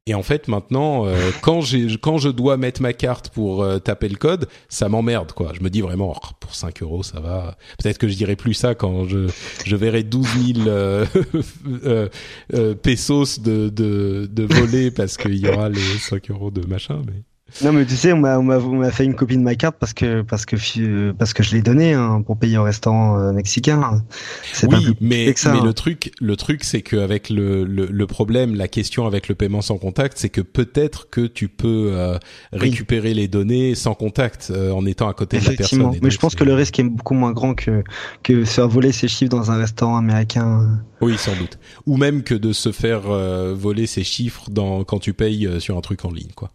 Et 0.05 0.13
en 0.15 0.23
fait, 0.23 0.49
maintenant, 0.49 1.05
euh, 1.05 1.31
quand 1.41 1.61
quand 2.01 2.17
je 2.17 2.27
dois 2.27 2.57
mettre 2.57 2.81
ma 2.81 2.91
carte 2.91 3.29
pour 3.29 3.63
euh, 3.63 3.79
taper 3.79 4.09
le 4.09 4.17
code, 4.17 4.49
ça 4.67 4.89
m'emmerde 4.89 5.31
quoi. 5.31 5.53
Je 5.53 5.61
me 5.61 5.69
dis 5.69 5.79
vraiment 5.79 6.13
oh, 6.13 6.27
pour 6.41 6.55
5 6.55 6.83
euros 6.83 7.03
ça 7.03 7.21
va. 7.21 7.55
Peut-être 7.81 7.99
que 7.99 8.09
je 8.09 8.15
dirai 8.15 8.35
plus 8.35 8.53
ça 8.53 8.75
quand 8.75 9.07
je 9.07 9.29
je 9.65 9.75
verrai 9.77 10.03
12 10.03 10.55
000 10.55 10.67
euh, 10.67 11.05
euh, 12.53 12.75
pesos 12.75 13.39
de 13.39 13.69
de 13.69 14.27
de 14.29 14.43
voler 14.43 14.91
parce 14.91 15.15
qu'il 15.15 15.37
y 15.37 15.47
aura 15.47 15.69
les 15.69 15.79
5 15.79 16.31
euros 16.31 16.51
de 16.51 16.67
machin. 16.67 17.01
Mais 17.07 17.23
Non, 17.61 17.71
mais 17.71 17.85
tu 17.85 17.95
sais, 17.95 18.11
on 18.13 18.17
m'a, 18.17 18.39
on 18.39 18.43
m'a, 18.43 18.57
on 18.57 18.75
m'a 18.75 18.91
fait 18.91 19.05
une 19.05 19.13
copie 19.13 19.37
de 19.37 19.41
ma 19.41 19.55
carte 19.55 19.75
parce 19.79 19.93
que, 19.93 20.21
parce 20.21 20.45
que, 20.45 21.11
parce 21.11 21.33
que 21.33 21.43
je 21.43 21.55
l'ai 21.55 21.61
donné 21.61 21.93
hein, 21.93 22.23
pour 22.25 22.37
payer 22.37 22.57
au 22.57 22.63
restaurant 22.63 23.19
euh, 23.19 23.31
mexicain. 23.31 24.03
C'est 24.51 24.67
oui, 24.67 24.95
mais, 24.99 25.33
ça, 25.35 25.53
mais 25.53 25.59
hein. 25.59 25.63
le 25.63 25.73
truc, 25.73 26.11
le 26.19 26.35
truc, 26.35 26.63
c'est 26.63 26.81
qu'avec 26.81 27.29
le, 27.29 27.63
le, 27.63 27.85
le, 27.85 28.07
problème, 28.07 28.55
la 28.55 28.67
question 28.67 29.05
avec 29.05 29.27
le 29.27 29.35
paiement 29.35 29.61
sans 29.61 29.77
contact, 29.77 30.17
c'est 30.17 30.29
que 30.29 30.41
peut-être 30.41 31.09
que 31.09 31.21
tu 31.27 31.47
peux 31.47 31.91
euh, 31.93 32.17
récupérer 32.51 33.13
les 33.13 33.27
données 33.27 33.75
sans 33.75 33.93
contact 33.93 34.51
euh, 34.51 34.71
en 34.71 34.85
étant 34.85 35.07
à 35.07 35.13
côté 35.13 35.39
de 35.39 35.45
la 35.45 35.53
personne. 35.53 35.95
Mais 36.01 36.09
je 36.09 36.17
pense 36.17 36.35
que 36.35 36.43
le 36.43 36.55
risque 36.55 36.79
est 36.79 36.83
beaucoup 36.83 37.13
moins 37.13 37.31
grand 37.31 37.53
que 37.53 37.83
que 38.23 38.45
faire 38.45 38.67
voler 38.67 38.91
ses 38.91 39.07
chiffres 39.07 39.31
dans 39.31 39.51
un 39.51 39.57
restaurant 39.57 39.97
américain. 39.97 40.79
Oui, 41.01 41.17
sans 41.17 41.35
doute. 41.35 41.59
Ou 41.85 41.97
même 41.97 42.23
que 42.23 42.33
de 42.33 42.51
se 42.51 42.71
faire 42.71 43.01
voler 43.53 43.85
ses 43.85 44.03
chiffres 44.03 44.49
dans 44.49 44.83
quand 44.83 44.99
tu 44.99 45.13
payes 45.13 45.49
sur 45.59 45.77
un 45.77 45.81
truc 45.81 46.05
en 46.05 46.11
ligne, 46.11 46.31
quoi. 46.35 46.51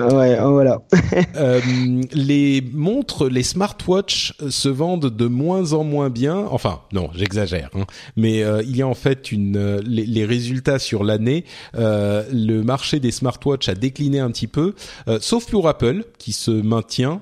Ouais, 0.00 0.38
oh, 0.42 0.52
voilà. 0.52 0.82
euh, 1.36 1.60
les 2.12 2.62
montres, 2.72 3.28
les 3.28 3.42
smartwatches 3.42 4.34
se 4.48 4.68
vendent 4.68 5.14
de 5.14 5.26
moins 5.26 5.72
en 5.72 5.84
moins 5.84 6.08
bien. 6.08 6.46
Enfin, 6.50 6.80
non, 6.92 7.10
j'exagère. 7.14 7.70
Hein. 7.74 7.84
Mais 8.16 8.42
euh, 8.42 8.62
il 8.62 8.76
y 8.76 8.82
a 8.82 8.88
en 8.88 8.94
fait 8.94 9.30
une 9.30 9.56
euh, 9.56 9.80
les, 9.84 10.24
résultats 10.24 10.78
sur 10.78 11.04
l'année. 11.04 11.44
Euh, 11.76 12.24
le 12.32 12.62
marché 12.62 13.00
des 13.00 13.10
smartwatches 13.10 13.68
a 13.68 13.74
décliné 13.74 14.20
un 14.20 14.30
petit 14.30 14.46
peu, 14.46 14.74
sauf 15.20 15.50
pour 15.50 15.68
Apple 15.68 16.04
qui 16.18 16.32
se 16.32 16.50
maintient 16.50 17.20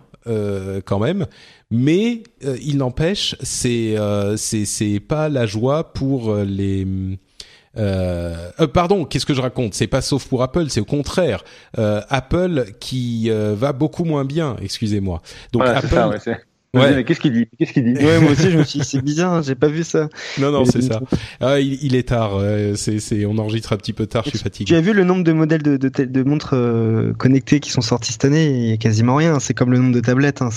quand 0.85 0.99
même. 0.99 1.27
Mais 1.71 2.23
il 2.61 2.77
n'empêche, 2.77 3.35
c'est 3.43 3.97
c'est 4.37 5.01
pas 5.01 5.29
la 5.29 5.47
joie 5.47 5.93
pour 5.93 6.35
les 6.37 6.87
euh, 7.79 8.51
euh, 8.61 8.67
pardon, 8.67 9.05
qu'est-ce 9.05 9.27
que 9.27 9.35
je 9.35 9.41
raconte? 9.41 9.75
C'est 9.75 9.87
pas 9.87 10.01
sauf 10.01 10.27
pour 10.27 10.43
Apple, 10.43 10.67
c'est 10.69 10.81
au 10.81 10.85
contraire 10.85 11.45
euh, 11.79 12.01
Apple 12.09 12.67
qui 12.81 13.31
euh, 13.31 13.55
va 13.57 13.73
beaucoup 13.73 14.05
moins 14.05 14.25
bien. 14.25 14.57
Excusez-moi. 14.63 15.23
Donc 15.53 15.63
Apple. 15.65 15.89
Ça, 15.89 16.09
ouais, 16.09 16.19
Ouais. 16.75 16.95
Mais 16.95 17.05
qu'est-ce 17.05 17.21
qu'il 17.21 17.33
dit? 17.33 17.49
Qu'est-ce 17.59 17.73
qu'il 17.73 17.95
dit? 17.95 18.05
Ouais, 18.05 18.21
moi 18.21 18.33
aussi 18.33 18.51
je 18.51 18.59
me 18.59 18.63
suis 18.63 18.81
dit 18.81 18.85
c'est 18.85 19.01
bizarre, 19.01 19.33
hein, 19.33 19.43
j'ai 19.43 19.55
pas 19.55 19.69
vu 19.69 19.83
ça. 19.85 20.11
Non 20.39 20.51
non, 20.51 20.67
c'est 20.67 20.83
ça. 20.83 21.01
Ah, 21.41 21.59
il, 21.61 21.83
il, 21.83 21.95
est 21.97 22.09
tard, 22.09 22.33
c'est 22.75 23.01
c'est 23.01 23.25
on 23.25 23.39
enregistre 23.39 23.73
un 23.73 23.79
petit 23.79 23.95
peu 23.95 24.07
tard, 24.07 24.25
je 24.25 24.31
suis 24.31 24.39
fatigué. 24.39 24.69
Tu 24.69 24.75
as 24.75 24.83
vu 24.83 24.93
le 24.93 25.03
nombre 25.03 25.25
de 25.25 25.33
modèles 25.33 25.63
de 25.63 25.79
de, 25.79 25.89
de 25.89 26.23
montres 26.23 26.51
euh, 26.53 27.15
connectées 27.15 27.61
qui 27.61 27.71
sont 27.71 27.81
sortis 27.81 28.13
cette 28.13 28.27
année? 28.27 28.51
Il 28.51 28.69
y 28.69 28.73
a 28.75 28.77
quasiment 28.77 29.17
rien, 29.17 29.41
c'est 29.41 29.55
comme 29.55 29.73
le 29.73 29.79
nombre 29.79 29.95
de 29.95 30.01
tablettes 30.01 30.43
hein. 30.43 30.51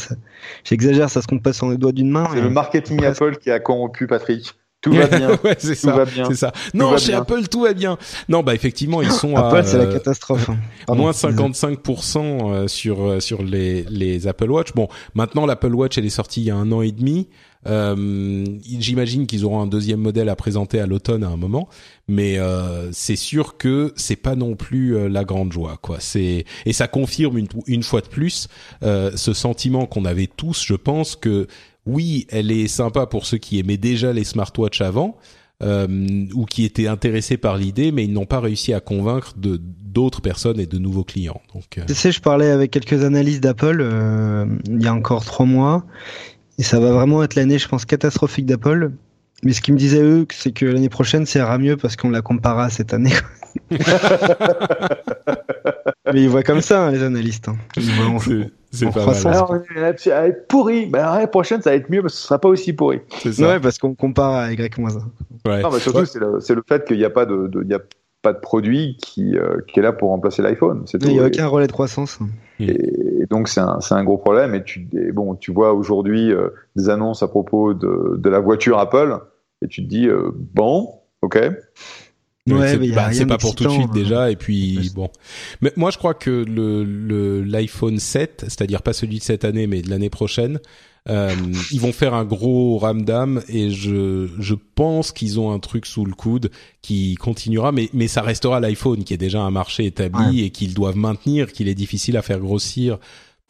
J'exagère, 0.66 1.10
ça 1.10 1.22
se 1.22 1.28
compte 1.28 1.44
pas 1.44 1.54
sur 1.54 1.70
les 1.70 1.78
doigts 1.78 1.94
d'une 1.94 2.10
main. 2.10 2.28
C'est 2.34 2.42
le 2.42 2.50
marketing 2.50 3.06
Apple 3.06 3.38
qui 3.38 3.50
a 3.50 3.62
corrompu 3.62 4.06
Patrick. 4.06 4.54
Tout 4.82 4.92
va 4.94 5.08
bien. 5.08 5.30
ouais, 5.44 5.56
c'est 5.60 5.76
ça. 5.76 6.06
C'est 6.28 6.36
ça. 6.36 6.52
Non, 6.74 6.98
chez 6.98 7.14
Apple, 7.14 7.48
tout 7.48 7.62
va 7.62 7.74
bien. 7.74 7.98
Non, 8.30 8.42
bah 8.42 8.56
effectivement, 8.56 9.02
ils 9.02 9.12
sont 9.12 9.36
Apple, 9.36 9.58
à 9.58 9.64
c'est 9.64 9.78
la 9.78 9.86
catastrophe. 9.86 10.50
Hein. 10.50 10.58
moins 10.96 11.12
55% 11.12 12.18
euh, 12.54 12.68
sur 12.68 13.04
euh, 13.04 13.20
sur 13.20 13.44
les 13.44 13.84
les 13.84 14.28
Apple 14.28 14.50
Watch. 14.50 14.74
Bon, 14.74 14.88
maintenant 15.14 15.46
l'Apple 15.46 15.74
Watch 15.74 15.98
elle 15.98 16.06
est 16.06 16.10
sortie 16.10 16.42
il 16.42 16.46
y 16.46 16.52
a 16.52 16.56
un 16.56 16.72
an 16.72 16.82
et 16.82 16.92
demi. 16.92 17.28
Euh, 17.68 18.46
J'imagine 18.80 19.28
qu'ils 19.28 19.46
auront 19.46 19.62
un 19.62 19.68
deuxième 19.68 20.00
modèle 20.00 20.30
à 20.30 20.36
présenter 20.36 20.80
à 20.80 20.88
l'automne 20.88 21.24
à 21.24 21.28
un 21.28 21.38
moment, 21.38 21.70
mais 22.08 22.40
euh, 22.40 22.92
c'est 22.92 23.16
sûr 23.16 23.58
que 23.58 23.94
c'est 23.96 24.16
pas 24.16 24.36
non 24.36 24.56
plus 24.56 24.96
euh, 24.96 25.08
la 25.08 25.24
grande 25.24 25.52
joie, 25.54 25.78
quoi. 25.82 25.98
C'est 26.00 26.46
et 26.66 26.74
ça 26.74 26.88
confirme 26.88 27.38
une, 27.38 27.48
une 27.68 27.84
fois 27.84 28.02
de 28.02 28.08
plus 28.08 28.48
ce 28.82 29.34
sentiment 29.34 29.86
qu'on 29.86 30.06
avait 30.06 30.28
tous, 30.28 30.64
je 30.66 30.76
pense 30.76 31.16
que 31.16 31.48
oui, 31.86 32.28
elle 32.30 32.52
est 32.52 32.68
sympa 32.68 33.06
pour 33.06 33.26
ceux 33.26 33.38
qui 33.38 33.60
aimaient 33.60 33.78
déjà 33.78 34.14
les 34.14 34.24
smartwatches 34.24 34.82
avant 34.82 35.18
euh, 35.64 36.26
ou 36.34 36.46
qui 36.46 36.66
étaient 36.66 36.88
intéressés 36.88 37.38
par 37.38 37.58
l'idée, 37.58 37.92
mais 37.92 38.04
ils 38.06 38.14
n'ont 38.14 38.26
pas 38.26 38.40
réussi 38.40 38.74
à 38.74 38.80
convaincre 38.80 39.34
de 39.38 39.60
d'autres 39.62 40.22
personnes 40.22 40.60
et 40.60 40.66
de 40.66 40.78
nouveaux 40.78 41.04
clients. 41.04 41.42
Donc, 41.54 41.78
euh... 41.78 41.84
tu 41.86 41.94
sais, 41.94 42.12
je 42.14 42.22
parlais 42.22 42.50
avec 42.50 42.72
quelques 42.72 43.04
analystes 43.04 43.42
d'Apple 43.44 43.80
euh, 43.82 44.46
il 44.66 44.82
y 44.82 44.88
a 44.88 44.94
encore 44.94 45.26
trois 45.26 45.46
mois, 45.46 45.86
et 46.58 46.64
ça 46.64 46.80
va 46.80 46.94
vraiment 46.94 47.24
être 47.24 47.36
l'année, 47.36 47.60
je 47.60 47.68
pense, 47.68 47.86
catastrophique 47.86 48.46
d'Apple. 48.46 48.92
Mais 49.44 49.54
ce 49.54 49.62
qu'ils 49.62 49.74
me 49.74 49.80
disaient 49.80 50.04
eux, 50.04 50.28
c'est 50.32 50.52
que 50.52 50.66
l'année 50.66 50.90
prochaine, 50.90 51.26
ça 51.26 51.40
ira 51.40 51.58
mieux 51.58 51.76
parce 51.76 51.96
qu'on 51.96 52.12
la 52.12 52.22
comparera 52.22 52.66
à 52.66 52.70
cette 52.70 52.94
année. 52.94 53.14
Mais 56.14 56.24
ils 56.24 56.30
voient 56.30 56.44
comme 56.44 56.62
ça, 56.62 56.88
hein, 56.88 56.92
les 56.92 57.04
analystes. 57.04 57.48
Hein. 57.48 57.58
C'est 58.72 58.92
pas 58.92 59.06
mal. 59.06 59.28
Alors, 59.28 59.56
ça 59.98 60.22
va 60.22 60.28
être 60.28 60.48
pourri. 60.48 60.86
Ben, 60.86 61.04
l'année 61.06 61.28
prochaine, 61.28 61.62
ça 61.62 61.72
va 61.72 61.76
être 61.76 61.90
mieux 61.90 62.02
parce 62.02 62.14
que 62.14 62.20
ce 62.20 62.28
sera 62.28 62.40
pas 62.40 62.50
aussi 62.50 62.74
pourri. 62.74 63.00
C'est 63.20 63.34
ça. 63.34 63.48
Ouais, 63.48 63.60
parce 63.60 63.78
qu'on 63.78 63.96
compare 63.96 64.34
à 64.34 64.52
Y-1. 64.52 65.02
Ouais. 65.46 65.62
Non, 65.62 65.72
mais 65.72 65.80
surtout, 65.80 66.06
c'est 66.06 66.20
le, 66.20 66.38
le, 66.38 66.64
fait 66.68 66.86
qu'il 66.86 66.98
n'y 66.98 67.06
a 67.06 67.10
pas 67.10 67.26
de, 67.26 67.48
de 67.48 67.64
y 67.66 67.74
a 67.74 67.80
pas 68.22 68.34
de 68.34 68.40
produit 68.40 68.98
qui, 69.02 69.36
euh, 69.36 69.58
qui 69.68 69.80
est 69.80 69.84
là 69.84 69.92
pour 69.92 70.10
remplacer 70.10 70.42
l'iPhone. 70.42 70.86
Il 70.94 71.10
n'y 71.10 71.20
a 71.20 71.26
aucun 71.26 71.48
relais 71.48 71.68
de 71.68 71.72
croissance. 71.72 72.20
Et, 72.60 73.26
donc, 73.30 73.48
c'est 73.48 73.62
un, 73.62 73.80
un, 73.90 74.04
gros 74.04 74.18
problème. 74.18 74.56
Et 74.56 74.64
tu, 74.64 74.88
bon, 75.14 75.36
tu 75.36 75.52
vois 75.52 75.74
aujourd'hui 75.74 76.32
euh, 76.32 76.50
des 76.76 76.90
annonces 76.90 77.24
à 77.24 77.28
propos 77.28 77.74
de, 77.74 78.16
de 78.18 78.30
la 78.30 78.40
voiture 78.40 78.78
Apple 78.78 79.18
et 79.64 79.68
tu 79.68 79.84
te 79.84 79.88
dis, 79.88 80.08
euh, 80.08 80.32
bon, 80.34 80.94
ok. 81.22 81.40
Ouais, 82.50 82.80
c'est 83.14 83.28
pas 83.28 83.38
pour 83.38 83.54
tout 83.54 83.66
de 83.66 83.70
suite 83.70 83.90
hein. 83.90 83.94
déjà 83.94 84.32
et 84.32 84.36
puis 84.36 84.90
bon. 84.96 85.10
Mais 85.62 85.72
moi 85.76 85.92
je 85.92 85.98
crois 86.00 86.16
que 86.16 86.44
le 86.48 87.44
l'iPhone 87.44 88.00
7, 88.00 88.46
c'est-à-dire 88.48 88.82
pas 88.82 88.94
celui 88.94 89.20
de 89.20 89.24
cette 89.24 89.46
année 89.46 89.68
mais 89.68 89.84
de 89.84 89.90
l'année 89.92 90.10
prochaine, 90.10 90.60
euh, 91.08 91.36
ils 91.72 91.80
vont 91.80 91.92
faire 91.92 92.16
un 92.16 92.26
gros 92.26 92.80
ramdam 92.80 93.42
et 93.48 93.70
je 93.70 94.28
je 94.40 94.56
pense 94.76 95.12
qu'ils 95.12 95.40
ont 95.40 95.52
un 95.52 95.60
truc 95.60 95.86
sous 95.86 96.04
le 96.04 96.14
coude 96.14 96.50
qui 96.82 97.14
continuera 97.16 97.72
mais 97.72 97.90
mais 97.94 98.08
ça 98.08 98.24
restera 98.24 98.60
l'iPhone 98.60 99.04
qui 99.04 99.14
est 99.14 99.18
déjà 99.18 99.42
un 99.42 99.52
marché 99.52 99.86
établi 99.86 100.44
et 100.44 100.50
qu'ils 100.50 100.74
doivent 100.74 100.98
maintenir, 100.98 101.52
qu'il 101.52 101.68
est 101.68 101.76
difficile 101.76 102.18
à 102.18 102.24
faire 102.24 102.40
grossir. 102.40 102.98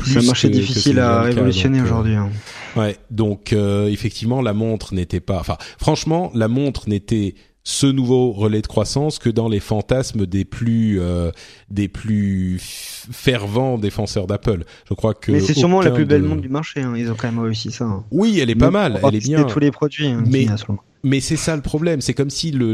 C'est 0.03 0.17
un 0.17 0.23
marché 0.23 0.49
difficile 0.49 0.99
à 0.99 1.21
révolutionner 1.21 1.79
euh, 1.79 1.83
aujourd'hui. 1.83 2.15
Hein. 2.15 2.29
Ouais, 2.75 2.97
donc 3.09 3.53
euh, 3.53 3.87
effectivement 3.87 4.41
la 4.41 4.53
montre 4.53 4.93
n'était 4.93 5.19
pas. 5.19 5.39
Enfin, 5.39 5.57
franchement, 5.77 6.31
la 6.33 6.47
montre 6.47 6.89
n'était 6.89 7.35
ce 7.63 7.85
nouveau 7.85 8.31
relais 8.31 8.61
de 8.61 8.67
croissance 8.67 9.19
que 9.19 9.29
dans 9.29 9.47
les 9.47 9.59
fantasmes 9.59 10.25
des 10.25 10.45
plus 10.45 10.99
euh, 10.99 11.31
des 11.69 11.87
plus 11.87 12.57
fervents 12.59 13.77
défenseurs 13.77 14.25
d'Apple. 14.25 14.63
Je 14.89 14.93
crois 14.93 15.13
que 15.13 15.31
Mais 15.31 15.39
c'est 15.39 15.53
sûrement 15.53 15.81
la 15.81 15.91
plus 15.91 16.05
belle 16.05 16.23
montre 16.23 16.41
du 16.41 16.49
marché. 16.49 16.81
Hein. 16.81 16.93
Ils 16.97 17.11
ont 17.11 17.15
quand 17.15 17.31
même 17.31 17.43
réussi 17.43 17.71
ça. 17.71 17.85
Hein. 17.85 18.03
Oui, 18.11 18.39
elle 18.39 18.49
est 18.49 18.55
pas 18.55 18.71
mal. 18.71 18.99
Elle 19.03 19.15
est 19.15 19.19
bien. 19.19 19.43
Tous 19.43 19.59
les 19.59 19.71
produits. 19.71 20.07
Hein, 20.07 20.23
mais 20.25 20.47
mais 21.03 21.19
c'est 21.19 21.35
ça 21.35 21.55
le 21.55 21.61
problème. 21.61 22.01
C'est 22.01 22.13
comme 22.13 22.29
si 22.29 22.51
le 22.51 22.73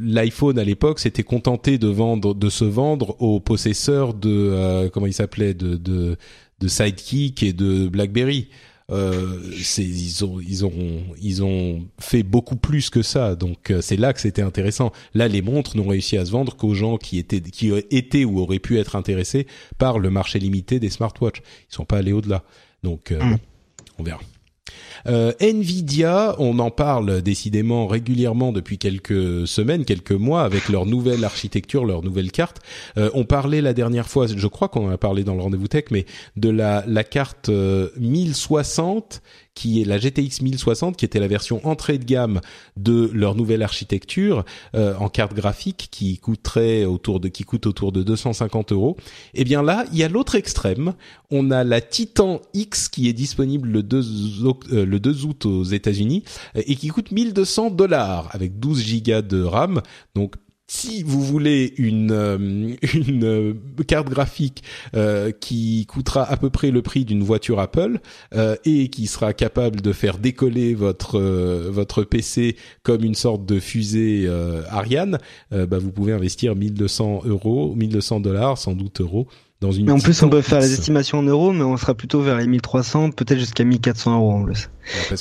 l'iPhone 0.00 0.56
le, 0.56 0.62
à 0.62 0.64
l'époque 0.64 0.98
s'était 0.98 1.22
contenté 1.22 1.78
de 1.78 1.88
vendre 1.88 2.34
de 2.34 2.48
se 2.48 2.64
vendre 2.64 3.16
aux 3.20 3.40
possesseurs 3.40 4.14
de 4.14 4.30
euh, 4.30 4.88
comment 4.88 5.06
il 5.06 5.14
s'appelait 5.14 5.54
de, 5.54 5.76
de 5.76 6.16
de 6.60 6.68
Sidekick 6.68 7.42
et 7.42 7.52
de 7.52 7.88
BlackBerry 7.88 8.48
ils 8.90 10.24
ont 10.24 10.40
ils 10.40 10.64
ont 10.64 11.02
ils 11.20 11.42
ont 11.42 11.86
fait 11.98 12.22
beaucoup 12.22 12.56
plus 12.56 12.90
que 12.90 13.02
ça. 13.02 13.36
Donc 13.36 13.70
euh, 13.70 13.80
c'est 13.80 13.96
là 13.96 14.12
que 14.12 14.20
c'était 14.20 14.42
intéressant. 14.42 14.92
Là, 15.14 15.28
les 15.28 15.42
montres 15.42 15.76
n'ont 15.76 15.88
réussi 15.88 16.16
à 16.16 16.24
se 16.24 16.30
vendre 16.30 16.56
qu'aux 16.56 16.74
gens 16.74 16.96
qui 16.96 17.18
étaient 17.18 17.40
qui 17.40 17.72
étaient 17.90 18.24
ou 18.24 18.40
auraient 18.40 18.58
pu 18.58 18.78
être 18.78 18.96
intéressés 18.96 19.46
par 19.78 19.98
le 19.98 20.10
marché 20.10 20.38
limité 20.38 20.80
des 20.80 20.90
smartwatches. 20.90 21.42
Ils 21.70 21.74
sont 21.74 21.84
pas 21.84 21.98
allés 21.98 22.12
au-delà. 22.12 22.42
Donc 22.82 23.12
euh, 23.12 23.22
mm. 23.22 23.38
on 23.98 24.02
verra. 24.02 24.20
Euh, 25.06 25.32
Nvidia, 25.40 26.36
on 26.38 26.58
en 26.58 26.70
parle 26.70 27.22
décidément 27.22 27.86
régulièrement 27.86 28.52
depuis 28.52 28.78
quelques 28.78 29.46
semaines, 29.46 29.84
quelques 29.84 30.12
mois, 30.12 30.42
avec 30.42 30.68
leur 30.68 30.86
nouvelle 30.86 31.24
architecture, 31.24 31.84
leur 31.84 32.02
nouvelle 32.02 32.30
carte. 32.30 32.58
Euh, 32.98 33.10
on 33.14 33.24
parlait 33.24 33.60
la 33.60 33.72
dernière 33.72 34.08
fois, 34.08 34.26
je 34.26 34.46
crois 34.46 34.68
qu'on 34.68 34.88
en 34.88 34.90
a 34.90 34.98
parlé 34.98 35.24
dans 35.24 35.34
le 35.34 35.42
rendez-vous 35.42 35.68
tech, 35.68 35.84
mais 35.90 36.06
de 36.36 36.48
la, 36.48 36.84
la 36.86 37.04
carte 37.04 37.48
1060 37.48 39.20
euh, 39.22 39.49
qui 39.60 39.82
est 39.82 39.84
la 39.84 39.98
GTX 39.98 40.40
1060, 40.40 40.96
qui 40.96 41.04
était 41.04 41.20
la 41.20 41.28
version 41.28 41.60
entrée 41.66 41.98
de 41.98 42.04
gamme 42.04 42.40
de 42.78 43.10
leur 43.12 43.34
nouvelle 43.34 43.62
architecture 43.62 44.46
euh, 44.74 44.94
en 44.96 45.10
carte 45.10 45.34
graphique, 45.34 45.88
qui 45.90 46.16
coûterait 46.16 46.86
autour 46.86 47.20
de 47.20 47.28
qui 47.28 47.44
coûte 47.44 47.66
autour 47.66 47.92
de 47.92 48.02
250 48.02 48.72
euros. 48.72 48.96
Et 49.34 49.42
eh 49.42 49.44
bien 49.44 49.62
là, 49.62 49.84
il 49.92 49.98
y 49.98 50.02
a 50.02 50.08
l'autre 50.08 50.34
extrême. 50.34 50.94
On 51.30 51.50
a 51.50 51.62
la 51.62 51.82
Titan 51.82 52.40
X 52.54 52.88
qui 52.88 53.06
est 53.10 53.12
disponible 53.12 53.68
le 53.68 53.82
2, 53.82 53.98
euh, 54.72 54.86
le 54.86 54.98
2 54.98 55.26
août 55.26 55.44
aux 55.44 55.64
États-Unis 55.64 56.24
et 56.54 56.74
qui 56.74 56.88
coûte 56.88 57.12
1200 57.12 57.68
dollars 57.68 58.30
avec 58.32 58.58
12 58.60 58.82
gigas 58.82 59.20
de 59.20 59.42
RAM. 59.42 59.82
Donc 60.14 60.36
si 60.70 61.02
vous 61.02 61.20
voulez 61.20 61.74
une 61.78 62.12
euh, 62.12 62.76
euh, 63.24 63.54
carte 63.88 64.08
graphique 64.08 64.62
euh, 64.94 65.32
qui 65.32 65.84
coûtera 65.86 66.22
à 66.22 66.36
peu 66.36 66.48
près 66.48 66.70
le 66.70 66.80
prix 66.80 67.04
d'une 67.04 67.24
voiture 67.24 67.58
Apple 67.58 67.98
et 68.64 68.88
qui 68.88 69.08
sera 69.08 69.32
capable 69.32 69.80
de 69.80 69.92
faire 69.92 70.18
décoller 70.18 70.74
votre 70.74 71.18
votre 71.18 72.04
PC 72.04 72.56
comme 72.84 73.04
une 73.04 73.16
sorte 73.16 73.44
de 73.44 73.58
fusée 73.58 74.28
Ariane, 74.68 75.18
bah 75.50 75.78
vous 75.78 75.90
pouvez 75.90 76.12
investir 76.12 76.54
1200 76.54 77.22
euros, 77.24 77.74
1200 77.74 78.20
dollars, 78.20 78.58
sans 78.58 78.74
doute 78.74 79.00
euros. 79.00 79.26
Dans 79.60 79.72
une 79.72 79.84
mais 79.84 79.92
en 79.92 79.98
plus, 79.98 80.22
on 80.22 80.30
peut 80.30 80.40
faire 80.40 80.60
les 80.60 80.72
estimations 80.72 81.18
en 81.18 81.22
euros, 81.22 81.52
mais 81.52 81.64
on 81.64 81.76
sera 81.76 81.94
plutôt 81.94 82.22
vers 82.22 82.38
les 82.38 82.46
1300, 82.46 83.10
peut-être 83.10 83.38
jusqu'à 83.38 83.62
1400 83.62 84.16
euros 84.16 84.32
en 84.32 84.44
plus. 84.44 84.70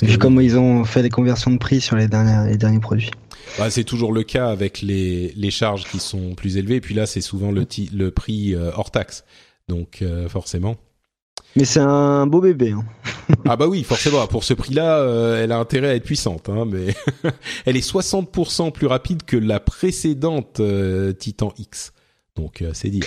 Vu 0.01 0.17
comme 0.17 0.39
ils 0.39 0.57
ont 0.57 0.85
fait 0.85 1.01
les 1.01 1.09
conversions 1.09 1.51
de 1.51 1.57
prix 1.57 1.81
sur 1.81 1.97
les 1.97 2.07
derniers, 2.07 2.49
les 2.49 2.57
derniers 2.57 2.79
produits. 2.79 3.11
Bah, 3.57 3.69
c'est 3.69 3.83
toujours 3.83 4.13
le 4.13 4.23
cas 4.23 4.47
avec 4.47 4.81
les, 4.81 5.33
les 5.35 5.51
charges 5.51 5.83
qui 5.85 5.99
sont 5.99 6.35
plus 6.35 6.55
élevées. 6.55 6.75
Et 6.75 6.81
puis 6.81 6.95
là, 6.95 7.05
c'est 7.05 7.19
souvent 7.19 7.51
le, 7.51 7.65
le 7.93 8.11
prix 8.11 8.55
euh, 8.55 8.71
hors 8.75 8.91
taxe. 8.91 9.25
Donc 9.67 10.03
forcément. 10.29 10.77
Mais 11.55 11.65
c'est 11.65 11.81
un 11.81 12.25
beau 12.25 12.41
bébé. 12.41 12.71
Hein. 12.71 12.85
ah 13.45 13.57
bah 13.57 13.67
oui, 13.67 13.83
forcément. 13.83 14.25
Pour 14.25 14.43
ce 14.43 14.53
prix-là, 14.53 15.03
elle 15.37 15.51
a 15.51 15.57
intérêt 15.59 15.89
à 15.89 15.95
être 15.95 16.05
puissante. 16.05 16.47
Hein, 16.47 16.65
mais 16.65 16.95
elle 17.65 17.75
est 17.75 17.87
60% 17.87 18.71
plus 18.71 18.87
rapide 18.87 19.23
que 19.23 19.35
la 19.35 19.59
précédente 19.59 20.61
Titan 21.19 21.53
X. 21.57 21.91
Donc 22.35 22.63
c'est 22.73 22.89
dire. 22.89 23.05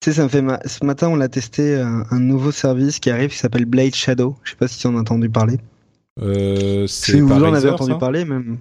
Tu 0.00 0.10
sais, 0.10 0.16
ça 0.16 0.22
me 0.22 0.28
fait 0.28 0.44
ce 0.66 0.84
matin, 0.84 1.08
on 1.08 1.20
a 1.20 1.28
testé 1.28 1.74
un, 1.76 2.20
nouveau 2.20 2.52
service 2.52 3.00
qui 3.00 3.10
arrive 3.10 3.30
qui 3.30 3.38
s'appelle 3.38 3.64
Blade 3.64 3.94
Shadow. 3.94 4.36
Je 4.44 4.50
sais 4.50 4.56
pas 4.56 4.68
si 4.68 4.78
tu 4.78 4.86
en 4.86 4.96
as 4.96 5.00
entendu 5.00 5.28
parler. 5.28 5.58
Euh, 6.20 6.86
si 6.86 7.20
vous 7.20 7.32
en 7.32 7.52
avez 7.52 7.70
entendu 7.70 7.98
parler 7.98 8.24
même. 8.24 8.58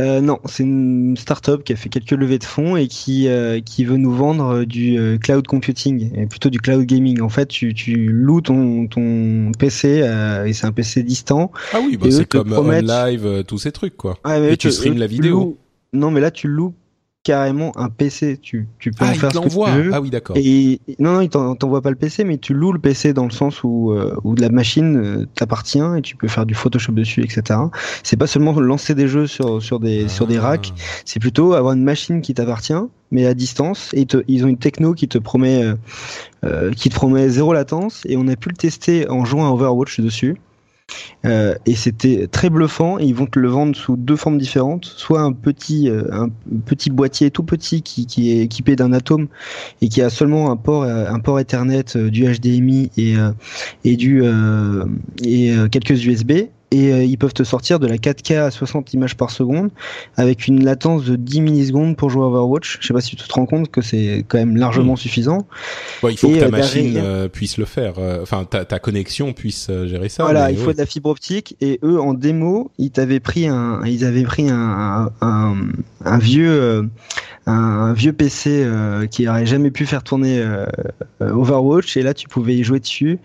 Euh, 0.00 0.20
non, 0.20 0.38
c'est 0.46 0.62
une 0.62 1.16
start-up 1.16 1.64
qui 1.64 1.72
a 1.72 1.76
fait 1.76 1.88
quelques 1.88 2.12
levées 2.12 2.38
de 2.38 2.44
fonds 2.44 2.76
et 2.76 2.88
qui 2.88 3.28
euh, 3.28 3.60
qui 3.60 3.84
veut 3.84 3.98
nous 3.98 4.12
vendre 4.12 4.64
du 4.64 4.98
euh, 4.98 5.18
cloud 5.18 5.46
computing 5.46 6.10
et 6.16 6.26
plutôt 6.26 6.48
du 6.48 6.58
cloud 6.58 6.84
gaming. 6.84 7.20
En 7.20 7.28
fait, 7.28 7.46
tu, 7.46 7.74
tu 7.74 8.08
loues 8.08 8.40
ton 8.40 8.86
ton 8.86 9.52
PC 9.58 10.00
euh, 10.02 10.46
et 10.46 10.52
c'est 10.52 10.66
un 10.66 10.72
PC 10.72 11.02
distant. 11.02 11.52
Ah 11.72 11.80
oui, 11.84 11.96
bah 11.96 12.06
c'est 12.10 12.26
comme 12.26 12.52
OnLive, 12.52 13.44
tous 13.46 13.58
ces 13.58 13.72
trucs 13.72 13.96
quoi. 13.96 14.18
Ah, 14.24 14.40
mais 14.40 14.54
et 14.54 14.56
tu 14.56 14.70
streams 14.72 14.98
la 14.98 15.06
vidéo. 15.06 15.58
Non, 15.92 16.10
mais 16.10 16.20
là 16.20 16.30
tu 16.30 16.48
loues 16.48 16.74
carrément 17.22 17.72
un 17.76 17.88
PC. 17.88 18.38
Tu, 18.40 18.68
tu 18.78 18.90
peux 18.90 19.04
ah, 19.04 19.10
en 19.10 19.14
faire 19.14 19.32
ce 19.32 19.38
que 19.38 19.48
tu 19.48 19.82
veux. 19.82 19.90
Ah 19.92 20.00
oui, 20.00 20.10
d'accord. 20.10 20.36
Et 20.38 20.80
non, 20.98 21.14
non, 21.14 21.20
il 21.20 21.28
t'envoie 21.28 21.80
pas 21.80 21.90
le 21.90 21.96
PC, 21.96 22.24
mais 22.24 22.38
tu 22.38 22.54
loues 22.54 22.72
le 22.72 22.78
PC 22.78 23.12
dans 23.12 23.24
le 23.24 23.30
sens 23.30 23.62
où 23.62 23.92
euh, 23.92 24.14
où 24.24 24.34
la 24.34 24.48
machine 24.48 24.96
euh, 24.96 25.26
t'appartient 25.34 25.82
et 25.96 26.02
tu 26.02 26.16
peux 26.16 26.28
faire 26.28 26.46
du 26.46 26.54
Photoshop 26.54 26.92
dessus, 26.92 27.22
etc. 27.22 27.60
C'est 28.02 28.16
pas 28.16 28.26
seulement 28.26 28.58
lancer 28.58 28.94
des 28.94 29.08
jeux 29.08 29.26
sur 29.26 29.62
sur 29.62 29.80
des 29.80 30.08
sur 30.08 30.26
des 30.26 30.38
racks. 30.38 30.72
C'est 31.04 31.20
plutôt 31.20 31.54
avoir 31.54 31.74
une 31.74 31.84
machine 31.84 32.20
qui 32.20 32.34
t'appartient, 32.34 32.72
mais 33.10 33.26
à 33.26 33.34
distance. 33.34 33.90
Et 33.94 34.06
ils 34.26 34.44
ont 34.44 34.48
une 34.48 34.58
techno 34.58 34.94
qui 34.94 35.06
te 35.06 35.18
promet 35.18 35.62
euh, 35.62 35.74
euh, 36.44 36.72
qui 36.72 36.88
te 36.88 36.94
promet 36.94 37.28
zéro 37.28 37.52
latence. 37.52 38.02
Et 38.06 38.16
on 38.16 38.26
a 38.26 38.34
pu 38.36 38.48
le 38.48 38.56
tester 38.56 39.08
en 39.08 39.24
jouant 39.24 39.46
à 39.46 39.50
Overwatch 39.50 40.00
dessus. 40.00 40.36
Euh, 41.24 41.54
et 41.66 41.74
c'était 41.74 42.26
très 42.26 42.50
bluffant. 42.50 42.98
ils 42.98 43.14
vont 43.14 43.26
te 43.26 43.38
le 43.38 43.48
vendre 43.48 43.76
sous 43.76 43.96
deux 43.96 44.16
formes 44.16 44.38
différentes, 44.38 44.84
soit 44.84 45.20
un 45.20 45.32
petit 45.32 45.88
euh, 45.88 46.26
boîtier 46.90 47.30
tout 47.30 47.44
petit 47.44 47.82
qui, 47.82 48.30
est 48.30 48.42
équipé 48.42 48.76
d'un 48.76 48.92
atome 48.92 49.28
et 49.80 49.88
qui 49.88 50.02
a 50.02 50.10
seulement 50.10 50.50
un 50.50 50.56
port 50.56 50.86
port 51.20 51.38
Ethernet, 51.38 51.96
euh, 51.96 52.10
du 52.10 52.24
HDMI 52.24 52.90
et 53.84 53.96
du 53.96 54.22
et 55.22 55.54
quelques 55.70 56.04
USB 56.06 56.32
et 56.72 56.92
euh, 56.92 57.04
ils 57.04 57.18
peuvent 57.18 57.34
te 57.34 57.44
sortir 57.44 57.78
de 57.78 57.86
la 57.86 57.96
4K 57.96 58.38
à 58.38 58.50
60 58.50 58.94
images 58.94 59.14
par 59.14 59.30
seconde 59.30 59.70
avec 60.16 60.48
une 60.48 60.64
latence 60.64 61.04
de 61.04 61.16
10 61.16 61.42
millisecondes 61.42 61.96
pour 61.96 62.08
jouer 62.08 62.24
à 62.24 62.26
Overwatch. 62.26 62.78
Je 62.80 62.86
sais 62.86 62.94
pas 62.94 63.02
si 63.02 63.14
tu 63.14 63.28
te 63.28 63.32
rends 63.32 63.46
compte 63.46 63.70
que 63.70 63.82
c'est 63.82 64.24
quand 64.26 64.38
même 64.38 64.56
largement 64.56 64.94
hmm. 64.94 64.96
suffisant. 64.96 65.46
il 66.08 66.16
faut 66.16 66.30
que 66.30 66.38
ta 66.38 66.46
euh, 66.46 66.50
machine 66.50 66.96
euh, 66.96 67.28
puisse 67.28 67.58
le 67.58 67.66
faire. 67.66 67.94
Enfin, 68.22 68.44
ta, 68.44 68.64
ta, 68.64 68.78
connexion 68.78 69.34
puisse 69.34 69.70
gérer 69.84 70.08
ça. 70.08 70.24
Voilà, 70.24 70.50
il 70.50 70.56
faut 70.56 70.72
de 70.72 70.78
la 70.78 70.86
fibre 70.86 71.10
optique. 71.10 71.56
Et 71.60 71.78
eux, 71.84 72.00
en 72.00 72.14
démo, 72.14 72.70
ils 72.78 72.90
t'avaient 72.90 73.20
pris 73.20 73.46
un, 73.46 73.82
ils 73.84 74.04
avaient 74.04 74.24
pris 74.24 74.48
un, 74.48 75.10
un, 75.20 75.56
un 76.04 76.18
vieux 76.18 76.88
un, 77.46 77.92
vieux 77.92 78.12
PC 78.12 78.62
euh, 78.64 79.06
qui 79.06 79.28
aurait 79.28 79.46
jamais 79.46 79.70
pu 79.70 79.86
faire 79.86 80.02
tourner 80.02 80.40
euh, 80.40 80.66
Overwatch 81.20 81.96
et 81.96 82.02
là 82.02 82.14
tu 82.14 82.28
pouvais 82.28 82.54
y 82.54 82.62
jouer 82.62 82.80
dessus 82.80 83.18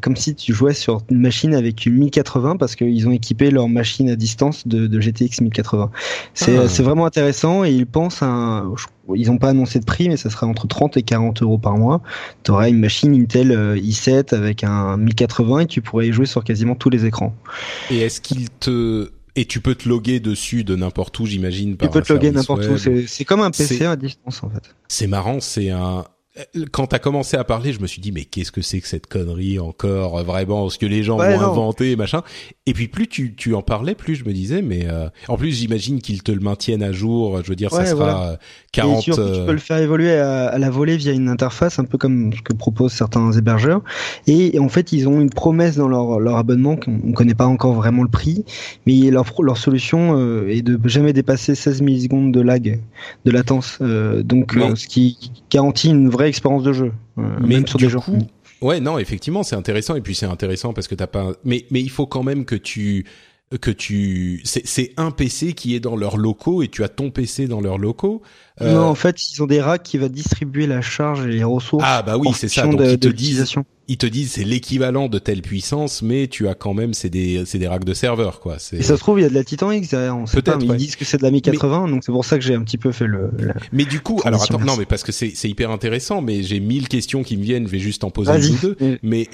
comme 0.00 0.16
si 0.16 0.34
tu 0.34 0.54
jouais 0.54 0.74
sur 0.74 1.02
une 1.10 1.20
machine 1.20 1.54
avec 1.54 1.86
une 1.86 1.94
1080 1.94 2.39
parce 2.58 2.76
qu'ils 2.76 3.06
ont 3.08 3.12
équipé 3.12 3.50
leur 3.50 3.68
machine 3.68 4.10
à 4.10 4.16
distance 4.16 4.66
de, 4.66 4.86
de 4.86 5.00
GTX 5.00 5.40
1080. 5.42 5.90
C'est 6.34 6.56
ah. 6.56 6.68
c'est 6.68 6.82
vraiment 6.82 7.06
intéressant 7.06 7.64
et 7.64 7.70
ils 7.70 7.86
pensent 7.86 8.22
à 8.22 8.64
ils 9.14 9.26
n'ont 9.26 9.38
pas 9.38 9.48
annoncé 9.48 9.80
de 9.80 9.84
prix, 9.84 10.08
mais 10.08 10.16
ça 10.16 10.30
sera 10.30 10.46
entre 10.46 10.68
30 10.68 10.96
et 10.96 11.02
40 11.02 11.42
euros 11.42 11.58
par 11.58 11.76
mois. 11.76 12.00
Tu 12.44 12.52
auras 12.52 12.68
une 12.68 12.78
machine 12.78 13.12
Intel 13.14 13.50
i7 13.76 14.34
avec 14.34 14.62
un 14.62 14.96
1080 14.96 15.60
et 15.60 15.66
tu 15.66 15.82
pourrais 15.82 16.08
y 16.08 16.12
jouer 16.12 16.26
sur 16.26 16.44
quasiment 16.44 16.76
tous 16.76 16.90
les 16.90 17.06
écrans. 17.06 17.34
Et 17.90 17.98
est-ce 17.98 18.20
qu'il 18.20 18.50
te 18.50 19.10
et 19.36 19.44
tu 19.44 19.60
peux 19.60 19.74
te 19.74 19.88
loguer 19.88 20.20
dessus 20.20 20.64
de 20.64 20.76
n'importe 20.76 21.18
où, 21.18 21.26
j'imagine. 21.26 21.76
Tu 21.76 21.88
peux 21.88 22.02
te 22.02 22.12
loguer 22.12 22.30
n'importe 22.30 22.64
où. 22.66 22.76
C'est 22.76 23.24
comme 23.24 23.40
un 23.40 23.50
PC 23.50 23.84
à 23.84 23.96
distance, 23.96 24.42
en 24.42 24.50
fait. 24.50 24.74
C'est 24.88 25.06
marrant. 25.06 25.40
C'est 25.40 25.70
un, 25.70 26.04
quand 26.70 26.86
t'as 26.86 27.00
commencé 27.00 27.36
à 27.36 27.42
parler, 27.42 27.72
je 27.72 27.80
me 27.80 27.88
suis 27.88 28.00
dit 28.00 28.12
mais 28.12 28.24
qu'est-ce 28.24 28.52
que 28.52 28.62
c'est 28.62 28.80
que 28.80 28.86
cette 28.86 29.08
connerie 29.08 29.58
encore 29.58 30.22
vraiment 30.22 30.68
ce 30.68 30.78
que 30.78 30.86
les 30.86 31.02
gens 31.02 31.16
vont 31.16 31.24
inventer 31.24 31.96
machin. 31.96 32.22
Et 32.66 32.72
puis 32.72 32.86
plus 32.86 33.08
tu, 33.08 33.34
tu 33.34 33.54
en 33.54 33.62
parlais, 33.62 33.96
plus 33.96 34.14
je 34.14 34.24
me 34.24 34.32
disais 34.32 34.62
mais 34.62 34.86
euh, 34.88 35.08
en 35.26 35.36
plus 35.36 35.50
j'imagine 35.50 36.00
qu'ils 36.00 36.22
te 36.22 36.30
le 36.30 36.38
maintiennent 36.38 36.84
à 36.84 36.92
jour. 36.92 37.40
Je 37.42 37.48
veux 37.48 37.56
dire 37.56 37.72
ça 37.72 37.84
sera 37.84 38.36
40. 38.72 39.00
Et 39.00 39.02
tu 39.02 39.18
euh, 39.18 39.44
peux 39.46 39.52
le 39.52 39.58
faire 39.58 39.78
évoluer 39.78 40.12
à, 40.12 40.56
la 40.56 40.70
volée 40.70 40.96
via 40.96 41.12
une 41.12 41.28
interface 41.28 41.80
un 41.80 41.84
peu 41.84 41.98
comme 41.98 42.32
ce 42.32 42.42
que 42.42 42.52
proposent 42.52 42.92
certains 42.92 43.32
hébergeurs. 43.32 43.82
Et 44.28 44.56
en 44.60 44.68
fait 44.68 44.92
ils 44.92 45.08
ont 45.08 45.20
une 45.20 45.30
promesse 45.30 45.76
dans 45.76 45.88
leur, 45.88 46.20
leur 46.20 46.36
abonnement 46.36 46.76
qu'on 46.76 47.12
connaît 47.12 47.34
pas 47.34 47.46
encore 47.46 47.74
vraiment 47.74 48.04
le 48.04 48.08
prix, 48.08 48.44
mais 48.86 49.10
leur 49.10 49.24
leur 49.42 49.56
solution 49.56 50.16
euh, 50.16 50.48
est 50.48 50.62
de 50.62 50.78
jamais 50.88 51.12
dépasser 51.12 51.56
16 51.56 51.82
millisecondes 51.82 52.30
de 52.30 52.40
lag, 52.40 52.80
de 53.24 53.30
latence. 53.32 53.80
donc 53.80 54.52
ce 54.76 54.86
qui 54.86 55.32
garantit 55.50 55.88
une 55.88 56.08
vraie 56.08 56.19
expérience 56.28 56.62
de 56.62 56.72
jeu, 56.72 56.92
euh, 57.18 57.22
mais 57.40 57.56
même 57.56 57.66
sur 57.66 57.78
des 57.78 57.88
jeux. 57.88 57.98
ouais, 58.60 58.80
non, 58.80 58.98
effectivement, 58.98 59.42
c'est 59.42 59.56
intéressant 59.56 59.96
et 59.96 60.00
puis 60.00 60.14
c'est 60.14 60.26
intéressant 60.26 60.72
parce 60.72 60.88
que 60.88 60.94
t'as 60.94 61.06
pas. 61.06 61.32
Mais 61.44 61.66
mais 61.70 61.80
il 61.80 61.90
faut 61.90 62.06
quand 62.06 62.22
même 62.22 62.44
que 62.44 62.56
tu 62.56 63.04
que 63.58 63.72
tu 63.72 64.42
c'est 64.44 64.92
un 64.96 65.10
PC 65.10 65.54
qui 65.54 65.74
est 65.74 65.80
dans 65.80 65.96
leurs 65.96 66.16
locaux 66.16 66.62
et 66.62 66.68
tu 66.68 66.84
as 66.84 66.88
ton 66.88 67.10
PC 67.10 67.48
dans 67.48 67.60
leurs 67.60 67.78
locaux. 67.78 68.22
Euh... 68.60 68.74
Non, 68.74 68.82
en 68.82 68.94
fait, 68.94 69.28
ils 69.28 69.42
ont 69.42 69.46
des 69.46 69.60
racks 69.60 69.82
qui 69.82 69.98
va 69.98 70.08
distribuer 70.08 70.68
la 70.68 70.80
charge 70.82 71.26
et 71.26 71.30
les 71.30 71.42
ressources. 71.42 71.84
Ah 71.84 72.02
bah 72.02 72.16
oui, 72.16 72.28
c'est 72.32 72.48
ça. 72.48 72.66
Donc 72.66 72.80
ils 72.84 72.98
te 72.98 73.08
disent 73.08 73.56
ils 73.88 73.96
te 73.96 74.06
disent 74.06 74.32
c'est 74.32 74.44
l'équivalent 74.44 75.08
de 75.08 75.18
telle 75.18 75.42
puissance, 75.42 76.00
mais 76.00 76.28
tu 76.28 76.46
as 76.46 76.54
quand 76.54 76.74
même 76.74 76.94
c'est 76.94 77.10
des 77.10 77.42
c'est 77.44 77.58
des 77.58 77.66
racks 77.66 77.84
de 77.84 77.94
serveurs 77.94 78.38
quoi. 78.38 78.58
Et 78.72 78.82
ça 78.84 78.96
se 78.96 79.00
trouve 79.00 79.18
il 79.18 79.22
y 79.22 79.26
a 79.26 79.28
de 79.28 79.34
la 79.34 79.42
Titan 79.42 79.72
X 79.72 79.88
derrière. 79.88 80.16
On 80.16 80.26
sait 80.26 80.42
pas, 80.42 80.56
mais 80.56 80.66
ils 80.66 80.76
disent 80.76 80.94
que 80.94 81.04
c'est 81.04 81.18
de 81.18 81.24
la 81.24 81.32
Mi 81.32 81.42
80, 81.42 81.88
donc 81.88 82.04
c'est 82.04 82.12
pour 82.12 82.24
ça 82.24 82.38
que 82.38 82.44
j'ai 82.44 82.54
un 82.54 82.62
petit 82.62 82.78
peu 82.78 82.92
fait 82.92 83.06
le. 83.06 83.32
mais 83.72 83.84
du 83.84 83.98
coup, 83.98 84.20
alors 84.24 84.44
attends, 84.44 84.60
non 84.60 84.76
mais 84.76 84.86
parce 84.86 85.02
que 85.02 85.10
c'est 85.10 85.32
c'est 85.34 85.48
hyper 85.48 85.72
intéressant, 85.72 86.22
mais 86.22 86.44
j'ai 86.44 86.60
mille 86.60 86.86
questions 86.86 87.24
qui 87.24 87.36
me 87.36 87.42
viennent, 87.42 87.66
je 87.66 87.72
vais 87.72 87.80
juste 87.80 88.04
en 88.04 88.10
poser 88.10 88.30
une 88.30 88.54
ou 88.54 88.58
deux. 88.58 88.98
Mais 89.02 89.28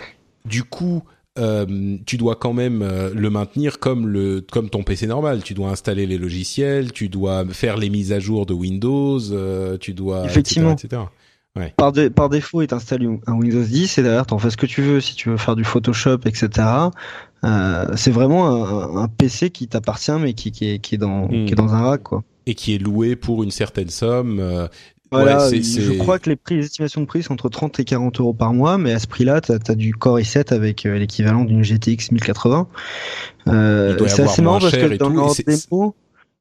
du 0.46 0.62
coup, 0.62 1.02
euh, 1.38 1.96
tu 2.06 2.16
dois 2.16 2.36
quand 2.36 2.52
même 2.52 2.82
euh, 2.82 3.10
le 3.14 3.30
maintenir 3.30 3.78
comme 3.78 4.06
le 4.06 4.40
comme 4.40 4.70
ton 4.70 4.82
PC 4.82 5.06
normal. 5.06 5.42
Tu 5.42 5.54
dois 5.54 5.70
installer 5.70 6.06
les 6.06 6.18
logiciels, 6.18 6.92
tu 6.92 7.08
dois 7.08 7.44
faire 7.46 7.76
les 7.76 7.90
mises 7.90 8.12
à 8.12 8.20
jour 8.20 8.46
de 8.46 8.54
Windows, 8.54 9.20
euh, 9.32 9.76
tu 9.78 9.94
dois 9.94 10.24
effectivement. 10.24 10.72
Etc., 10.72 11.02
Ouais. 11.56 11.72
Par, 11.78 11.90
par 12.14 12.28
défaut, 12.28 12.60
il 12.60 12.66
t'installe 12.66 13.18
un 13.26 13.32
Windows 13.32 13.62
10 13.62 13.96
et 13.96 14.02
derrière, 14.02 14.26
t'en 14.26 14.36
fais 14.38 14.50
ce 14.50 14.58
que 14.58 14.66
tu 14.66 14.82
veux. 14.82 15.00
Si 15.00 15.14
tu 15.14 15.30
veux 15.30 15.38
faire 15.38 15.56
du 15.56 15.64
Photoshop, 15.64 16.18
etc. 16.26 16.50
Euh, 17.44 17.86
c'est 17.96 18.10
vraiment 18.10 18.46
un, 18.46 19.04
un, 19.04 19.08
PC 19.08 19.48
qui 19.48 19.66
t'appartient, 19.66 20.12
mais 20.20 20.34
qui, 20.34 20.52
qui, 20.52 20.68
est, 20.68 20.78
qui, 20.80 20.96
est 20.96 20.98
dans, 20.98 21.28
qui 21.28 21.50
est 21.50 21.54
dans 21.54 21.74
un 21.74 21.80
rack, 21.80 22.02
quoi. 22.02 22.24
Et 22.44 22.54
qui 22.54 22.74
est 22.74 22.78
loué 22.78 23.16
pour 23.16 23.42
une 23.42 23.50
certaine 23.50 23.88
somme. 23.88 24.68
Voilà, 25.12 25.50
je 25.50 25.98
crois 25.98 26.18
que 26.18 26.28
les 26.28 26.36
prix, 26.36 26.56
les 26.56 26.64
estimations 26.64 27.00
de 27.00 27.06
prix 27.06 27.22
sont 27.22 27.34
entre 27.34 27.48
30 27.48 27.78
et 27.80 27.84
40 27.84 28.20
euros 28.20 28.32
par 28.32 28.52
mois, 28.52 28.76
mais 28.76 28.92
à 28.92 28.98
ce 28.98 29.06
prix-là, 29.06 29.40
tu 29.40 29.52
as, 29.52 29.74
du 29.74 29.94
Core 29.94 30.18
i7 30.18 30.52
avec 30.52 30.84
euh, 30.84 30.98
l'équivalent 30.98 31.44
d'une 31.44 31.62
GTX 31.62 32.10
1080. 32.12 32.66
Euh, 33.48 33.96
c'est 34.08 34.22
assez 34.22 34.42
marrant 34.42 34.58
parce 34.58 34.72
que 34.72 34.96
dans 34.96 35.08
leur 35.08 35.34
démo, 35.34 35.94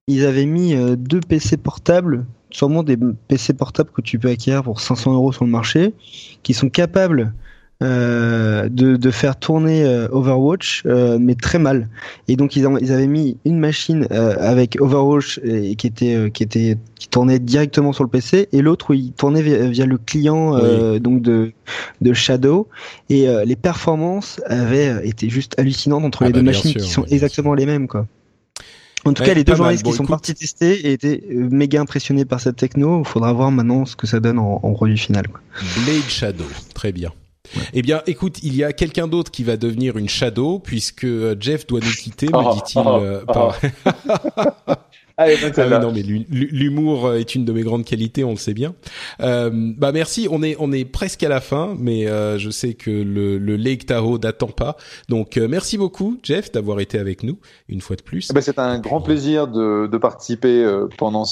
ils 0.07 0.25
avaient 0.25 0.45
mis 0.45 0.73
euh, 0.73 0.95
deux 0.95 1.19
PC 1.19 1.57
portables, 1.57 2.25
sûrement 2.49 2.83
des 2.83 2.97
PC 3.27 3.53
portables 3.53 3.91
que 3.91 4.01
tu 4.01 4.17
peux 4.17 4.29
acquérir 4.29 4.63
pour 4.63 4.79
500 4.79 5.13
euros 5.13 5.31
sur 5.31 5.45
le 5.45 5.51
marché, 5.51 5.93
qui 6.41 6.53
sont 6.53 6.69
capables 6.69 7.33
euh, 7.83 8.69
de, 8.69 8.95
de, 8.95 9.11
faire 9.11 9.35
tourner 9.35 9.83
euh, 9.83 10.07
Overwatch, 10.09 10.83
euh, 10.85 11.17
mais 11.19 11.35
très 11.35 11.59
mal. 11.59 11.89
Et 12.29 12.37
donc 12.37 12.55
ils, 12.55 12.65
ont, 12.65 12.77
ils 12.77 12.93
avaient 12.93 13.05
mis 13.05 13.37
une 13.43 13.59
machine 13.59 14.07
avec 14.11 14.79
Overwatch 14.79 15.41
et, 15.43 15.75
qui 15.75 15.87
était 15.87 16.31
qui 16.33 16.43
était 16.43 16.77
qui 16.95 17.09
tournait 17.09 17.37
directement 17.37 17.91
sur 17.91 18.05
le 18.05 18.09
PC 18.09 18.47
et 18.53 18.61
l'autre 18.61 18.91
où 18.91 18.93
il 18.93 19.11
tournait 19.11 19.41
via, 19.41 19.85
le 19.85 19.97
client 19.97 20.57
donc 20.99 21.21
de 21.21 21.51
de 21.99 22.13
Shadow 22.13 22.69
et 23.09 23.27
les 23.45 23.55
performances 23.57 24.39
avaient 24.45 25.05
été 25.05 25.29
juste 25.29 25.59
hallucinantes 25.59 26.05
entre 26.05 26.23
les 26.23 26.31
bah, 26.31 26.39
deux 26.39 26.45
machines 26.45 26.73
qui 26.73 26.89
sont 26.89 27.03
exactement 27.05 27.53
les 27.53 27.65
mêmes 27.65 27.87
quoi. 27.89 28.07
En 29.03 29.13
tout 29.13 29.23
cas, 29.23 29.35
les 29.35 29.43
deux 29.43 29.53
journalistes 29.53 29.85
qui 29.85 29.93
sont 29.93 30.05
partis 30.05 30.33
tester 30.33 30.91
étaient 30.91 31.21
méga 31.29 31.79
impressionnés 31.79 32.25
par 32.25 32.39
cette 32.39 32.55
techno. 32.55 33.01
Il 33.01 33.07
faudra 33.07 33.33
voir 33.33 33.51
maintenant 33.51 33.85
ce 33.85 33.95
que 33.95 34.07
ça 34.07 34.19
donne 34.19 34.39
en, 34.39 34.61
en 34.63 34.73
produit 34.73 34.97
final. 34.97 35.27
Quoi. 35.27 35.41
Blade 35.85 36.09
Shadow, 36.09 36.45
très 36.73 36.91
bien. 36.91 37.11
Eh 37.73 37.81
bien, 37.81 38.01
écoute, 38.07 38.39
il 38.43 38.55
y 38.55 38.63
a 38.63 38.73
quelqu'un 38.73 39.07
d'autre 39.07 39.31
qui 39.31 39.43
va 39.43 39.57
devenir 39.57 39.97
une 39.97 40.09
shadow 40.09 40.59
puisque 40.59 41.05
euh, 41.05 41.35
Jeff 41.39 41.67
doit 41.67 41.79
nous 41.79 41.91
quitter, 41.91 42.27
me 42.27 42.37
oh, 42.37 42.53
dit-il. 42.53 42.81
Oh, 42.85 42.99
euh, 43.01 43.23
oh. 43.27 43.51
Allez, 45.17 45.37
ah 45.57 45.79
non, 45.79 45.93
mais 45.93 46.01
l'humour 46.01 47.13
est 47.13 47.35
une 47.35 47.45
de 47.45 47.53
mes 47.53 47.61
grandes 47.61 47.85
qualités, 47.85 48.25
on 48.25 48.31
le 48.31 48.37
sait 48.37 48.53
bien. 48.53 48.75
Euh, 49.21 49.49
bah 49.53 49.93
merci, 49.93 50.27
on 50.29 50.43
est 50.43 50.57
on 50.59 50.73
est 50.73 50.83
presque 50.83 51.23
à 51.23 51.29
la 51.29 51.39
fin, 51.39 51.73
mais 51.79 52.07
euh, 52.07 52.37
je 52.37 52.49
sais 52.49 52.73
que 52.73 52.91
le, 52.91 53.37
le 53.37 53.55
Lake 53.55 53.85
Tahoe 53.85 54.19
n'attend 54.21 54.47
pas. 54.47 54.75
Donc 55.07 55.37
euh, 55.37 55.47
merci 55.49 55.77
beaucoup, 55.77 56.17
Jeff, 56.21 56.51
d'avoir 56.51 56.81
été 56.81 56.99
avec 56.99 57.23
nous 57.23 57.37
une 57.69 57.79
fois 57.79 57.95
de 57.95 58.01
plus. 58.01 58.27
Eh 58.29 58.33
ben, 58.33 58.41
c'est 58.41 58.59
un 58.59 58.77
grand 58.79 58.99
plaisir 58.99 59.47
de, 59.47 59.87
de 59.87 59.97
participer 59.97 60.63
euh, 60.65 60.87
pendant 60.97 61.23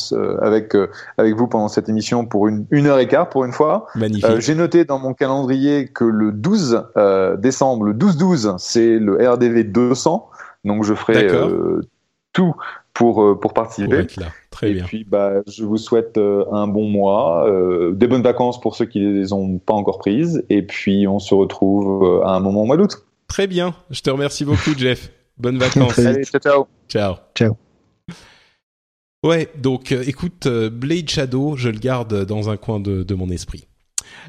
avec 0.41 0.75
avec 1.17 1.35
vous 1.35 1.47
pendant 1.47 1.67
cette 1.67 1.89
émission 1.89 2.25
pour 2.25 2.47
une 2.47 2.65
une 2.71 2.87
heure 2.87 2.99
et 2.99 3.07
quart 3.09 3.29
pour 3.29 3.43
une 3.43 3.51
fois. 3.51 3.87
Magnifique. 3.95 4.39
J'ai 4.39 4.55
noté 4.55 4.85
dans 4.85 4.99
mon 4.99 5.13
calendrier 5.13 5.89
que 5.89 6.05
le 6.05 6.31
12 6.31 6.85
décembre, 7.37 7.83
le 7.83 7.93
12-12, 7.93 8.55
c'est 8.59 8.97
le 8.97 9.29
RDV 9.29 9.65
200. 9.65 10.29
Donc 10.63 10.85
je 10.85 10.93
ferai 10.93 11.27
tout 12.31 12.55
pour 12.93 13.23
euh, 13.23 13.39
pour 13.39 13.53
participer. 13.53 14.05
Très 14.51 14.71
et 14.71 14.81
puis 14.83 15.03
bah 15.03 15.41
je 15.47 15.63
vous 15.63 15.77
souhaite 15.77 16.17
euh, 16.17 16.45
un 16.51 16.67
bon 16.67 16.87
mois, 16.87 17.47
euh, 17.47 17.91
des 17.91 18.07
bonnes 18.07 18.21
vacances 18.21 18.61
pour 18.61 18.75
ceux 18.75 18.85
qui 18.85 18.99
les 18.99 19.33
ont 19.33 19.57
pas 19.57 19.73
encore 19.73 19.97
prises 19.97 20.43
et 20.49 20.61
puis 20.61 21.07
on 21.07 21.19
se 21.19 21.33
retrouve 21.33 22.21
à 22.23 22.35
un 22.35 22.39
moment 22.39 22.61
au 22.61 22.65
mois 22.65 22.77
d'août. 22.77 23.03
Très 23.27 23.47
bien, 23.47 23.73
je 23.89 24.01
te 24.01 24.09
remercie 24.09 24.45
beaucoup 24.45 24.77
Jeff. 24.77 25.11
Bonnes 25.39 25.57
vacances. 25.57 25.97
Allez, 25.97 26.23
ciao 26.25 26.67
ciao. 26.87 27.15
Ciao. 27.33 27.57
Ouais, 29.25 29.49
donc 29.59 29.91
écoute 29.91 30.47
Blade 30.47 31.09
Shadow, 31.09 31.55
je 31.55 31.69
le 31.69 31.79
garde 31.79 32.25
dans 32.25 32.51
un 32.51 32.57
coin 32.57 32.79
de, 32.79 33.01
de 33.01 33.15
mon 33.15 33.29
esprit. 33.29 33.67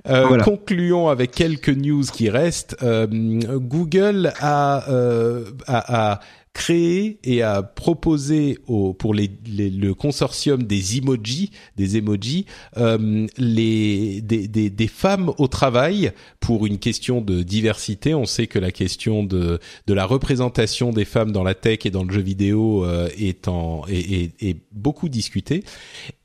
Euh, 0.09 0.39
Concluons 0.39 1.09
avec 1.09 1.33
quelques 1.33 1.71
news 1.71 2.05
qui 2.05 2.29
restent. 2.31 2.77
Euh, 2.83 3.07
Google 3.09 4.33
a, 4.41 4.91
euh, 4.91 5.45
a, 5.67 6.13
a 6.13 6.21
créé 6.55 7.19
et 7.25 7.43
a 7.43 7.63
proposé 7.63 8.59
au, 8.69 8.95
pour 8.95 9.13
les, 9.13 9.29
le 9.47 9.93
consortium 9.93 10.63
des 10.63 10.99
emojis, 10.99 11.51
des 11.77 11.99
emojis, 11.99 12.47
euh, 12.77 13.27
les, 13.37 14.21
des, 14.23 14.47
des, 14.47 14.71
des, 14.71 14.87
femmes 14.87 15.33
au 15.39 15.49
travail 15.49 16.13
pour 16.39 16.65
une 16.65 16.79
question 16.79 17.21
de 17.21 17.43
diversité. 17.43 18.15
On 18.15 18.25
sait 18.25 18.47
que 18.47 18.61
la 18.61 18.71
question 18.71 19.25
de, 19.25 19.59
de 19.89 19.95
la 19.95 20.07
représentation 20.07 20.93
des 20.93 21.05
femmes 21.05 21.33
dans 21.33 21.43
la 21.43 21.55
tech 21.55 21.81
et 21.85 21.91
dans 21.91 22.05
le 22.05 22.13
jeu 22.13 22.23
vidéo 22.23 22.85
euh, 22.85 23.09
est, 23.19 23.49
en, 23.49 23.83
est, 23.89 24.31
est, 24.41 24.57
beaucoup 24.71 25.09
discutée. 25.09 25.65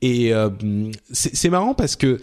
Et 0.03 0.31
euh, 0.31 0.49
c'est 1.11 1.49
marrant 1.49 1.73
parce 1.73 1.95
que 1.95 2.21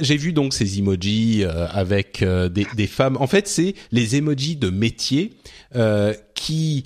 j'ai 0.00 0.16
vu 0.16 0.32
donc 0.32 0.52
ces 0.52 0.78
emojis 0.78 1.44
euh, 1.44 1.66
avec 1.68 2.22
euh, 2.22 2.48
des, 2.48 2.66
des, 2.76 2.86
femmes. 2.86 3.16
En 3.20 3.26
fait, 3.26 3.46
c'est 3.46 3.74
les 3.92 4.16
emojis 4.16 4.56
de 4.56 4.68
métier 4.68 5.34
euh, 5.76 6.12
qui 6.34 6.84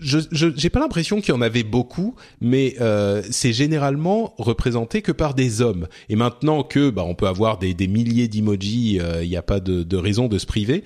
je 0.00 0.20
j'ai 0.30 0.70
pas 0.70 0.78
l'impression 0.78 1.20
qu'il 1.20 1.34
y 1.34 1.36
en 1.36 1.42
avait 1.42 1.64
beaucoup, 1.64 2.14
mais 2.40 2.76
euh, 2.80 3.22
c'est 3.30 3.52
généralement 3.52 4.34
représenté 4.38 5.02
que 5.02 5.10
par 5.10 5.34
des 5.34 5.60
hommes. 5.62 5.88
Et 6.08 6.14
maintenant 6.14 6.62
que 6.62 6.90
bah 6.90 7.02
on 7.04 7.16
peut 7.16 7.26
avoir 7.26 7.58
des, 7.58 7.74
des 7.74 7.88
milliers 7.88 8.28
d'emojis, 8.28 9.00
il 9.22 9.28
n'y 9.28 9.36
a 9.36 9.42
pas 9.42 9.58
de, 9.58 9.82
de, 9.82 9.96
raison 9.96 10.28
de 10.28 10.38
se 10.38 10.46
priver. 10.46 10.84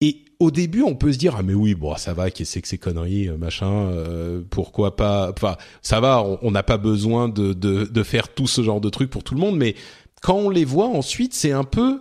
Et 0.00 0.24
au 0.38 0.52
début, 0.52 0.82
on 0.82 0.94
peut 0.94 1.12
se 1.12 1.18
dire 1.18 1.34
ah 1.36 1.42
mais 1.42 1.54
oui 1.54 1.74
bon 1.74 1.96
ça 1.96 2.14
va 2.14 2.30
qu'est-ce 2.30 2.60
que 2.60 2.68
ces 2.68 2.78
conneries 2.78 3.28
machin 3.30 3.90
pourquoi 4.50 4.94
pas 4.94 5.32
enfin 5.36 5.56
ça 5.82 5.98
va 5.98 6.24
on 6.42 6.50
n'a 6.52 6.62
pas 6.62 6.78
besoin 6.78 7.28
de, 7.28 7.52
de 7.52 7.84
de 7.84 8.02
faire 8.04 8.28
tout 8.28 8.46
ce 8.46 8.62
genre 8.62 8.80
de 8.80 8.88
trucs 8.88 9.10
pour 9.10 9.24
tout 9.24 9.34
le 9.34 9.40
monde 9.40 9.56
mais 9.56 9.74
quand 10.22 10.36
on 10.36 10.50
les 10.50 10.64
voit 10.64 10.88
ensuite, 10.88 11.34
c'est 11.34 11.52
un 11.52 11.64
peu 11.64 12.00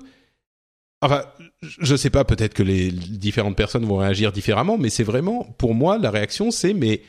Enfin, 1.04 1.24
je 1.62 1.96
sais 1.96 2.12
pas, 2.12 2.24
peut-être 2.24 2.54
que 2.54 2.62
les 2.62 2.92
différentes 2.92 3.56
personnes 3.56 3.86
vont 3.86 3.98
réagir 3.98 4.32
différemment, 4.32 4.78
mais 4.78 4.92
c'est 4.92 5.04
vraiment, 5.04 5.46
pour 5.58 5.74
moi, 5.74 5.98
la 5.98 6.12
réaction, 6.12 6.52
c'est 6.52 6.74
mais, 6.74 7.02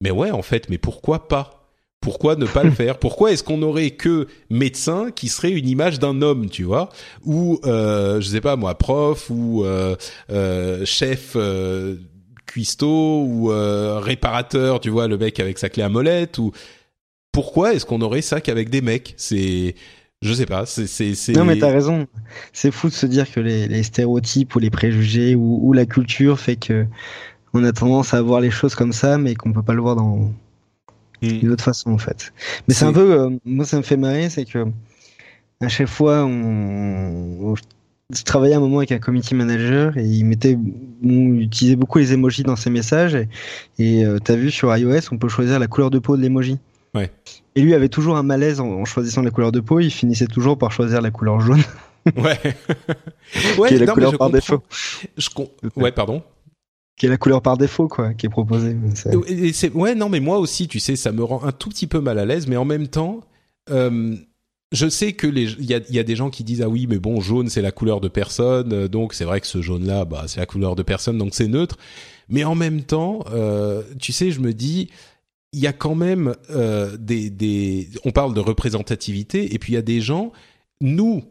mais 0.00 0.12
ouais, 0.12 0.30
en 0.30 0.42
fait, 0.42 0.68
mais 0.70 0.78
pourquoi 0.78 1.26
pas? 1.26 1.72
Pourquoi 2.00 2.36
ne 2.36 2.46
pas 2.46 2.62
le 2.62 2.70
faire? 2.70 2.98
Pourquoi 2.98 3.32
est-ce 3.32 3.42
qu'on 3.42 3.62
aurait 3.62 3.90
que 3.90 4.28
médecin 4.50 5.10
qui 5.10 5.28
serait 5.28 5.50
une 5.50 5.68
image 5.68 5.98
d'un 5.98 6.22
homme, 6.22 6.48
tu 6.48 6.62
vois? 6.62 6.90
Ou, 7.24 7.58
euh, 7.64 8.20
je 8.20 8.28
sais 8.28 8.40
pas 8.40 8.54
moi, 8.54 8.78
prof 8.78 9.28
ou 9.30 9.64
euh, 9.64 9.96
euh, 10.30 10.84
chef 10.84 11.32
euh, 11.34 11.96
cuistot 12.46 13.24
ou 13.24 13.46
réparateur, 13.98 14.78
tu 14.78 14.90
vois, 14.90 15.08
le 15.08 15.18
mec 15.18 15.40
avec 15.40 15.58
sa 15.58 15.68
clé 15.68 15.82
à 15.82 15.88
molette 15.88 16.38
ou 16.38 16.52
pourquoi 17.32 17.74
est-ce 17.74 17.84
qu'on 17.84 18.00
aurait 18.00 18.22
ça 18.22 18.40
qu'avec 18.40 18.70
des 18.70 18.80
mecs? 18.80 19.14
C'est 19.16 19.74
je 20.24 20.32
sais 20.32 20.46
pas, 20.46 20.64
c'est 20.66 21.32
Non 21.36 21.44
mais 21.44 21.58
t'as 21.58 21.70
raison. 21.70 22.06
C'est 22.52 22.70
fou 22.70 22.88
de 22.88 22.94
se 22.94 23.04
dire 23.06 23.30
que 23.30 23.40
les, 23.40 23.68
les 23.68 23.82
stéréotypes 23.82 24.54
ou 24.54 24.58
les 24.58 24.70
préjugés 24.70 25.34
ou, 25.34 25.60
ou, 25.62 25.72
la 25.72 25.84
culture 25.84 26.40
fait 26.40 26.56
que 26.56 26.86
on 27.52 27.62
a 27.62 27.72
tendance 27.72 28.14
à 28.14 28.22
voir 28.22 28.40
les 28.40 28.50
choses 28.50 28.74
comme 28.74 28.92
ça, 28.92 29.18
mais 29.18 29.34
qu'on 29.34 29.52
peut 29.52 29.62
pas 29.62 29.74
le 29.74 29.82
voir 29.82 29.96
dans 29.96 30.32
d'une 31.22 31.50
autre 31.50 31.64
façon 31.64 31.90
en 31.90 31.98
fait. 31.98 32.32
Mais 32.66 32.74
c'est 32.74 32.84
un 32.84 32.92
peu, 32.92 33.12
euh, 33.12 33.30
moi 33.44 33.64
ça 33.64 33.76
me 33.76 33.82
fait 33.82 33.96
marrer, 33.96 34.30
c'est 34.30 34.44
que 34.44 34.66
à 35.60 35.68
chaque 35.68 35.88
fois 35.88 36.24
on, 36.24 37.54
je 38.10 38.22
travaillais 38.22 38.54
un 38.54 38.60
moment 38.60 38.78
avec 38.78 38.92
un 38.92 38.98
committee 38.98 39.34
manager 39.34 39.96
et 39.96 40.04
il 40.04 40.24
mettait, 40.24 40.58
on 41.02 41.34
utilisait 41.34 41.76
beaucoup 41.76 41.98
les 41.98 42.12
emojis 42.12 42.42
dans 42.42 42.56
ses 42.56 42.70
messages 42.70 43.14
et, 43.14 43.28
et 43.78 44.04
euh, 44.04 44.18
t'as 44.18 44.36
vu 44.36 44.50
sur 44.50 44.74
iOS 44.76 45.12
on 45.12 45.18
peut 45.18 45.28
choisir 45.28 45.58
la 45.58 45.66
couleur 45.66 45.90
de 45.90 45.98
peau 45.98 46.16
de 46.16 46.22
l'emoji. 46.22 46.58
Ouais. 46.94 47.10
Et 47.56 47.62
lui 47.62 47.74
avait 47.74 47.88
toujours 47.88 48.16
un 48.16 48.22
malaise 48.22 48.60
en, 48.60 48.84
choisissant 48.84 49.22
la 49.22 49.30
couleur 49.30 49.52
de 49.52 49.60
peau. 49.60 49.80
Il 49.80 49.90
finissait 49.90 50.26
toujours 50.26 50.58
par 50.58 50.72
choisir 50.72 51.00
la 51.00 51.10
couleur 51.10 51.40
jaune. 51.40 51.62
ouais. 52.16 52.38
ouais 53.58 53.68
qui 53.68 53.74
est 53.74 53.78
la 53.78 53.92
couleur 53.92 54.16
par 54.16 54.30
défaut. 54.30 54.62
Je 55.16 55.28
Ouais, 55.76 55.92
pardon. 55.92 56.22
Qui 56.96 57.06
est 57.06 57.08
la 57.08 57.16
couleur 57.16 57.42
par 57.42 57.56
défaut, 57.56 57.88
quoi, 57.88 58.14
qui 58.14 58.26
est 58.26 58.28
proposée. 58.28 58.76
ouais, 59.74 59.94
non, 59.96 60.08
mais 60.08 60.20
moi 60.20 60.38
aussi, 60.38 60.68
tu 60.68 60.78
sais, 60.78 60.94
ça 60.94 61.10
me 61.10 61.24
rend 61.24 61.42
un 61.42 61.50
tout 61.50 61.68
petit 61.68 61.88
peu 61.88 62.00
mal 62.00 62.20
à 62.20 62.24
l'aise, 62.24 62.46
mais 62.46 62.56
en 62.56 62.64
même 62.64 62.88
temps. 62.88 63.20
Euh, 63.70 64.16
je 64.74 64.88
sais 64.88 65.12
que 65.12 65.26
les 65.26 65.52
il 65.52 65.64
y 65.64 65.74
a, 65.74 65.80
y 65.88 65.98
a, 65.98 66.02
des 66.02 66.16
gens 66.16 66.30
qui 66.30 66.44
disent 66.44 66.60
ah 66.60 66.68
oui 66.68 66.86
mais 66.88 66.98
bon 66.98 67.20
jaune 67.20 67.48
c'est 67.48 67.62
la 67.62 67.70
couleur 67.70 68.00
de 68.00 68.08
personne 68.08 68.72
euh, 68.72 68.88
donc 68.88 69.14
c'est 69.14 69.24
vrai 69.24 69.40
que 69.40 69.46
ce 69.46 69.62
jaune 69.62 69.86
là 69.86 70.04
bah 70.04 70.24
c'est 70.26 70.40
la 70.40 70.46
couleur 70.46 70.74
de 70.74 70.82
personne 70.82 71.16
donc 71.16 71.34
c'est 71.34 71.48
neutre 71.48 71.78
mais 72.28 72.44
en 72.44 72.54
même 72.54 72.82
temps 72.82 73.24
euh, 73.32 73.82
tu 74.00 74.12
sais 74.12 74.30
je 74.30 74.40
me 74.40 74.52
dis 74.52 74.90
il 75.54 75.60
y 75.60 75.66
a 75.66 75.72
quand 75.72 75.94
même 75.94 76.34
euh, 76.50 76.96
des, 76.96 77.30
des, 77.30 77.88
on 78.04 78.10
parle 78.10 78.34
de 78.34 78.40
représentativité 78.40 79.54
et 79.54 79.58
puis 79.58 79.72
il 79.72 79.76
y 79.76 79.78
a 79.78 79.82
des 79.82 80.00
gens, 80.00 80.32
nous, 80.80 81.22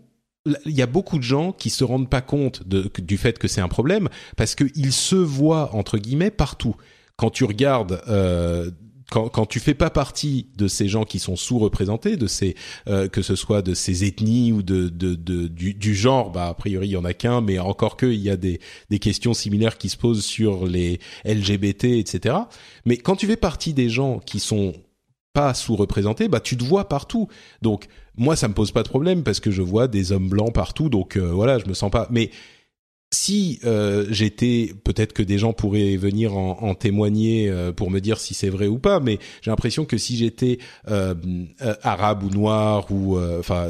il 0.65 0.71
y 0.71 0.81
a 0.81 0.87
beaucoup 0.87 1.17
de 1.17 1.23
gens 1.23 1.51
qui 1.51 1.69
se 1.69 1.83
rendent 1.83 2.09
pas 2.09 2.21
compte 2.21 2.63
du 2.67 3.17
fait 3.17 3.37
que 3.37 3.47
c'est 3.47 3.61
un 3.61 3.67
problème 3.67 4.07
parce 4.37 4.55
qu'ils 4.55 4.93
se 4.93 5.15
voient 5.15 5.75
entre 5.75 5.97
guillemets 5.97 6.31
partout. 6.31 6.75
Quand 7.17 7.29
tu 7.29 7.43
regardes 7.43 8.01
euh, 8.07 8.71
quand, 9.13 9.29
quand 9.29 9.45
tu 9.45 9.59
fais 9.59 9.75
pas 9.75 9.91
partie 9.91 10.47
de 10.57 10.67
ces 10.67 10.87
gens 10.87 11.03
qui 11.03 11.19
sont 11.19 11.35
sous-représentés, 11.35 12.17
de 12.17 12.25
ces 12.25 12.55
euh, 12.87 13.07
que 13.07 13.21
ce 13.21 13.35
soit 13.35 13.61
de 13.61 13.75
ces 13.75 14.05
ethnies 14.05 14.51
ou 14.51 14.63
de, 14.63 14.89
du, 14.89 15.93
genre, 15.93 16.31
bah 16.31 16.47
a 16.47 16.53
priori 16.55 16.87
il 16.87 16.91
y 16.93 16.97
en 16.97 17.05
a 17.05 17.13
qu'un, 17.13 17.39
mais 17.39 17.59
encore 17.59 17.95
que 17.95 18.07
il 18.07 18.21
y 18.21 18.31
a 18.31 18.37
des, 18.37 18.59
questions 18.99 19.35
similaires 19.35 19.77
qui 19.77 19.89
se 19.89 19.97
posent 19.97 20.25
sur 20.25 20.65
les 20.65 20.99
LGBT, 21.25 21.83
etc. 21.83 22.37
Mais 22.85 22.97
quand 22.97 23.15
tu 23.15 23.27
fais 23.27 23.37
partie 23.37 23.75
des 23.75 23.87
gens 23.87 24.17
qui 24.17 24.39
sont 24.39 24.73
pas 25.31 25.53
sous-représentés, 25.53 26.27
bah 26.27 26.39
tu 26.39 26.57
te 26.57 26.63
vois 26.63 26.89
partout. 26.89 27.27
Donc 27.61 27.85
moi 28.17 28.35
ça 28.35 28.47
me 28.47 28.55
pose 28.55 28.71
pas 28.71 28.81
de 28.81 28.89
problème 28.89 29.21
parce 29.21 29.39
que 29.39 29.51
je 29.51 29.61
vois 29.61 29.87
des 29.87 30.11
hommes 30.11 30.29
blancs 30.29 30.55
partout, 30.55 30.89
donc 30.89 31.17
euh, 31.17 31.31
voilà 31.31 31.59
je 31.59 31.67
me 31.67 31.75
sens 31.75 31.91
pas. 31.91 32.07
Mais 32.09 32.31
si 33.13 33.59
euh, 33.63 34.05
j'étais, 34.09 34.73
peut-être 34.83 35.13
que 35.13 35.23
des 35.23 35.37
gens 35.37 35.53
pourraient 35.53 35.95
venir 35.95 36.35
en, 36.35 36.73
témoigner 36.75 37.49
euh, 37.49 37.71
pour 37.71 37.91
me 37.91 37.99
dire 37.99 38.19
si 38.19 38.33
c'est 38.33 38.49
vrai 38.49 38.67
ou 38.67 38.79
pas, 38.79 38.99
mais 38.99 39.19
j'ai 39.41 39.51
l'impression 39.51 39.85
que 39.85 39.97
si 39.97 40.17
j'étais 40.17 40.57
euh, 40.89 41.13
arabe 41.83 42.23
ou 42.23 42.29
noir 42.29 42.91
ou 42.91 43.19
enfin 43.19 43.67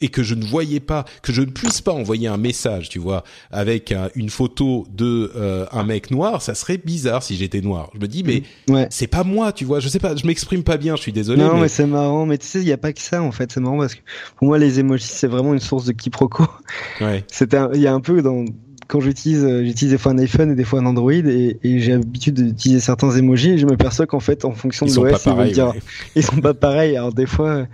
et 0.00 0.08
que 0.08 0.22
je 0.22 0.34
ne 0.34 0.44
voyais 0.44 0.80
pas, 0.80 1.04
que 1.22 1.32
je 1.32 1.42
ne 1.42 1.50
puisse 1.50 1.80
pas 1.80 1.92
envoyer 1.92 2.28
un 2.28 2.36
message, 2.36 2.88
tu 2.88 2.98
vois, 2.98 3.24
avec 3.50 3.94
une 4.14 4.30
photo 4.30 4.86
de 4.94 5.32
un 5.72 5.84
mec 5.84 6.10
noir, 6.10 6.42
ça 6.42 6.54
serait 6.54 6.78
bizarre 6.78 7.22
si 7.22 7.36
j'étais 7.36 7.60
noir. 7.60 7.90
Je 7.94 8.00
me 8.00 8.06
dis 8.06 8.22
mais 8.22 8.42
ouais. 8.68 8.86
c'est 8.90 9.06
pas 9.06 9.24
moi, 9.24 9.52
tu 9.52 9.64
vois, 9.64 9.80
je 9.80 9.88
sais 9.88 9.98
pas, 9.98 10.14
je 10.16 10.26
m'exprime 10.26 10.62
pas 10.62 10.76
bien, 10.76 10.96
je 10.96 11.02
suis 11.02 11.12
désolé. 11.12 11.42
Non 11.42 11.54
mais, 11.54 11.62
mais 11.62 11.68
c'est 11.68 11.86
marrant, 11.86 12.26
mais 12.26 12.38
tu 12.38 12.46
sais, 12.46 12.60
il 12.60 12.68
y 12.68 12.72
a 12.72 12.78
pas 12.78 12.92
que 12.92 13.00
ça 13.00 13.22
en 13.22 13.32
fait, 13.32 13.50
c'est 13.52 13.60
marrant 13.60 13.78
parce 13.78 13.94
que 13.94 14.00
pour 14.36 14.48
moi 14.48 14.58
les 14.58 14.80
emojis 14.80 15.04
c'est 15.04 15.28
vraiment 15.28 15.54
une 15.54 15.60
source 15.60 15.84
de 15.84 15.92
quiproquo. 15.92 16.46
Ouais. 17.00 17.24
C'était, 17.32 17.58
il 17.74 17.80
y 17.80 17.86
a 17.86 17.94
un 17.94 18.00
peu 18.00 18.22
dans 18.22 18.44
quand 18.88 19.00
j'utilise, 19.00 19.46
j'utilise 19.64 19.92
des 19.92 19.98
fois 19.98 20.12
un 20.12 20.18
iPhone 20.18 20.50
et 20.50 20.54
des 20.54 20.64
fois 20.64 20.80
un 20.80 20.86
Android 20.86 21.12
et, 21.12 21.58
et 21.62 21.78
j'ai 21.78 21.92
l'habitude 21.92 22.34
d'utiliser 22.34 22.80
certains 22.80 23.10
emojis 23.10 23.50
et 23.50 23.58
je 23.58 23.66
me 23.66 23.76
perçois 23.76 24.06
qu'en 24.06 24.18
fait, 24.18 24.46
en 24.46 24.52
fonction 24.52 24.86
ils 24.86 24.94
de 24.94 25.00
l'OS, 25.00 25.26
ils, 25.26 25.32
vont 25.32 25.44
dire, 25.44 25.68
ouais. 25.68 25.82
ils 26.16 26.22
sont 26.22 26.40
pas 26.40 26.54
pareils. 26.54 26.96
Alors 26.96 27.12
des 27.12 27.26
fois, 27.26 27.66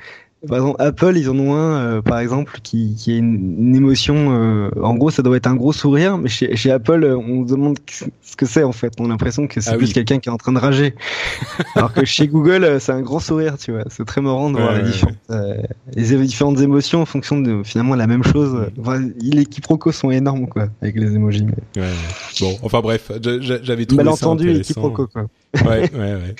par 0.48 0.58
exemple, 0.58 0.76
Apple, 0.82 1.12
ils 1.16 1.28
en 1.30 1.38
ont 1.38 1.54
un, 1.54 1.76
euh, 1.76 2.02
par 2.02 2.18
exemple, 2.18 2.58
qui, 2.62 2.94
qui 2.96 3.12
est 3.12 3.18
une, 3.18 3.56
une 3.58 3.76
émotion. 3.76 4.14
Euh, 4.32 4.70
en 4.82 4.94
gros, 4.94 5.10
ça 5.10 5.22
doit 5.22 5.36
être 5.36 5.46
un 5.46 5.54
gros 5.54 5.72
sourire, 5.72 6.18
mais 6.18 6.28
chez, 6.28 6.54
chez 6.56 6.70
Apple, 6.70 7.04
on 7.04 7.46
se 7.46 7.52
demande 7.52 7.78
ce 8.22 8.36
que 8.36 8.46
c'est 8.46 8.62
en 8.64 8.72
fait. 8.72 8.92
On 8.98 9.06
a 9.06 9.08
l'impression 9.08 9.46
que 9.46 9.60
c'est 9.60 9.70
Ah 9.70 9.76
plus 9.76 9.88
oui. 9.88 9.92
quelqu'un 9.92 10.18
qui 10.18 10.28
est 10.28 10.32
en 10.32 10.36
train 10.36 10.52
de 10.52 10.58
rager. 10.58 10.94
Alors 11.76 11.92
que 11.92 12.04
chez 12.04 12.26
Google, 12.28 12.64
euh, 12.64 12.78
c'est 12.78 12.92
un 12.92 13.00
grand 13.02 13.20
sourire, 13.20 13.56
tu 13.58 13.72
vois. 13.72 13.84
C'est 13.88 14.04
très 14.04 14.20
marrant 14.20 14.50
de 14.50 14.56
voir 14.58 14.72
Ouais, 14.72 14.78
les, 14.78 14.84
ouais, 14.84 14.90
différentes, 14.90 15.16
euh, 15.30 15.54
les 15.94 16.16
différentes 16.26 16.60
émotions 16.60 17.02
en 17.02 17.06
fonction 17.06 17.40
de 17.40 17.62
finalement 17.64 17.94
la 17.94 18.06
même 18.06 18.24
chose. 18.24 18.56
Enfin, 18.80 19.00
les 19.20 19.46
quiproquos 19.46 19.92
sont 19.92 20.10
énormes, 20.10 20.48
quoi, 20.48 20.68
avec 20.82 20.96
les 20.96 21.14
emojis. 21.14 21.44
Mais... 21.44 21.82
Ouais, 21.82 21.88
ouais. 21.88 21.94
Bon, 22.40 22.56
enfin 22.62 22.80
bref, 22.80 23.10
j'avais 23.22 23.86
trouvé 23.86 24.02
ça 24.02 24.04
Malentendu 24.04 24.46
et 24.48 24.50
intéressant. 24.50 24.66
quiproquos, 24.74 25.06
quoi. 25.06 25.26
ouais, 25.64 25.90
ouais, 25.94 25.98
ouais. 25.98 26.34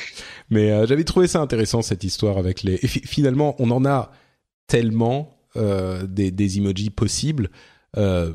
Mais 0.55 0.71
euh, 0.71 0.87
j'avais 0.87 1.03
trouvé 1.03 1.27
ça 1.27 1.41
intéressant 1.41 1.83
cette 1.83 2.05
histoire 2.05 2.39
avec 2.39 2.63
les. 2.63 2.75
Et 2.75 2.87
finalement, 2.87 3.57
on 3.59 3.73
en 3.73 3.85
a 3.85 4.13
tellement 4.69 5.31
euh, 5.57 6.07
des, 6.07 6.31
des 6.31 6.59
emojis 6.59 6.91
possibles. 6.91 7.51
Euh, 7.97 8.31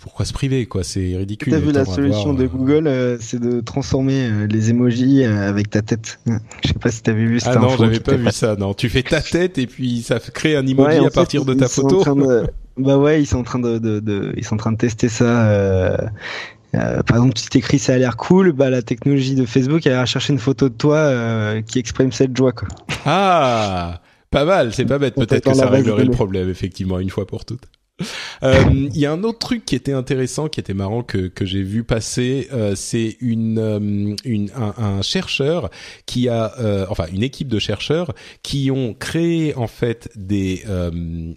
pourquoi 0.00 0.24
se 0.24 0.32
priver 0.32 0.66
quoi? 0.66 0.84
C'est 0.84 1.16
ridicule. 1.16 1.52
T'as 1.52 1.58
vu 1.58 1.72
la 1.72 1.84
solution 1.84 2.34
de 2.34 2.46
Google, 2.46 3.18
c'est 3.20 3.40
de 3.40 3.60
transformer 3.60 4.46
les 4.46 4.70
emojis 4.70 5.24
avec 5.24 5.70
ta 5.70 5.82
tête. 5.82 6.20
Je 6.62 6.68
sais 6.68 6.74
pas 6.74 6.90
si 6.92 7.02
t'avais 7.02 7.24
vu 7.24 7.40
ça. 7.40 7.54
Ah 7.56 7.58
non, 7.58 7.76
j'avais 7.76 8.00
pas 8.00 8.14
vu 8.14 8.30
ça. 8.30 8.54
Non, 8.54 8.72
tu 8.72 8.88
fais 8.88 9.02
ta 9.02 9.20
tête 9.20 9.58
et 9.58 9.66
puis 9.66 10.02
ça 10.02 10.20
crée 10.20 10.56
un 10.56 10.66
emoji 10.66 11.04
à 11.04 11.10
partir 11.10 11.44
de 11.44 11.54
ta 11.54 11.68
photo. 11.68 12.04
Bah 12.78 12.98
ouais, 12.98 13.22
ils 13.22 13.26
sont 13.26 13.38
en 13.38 13.42
train 13.42 13.58
de, 13.58 13.78
de, 13.78 14.00
de, 14.00 14.34
ils 14.36 14.44
sont 14.44 14.56
en 14.56 14.58
train 14.58 14.72
de 14.72 14.76
tester 14.76 15.08
ça. 15.08 15.50
Euh, 15.50 15.96
euh, 16.74 17.02
par 17.02 17.18
exemple, 17.18 17.38
si 17.38 17.48
t'écris 17.48 17.78
ça 17.78 17.94
a 17.94 17.98
l'air 17.98 18.16
cool, 18.16 18.52
bah 18.52 18.70
la 18.70 18.82
technologie 18.82 19.34
de 19.34 19.46
Facebook 19.46 19.86
elle 19.86 19.94
va 19.94 20.06
chercher 20.06 20.32
une 20.32 20.38
photo 20.38 20.68
de 20.68 20.74
toi 20.74 20.96
euh, 20.96 21.62
qui 21.62 21.78
exprime 21.78 22.12
cette 22.12 22.36
joie 22.36 22.52
quoi. 22.52 22.68
Ah, 23.04 24.00
pas 24.30 24.44
mal, 24.44 24.74
c'est 24.74 24.84
pas 24.84 24.98
bête. 24.98 25.14
Peut-être 25.14 25.44
que 25.44 25.54
ça 25.54 25.68
réglerait 25.68 26.04
le 26.04 26.10
problème 26.10 26.50
effectivement 26.50 26.98
une 26.98 27.10
fois 27.10 27.26
pour 27.26 27.44
toutes. 27.44 27.64
Euh, 28.42 28.88
il 28.92 28.98
y 28.98 29.06
a 29.06 29.12
un 29.12 29.22
autre 29.24 29.38
truc 29.38 29.64
qui 29.64 29.74
était 29.74 29.92
intéressant, 29.92 30.48
qui 30.48 30.60
était 30.60 30.74
marrant 30.74 31.02
que 31.02 31.28
que 31.28 31.44
j'ai 31.44 31.62
vu 31.62 31.84
passer, 31.84 32.48
euh, 32.52 32.74
c'est 32.74 33.16
une, 33.20 33.58
euh, 33.58 34.14
une 34.24 34.50
un, 34.54 34.74
un, 34.76 35.02
chercheur 35.02 35.70
qui 36.04 36.28
a, 36.28 36.54
enfin 36.90 37.06
une 37.12 37.22
équipe 37.22 37.48
de 37.48 37.58
chercheurs 37.58 38.14
qui 38.42 38.70
ont 38.70 38.94
créé 38.94 39.54
en 39.56 39.66
fait 39.66 40.10
des 40.14 40.64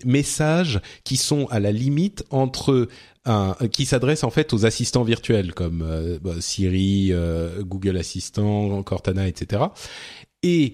messages 0.06 0.82
qui 1.04 1.18
sont 1.18 1.46
à 1.48 1.60
la 1.60 1.72
limite 1.72 2.24
entre 2.30 2.88
un, 3.26 3.56
qui 3.72 3.86
s'adresse 3.86 4.24
en 4.24 4.30
fait 4.30 4.54
aux 4.54 4.66
assistants 4.66 5.04
virtuels 5.04 5.54
comme 5.54 6.20
bah, 6.22 6.36
Siri, 6.40 7.14
Google 7.62 7.98
Assistant, 7.98 8.82
Cortana, 8.84 9.28
etc. 9.28 9.64
Et 10.44 10.74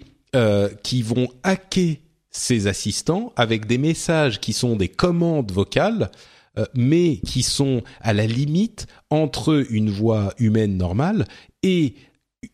qui 0.84 1.02
vont 1.02 1.30
hacker 1.44 1.98
ces 2.36 2.68
assistants 2.68 3.32
avec 3.36 3.66
des 3.66 3.78
messages 3.78 4.40
qui 4.40 4.54
sont 4.54 4.76
des 4.76 4.90
commandes 4.90 5.52
vocales, 5.52 6.12
euh, 6.58 6.66
mais 6.76 7.18
qui 7.26 7.44
sont 7.44 7.82
à 8.02 8.14
la 8.14 8.28
limite 8.28 8.88
entre 9.10 9.66
une 9.70 9.90
voix 9.90 10.34
humaine 10.38 10.78
normale 10.78 11.26
et 11.64 11.96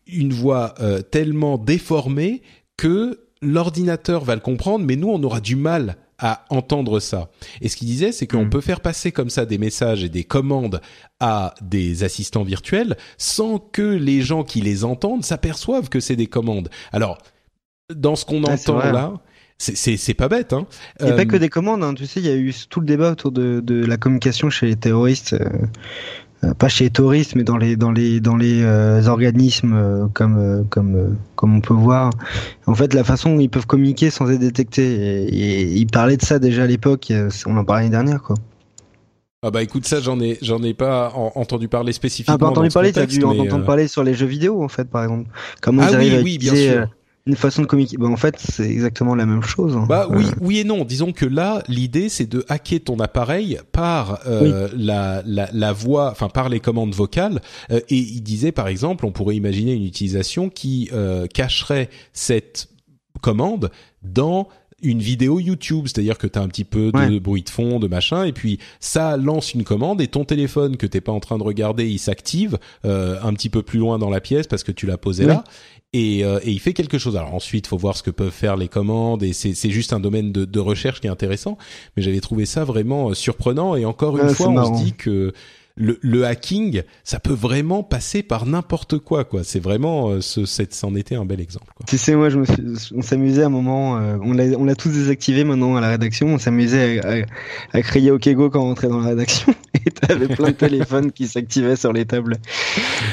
une 0.06 0.32
voix 0.32 0.74
euh, 0.80 1.02
tellement 1.02 1.58
déformée 1.58 2.42
que 2.76 3.20
l'ordinateur 3.42 4.24
va 4.24 4.36
le 4.36 4.40
comprendre, 4.40 4.84
mais 4.84 4.96
nous, 4.96 5.08
on 5.08 5.22
aura 5.24 5.40
du 5.40 5.56
mal 5.56 5.96
à 6.18 6.44
entendre 6.50 7.00
ça. 7.00 7.30
Et 7.60 7.68
ce 7.68 7.76
qu'il 7.76 7.88
disait, 7.88 8.12
c'est 8.12 8.28
qu'on 8.28 8.44
hmm. 8.44 8.50
peut 8.50 8.60
faire 8.60 8.80
passer 8.80 9.10
comme 9.10 9.30
ça 9.30 9.44
des 9.44 9.58
messages 9.58 10.04
et 10.04 10.08
des 10.08 10.22
commandes 10.22 10.80
à 11.18 11.54
des 11.60 12.04
assistants 12.04 12.44
virtuels 12.44 12.96
sans 13.18 13.58
que 13.58 13.82
les 13.82 14.20
gens 14.20 14.44
qui 14.44 14.60
les 14.60 14.84
entendent 14.84 15.24
s'aperçoivent 15.24 15.88
que 15.88 15.98
c'est 15.98 16.14
des 16.14 16.28
commandes. 16.28 16.70
Alors, 16.92 17.18
dans 17.92 18.14
ce 18.14 18.24
qu'on 18.24 18.44
entend 18.44 18.78
là, 18.78 19.20
c'est 19.62 20.14
pas 20.14 20.28
bête. 20.28 20.52
Hein. 20.52 20.66
Il 21.00 21.06
n'y 21.06 21.12
a 21.12 21.14
pas 21.14 21.24
que 21.24 21.36
euh, 21.36 21.38
des 21.38 21.48
commandes. 21.48 21.84
Hein. 21.84 21.94
Tu 21.94 22.06
sais, 22.06 22.20
il 22.20 22.26
y 22.26 22.30
a 22.30 22.36
eu 22.36 22.54
tout 22.68 22.80
le 22.80 22.86
débat 22.86 23.12
autour 23.12 23.30
de, 23.30 23.60
de 23.60 23.84
la 23.84 23.96
communication 23.96 24.50
chez 24.50 24.66
les 24.66 24.76
terroristes. 24.76 25.34
Euh, 25.34 25.48
euh, 26.44 26.54
pas 26.54 26.68
chez 26.68 26.84
les 26.84 26.90
terroristes, 26.90 27.36
mais 27.36 27.44
dans 27.44 27.56
les 27.56 27.76
dans 27.76 27.92
les 27.92 28.20
dans 28.20 28.36
les 28.36 28.64
organismes 29.06 30.08
comme 30.12 30.66
comme 30.70 31.16
comme 31.36 31.56
on 31.56 31.60
peut 31.60 31.74
voir. 31.74 32.10
En 32.66 32.74
fait, 32.74 32.94
la 32.94 33.04
façon 33.04 33.36
où 33.36 33.40
ils 33.40 33.48
peuvent 33.50 33.66
communiquer 33.66 34.10
sans 34.10 34.28
être 34.30 34.40
détectés. 34.40 35.28
Et, 35.32 35.62
ils 35.74 35.86
parlaient 35.86 36.16
de 36.16 36.24
ça 36.24 36.40
déjà 36.40 36.64
à 36.64 36.66
l'époque. 36.66 37.12
On 37.46 37.56
en 37.56 37.64
parlait 37.64 37.82
l'année 37.82 37.92
dernière, 37.92 38.22
quoi. 38.22 38.36
Ah 39.44 39.50
bah 39.50 39.60
écoute 39.60 39.84
ça 39.86 40.00
j'en 40.00 40.20
ai 40.20 40.38
j'en 40.40 40.62
ai 40.62 40.72
pas 40.72 41.12
entendu 41.16 41.66
parler 41.66 41.92
spécifiquement. 41.92 42.36
Ah 42.36 42.38
pas 42.38 42.46
entendu 42.46 42.68
parler, 42.68 42.92
t'as 42.92 43.06
dû 43.06 43.24
entendre 43.24 43.64
parler 43.64 43.88
sur 43.88 44.04
les 44.04 44.14
jeux 44.14 44.26
vidéo 44.26 44.62
en 44.62 44.68
fait 44.68 44.88
par 44.88 45.02
exemple. 45.02 45.28
Comment 45.60 45.82
ah 45.82 45.88
ils 45.90 45.94
arrivent 45.96 46.12
oui, 46.12 46.18
à 46.18 46.22
oui, 46.22 46.38
bien 46.38 46.54
sûr 46.54 46.88
une 47.26 47.36
façon 47.36 47.62
de 47.62 47.66
communiquer. 47.66 47.96
Bah, 47.96 48.08
en 48.08 48.16
fait, 48.16 48.36
c'est 48.38 48.68
exactement 48.68 49.14
la 49.14 49.26
même 49.26 49.42
chose. 49.42 49.76
Hein. 49.76 49.86
Bah 49.88 50.08
oui, 50.10 50.24
oui 50.40 50.58
et 50.58 50.64
non. 50.64 50.84
Disons 50.84 51.12
que 51.12 51.24
là, 51.24 51.62
l'idée 51.68 52.08
c'est 52.08 52.26
de 52.26 52.44
hacker 52.48 52.80
ton 52.84 52.98
appareil 52.98 53.58
par 53.70 54.20
euh, 54.26 54.68
la, 54.76 55.22
la, 55.24 55.48
la, 55.52 55.72
voix, 55.72 56.10
enfin 56.10 56.28
par 56.28 56.48
les 56.48 56.60
commandes 56.60 56.94
vocales. 56.94 57.40
Euh, 57.70 57.80
et 57.88 57.96
il 57.96 58.22
disait 58.22 58.52
par 58.52 58.68
exemple, 58.68 59.06
on 59.06 59.12
pourrait 59.12 59.36
imaginer 59.36 59.72
une 59.72 59.84
utilisation 59.84 60.48
qui 60.48 60.90
euh, 60.92 61.26
cacherait 61.26 61.90
cette 62.12 62.68
commande 63.20 63.70
dans 64.02 64.48
une 64.82 64.98
vidéo 64.98 65.38
YouTube, 65.38 65.86
c'est-à-dire 65.86 66.18
que 66.18 66.26
tu 66.26 66.38
as 66.38 66.42
un 66.42 66.48
petit 66.48 66.64
peu 66.64 66.90
de 66.92 67.18
bruit 67.18 67.42
de 67.42 67.50
fond, 67.50 67.78
de 67.78 67.86
machin, 67.86 68.24
et 68.24 68.32
puis 68.32 68.58
ça 68.80 69.16
lance 69.16 69.54
une 69.54 69.64
commande 69.64 70.00
et 70.00 70.08
ton 70.08 70.24
téléphone 70.24 70.76
que 70.76 70.86
t'es 70.86 71.00
pas 71.00 71.12
en 71.12 71.20
train 71.20 71.38
de 71.38 71.42
regarder, 71.42 71.88
il 71.88 71.98
s'active 71.98 72.58
euh, 72.84 73.16
un 73.22 73.32
petit 73.32 73.48
peu 73.48 73.62
plus 73.62 73.78
loin 73.78 73.98
dans 73.98 74.10
la 74.10 74.20
pièce 74.20 74.46
parce 74.46 74.64
que 74.64 74.72
tu 74.72 74.86
l'as 74.86 74.98
posé 74.98 75.24
là, 75.24 75.44
et, 75.92 76.24
euh, 76.24 76.40
et, 76.42 76.50
il 76.50 76.60
fait 76.60 76.72
quelque 76.72 76.98
chose. 76.98 77.16
Alors 77.16 77.34
ensuite, 77.34 77.66
faut 77.66 77.76
voir 77.76 77.96
ce 77.96 78.02
que 78.02 78.10
peuvent 78.10 78.30
faire 78.30 78.56
les 78.56 78.68
commandes 78.68 79.22
et 79.22 79.32
c'est 79.32 79.70
juste 79.70 79.92
un 79.92 80.00
domaine 80.00 80.32
de, 80.32 80.44
de, 80.44 80.60
recherche 80.60 81.00
qui 81.00 81.06
est 81.06 81.10
intéressant. 81.10 81.58
Mais 81.96 82.02
j'avais 82.02 82.20
trouvé 82.20 82.46
ça 82.46 82.64
vraiment 82.64 83.10
euh, 83.10 83.14
surprenant 83.14 83.76
et 83.76 83.84
encore 83.84 84.16
une 84.16 84.30
fois, 84.30 84.48
on 84.48 84.78
se 84.78 84.82
dit 84.82 84.92
que 84.94 85.32
le, 85.76 85.98
le, 86.02 86.24
hacking, 86.24 86.82
ça 87.04 87.18
peut 87.18 87.32
vraiment 87.32 87.82
passer 87.82 88.22
par 88.22 88.46
n'importe 88.46 88.98
quoi, 88.98 89.24
quoi. 89.24 89.42
C'est 89.44 89.60
vraiment, 89.60 90.10
euh, 90.10 90.20
ce, 90.20 90.44
c'en 90.70 90.94
était 90.94 91.14
un 91.14 91.24
bel 91.24 91.40
exemple. 91.40 91.72
Quoi. 91.74 91.86
Tu 91.88 91.98
sais, 91.98 92.14
moi, 92.14 92.28
je 92.28 92.38
me 92.38 92.44
suis, 92.44 92.92
on 92.94 93.02
s'amusait 93.02 93.42
à 93.42 93.46
un 93.46 93.50
moment, 93.50 93.98
euh, 93.98 94.16
on 94.22 94.32
l'a, 94.32 94.44
on 94.58 94.64
l'a 94.64 94.74
tous 94.74 94.90
désactivé 94.90 95.44
maintenant 95.44 95.76
à 95.76 95.80
la 95.80 95.90
rédaction. 95.90 96.28
On 96.28 96.38
s'amusait 96.38 97.00
à, 97.00 97.26
à, 97.72 97.82
crier 97.82 98.10
OK 98.10 98.28
Go 98.28 98.50
quand 98.50 98.60
on 98.60 98.66
rentrait 98.66 98.88
dans 98.88 99.00
la 99.00 99.08
rédaction. 99.08 99.54
Et 99.86 99.90
t'avais 99.90 100.28
plein 100.28 100.48
de 100.48 100.56
téléphones 100.56 101.10
qui 101.10 101.26
s'activaient 101.26 101.76
sur 101.76 101.92
les 101.92 102.04
tables. 102.04 102.36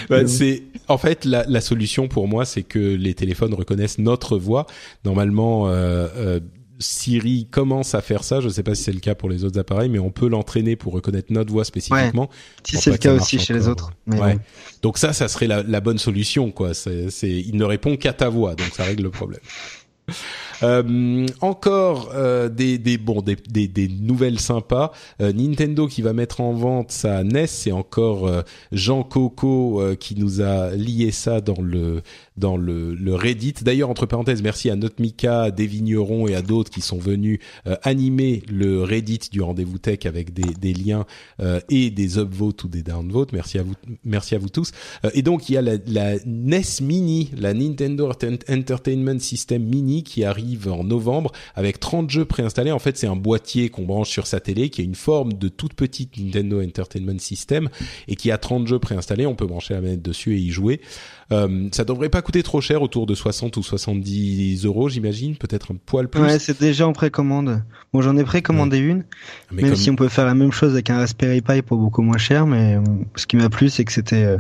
Bah, 0.10 0.28
c'est, 0.28 0.64
en 0.88 0.98
fait, 0.98 1.26
la, 1.26 1.46
la, 1.48 1.62
solution 1.62 2.08
pour 2.08 2.28
moi, 2.28 2.46
c'est 2.46 2.64
que 2.64 2.80
les 2.80 3.14
téléphones 3.14 3.54
reconnaissent 3.54 3.98
notre 3.98 4.38
voix. 4.38 4.68
Normalement, 5.06 5.68
euh, 5.68 6.08
euh 6.16 6.40
Siri 6.80 7.48
commence 7.52 7.94
à 7.94 8.02
faire 8.02 8.24
ça. 8.24 8.40
Je 8.40 8.48
ne 8.48 8.52
sais 8.52 8.64
pas 8.64 8.74
si 8.76 8.84
c'est 8.84 8.92
le 8.94 9.00
cas 9.00 9.16
pour 9.16 9.30
les 9.30 9.44
autres 9.44 9.60
appareils, 9.60 9.90
mais 9.90 10.00
on 10.00 10.12
peut 10.12 10.28
l'entraîner 10.28 10.76
pour 10.76 10.94
reconnaître 10.94 11.32
notre 11.32 11.52
voix 11.52 11.66
spécifiquement. 11.66 12.30
Si 12.64 12.78
c'est 12.78 12.92
le 12.92 12.98
cas 12.98 13.14
aussi 13.14 13.38
chez 13.40 13.54
les 13.54 13.68
autres. 13.68 13.92
ouais. 14.08 14.38
Donc 14.82 14.98
ça, 14.98 15.14
ça 15.14 15.28
serait 15.28 15.48
la, 15.48 15.62
la 15.64 15.82
bonne 15.82 15.98
solution, 15.98 16.52
quoi. 16.52 16.74
C'est, 16.74 17.10
il 17.22 17.56
ne 17.56 17.66
répond 17.66 17.98
qu'à 17.98 18.14
ta 18.14 18.30
voix, 18.30 18.56
donc 18.56 18.70
ça 18.74 18.84
règle 18.84 19.04
le 19.04 19.12
problème. 19.12 19.42
Euh, 20.62 21.26
encore 21.40 22.10
euh, 22.14 22.50
des, 22.50 22.78
des 22.78 22.98
bon 22.98 23.22
des, 23.22 23.38
des, 23.50 23.70
des 23.70 23.88
nouvelles 23.88 24.42
sympas. 24.42 24.92
Euh, 25.22 25.32
Nintendo 25.32 25.88
qui 25.88 26.02
va 26.02 26.12
mettre 26.12 26.42
en 26.42 26.52
vente 26.52 26.92
sa 26.92 27.24
NES. 27.24 27.48
C'est 27.48 27.72
encore 27.72 28.28
euh, 28.28 28.42
Jean 28.74 29.04
Coco 29.04 29.80
euh, 29.82 29.96
qui 29.96 30.16
nous 30.16 30.42
a 30.42 30.72
lié 30.72 31.12
ça 31.12 31.40
dans 31.40 31.62
le 31.62 32.02
dans 32.40 32.58
le, 32.58 32.96
Reddit. 33.14 33.56
D'ailleurs, 33.62 33.90
entre 33.90 34.06
parenthèses, 34.06 34.42
merci 34.42 34.70
à 34.70 34.76
Notmika, 34.76 35.52
des 35.52 35.68
vignerons 35.68 36.28
et 36.28 36.36
à 36.36 36.42
d'autres 36.42 36.70
qui 36.70 36.82
sont 36.82 36.98
venus 36.98 37.40
animer 37.84 38.44
le 38.50 38.84
Reddit 38.84 39.30
du 39.32 39.42
rendez-vous 39.42 39.78
tech 39.78 40.06
avec 40.06 40.34
des, 40.34 40.54
des 40.54 40.74
liens 40.74 41.06
et 41.70 41.90
des 41.90 42.18
upvotes 42.18 42.64
ou 42.64 42.68
des 42.68 42.84
downvotes. 42.84 43.34
Merci 43.34 43.60
à 43.60 43.64
vous, 43.64 43.74
merci 44.04 44.36
à 44.36 44.40
vous 44.40 44.50
tous. 44.50 44.72
et 45.14 45.22
donc 45.22 45.50
il 45.50 45.54
y 45.54 45.58
a 45.58 45.62
la, 45.62 45.74
la 45.88 46.16
NES 46.26 46.62
Mini, 46.82 47.32
la 47.38 47.54
Nintendo 47.54 48.12
Entertainment 48.50 49.20
System 49.20 49.64
Mini 49.64 50.04
qui 50.04 50.24
arrive 50.24 50.70
en 50.70 50.84
novembre 50.84 51.32
avec 51.56 51.80
30 51.80 52.10
jeux 52.10 52.26
préinstallés. 52.26 52.72
En 52.72 52.80
fait, 52.80 52.98
c'est 52.98 53.08
un 53.08 53.16
boîtier 53.16 53.70
qu'on 53.70 53.86
branche 53.86 54.10
sur 54.10 54.28
sa 54.28 54.40
télé 54.40 54.70
qui 54.70 54.82
a 54.82 54.84
une 54.84 54.96
forme 54.96 55.34
de 55.34 55.50
toute 55.50 55.74
petite 55.74 56.18
Nintendo 56.18 56.62
Entertainment 56.62 57.20
System 57.20 57.70
et 58.08 58.16
qui 58.16 58.32
a 58.32 58.38
30 58.38 58.68
jeux 58.68 58.80
préinstallés. 58.80 59.26
On 59.26 59.36
peut 59.36 59.48
brancher 59.48 59.74
la 59.74 59.82
manette 59.82 60.02
dessus 60.02 60.36
et 60.36 60.40
y 60.40 60.50
jouer. 60.50 60.82
Euh, 61.32 61.70
ça 61.72 61.84
devrait 61.84 62.10
pas 62.10 62.22
coûter 62.30 62.44
trop 62.44 62.62
cher, 62.62 62.84
autour 62.84 63.08
de 63.08 63.16
60 63.16 63.58
ou 63.58 63.64
70 63.64 64.64
euros, 64.66 64.88
j'imagine, 64.88 65.36
peut-être 65.36 65.72
un 65.72 65.78
poil 65.84 66.08
plus. 66.08 66.22
Ouais, 66.22 66.38
c'est 66.38 66.60
déjà 66.60 66.88
en 66.88 66.94
précommande. 66.94 67.64
Bon, 67.92 68.02
j'en 68.02 68.16
ai 68.18 68.24
précommandé 68.24 68.78
une, 68.78 69.04
mais 69.52 69.64
même 69.64 69.76
si 69.76 69.90
on 69.90 69.96
peut 69.96 70.10
faire 70.10 70.28
la 70.28 70.36
même 70.36 70.52
chose 70.52 70.74
avec 70.74 70.92
un 70.92 70.98
Raspberry 70.98 71.42
Pi 71.42 71.64
pour 71.64 71.80
beaucoup 71.80 72.04
moins 72.04 72.20
cher, 72.20 72.46
mais 72.46 72.76
euh, 72.76 72.82
ce 73.16 73.26
qui 73.26 73.36
m'a 73.36 73.50
plu, 73.50 73.70
c'est 73.70 73.84
que 73.84 73.92
c'était, 73.92 74.26
euh, 74.26 74.38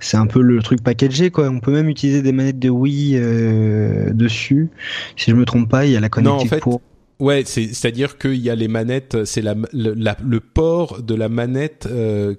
c'est 0.00 0.18
un 0.18 0.26
peu 0.26 0.42
le 0.42 0.60
truc 0.60 0.82
packagé, 0.82 1.30
quoi. 1.30 1.48
On 1.48 1.60
peut 1.60 1.72
même 1.72 1.88
utiliser 1.88 2.20
des 2.20 2.32
manettes 2.32 2.58
de 2.58 2.68
Wii 2.68 3.16
euh, 3.16 4.12
dessus. 4.12 4.68
Si 5.16 5.30
je 5.30 5.34
me 5.34 5.46
trompe 5.46 5.70
pas, 5.70 5.86
il 5.86 5.92
y 5.92 5.96
a 5.96 6.00
la 6.00 6.10
connectique 6.10 6.60
pour. 6.60 6.82
Ouais, 7.20 7.44
c'est-à-dire 7.46 8.18
qu'il 8.18 8.36
y 8.36 8.50
a 8.50 8.54
les 8.54 8.68
manettes, 8.68 9.24
c'est 9.24 9.42
la, 9.42 9.54
le 9.72 10.40
port 10.40 11.02
de 11.02 11.14
la 11.14 11.30
manette 11.30 11.88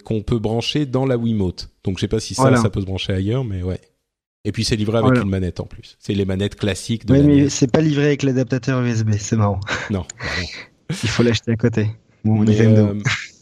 qu'on 0.06 0.22
peut 0.22 0.40
brancher 0.40 0.86
dans 0.86 1.08
la 1.08 1.18
Wiimote. 1.18 1.70
Donc 1.84 1.98
je 1.98 2.02
sais 2.02 2.08
pas 2.08 2.20
si 2.20 2.36
ça, 2.36 2.56
ça 2.56 2.70
peut 2.70 2.82
se 2.82 2.86
brancher 2.86 3.14
ailleurs, 3.14 3.44
mais 3.44 3.64
ouais. 3.64 3.80
Et 4.44 4.52
puis 4.52 4.64
c'est 4.64 4.76
livré 4.76 4.98
avec 4.98 5.22
une 5.22 5.30
manette 5.30 5.60
en 5.60 5.66
plus. 5.66 5.98
C'est 6.00 6.14
les 6.14 6.26
manettes 6.26 6.56
classiques 6.56 7.06
de. 7.06 7.14
Oui, 7.14 7.24
mais 7.24 7.50
c'est 7.50 7.72
pas 7.72 7.82
livré 7.82 8.08
avec 8.08 8.24
l'adaptateur 8.24 8.82
USB, 8.82 9.12
c'est 9.18 9.36
marrant. 9.36 9.60
Non. 9.90 10.06
Il 11.04 11.10
faut 11.10 11.24
l'acheter 11.24 11.52
à 11.52 11.56
côté. 11.56 11.90
Euh, 12.26 12.94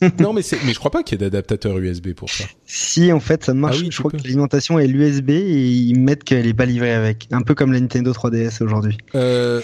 non, 0.20 0.34
mais, 0.34 0.42
mais 0.66 0.74
je 0.74 0.80
crois 0.80 0.92
pas 0.92 1.04
qu'il 1.04 1.20
y 1.20 1.22
ait 1.22 1.30
d'adaptateur 1.30 1.78
USB 1.78 2.14
pour 2.14 2.30
ça. 2.30 2.46
Si, 2.66 3.12
en 3.12 3.20
fait, 3.20 3.44
ça 3.44 3.54
marche. 3.54 3.82
Ah 3.82 3.88
je 3.90 3.98
crois 3.98 4.12
que 4.12 4.18
l'alimentation 4.18 4.80
est 4.80 4.88
l'USB 4.88 5.30
et 5.32 5.70
ils 5.70 6.00
mettent 6.00 6.24
qu'elle 6.24 6.48
est 6.48 6.54
pas 6.54 6.66
livrée 6.66 6.94
avec. 6.94 7.28
Un 7.32 7.42
peu 7.42 7.56
comme 7.56 7.74
la 7.74 7.80
Nintendo 7.80 8.12
3DS 8.12 8.64
aujourd'hui. 8.64 8.98
Euh, 9.16 9.62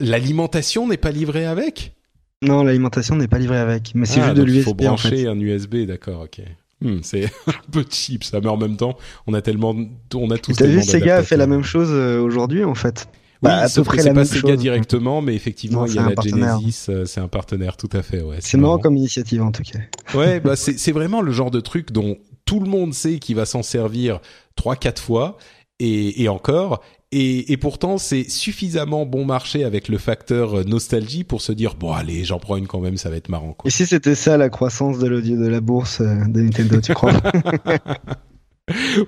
l'alimentation 0.00 0.88
n'est 0.88 0.96
pas 0.96 1.10
livrée 1.10 1.46
avec? 1.46 1.94
Non, 2.42 2.62
l'alimentation 2.62 3.16
n'est 3.16 3.28
pas 3.28 3.38
livrée 3.38 3.58
avec. 3.58 3.92
Mais 3.94 4.06
c'est 4.06 4.20
ah, 4.20 4.26
juste 4.26 4.36
de 4.36 4.42
l'USB. 4.42 4.56
Il 4.56 4.62
faut 4.62 4.74
brancher 4.74 5.26
un 5.26 5.38
USB, 5.38 5.86
d'accord, 5.86 6.22
ok. 6.22 6.40
Hmm, 6.80 6.98
c'est 7.02 7.24
un 7.46 7.70
peu 7.70 7.84
cheap 7.88 8.24
ça, 8.24 8.40
mais 8.40 8.48
en 8.48 8.56
même 8.56 8.76
temps, 8.76 8.96
on 9.26 9.34
a 9.34 9.42
tellement, 9.42 9.74
on 10.14 10.30
a 10.30 10.38
tous. 10.38 10.54
T'as 10.54 10.66
vu, 10.66 10.82
Sega 10.82 11.16
a 11.16 11.22
fait 11.22 11.36
la 11.36 11.46
même 11.46 11.62
chose 11.62 11.90
euh, 11.90 12.20
aujourd'hui 12.20 12.64
en 12.64 12.74
fait? 12.74 13.08
Oui, 13.42 13.50
bah, 13.50 13.68
sauf 13.68 13.88
que 13.88 14.00
c'est 14.00 14.12
pas 14.12 14.24
Sega 14.24 14.56
directement, 14.56 15.20
mais 15.20 15.34
effectivement, 15.34 15.86
il 15.86 15.94
y 15.94 15.98
a 15.98 16.08
la 16.08 16.22
Genesis, 16.22 16.86
euh, 16.88 17.04
c'est 17.04 17.20
un 17.20 17.28
partenaire, 17.28 17.76
tout 17.76 17.90
à 17.92 18.02
fait. 18.02 18.22
Ouais, 18.22 18.36
c'est 18.40 18.56
marrant 18.56 18.78
comme 18.78 18.96
initiative 18.96 19.42
en 19.42 19.52
tout 19.52 19.62
cas. 19.62 19.80
Ouais, 20.16 20.40
bah 20.40 20.56
c'est 20.56 20.92
vraiment 20.92 21.20
le 21.20 21.32
genre 21.32 21.50
de 21.50 21.60
truc 21.60 21.92
dont 21.92 22.16
tout 22.44 22.60
le 22.60 22.68
monde 22.68 22.92
sait 22.94 23.18
qu'il 23.18 23.36
va 23.36 23.46
s'en 23.46 23.62
servir 23.62 24.20
trois, 24.56 24.76
quatre 24.76 25.02
fois, 25.02 25.38
et, 25.78 26.22
et 26.22 26.28
encore, 26.28 26.82
et, 27.16 27.52
et, 27.52 27.56
pourtant, 27.56 27.96
c'est 27.96 28.28
suffisamment 28.28 29.06
bon 29.06 29.24
marché 29.24 29.62
avec 29.62 29.86
le 29.86 29.98
facteur 29.98 30.58
euh, 30.58 30.64
nostalgie 30.64 31.22
pour 31.22 31.42
se 31.42 31.52
dire 31.52 31.76
bon 31.76 31.92
allez, 31.92 32.24
j'en 32.24 32.40
prends 32.40 32.56
une 32.56 32.66
quand 32.66 32.80
même, 32.80 32.96
ça 32.96 33.08
va 33.08 33.14
être 33.14 33.28
marrant. 33.28 33.52
Quoi. 33.52 33.68
Et 33.68 33.70
si 33.70 33.86
c'était 33.86 34.16
ça 34.16 34.36
la 34.36 34.48
croissance 34.48 34.98
de 34.98 35.06
l'audio 35.06 35.36
de 35.36 35.46
la 35.46 35.60
bourse 35.60 36.00
euh, 36.00 36.24
de 36.26 36.40
Nintendo, 36.40 36.80
tu 36.80 36.92
crois 36.92 37.12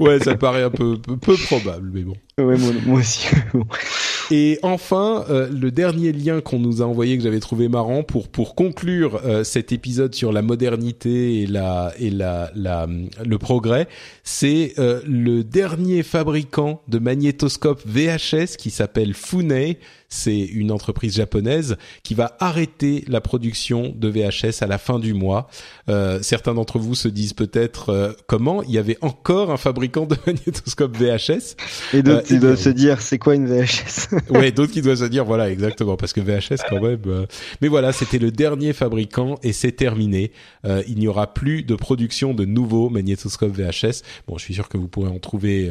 Ouais, 0.01 0.21
ça 0.21 0.37
paraît 0.37 0.63
un 0.63 0.71
peu 0.71 0.99
peu, 1.01 1.17
peu 1.17 1.35
probable, 1.37 1.91
mais 1.93 2.03
bon. 2.03 2.15
Ouais, 2.39 2.57
moi, 2.57 2.73
moi 2.87 3.01
aussi. 3.01 3.29
Et 4.31 4.59
enfin, 4.63 5.25
euh, 5.31 5.49
le 5.49 5.71
dernier 5.71 6.13
lien 6.13 6.41
qu'on 6.41 6.59
nous 6.59 6.83
a 6.83 6.85
envoyé 6.85 7.17
que 7.17 7.23
j'avais 7.23 7.41
trouvé 7.41 7.69
marrant 7.69 8.03
pour 8.03 8.29
pour 8.29 8.55
conclure 8.55 9.21
euh, 9.25 9.45
cet 9.45 9.71
épisode 9.71 10.15
sur 10.15 10.33
la 10.33 10.43
modernité 10.43 11.43
et 11.43 11.47
la 11.47 11.93
et 11.99 12.11
la, 12.11 12.51
le 12.55 13.39
progrès, 13.39 13.87
c'est 14.25 14.75
euh, 14.79 15.01
le 15.07 15.45
dernier 15.45 16.03
fabricant 16.03 16.83
de 16.89 16.99
magnétoscopes 16.99 17.83
VHS 17.87 18.57
qui 18.59 18.71
s'appelle 18.71 19.15
Funei 19.15 19.79
c'est 20.09 20.39
une 20.39 20.71
entreprise 20.71 21.17
japonaise 21.17 21.77
qui 22.03 22.15
va 22.15 22.37
arrêter 22.41 23.05
la 23.09 23.21
production 23.21 23.93
de 23.97 24.09
VHS 24.09 24.63
à 24.63 24.67
la 24.67 24.79
fin 24.79 24.99
du 24.99 25.15
mois. 25.15 25.49
Euh, 25.89 26.21
certains 26.23 26.55
d'entre 26.55 26.79
vous 26.79 26.95
se 26.95 27.09
disent 27.09 27.33
peut-être 27.33 27.91
euh, 27.91 28.13
comment 28.27 28.63
il 28.63 28.71
y 28.71 28.79
avait 28.79 28.99
encore 29.01 29.51
un 29.51 29.57
fabricant 29.57 30.07
de 30.07 30.17
magnétoscope 30.27 30.97
VHS. 30.97 31.57
Et 31.93 32.03
d'autres 32.03 32.25
qui 32.25 32.37
euh, 32.37 32.41
doivent 32.41 32.61
se 32.61 32.69
dire 32.69 33.01
c'est 33.01 33.19
quoi 33.19 33.35
une 33.35 33.47
VHS 33.47 34.31
Ouais, 34.31 34.53
d'autres 34.53 34.73
qui 34.73 34.83
doivent 34.83 34.99
se 34.99 35.05
dire 35.05 35.25
voilà 35.25 35.51
exactement 35.51 35.97
parce 35.97 36.13
que 36.13 36.21
VHS 36.21 36.63
quand 36.69 36.81
même. 36.81 37.27
Mais 37.61 37.69
voilà, 37.69 37.93
c'était 37.93 38.19
le 38.19 38.31
dernier 38.31 38.73
fabricant 38.73 39.37
et 39.43 39.53
c'est 39.53 39.73
terminé. 39.73 40.33
il 40.65 40.99
n'y 40.99 41.09
aura 41.09 41.33
plus 41.33 41.63
de 41.63 41.75
production 41.75 42.35
de 42.35 42.45
nouveaux 42.45 42.89
magnétoscopes 42.91 43.53
VHS. 43.53 44.03
Bon, 44.27 44.39
je 44.39 44.45
suis 44.45 44.55
sûr 44.55 44.69
que 44.69 44.79
vous 44.79 44.89
pourrez 44.89 45.11
en 45.11 45.19
trouver 45.19 45.71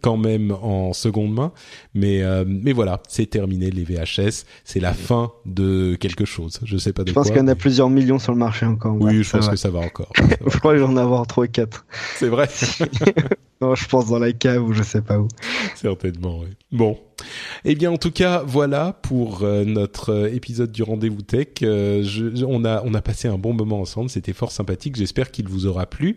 quand 0.00 0.16
même 0.16 0.52
en 0.52 0.92
seconde 0.92 1.32
main, 1.32 1.52
mais 1.94 2.22
mais 2.46 2.72
voilà, 2.72 3.02
c'est 3.08 3.26
terminé 3.26 3.57
les 3.58 3.84
VHS. 3.84 4.44
C'est 4.64 4.80
la 4.80 4.94
fin 4.94 5.32
de 5.46 5.96
quelque 6.00 6.24
chose. 6.24 6.60
Je 6.64 6.76
sais 6.76 6.92
pas 6.92 7.04
de 7.04 7.08
je 7.08 7.14
pense 7.14 7.28
qu'il 7.28 7.36
y 7.36 7.40
en 7.40 7.48
a 7.48 7.54
plusieurs 7.54 7.90
millions 7.90 8.18
sur 8.18 8.32
le 8.32 8.38
marché 8.38 8.66
encore. 8.66 8.96
Oui, 9.00 9.22
je 9.22 9.30
pense 9.30 9.48
que 9.48 9.56
ça 9.56 9.70
va 9.70 9.80
encore. 9.80 10.12
je 10.46 10.58
crois 10.58 10.74
que 10.74 10.78
j'en 10.78 10.96
ai 10.96 11.00
avoir 11.00 11.26
3 11.26 11.44
ou 11.44 11.48
4. 11.48 11.86
C'est 12.16 12.28
vrai. 12.28 12.48
non, 13.60 13.74
je 13.74 13.88
pense 13.88 14.06
dans 14.06 14.18
la 14.20 14.32
cave 14.32 14.62
ou 14.62 14.72
je 14.72 14.82
sais 14.82 15.02
pas 15.02 15.18
où. 15.18 15.26
Certainement, 15.74 16.40
oui. 16.40 16.48
Bon. 16.70 16.98
Eh 17.64 17.74
bien, 17.74 17.90
en 17.90 17.96
tout 17.96 18.12
cas, 18.12 18.44
voilà 18.46 18.92
pour 19.02 19.42
euh, 19.42 19.64
notre 19.64 20.10
euh, 20.10 20.32
épisode 20.32 20.70
du 20.70 20.84
rendez-vous 20.84 21.22
tech. 21.22 21.48
Euh, 21.62 22.04
je, 22.04 22.44
on 22.44 22.64
a 22.64 22.82
on 22.84 22.94
a 22.94 23.02
passé 23.02 23.26
un 23.26 23.36
bon 23.36 23.52
moment 23.52 23.80
ensemble. 23.80 24.10
C'était 24.10 24.32
fort 24.32 24.52
sympathique. 24.52 24.94
J'espère 24.94 25.32
qu'il 25.32 25.48
vous 25.48 25.66
aura 25.66 25.86
plu. 25.86 26.14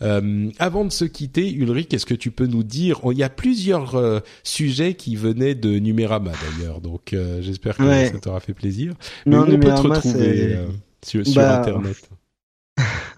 avant 0.00 0.84
de 0.84 0.92
se 0.92 1.04
quitter, 1.04 1.52
Ulrich, 1.52 1.92
est-ce 1.92 2.06
que 2.06 2.14
tu 2.14 2.30
peux 2.30 2.46
nous 2.46 2.62
dire 2.62 3.00
Il 3.10 3.18
y 3.18 3.24
a 3.24 3.30
plusieurs 3.30 4.22
sujets 4.44 4.94
qui 4.94 5.16
venaient 5.16 5.56
de 5.56 5.78
Numérama 5.78 6.32
d'ailleurs. 6.32 6.80
Donc, 6.80 7.14
j'espère 7.40 7.76
que 7.76 8.06
ça 8.06 8.18
t'aura 8.18 8.40
fait 8.40 8.54
plaisir. 8.54 8.94
Mais 9.26 9.36
non, 9.36 9.46
on 9.48 9.58
peut 9.58 9.60
te 9.60 9.80
retrouver 9.80 10.58
sur, 11.02 11.26
sur 11.26 11.42
bah, 11.42 11.60
Internet 11.60 12.08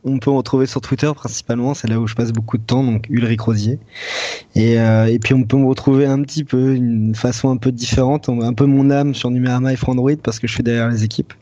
on 0.06 0.18
peut 0.18 0.30
me 0.30 0.36
retrouver 0.36 0.66
sur 0.66 0.80
Twitter 0.80 1.10
principalement, 1.14 1.74
c'est 1.74 1.88
là 1.88 1.98
où 1.98 2.06
je 2.06 2.14
passe 2.14 2.32
beaucoup 2.32 2.58
de 2.58 2.62
temps, 2.62 2.84
donc 2.84 3.06
Ulrich 3.10 3.40
Rosier. 3.40 3.80
Et, 4.54 4.78
euh, 4.78 5.06
et 5.06 5.18
puis 5.18 5.34
on 5.34 5.42
peut 5.42 5.56
me 5.56 5.66
retrouver 5.66 6.06
un 6.06 6.22
petit 6.22 6.44
peu, 6.44 6.74
une 6.74 7.14
façon 7.14 7.50
un 7.50 7.56
peu 7.56 7.72
différente, 7.72 8.28
un 8.28 8.52
peu 8.52 8.66
mon 8.66 8.90
âme 8.90 9.14
sur 9.14 9.30
Numérama 9.30 9.72
et 9.72 9.76
Android 9.86 10.16
parce 10.22 10.38
que 10.38 10.46
je 10.46 10.54
suis 10.54 10.62
derrière 10.62 10.88
les 10.88 11.02
équipes 11.04 11.34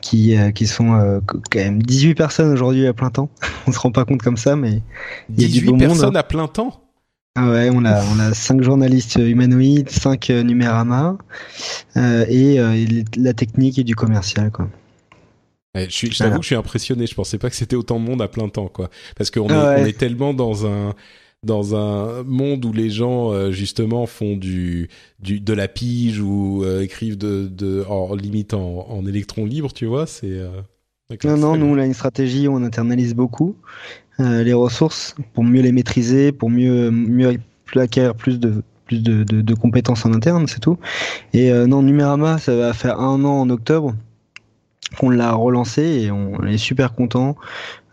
qui, 0.00 0.36
euh, 0.36 0.50
qui 0.50 0.66
sont 0.66 0.94
euh, 0.94 1.20
quand 1.26 1.58
même 1.58 1.82
18 1.82 2.14
personnes 2.14 2.52
aujourd'hui 2.52 2.86
à 2.86 2.92
plein 2.92 3.10
temps. 3.10 3.30
on 3.66 3.72
se 3.72 3.78
rend 3.78 3.92
pas 3.92 4.04
compte 4.04 4.22
comme 4.22 4.36
ça, 4.36 4.56
mais 4.56 4.82
il 5.36 5.42
y 5.42 5.44
a 5.44 5.48
18 5.48 5.76
personnes 5.78 6.16
à 6.16 6.24
plein 6.24 6.48
temps? 6.48 6.80
Ah 7.36 7.48
ouais, 7.48 7.70
on 7.72 7.84
a 7.84 8.02
on 8.02 8.18
a 8.18 8.34
cinq 8.34 8.62
journalistes 8.62 9.14
humanoïdes, 9.14 9.90
cinq 9.90 10.30
Numérama 10.30 11.16
et, 11.94 12.56
et 12.56 13.04
la 13.16 13.32
technique 13.32 13.78
et 13.78 13.84
du 13.84 13.94
commercial 13.94 14.50
quoi. 14.50 14.68
Je, 15.74 15.88
suis, 15.90 16.10
je 16.10 16.18
t'avoue 16.18 16.36
que 16.38 16.42
je 16.42 16.48
suis 16.48 16.54
impressionné. 16.56 17.06
Je 17.06 17.14
pensais 17.14 17.38
pas 17.38 17.50
que 17.50 17.56
c'était 17.56 17.76
autant 17.76 18.00
de 18.00 18.04
monde 18.04 18.22
à 18.22 18.28
plein 18.28 18.48
temps, 18.48 18.68
quoi. 18.68 18.90
Parce 19.16 19.30
qu'on 19.30 19.48
est, 19.48 19.52
on 19.52 19.84
est 19.84 19.96
tellement 19.98 20.34
dans 20.34 20.66
un 20.66 20.94
dans 21.44 21.76
un 21.76 22.24
monde 22.24 22.64
où 22.64 22.72
les 22.72 22.90
gens 22.90 23.30
euh, 23.32 23.52
justement 23.52 24.06
font 24.06 24.36
du, 24.36 24.88
du 25.20 25.38
de 25.38 25.52
la 25.52 25.68
pige 25.68 26.20
ou 26.20 26.64
euh, 26.64 26.82
écrivent 26.82 27.16
de, 27.16 27.46
de 27.46 27.84
en 27.88 28.14
limite 28.16 28.54
en, 28.54 28.88
en 28.88 29.06
électron 29.06 29.44
libre, 29.44 29.72
tu 29.72 29.86
vois. 29.86 30.06
C'est 30.06 30.26
euh, 30.26 30.48
non 31.24 31.36
non, 31.36 31.56
nous 31.56 31.66
on 31.66 31.78
a 31.78 31.86
une 31.86 31.94
stratégie 31.94 32.48
où 32.48 32.54
on 32.54 32.62
internalise 32.64 33.14
beaucoup 33.14 33.56
les 34.18 34.52
ressources 34.52 35.14
pour 35.32 35.44
mieux 35.44 35.62
les 35.62 35.70
maîtriser, 35.70 36.32
pour 36.32 36.50
mieux 36.50 36.90
mieux 36.90 37.38
acquérir 37.76 38.16
plus 38.16 38.40
de 38.40 38.64
plus 38.86 39.00
de, 39.00 39.22
de, 39.22 39.42
de 39.42 39.54
compétences 39.54 40.04
en 40.06 40.12
interne, 40.12 40.48
c'est 40.48 40.58
tout. 40.58 40.76
Et 41.34 41.52
non, 41.52 41.82
Numérama, 41.82 42.38
ça 42.38 42.56
va 42.56 42.72
faire 42.72 42.98
un 42.98 43.24
an 43.24 43.42
en 43.42 43.50
octobre 43.50 43.94
qu'on 44.98 45.10
l'a 45.10 45.32
relancé 45.32 45.82
et 45.82 46.10
on 46.10 46.42
est 46.44 46.58
super 46.58 46.94
content. 46.94 47.36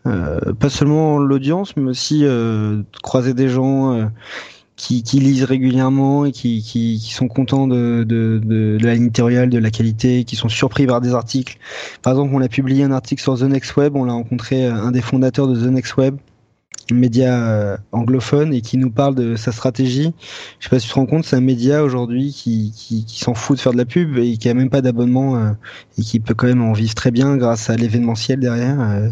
Euh, 0.07 0.53
pas 0.53 0.69
seulement 0.69 1.17
l'audience, 1.17 1.75
mais 1.75 1.89
aussi 1.89 2.21
euh, 2.25 2.83
croiser 3.01 3.33
des 3.33 3.49
gens 3.49 3.93
euh, 3.93 4.05
qui, 4.75 5.01
qui, 5.01 5.19
lisent 5.19 5.43
régulièrement 5.43 6.25
et 6.25 6.31
qui, 6.31 6.61
qui, 6.61 6.99
qui 7.03 7.13
sont 7.13 7.27
contents 7.27 7.67
de, 7.67 8.03
de, 8.07 8.39
de, 8.43 8.77
de, 8.77 8.85
la 8.85 8.93
ligne 8.93 9.09
de 9.09 9.57
la 9.57 9.71
qualité, 9.71 10.23
qui 10.23 10.35
sont 10.35 10.49
surpris 10.49 10.85
par 10.85 11.01
des 11.01 11.15
articles. 11.15 11.57
Par 12.03 12.13
exemple, 12.13 12.31
on 12.35 12.41
a 12.41 12.49
publié 12.49 12.83
un 12.83 12.91
article 12.91 13.21
sur 13.21 13.37
The 13.37 13.43
Next 13.43 13.75
Web, 13.77 13.95
on 13.95 14.07
a 14.07 14.13
rencontré 14.13 14.65
un 14.67 14.91
des 14.91 15.01
fondateurs 15.01 15.47
de 15.47 15.55
The 15.55 15.71
Next 15.71 15.97
Web 15.97 16.17
média 16.91 17.47
euh, 17.47 17.77
anglophone 17.91 18.53
et 18.53 18.61
qui 18.61 18.77
nous 18.77 18.91
parle 18.91 19.15
de 19.15 19.35
sa 19.35 19.51
stratégie. 19.51 20.13
Je 20.59 20.65
sais 20.65 20.69
pas 20.69 20.79
si 20.79 20.87
tu 20.87 20.93
te 20.93 20.99
rends 20.99 21.05
compte, 21.05 21.25
c'est 21.25 21.35
un 21.35 21.41
média 21.41 21.83
aujourd'hui 21.83 22.31
qui, 22.31 22.71
qui, 22.75 23.05
qui 23.05 23.19
s'en 23.19 23.33
fout 23.33 23.57
de 23.57 23.61
faire 23.61 23.71
de 23.73 23.77
la 23.77 23.85
pub 23.85 24.17
et 24.17 24.37
qui 24.37 24.49
a 24.49 24.53
même 24.53 24.69
pas 24.69 24.81
d'abonnement 24.81 25.37
euh, 25.37 25.51
et 25.97 26.01
qui 26.01 26.19
peut 26.19 26.33
quand 26.33 26.47
même 26.47 26.61
en 26.61 26.73
vivre 26.73 26.93
très 26.93 27.11
bien 27.11 27.37
grâce 27.37 27.69
à 27.69 27.75
l'événementiel 27.75 28.39
derrière. 28.39 28.79
Euh, 28.79 29.09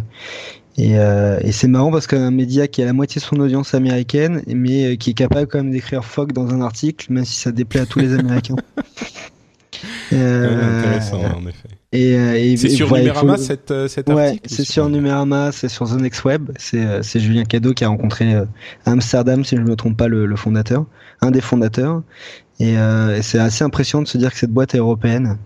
et, 0.75 0.93
et 0.93 1.51
c'est 1.51 1.67
marrant 1.67 1.91
parce 1.91 2.07
qu'un 2.07 2.31
média 2.31 2.67
qui 2.67 2.81
a 2.81 2.85
la 2.85 2.93
moitié 2.93 3.21
de 3.21 3.23
son 3.23 3.39
audience 3.39 3.75
américaine, 3.75 4.41
mais 4.47 4.97
qui 4.97 5.11
est 5.11 5.13
capable 5.13 5.45
quand 5.45 5.59
même 5.59 5.69
d'écrire 5.69 6.03
fuck 6.03 6.33
dans 6.33 6.49
un 6.49 6.61
article, 6.61 7.13
même 7.13 7.25
si 7.25 7.35
ça 7.35 7.51
déplaît 7.51 7.81
à 7.81 7.85
tous 7.85 7.99
les 7.99 8.13
Américains. 8.19 8.55
intéressant 10.11 11.21
en 11.21 11.45
effet. 11.45 11.69
Et, 11.93 12.17
euh, 12.17 12.35
et 12.35 12.57
c'est 12.57 12.69
sur 12.69 12.91
Numérama 12.91 13.37
cette, 13.37 13.69
euh, 13.69 13.87
cet 13.87 14.09
ouais, 14.09 14.39
c'est 14.45 14.65
sur 14.65 14.89
Numérama, 14.89 15.51
c'est 15.51 15.69
sur 15.69 15.87
The 15.87 16.01
Next 16.01 16.25
Web. 16.25 16.49
C'est 16.57 16.83
euh, 16.83 17.03
c'est 17.03 17.19
Julien 17.19 17.43
Cadeau 17.43 17.73
qui 17.73 17.83
a 17.83 17.87
rencontré 17.87 18.33
Amsterdam, 18.85 19.45
si 19.45 19.55
je 19.55 19.61
ne 19.61 19.69
me 19.69 19.75
trompe 19.75 19.95
pas, 19.95 20.07
le, 20.07 20.25
le 20.25 20.35
fondateur, 20.35 20.85
un 21.21 21.29
des 21.29 21.39
fondateurs. 21.39 22.01
Et, 22.59 22.77
euh, 22.79 23.21
c'est 23.21 23.37
assez 23.37 23.63
impressionnant 23.63 24.01
de 24.01 24.07
se 24.07 24.17
dire 24.17 24.31
que 24.31 24.39
cette 24.39 24.49
boîte 24.49 24.73
est 24.73 24.79
européenne 24.79 25.37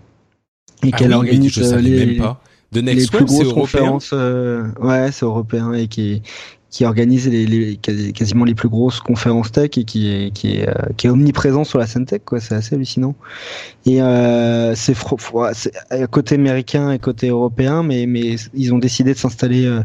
et 0.82 0.90
ah 0.90 0.96
qu'elle 0.96 1.12
organise 1.12 1.58
les, 1.76 2.06
même 2.06 2.16
pas. 2.16 2.42
The 2.72 2.78
Next 2.78 3.12
les 3.12 3.18
Web, 3.18 3.26
plus 3.26 3.34
grosses 3.34 3.52
conférences. 3.52 4.12
ouais, 4.12 5.12
c'est 5.12 5.26
européen 5.26 5.74
et 5.74 5.86
qui 5.86 6.22
qui 6.70 6.84
organise 6.84 7.28
les, 7.28 7.46
les, 7.46 7.76
quasiment 7.76 8.44
les 8.44 8.54
plus 8.54 8.68
grosses 8.68 9.00
conférences 9.00 9.52
tech 9.52 9.70
et 9.78 9.84
qui 9.84 10.08
est, 10.10 10.30
qui 10.32 10.56
est, 10.56 10.68
euh, 10.68 10.74
qui 10.96 11.06
est 11.06 11.10
omniprésent 11.10 11.64
sur 11.64 11.78
la 11.78 11.86
scène 11.86 12.04
tech, 12.04 12.20
quoi. 12.24 12.40
C'est 12.40 12.54
assez 12.54 12.74
hallucinant. 12.74 13.14
Et 13.86 14.02
euh, 14.02 14.74
c'est 14.74 14.94
côté 16.10 16.34
américain 16.34 16.92
et 16.92 16.98
côté 16.98 17.28
européen, 17.28 17.82
mais, 17.82 18.04
mais 18.06 18.36
ils 18.52 18.74
ont 18.74 18.78
décidé 18.78 19.14
de 19.14 19.18
s'installer 19.18 19.64
euh, 19.64 19.82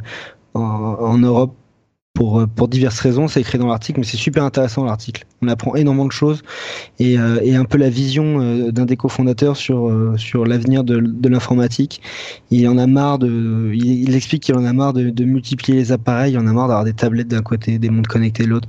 en, 0.53 0.61
en, 0.61 1.17
Europe 1.17 1.55
pour, 2.13 2.41
euh, 2.41 2.45
pour 2.45 2.67
diverses 2.67 2.99
raisons, 2.99 3.27
c'est 3.27 3.41
écrit 3.41 3.57
dans 3.57 3.67
l'article, 3.67 3.99
mais 3.99 4.05
c'est 4.05 4.17
super 4.17 4.43
intéressant 4.43 4.85
l'article. 4.85 5.25
On 5.41 5.47
apprend 5.47 5.75
énormément 5.75 6.05
de 6.05 6.11
choses 6.11 6.43
et, 6.99 7.17
euh, 7.17 7.39
et 7.41 7.55
un 7.55 7.65
peu 7.65 7.79
la 7.79 7.89
vision 7.89 8.39
euh, 8.39 8.71
d'un 8.71 8.85
des 8.85 8.95
cofondateurs 8.95 9.57
sur, 9.57 9.91
sur 10.17 10.45
l'avenir 10.45 10.83
de, 10.83 10.99
de 10.99 11.29
l'informatique. 11.29 12.01
Il 12.51 12.67
en 12.67 12.77
a 12.77 12.85
marre 12.85 13.17
de, 13.17 13.71
il, 13.73 14.15
explique 14.15 14.43
qu'il 14.43 14.55
en 14.55 14.63
a 14.63 14.73
marre 14.73 14.93
de, 14.93 15.09
de, 15.09 15.25
multiplier 15.25 15.79
les 15.79 15.91
appareils, 15.91 16.33
il 16.33 16.37
en 16.37 16.45
a 16.45 16.53
marre 16.53 16.67
d'avoir 16.67 16.83
des 16.83 16.93
tablettes 16.93 17.29
d'un 17.29 17.41
côté, 17.41 17.79
des 17.79 17.89
mondes 17.89 18.07
connectés 18.07 18.43
de 18.43 18.49
l'autre. 18.49 18.67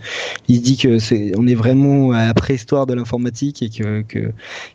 Il 0.48 0.62
dit 0.62 0.78
que 0.78 0.98
c'est, 0.98 1.32
on 1.36 1.46
est 1.46 1.54
vraiment 1.54 2.12
à 2.12 2.26
la 2.26 2.34
préhistoire 2.34 2.86
de 2.86 2.94
l'informatique 2.94 3.62
et 3.62 3.68
que, 3.68 4.00
que, 4.02 4.32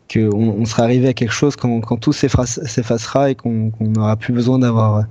que 0.08 0.32
on, 0.32 0.60
on, 0.60 0.64
sera 0.64 0.84
arrivé 0.84 1.08
à 1.08 1.12
quelque 1.12 1.32
chose 1.32 1.56
quand, 1.56 1.80
quand 1.80 1.96
tout 1.96 2.12
s'effacera 2.12 3.30
et 3.30 3.34
qu'on 3.34 3.72
n'aura 3.80 4.14
plus 4.14 4.32
besoin 4.32 4.60
d'avoir 4.60 5.04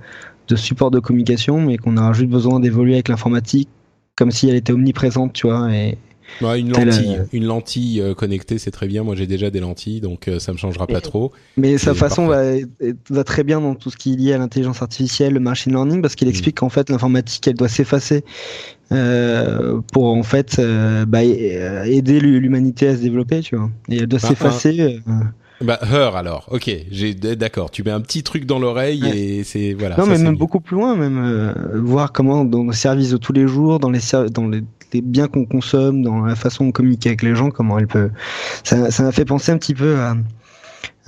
de 0.49 0.55
support 0.55 0.91
de 0.91 0.99
communication, 0.99 1.61
mais 1.61 1.77
qu'on 1.77 1.97
a 1.97 2.11
juste 2.13 2.29
besoin 2.29 2.59
d'évoluer 2.59 2.93
avec 2.93 3.07
l'informatique 3.07 3.69
comme 4.15 4.31
si 4.31 4.49
elle 4.49 4.55
était 4.55 4.73
omniprésente, 4.73 5.31
tu 5.31 5.47
vois. 5.47 5.73
Et, 5.73 5.97
une 6.41 6.71
lentille, 6.71 7.21
une 7.33 7.45
lentille 7.45 8.03
connectée, 8.15 8.59
c'est 8.59 8.69
très 8.69 8.87
bien. 8.87 9.03
Moi, 9.03 9.15
j'ai 9.15 9.25
déjà 9.25 9.49
des 9.49 9.59
lentilles, 9.59 9.99
donc 10.01 10.29
ça 10.39 10.51
me 10.51 10.57
changera 10.57 10.85
pas 10.85 11.01
trop. 11.01 11.31
Mais 11.57 11.77
sa 11.77 11.95
façon 11.95 12.27
va, 12.27 12.43
va 13.09 13.23
très 13.23 13.43
bien 13.43 13.61
dans 13.61 13.73
tout 13.75 13.89
ce 13.89 13.97
qui 13.97 14.13
est 14.13 14.15
lié 14.15 14.33
à 14.33 14.37
l'intelligence 14.37 14.81
artificielle, 14.81 15.33
le 15.33 15.39
machine 15.39 15.71
learning, 15.71 16.01
parce 16.01 16.15
qu'il 16.15 16.27
mm. 16.27 16.31
explique 16.31 16.57
qu'en 16.57 16.69
fait, 16.69 16.89
l'informatique, 16.89 17.47
elle 17.47 17.55
doit 17.55 17.67
s'effacer 17.67 18.23
euh, 18.91 19.81
pour 19.93 20.05
en 20.05 20.23
fait 20.23 20.57
euh, 20.57 21.05
bah, 21.05 21.23
aider 21.23 22.19
l'humanité 22.19 22.87
à 22.87 22.95
se 22.95 23.01
développer, 23.01 23.41
tu 23.41 23.55
vois. 23.55 23.69
Et 23.87 23.97
elle 23.97 24.07
doit 24.07 24.19
bah, 24.21 24.29
s'effacer. 24.29 25.01
Euh. 25.07 25.11
Bah, 25.61 25.79
Her 25.81 26.15
alors, 26.15 26.47
ok, 26.51 26.69
j'ai 26.89 27.13
d'accord. 27.13 27.69
Tu 27.71 27.83
mets 27.83 27.91
un 27.91 28.01
petit 28.01 28.23
truc 28.23 28.45
dans 28.45 28.59
l'oreille 28.59 29.05
et 29.05 29.43
c'est 29.43 29.73
voilà. 29.73 29.97
Non, 29.97 30.05
mais 30.05 30.17
même 30.17 30.37
beaucoup 30.37 30.59
plus 30.59 30.75
loin, 30.75 30.95
même 30.95 31.53
voir 31.73 32.13
comment 32.13 32.45
dans 32.45 32.63
nos 32.63 32.71
services 32.71 33.11
de 33.11 33.17
tous 33.17 33.33
les 33.33 33.47
jours, 33.47 33.79
dans 33.79 33.89
les 33.89 33.99
dans 34.31 34.47
les, 34.47 34.63
biens 35.01 35.27
qu'on 35.27 35.45
consomme, 35.45 36.01
dans 36.01 36.21
la 36.21 36.35
façon 36.35 36.67
de 36.67 36.71
communiquer 36.71 37.09
avec 37.09 37.23
les 37.23 37.35
gens, 37.35 37.51
comment 37.51 37.77
elle 37.77 37.87
peut. 37.87 38.09
Ça, 38.63 38.89
ça 38.89 39.03
m'a 39.03 39.11
fait 39.11 39.25
penser 39.25 39.51
un 39.51 39.57
petit 39.57 39.75
peu 39.75 39.97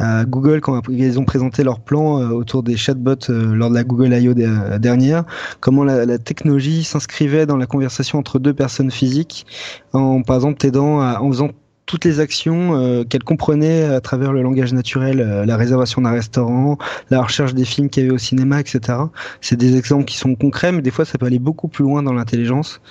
à 0.01 0.25
Google 0.25 0.61
quand 0.61 0.81
ils 0.89 1.19
ont 1.19 1.25
présenté 1.25 1.63
leur 1.63 1.79
plan 1.79 2.19
euh, 2.19 2.29
autour 2.29 2.63
des 2.63 2.77
chatbots 2.77 3.29
euh, 3.29 3.53
lors 3.55 3.69
de 3.69 3.75
la 3.75 3.83
Google 3.83 4.13
I.O. 4.13 4.33
Euh, 4.37 4.79
dernière, 4.79 5.23
comment 5.59 5.83
la, 5.83 6.17
technologie 6.17 6.83
s'inscrivait 6.83 7.45
dans 7.45 7.57
la 7.57 7.65
conversation 7.65 8.19
entre 8.19 8.39
deux 8.39 8.53
personnes 8.53 8.91
physiques, 8.91 9.45
en 9.93 10.21
par 10.21 10.37
exemple 10.37 10.57
t'aidant 10.57 10.99
en 11.01 11.27
faisant 11.29 11.49
toutes 11.91 12.05
les 12.05 12.19
actions 12.19 13.05
qu'elle 13.05 13.23
comprenait 13.23 13.83
à 13.83 14.01
travers 14.01 14.33
le 14.33 14.41
langage 14.41 14.73
naturel, 14.73 15.43
la 15.45 15.57
réservation 15.57 16.01
d'un 16.01 16.11
restaurant, 16.11 16.77
la 17.09 17.21
recherche 17.21 17.53
des 17.53 17.65
films 17.65 17.89
qu'il 17.89 18.03
y 18.03 18.05
avait 18.05 18.15
au 18.15 18.17
cinéma, 18.17 18.59
etc. 18.59 18.97
C'est 19.41 19.57
des 19.57 19.77
exemples 19.77 20.05
qui 20.05 20.17
sont 20.17 20.35
concrets, 20.35 20.71
mais 20.71 20.81
des 20.81 20.91
fois 20.91 21.05
ça 21.05 21.17
peut 21.17 21.25
aller 21.25 21.39
beaucoup 21.39 21.67
plus 21.67 21.83
loin 21.83 22.01
dans 22.01 22.13
l'intelligence. 22.13 22.81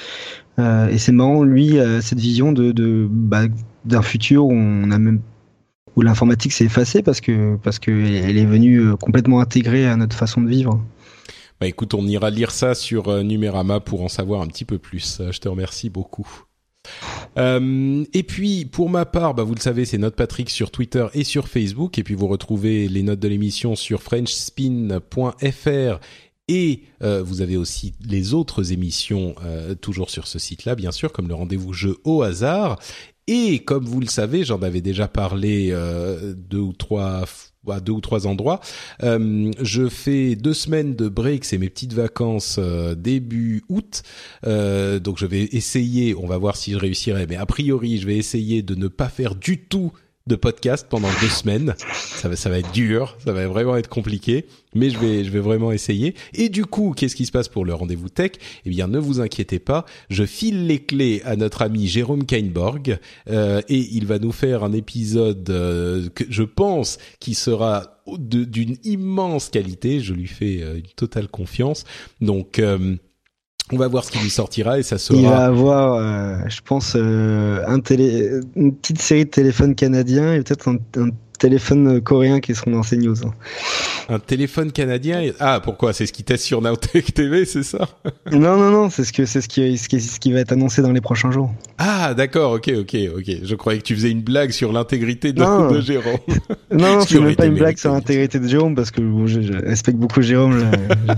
et 0.59 0.99
c'est 0.99 1.13
marrant, 1.13 1.43
lui, 1.43 1.79
cette 2.01 2.21
vision 2.21 2.53
de, 2.53 3.09
bah, 3.11 3.45
d'un 3.85 4.03
futur 4.03 4.47
où 4.47 4.53
on 4.53 4.91
a 4.91 4.99
même 4.99 5.21
l'informatique 6.03 6.53
s'est 6.53 6.65
effacée 6.65 7.03
parce 7.03 7.21
que 7.21 7.57
parce 7.57 7.79
que 7.79 7.91
elle 7.91 8.39
est 8.39 8.47
venue 8.47 8.81
euh, 8.81 8.97
complètement 8.97 9.41
intégrée 9.41 9.87
à 9.87 9.97
notre 9.97 10.17
façon 10.17 10.41
de 10.41 10.49
vivre. 10.49 10.81
Bah 11.61 11.67
écoute, 11.67 11.95
on 11.95 12.07
ira 12.07 12.31
lire 12.31 12.51
ça 12.51 12.75
sur 12.75 13.09
euh, 13.09 13.23
Numérama 13.23 13.81
pour 13.81 14.03
en 14.03 14.09
savoir 14.09 14.41
un 14.41 14.47
petit 14.47 14.65
peu 14.65 14.79
plus. 14.79 15.21
Euh, 15.21 15.33
je 15.33 15.41
te 15.41 15.49
remercie 15.49 15.91
beaucoup. 15.91 16.45
Euh, 17.39 18.05
et 18.13 18.23
puis 18.23 18.65
pour 18.65 18.91
ma 18.91 19.07
part, 19.07 19.35
bah, 19.35 19.43
vous 19.43 19.55
le 19.55 19.61
savez, 19.61 19.85
c'est 19.85 19.99
Note 19.99 20.17
Patrick 20.17 20.51
sur 20.51 20.71
Twitter 20.71 21.07
et 21.15 21.25
sur 21.25 21.49
Facebook. 21.49 21.99
Et 21.99 22.03
puis 22.03 22.15
vous 22.15 22.29
retrouvez 22.29 22.89
les 22.89 23.03
notes 23.03 23.21
de 23.21 23.29
l'émission 23.29 23.77
sur 23.77 24.03
FrenchSpin.fr 24.03 26.01
et 26.49 26.83
euh, 27.03 27.23
vous 27.23 27.43
avez 27.43 27.57
aussi 27.57 27.95
les 28.05 28.35
autres 28.35 28.73
émissions 28.73 29.37
euh, 29.45 29.77
toujours 29.77 30.11
sur 30.11 30.27
ce 30.27 30.41
site-là, 30.41 30.75
bien 30.75 30.91
sûr, 30.91 31.13
comme 31.13 31.29
le 31.29 31.35
rendez-vous 31.35 31.73
jeu 31.73 31.99
au 32.05 32.23
hasard. 32.23 32.81
Et 33.29 33.61
comme 33.61 33.85
vous 33.85 34.01
le 34.01 34.09
savez, 34.09 34.43
j'en 34.43 34.61
avais 34.63 34.81
déjà 34.81 35.07
parlé 35.07 35.73
deux 36.35 36.59
ou 36.59 36.73
trois 36.73 37.25
deux 37.81 37.93
ou 37.93 38.01
trois 38.01 38.27
endroits. 38.27 38.61
Euh, 39.03 39.51
je 39.61 39.89
fais 39.89 40.35
deux 40.35 40.55
semaines 40.55 40.95
de 40.97 41.09
break, 41.09 41.45
c'est 41.45 41.59
mes 41.59 41.69
petites 41.69 41.93
vacances 41.93 42.57
euh, 42.59 42.95
début 42.95 43.63
août. 43.69 44.03
Euh, 44.47 44.99
donc 44.99 45.19
je 45.19 45.27
vais 45.27 45.45
essayer, 45.53 46.15
on 46.15 46.27
va 46.27 46.39
voir 46.39 46.57
si 46.57 46.73
je 46.73 46.79
réussirai, 46.79 47.27
mais 47.29 47.37
a 47.37 47.47
priori 47.47 47.99
je 47.99 48.07
vais 48.07 48.17
essayer 48.17 48.63
de 48.63 48.75
ne 48.75 48.89
pas 48.89 49.09
faire 49.09 49.35
du 49.35 49.59
tout 49.59 49.93
de 50.27 50.37
podcast 50.37 50.87
pendant 50.89 51.09
deux 51.21 51.29
semaines. 51.29 51.75
Ça 51.95 52.29
va, 52.29 52.37
ça 52.37 52.51
va 52.51 52.59
être 52.59 52.73
dur, 52.73 53.17
ça 53.25 53.33
va 53.33 53.47
vraiment 53.49 53.77
être 53.77 53.89
compliqué, 53.89 54.47
mais 54.75 54.91
je 54.91 54.99
vais, 54.99 55.25
je 55.25 55.31
vais 55.31 55.41
vraiment 55.41 55.73
essayer. 55.73 56.15
Et 56.35 56.49
du 56.49 56.67
coup, 56.67 56.93
qu'est-ce 56.97 57.17
qui 57.17 57.27
se 57.27 57.33
passe 57.33 57.49
pour 57.49 57.65
le 57.65 57.75
rendez-vous 57.75 58.09
tech? 58.09 58.33
Eh 58.65 58.71
bien, 58.71 58.87
ne 58.89 58.99
vous 58.99 59.21
inquiétez 59.21 59.59
pas, 59.59 59.87
je 60.09 60.25
file 60.25 60.67
les 60.67 60.79
clés 60.79 61.23
à 61.25 61.37
notre 61.37 61.63
ami 61.63 61.87
Jérôme 61.87 62.27
Kainborg 62.27 62.99
euh, 63.29 63.63
et 63.69 63.79
il 63.93 64.07
va 64.07 64.19
nous 64.19 64.33
faire 64.33 64.65
un 64.65 64.73
épisode 64.73 65.49
euh, 65.51 66.09
que 66.11 66.25
je 66.29 66.43
pense 66.43 66.99
qui 67.19 67.35
sera 67.35 68.01
d'une 68.19 68.77
immense 68.85 69.49
qualité. 69.49 70.01
Je 70.01 70.15
lui 70.15 70.27
fais 70.27 70.63
euh, 70.63 70.77
une 70.77 70.83
totale 70.97 71.29
confiance. 71.29 71.85
Donc 72.21 72.59
euh, 72.59 72.97
on 73.73 73.77
va 73.77 73.89
voir 73.89 74.05
ce 74.05 74.11
qui 74.11 74.19
lui 74.19 74.31
sortira 74.31 74.79
et 74.79 74.83
ça 74.83 74.99
sera. 74.99 75.19
Il 75.19 75.27
va 75.27 75.45
avoir, 75.45 75.95
euh, 75.95 76.37
je 76.49 76.61
pense, 76.65 76.95
euh, 76.97 77.63
un 77.67 77.81
télé... 77.81 78.41
une 78.57 78.75
petite 78.75 79.01
série 79.01 79.25
de 79.25 79.31
téléphones 79.31 79.75
canadiens 79.75 80.35
et 80.35 80.43
peut-être 80.43 80.69
un, 80.69 80.79
téléphone 81.41 82.03
coréen 82.03 82.41
qui 82.41 82.55
seront 82.55 82.73
dans 82.73 82.83
ces 82.83 82.99
news. 82.99 83.17
Un 84.11 84.19
téléphone 84.19 84.73
canadien 84.73 85.23
Ah, 85.41 85.61
pourquoi? 85.65 85.95
C'est 85.95 86.05
ce 86.05 86.13
qui 86.13 86.23
teste 86.23 86.45
sur 86.45 86.61
Nowtech 86.61 87.15
TV, 87.15 87.45
c'est 87.47 87.63
ça? 87.63 87.89
Non, 88.31 88.57
non, 88.57 88.71
non, 88.71 88.91
c'est 88.91 89.05
ce 89.05 89.13
que 89.13 89.25
c'est 89.25 89.41
ce 89.41 89.49
qui, 89.49 89.79
ce 89.79 89.89
qui, 89.89 90.01
ce 90.01 90.21
qui 90.21 90.33
va 90.33 90.41
être 90.41 90.53
annoncé 90.53 90.83
dans 90.83 90.93
les 90.93 91.01
prochains 91.01 91.31
jours. 91.31 91.51
Ah, 91.79 92.15
d'accord, 92.15 92.53
ok, 92.53 92.71
ok, 92.81 92.97
ok. 93.17 93.37
Je 93.43 93.55
croyais 93.55 93.81
que 93.81 93.85
tu 93.85 93.95
faisais 93.95 94.11
une 94.11 94.21
blague 94.21 94.51
sur 94.51 94.73
l'intégrité 94.73 95.33
de, 95.33 95.43
de, 95.73 95.81
Jérôme. 95.81 96.19
non, 96.71 96.97
non 96.97 97.01
c'est 97.01 97.19
même 97.19 97.35
pas 97.35 97.47
une 97.47 97.55
blague 97.55 97.79
sur 97.79 97.93
l'intégrité 97.93 98.39
de 98.39 98.47
Jérôme 98.47 98.75
parce 98.75 98.91
que 98.91 99.01
je, 99.27 99.41
je, 99.41 99.53
respecte 99.55 99.99
beaucoup 99.99 100.21
Jérôme. 100.21 100.71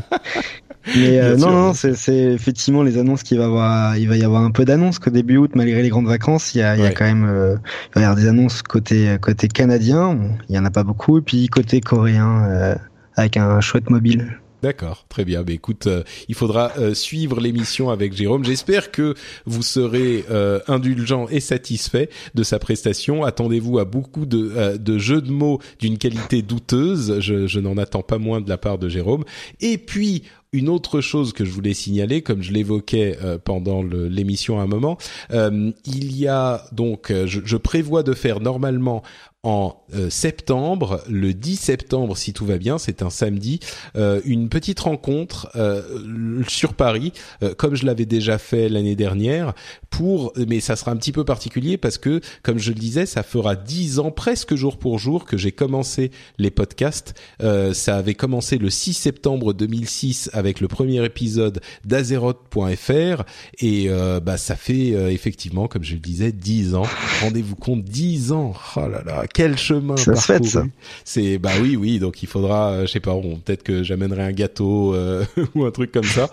Mais 0.97 1.21
euh, 1.21 1.37
non, 1.37 1.51
non, 1.51 1.75
c'est 1.75 2.15
effectivement 2.33 2.83
les 2.83 2.99
annonces 2.99 3.23
qu'il 3.23 3.39
va 3.39 3.45
avoir. 3.45 3.97
Il 3.97 4.09
va 4.09 4.17
y 4.17 4.25
avoir 4.25 4.43
un 4.43 4.51
peu 4.51 4.65
d'annonces 4.65 4.99
qu'au 4.99 5.11
début 5.11 5.37
août, 5.37 5.53
malgré 5.55 5.83
les 5.83 5.89
grandes 5.89 6.09
vacances, 6.09 6.55
il 6.55 6.59
y 6.59 6.63
a, 6.63 6.77
il 6.77 6.83
y 6.83 6.87
a 6.87 6.93
quand 6.93 7.05
même 7.05 7.25
euh, 7.25 7.57
il 7.91 7.95
va 7.95 8.01
y 8.01 8.05
avoir 8.05 8.17
des 8.17 8.29
annonces 8.29 8.63
côté 8.63 9.17
côté 9.21 9.49
canadien. 9.49 10.19
il 10.49 10.57
y 10.57 10.59
en 10.59 10.65
a 10.65 10.71
pas 10.71 10.85
beaucoup, 10.85 11.19
et 11.19 11.23
puis 11.23 11.47
côté 11.49 11.81
coréen 11.81 12.47
euh, 12.51 12.75
avec 13.17 13.37
un 13.37 13.61
chouette 13.61 13.91
mobile. 13.91 14.39
D'accord, 14.63 15.07
très 15.09 15.25
bien. 15.25 15.43
Mais 15.45 15.55
écoute, 15.55 15.89
il 16.29 16.37
faudra 16.37 16.71
suivre 16.95 17.41
l'émission 17.41 17.91
avec 17.91 18.15
Jérôme. 18.15 18.45
J'espère 18.45 18.93
que 18.93 19.17
vous 19.45 19.63
serez 19.63 20.25
indulgent 20.69 21.27
et 21.33 21.41
satisfait 21.41 22.09
de 22.37 22.45
sa 22.45 22.61
prestation. 22.61 23.25
Attendez-vous 23.25 23.81
à 23.81 23.85
beaucoup 23.85 24.25
de, 24.25 24.77
de 24.77 24.99
jeux 24.99 25.21
de 25.21 25.33
mots 25.33 25.59
d'une 25.81 25.99
qualité 25.99 26.43
douteuse. 26.43 27.19
Je, 27.19 27.49
je 27.49 27.59
n'en 27.59 27.77
attends 27.77 28.05
pas 28.05 28.19
moins 28.19 28.41
de 28.41 28.49
la 28.49 28.57
part 28.57 28.79
de 28.79 28.89
Jérôme. 28.89 29.25
Et 29.61 29.79
puis, 29.79 30.23
une 30.53 30.69
autre 30.69 31.01
chose 31.01 31.33
que 31.33 31.45
je 31.45 31.51
voulais 31.51 31.73
signaler, 31.73 32.21
comme 32.23 32.43
je 32.43 32.53
l'évoquais 32.53 33.17
euh, 33.23 33.39
pendant 33.43 33.83
l'émission 33.83 34.61
à 34.61 34.63
un 34.63 34.67
moment, 34.67 34.99
euh, 35.33 35.73
il 35.87 36.17
y 36.17 36.29
a 36.29 36.65
donc, 36.73 37.11
euh, 37.11 37.27
je, 37.27 37.41
je, 37.45 37.57
prévois 37.57 38.03
de 38.03 38.13
faire 38.13 38.41
normalement 38.41 39.03
en 39.45 39.83
euh, 39.93 40.09
septembre, 40.09 41.03
le 41.09 41.35
10 41.35 41.57
septembre 41.57 42.17
si 42.17 42.33
tout 42.33 42.47
va 42.47 42.59
bien, 42.59 42.79
c'est 42.79 43.03
un 43.03 43.11
samedi, 43.11 43.59
euh, 43.97 44.21
une 44.25 44.49
petite 44.49 44.79
rencontre 44.79 45.51
euh, 45.57 46.43
sur 46.47 46.75
Paris, 46.75 47.13
comme 47.57 47.75
je 47.75 47.85
l'avais 47.85 48.07
déjà 48.07 48.39
fait 48.39 48.69
l'année 48.69 48.95
dernière, 48.95 49.53
pour, 49.91 50.33
mais 50.37 50.61
ça 50.61 50.77
sera 50.77 50.93
un 50.93 50.97
petit 50.97 51.13
peu 51.13 51.25
particulier 51.25 51.77
parce 51.77 51.99
que, 51.99 52.21
comme 52.43 52.59
je 52.59 52.71
le 52.71 52.79
disais, 52.79 53.05
ça 53.05 53.23
fera 53.23 53.57
dix 53.57 53.99
ans 53.99 54.11
presque 54.11 54.55
jour 54.55 54.79
pour 54.79 54.99
jour 54.99 55.25
que 55.25 55.37
j'ai 55.37 55.53
commencé 55.53 56.11
les 56.39 56.51
podcasts. 56.51 57.15
ça 57.41 57.97
avait 57.97 58.15
commencé 58.15 58.59
le 58.59 58.71
6 58.71 58.95
septembre 58.95 59.53
2006 59.53 60.31
avec 60.33 60.61
le 60.61 60.69
premier 60.69 61.05
épisode 61.05 61.61
d'Azeroth.fr 61.85 63.25
et 63.59 63.89
bah 64.23 64.37
ça 64.37 64.57
fait 64.57 65.13
effectivement, 65.13 65.69
comme 65.69 65.85
je 65.85 65.95
le 65.95 66.01
disais, 66.01 66.33
dix 66.33 66.75
ans. 66.75 66.87
Rendez-vous 67.23 67.57
compte, 67.57 67.85
dix 67.85 68.33
ans. 68.33 68.55
Oh 68.77 68.89
là 68.89 69.03
là 69.05 69.25
quel 69.33 69.57
chemin 69.57 69.97
ça 69.97 70.15
se 70.15 70.25
fait 70.33 70.45
ça. 70.45 70.65
C'est 71.05 71.39
bah 71.39 71.53
oui 71.61 71.77
oui 71.77 71.99
donc 71.99 72.23
il 72.23 72.29
faudra 72.29 72.71
euh, 72.71 72.87
je 72.87 72.93
sais 72.93 73.01
pas 73.01 73.15
peut-être 73.45 73.63
que 73.63 73.83
j'amènerai 73.83 74.23
un 74.23 74.33
gâteau 74.33 74.95
euh, 74.95 75.25
ou 75.55 75.65
un 75.65 75.71
truc 75.71 75.93
comme 75.93 76.05
ça 76.05 76.31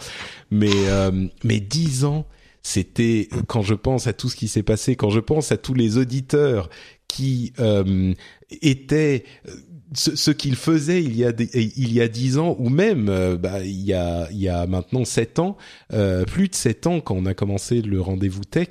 mais 0.52 0.72
euh, 0.88 1.28
mais 1.44 1.60
dix 1.60 2.06
ans 2.06 2.26
c'était 2.62 3.30
quand 3.48 3.62
je 3.62 3.74
pense 3.74 4.08
à 4.08 4.14
tout 4.14 4.30
ce 4.30 4.36
qui 4.36 4.48
s'est 4.48 4.64
passé 4.64 4.96
quand 4.96 5.10
je 5.10 5.20
pense 5.20 5.52
à 5.52 5.58
tous 5.58 5.74
les 5.74 5.98
auditeurs 5.98 6.70
qui 7.08 7.54
étaient 8.62 9.24
ce, 9.94 10.16
ce 10.16 10.32
qu'il 10.32 10.56
faisait 10.56 11.02
il 11.02 11.16
y 11.16 11.26
a 11.26 11.32
il 11.54 11.94
y 11.94 12.02
a 12.02 12.08
dix 12.08 12.38
ans 12.38 12.56
ou 12.60 12.70
même 12.70 13.08
euh, 13.10 13.38
bah, 13.38 13.64
il 13.64 13.82
y 13.82 13.94
a 13.94 14.28
il 14.32 14.38
y 14.38 14.48
a 14.48 14.68
maintenant 14.68 15.04
sept 15.04 15.40
ans 15.40 15.58
euh, 15.94 16.26
plus 16.26 16.48
de 16.48 16.56
sept 16.56 16.86
ans 16.86 17.00
quand 17.00 17.16
on 17.16 17.26
a 17.26 17.34
commencé 17.34 17.82
le 17.82 18.00
rendez-vous 18.00 18.44
tech 18.44 18.68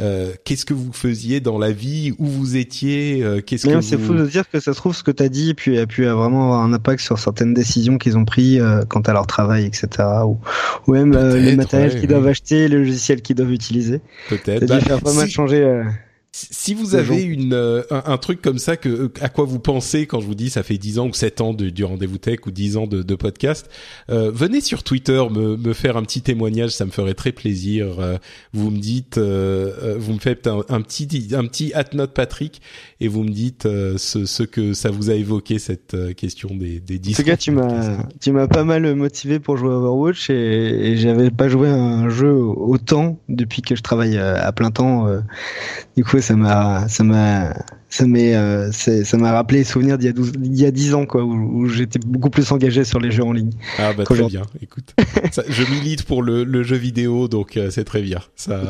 euh, 0.00 0.32
qu'est-ce 0.44 0.64
que 0.64 0.74
vous 0.74 0.92
faisiez 0.92 1.40
dans 1.40 1.58
la 1.58 1.70
vie? 1.70 2.12
Où 2.18 2.26
vous 2.26 2.56
étiez? 2.56 3.22
Euh, 3.22 3.40
qu'est-ce 3.40 3.66
que 3.66 3.80
c'est 3.80 3.98
fou 3.98 4.14
de 4.14 4.26
dire 4.26 4.48
que 4.50 4.58
ça 4.58 4.72
se 4.72 4.78
trouve 4.78 4.94
ce 4.94 5.04
que 5.04 5.10
tu 5.10 5.22
as 5.22 5.28
dit 5.28 5.54
puis 5.54 5.78
a 5.78 5.86
pu 5.86 6.04
vraiment 6.04 6.44
avoir 6.46 6.62
un 6.62 6.72
impact 6.72 7.00
sur 7.00 7.18
certaines 7.18 7.54
décisions 7.54 7.98
qu'ils 7.98 8.18
ont 8.18 8.24
pris 8.24 8.58
quant 8.88 9.00
à 9.00 9.12
leur 9.12 9.26
travail 9.26 9.66
etc 9.66 9.88
ou, 10.24 10.38
ou 10.86 10.92
même 10.92 11.12
le 11.12 11.56
matériel 11.56 11.98
qu'ils 11.98 12.08
doivent 12.08 12.26
acheter 12.26 12.68
le 12.68 12.78
logiciel 12.78 13.22
qu'ils 13.22 13.36
doivent 13.36 13.52
utiliser. 13.52 14.00
Peut-être. 14.28 14.66
Ça 14.66 14.74
bah, 14.74 14.80
faire 14.80 15.00
pas 15.00 15.14
mal 15.14 15.28
changer 15.28 15.82
Si 16.38 16.74
vous 16.74 16.94
avez 16.94 17.22
une 17.22 17.54
euh, 17.54 17.82
un, 17.90 18.18
truc 18.18 18.42
comme 18.42 18.58
ça 18.58 18.76
que 18.76 18.90
euh, 18.90 19.12
à 19.22 19.30
quoi 19.30 19.46
vous 19.46 19.58
pensez 19.58 20.06
quand 20.06 20.20
je 20.20 20.26
vous 20.26 20.34
dis 20.34 20.50
ça 20.50 20.62
fait 20.62 20.76
10 20.76 20.98
ans 20.98 21.06
ou 21.06 21.14
7 21.14 21.40
ans 21.40 21.54
de, 21.54 21.70
du 21.70 21.82
rendez-vous 21.82 22.18
tech 22.18 22.40
ou 22.44 22.50
10 22.50 22.76
ans 22.76 22.86
de, 22.86 23.02
de 23.02 23.14
podcast, 23.14 23.70
euh, 24.10 24.30
venez 24.34 24.60
sur 24.60 24.82
Twitter 24.82 25.24
me, 25.30 25.56
me 25.56 25.72
faire 25.72 25.96
un 25.96 26.02
petit 26.02 26.20
témoignage, 26.20 26.72
ça 26.72 26.84
me 26.84 26.90
ferait 26.90 27.14
très 27.14 27.32
plaisir. 27.32 28.18
vous 28.52 28.70
me 28.70 28.78
dites, 28.78 29.18
vous 29.18 30.12
me 30.12 30.18
faites 30.18 30.46
un, 30.46 30.62
un, 30.68 30.82
petit 30.82 31.08
un 31.32 31.46
petit 31.46 31.72
at 31.72 31.84
Patrick 32.08 32.60
et 33.00 33.08
vous 33.08 33.22
me 33.22 33.30
dites 33.30 33.64
ce, 33.64 34.24
ce, 34.24 34.42
que 34.42 34.72
ça 34.72 34.90
vous 34.90 35.10
a 35.10 35.14
évoqué 35.14 35.58
cette 35.58 36.14
question 36.14 36.54
des 36.54 36.80
des 36.80 36.98
10 36.98 37.14
En 37.14 37.16
tout 37.16 37.28
cas, 37.28 37.36
tu 37.36 37.50
m'as 37.50 37.98
tu 38.20 38.32
m'as 38.32 38.46
pas 38.46 38.64
mal 38.64 38.94
motivé 38.94 39.38
pour 39.38 39.56
jouer 39.56 39.70
à 39.70 39.76
Overwatch 39.76 40.30
et, 40.30 40.34
et 40.92 40.96
j'avais 40.96 41.30
pas 41.30 41.48
joué 41.48 41.68
à 41.68 41.74
un 41.74 42.08
jeu 42.08 42.32
autant 42.32 43.18
depuis 43.28 43.62
que 43.62 43.76
je 43.76 43.82
travaille 43.82 44.18
à 44.18 44.50
plein 44.52 44.70
temps. 44.70 45.06
du 45.96 46.04
coup, 46.04 46.20
ça 46.20 46.36
m'a 46.36 46.88
ça 46.88 47.04
m'a 47.04 47.54
ça 47.88 48.06
m'a 48.06 48.18
euh, 48.18 48.72
ça 48.72 49.16
m'a 49.16 49.32
rappelé 49.32 49.60
les 49.60 49.64
souvenirs 49.64 49.98
d'il 49.98 50.06
y 50.06 50.08
a 50.08 50.12
12, 50.12 50.32
il 50.42 50.60
y 50.60 50.66
a 50.66 50.70
10 50.70 50.94
ans 50.94 51.06
quoi 51.06 51.24
où, 51.24 51.68
j'étais 51.68 51.98
beaucoup 51.98 52.30
plus 52.30 52.50
engagé 52.52 52.84
sur 52.84 53.00
les 53.00 53.10
jeux 53.10 53.24
en 53.24 53.32
ligne. 53.32 53.52
Ah 53.78 53.92
bah 53.92 54.04
très 54.04 54.24
bien. 54.24 54.42
Écoute, 54.60 54.94
je 55.48 55.70
milite 55.70 56.04
pour 56.04 56.22
le, 56.22 56.44
le 56.44 56.62
jeu 56.62 56.76
vidéo 56.76 57.28
donc 57.28 57.56
euh, 57.56 57.70
c'est 57.70 57.84
très 57.84 58.02
bien. 58.02 58.20
Ça 58.34 58.62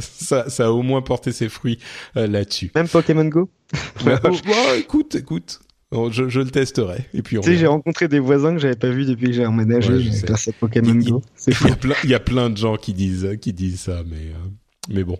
ça, 0.00 0.48
ça, 0.48 0.66
a 0.66 0.70
au 0.70 0.82
moins 0.82 1.02
porté 1.02 1.32
ses 1.32 1.48
fruits 1.48 1.78
euh, 2.16 2.26
là-dessus. 2.26 2.70
Même 2.74 2.88
Pokémon 2.88 3.24
Go 3.24 3.50
bah, 4.04 4.20
bah, 4.22 4.30
écoute, 4.78 5.14
écoute. 5.14 5.60
Je, 5.90 6.28
je, 6.28 6.40
le 6.40 6.50
testerai. 6.50 7.06
Et 7.14 7.22
puis 7.22 7.38
tu 7.40 7.50
sais, 7.50 7.56
j'ai 7.56 7.66
rencontré 7.66 8.08
des 8.08 8.18
voisins 8.18 8.52
que 8.52 8.58
j'avais 8.58 8.76
pas 8.76 8.90
vu 8.90 9.06
depuis 9.06 9.28
que 9.28 9.32
j'ai 9.32 9.46
emménagé 9.46 9.94
ouais, 9.94 10.30
à 10.30 10.52
Pokémon 10.60 10.94
Go. 10.94 11.22
Il, 11.46 11.54
y, 11.66 11.70
a 11.70 11.76
plein, 11.76 11.94
il 12.04 12.10
y 12.10 12.14
a 12.14 12.20
plein 12.20 12.50
de 12.50 12.58
gens 12.58 12.76
qui 12.76 12.92
disent, 12.92 13.38
qui 13.40 13.54
disent 13.54 13.80
ça, 13.80 14.02
mais 14.06 14.32
mais 14.88 15.04
bon. 15.04 15.18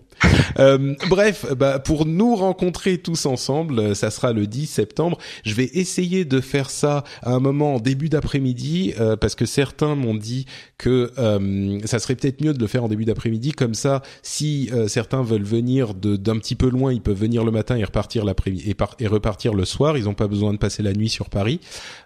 Euh, 0.59 0.95
bref, 1.09 1.47
bah, 1.57 1.79
pour 1.79 2.07
nous 2.07 2.35
rencontrer 2.35 2.99
tous 2.99 3.27
ensemble, 3.27 3.79
euh, 3.79 3.95
ça 3.95 4.11
sera 4.11 4.33
le 4.33 4.47
10 4.47 4.67
septembre. 4.67 5.19
Je 5.45 5.55
vais 5.55 5.71
essayer 5.75 6.25
de 6.25 6.41
faire 6.41 6.71
ça 6.71 7.05
à 7.23 7.33
un 7.33 7.41
moment 7.41 7.77
en 7.77 7.81
début 7.81 8.09
d'après-midi, 8.09 8.95
euh, 8.99 9.17
parce 9.17 9.35
que 9.35 9.47
certains 9.47 9.95
m'ont 9.95 10.15
dit 10.15 10.47
que 10.77 11.13
euh, 11.19 11.79
ça 11.85 11.99
serait 11.99 12.15
peut-être 12.15 12.43
mieux 12.43 12.53
de 12.53 12.61
le 12.61 12.67
faire 12.67 12.85
en 12.85 12.89
début 12.89 13.05
d'après-midi. 13.05 13.53
Comme 13.53 13.75
ça, 13.75 14.03
si 14.23 14.71
certains 14.87 15.23
veulent 15.23 15.43
venir 15.43 15.95
d'un 15.95 16.39
petit 16.39 16.55
peu 16.55 16.69
loin, 16.69 16.93
ils 16.93 17.01
peuvent 17.01 17.19
venir 17.19 17.45
le 17.45 17.51
matin 17.51 17.77
et 17.77 17.85
repartir 17.85 18.25
l'après-midi 18.25 18.71
et, 18.71 19.05
et, 19.05 19.07
repartir 19.07 19.55
le 19.55 19.65
soir. 19.65 19.97
Ils 19.97 20.05
n'ont 20.05 20.15
pas 20.15 20.29
besoin 20.29 20.53
de 20.53 20.59
passer 20.59 20.83
la 20.83 20.93
nuit 20.93 21.09
sur 21.09 21.29
Paris. 21.31 21.61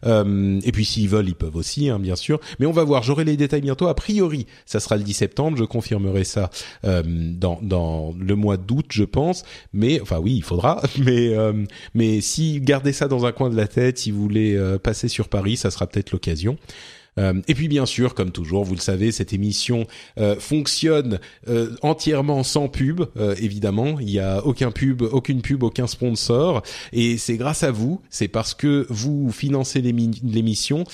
et 0.05 0.73
puis 0.73 0.85
s'ils 0.85 1.09
veulent, 1.09 1.29
ils 1.29 1.35
peuvent 1.35 1.57
aussi, 1.57 1.89
hein, 1.89 1.99
bien 1.99 2.17
sûr. 2.17 2.41
Mais 2.59 2.67
on 2.67 2.73
va 2.73 2.85
voir. 2.85 3.03
J'aurai 3.03 3.25
les 3.25 3.37
détails 3.37 3.61
bientôt. 3.61 3.89
A 3.89 3.95
priori, 3.95 4.47
ça 4.67 4.81
sera 4.81 4.97
le 4.97 5.03
10 5.03 5.13
septembre. 5.13 5.57
Je 5.59 5.65
confirmerai 5.65 6.25
ça 6.25 6.51
dans 6.83 7.59
dans, 7.63 8.02
le 8.11 8.35
mois 8.37 8.57
d'août, 8.57 8.87
je 8.91 9.05
pense. 9.05 9.45
Mais 9.73 10.01
enfin 10.01 10.19
oui, 10.19 10.35
il 10.37 10.43
faudra. 10.43 10.83
Mais 10.99 11.35
euh, 11.37 11.65
mais 11.95 12.21
si 12.21 12.61
gardez 12.61 12.93
ça 12.93 13.09
dans 13.09 13.27
un 13.27 13.33
coin 13.33 13.51
de 13.51 13.57
la 13.57 13.67
tête, 13.67 13.99
si 13.99 14.11
vous 14.11 14.23
voulez 14.23 14.57
euh, 14.57 14.79
passer 14.79 15.09
sur 15.09 15.29
Paris, 15.29 15.57
ça 15.57 15.71
sera 15.71 15.87
peut-être 15.87 16.13
l'occasion. 16.13 16.57
Euh, 17.19 17.35
et 17.49 17.55
puis 17.55 17.69
bien 17.69 17.87
sûr, 17.87 18.15
comme 18.15 18.31
toujours, 18.31 18.65
vous 18.65 18.75
le 18.75 18.81
savez, 18.81 19.13
cette 19.13 19.33
émission 19.33 19.87
euh, 20.19 20.37
fonctionne 20.39 21.21
euh, 21.49 21.75
entièrement 21.83 22.43
sans 22.43 22.69
pub. 22.69 23.03
évidemment, 23.39 23.99
il 24.01 24.11
y 24.11 24.19
a 24.19 24.45
aucun 24.45 24.71
pub, 24.71 25.03
aucune 25.03 25.43
pub, 25.43 25.63
aucun 25.63 25.87
sponsor, 25.87 26.63
et 26.93 27.19
c'est 27.19 27.37
grâce 27.37 27.63
à 27.63 27.71
vous. 27.71 28.01
C'est 28.11 28.29
parce 28.29 28.55
que 28.55 28.87
vous 28.89 29.31
financez 29.31 29.81
l'émission, 29.81 30.85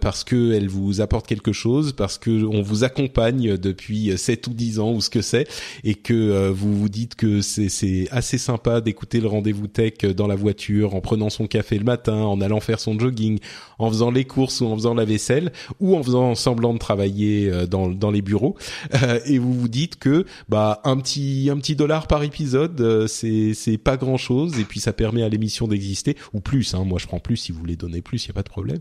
parce 0.00 0.24
que 0.24 0.52
elle 0.52 0.68
vous 0.68 1.00
apporte 1.00 1.26
quelque 1.26 1.52
chose, 1.52 1.92
parce 1.92 2.18
que 2.18 2.44
on 2.44 2.62
vous 2.62 2.84
accompagne 2.84 3.56
depuis 3.56 4.16
7 4.16 4.46
ou 4.48 4.54
10 4.54 4.78
ans 4.80 4.92
ou 4.92 5.00
ce 5.00 5.10
que 5.10 5.22
c'est, 5.22 5.46
et 5.84 5.94
que 5.94 6.48
vous 6.50 6.74
vous 6.74 6.88
dites 6.88 7.14
que 7.14 7.40
c'est 7.40 8.08
assez 8.10 8.38
sympa 8.38 8.80
d'écouter 8.80 9.20
le 9.20 9.28
rendez-vous 9.28 9.66
tech 9.66 9.98
dans 10.16 10.26
la 10.26 10.36
voiture, 10.36 10.94
en 10.94 11.00
prenant 11.00 11.30
son 11.30 11.46
café 11.46 11.78
le 11.78 11.84
matin, 11.84 12.16
en 12.16 12.40
allant 12.40 12.60
faire 12.60 12.80
son 12.80 12.98
jogging, 12.98 13.38
en 13.78 13.88
faisant 13.88 14.10
les 14.10 14.24
courses 14.24 14.60
ou 14.60 14.66
en 14.66 14.74
faisant 14.74 14.94
la 14.94 15.04
vaisselle 15.04 15.52
ou 15.80 15.96
en 15.96 16.02
faisant 16.02 16.34
semblant 16.34 16.72
de 16.72 16.78
travailler 16.78 17.50
euh, 17.50 17.66
dans, 17.66 17.88
dans 17.88 18.10
les 18.10 18.22
bureaux. 18.22 18.56
Euh, 19.02 19.20
et 19.24 19.38
vous 19.38 19.52
vous 19.52 19.68
dites 19.68 19.96
que 19.96 20.24
bah 20.48 20.80
un 20.84 20.96
petit 20.96 21.48
un 21.50 21.56
petit 21.58 21.76
dollar 21.76 22.06
par 22.06 22.22
épisode 22.22 22.80
euh, 22.80 23.06
c'est 23.06 23.54
c'est 23.54 23.78
pas 23.78 23.96
grand 23.96 24.16
chose 24.16 24.58
et 24.58 24.64
puis 24.64 24.80
ça 24.80 24.92
permet 24.92 25.22
à 25.22 25.28
l'émission 25.28 25.68
d'exister 25.68 26.16
ou 26.32 26.40
plus 26.40 26.74
hein, 26.74 26.84
moi 26.84 26.98
je 26.98 27.06
prends 27.06 27.20
plus 27.20 27.36
si 27.36 27.52
vous 27.52 27.60
voulez 27.60 27.76
donner 27.76 28.02
plus 28.02 28.24
il 28.24 28.28
y 28.28 28.30
a 28.30 28.34
pas 28.34 28.42
de 28.42 28.48
problème. 28.48 28.80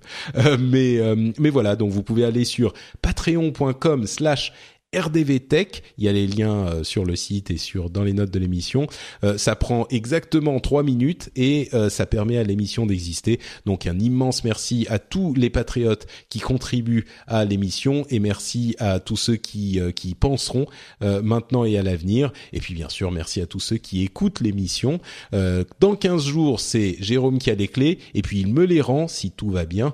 Mais 0.59 0.99
mais 1.37 1.49
voilà 1.49 1.75
donc 1.75 1.91
vous 1.91 2.01
pouvez 2.01 2.25
aller 2.25 2.43
sur 2.43 2.73
patreon.com 3.01 4.07
slash 4.07 4.51
RDV 4.95 5.41
Tech. 5.41 5.67
Il 5.99 6.05
y 6.05 6.07
a 6.07 6.11
les 6.11 6.25
liens 6.25 6.67
euh, 6.67 6.83
sur 6.83 7.05
le 7.05 7.15
site 7.15 7.51
et 7.51 7.57
sur 7.57 7.91
dans 7.91 8.03
les 8.03 8.13
notes 8.13 8.31
de 8.31 8.39
l'émission. 8.39 8.87
Euh, 9.23 9.37
ça 9.37 9.55
prend 9.55 9.85
exactement 9.91 10.59
trois 10.59 10.81
minutes 10.81 11.29
et 11.35 11.69
euh, 11.75 11.89
ça 11.89 12.07
permet 12.07 12.37
à 12.37 12.43
l'émission 12.43 12.87
d'exister. 12.87 13.39
Donc 13.67 13.85
un 13.85 13.99
immense 13.99 14.43
merci 14.43 14.87
à 14.89 14.97
tous 14.97 15.35
les 15.35 15.51
patriotes 15.51 16.07
qui 16.29 16.39
contribuent 16.39 17.05
à 17.27 17.45
l'émission 17.45 18.05
et 18.09 18.19
merci 18.19 18.75
à 18.79 18.99
tous 18.99 19.17
ceux 19.17 19.35
qui 19.35 19.79
qui 19.95 20.15
penseront 20.15 20.65
maintenant 21.01 21.65
et 21.65 21.77
à 21.77 21.83
l'avenir. 21.83 22.31
Et 22.53 22.59
puis 22.59 22.73
bien 22.73 22.89
sûr 22.89 23.11
merci 23.11 23.41
à 23.41 23.45
tous 23.45 23.59
ceux 23.59 23.77
qui 23.77 24.03
écoutent 24.03 24.39
l'émission. 24.39 24.99
dans 25.31 25.95
15 25.95 26.25
jours 26.25 26.59
c'est 26.59 26.95
Jérôme 26.99 27.39
qui 27.39 27.51
a 27.51 27.55
les 27.55 27.67
clés 27.67 27.99
et 28.13 28.21
puis 28.21 28.39
il 28.39 28.47
me 28.47 28.65
les 28.65 28.81
rend 28.81 29.07
si 29.07 29.31
tout 29.31 29.49
va 29.49 29.65
bien 29.65 29.93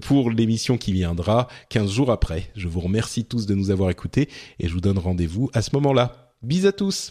pour 0.00 0.30
l'émission 0.30 0.76
qui 0.76 0.92
viendra 0.92 1.48
15 1.70 1.90
jours 1.90 2.10
après. 2.10 2.50
Je 2.56 2.68
vous 2.68 2.80
remercie 2.80 3.24
tous 3.24 3.46
de 3.46 3.54
nous 3.54 3.70
avoir 3.70 3.90
écoutés 3.90 4.03
et 4.16 4.68
je 4.68 4.72
vous 4.72 4.80
donne 4.80 4.98
rendez-vous 4.98 5.50
à 5.54 5.62
ce 5.62 5.70
moment-là. 5.74 6.32
Bis 6.42 6.66
à 6.66 6.72
tous. 6.72 7.10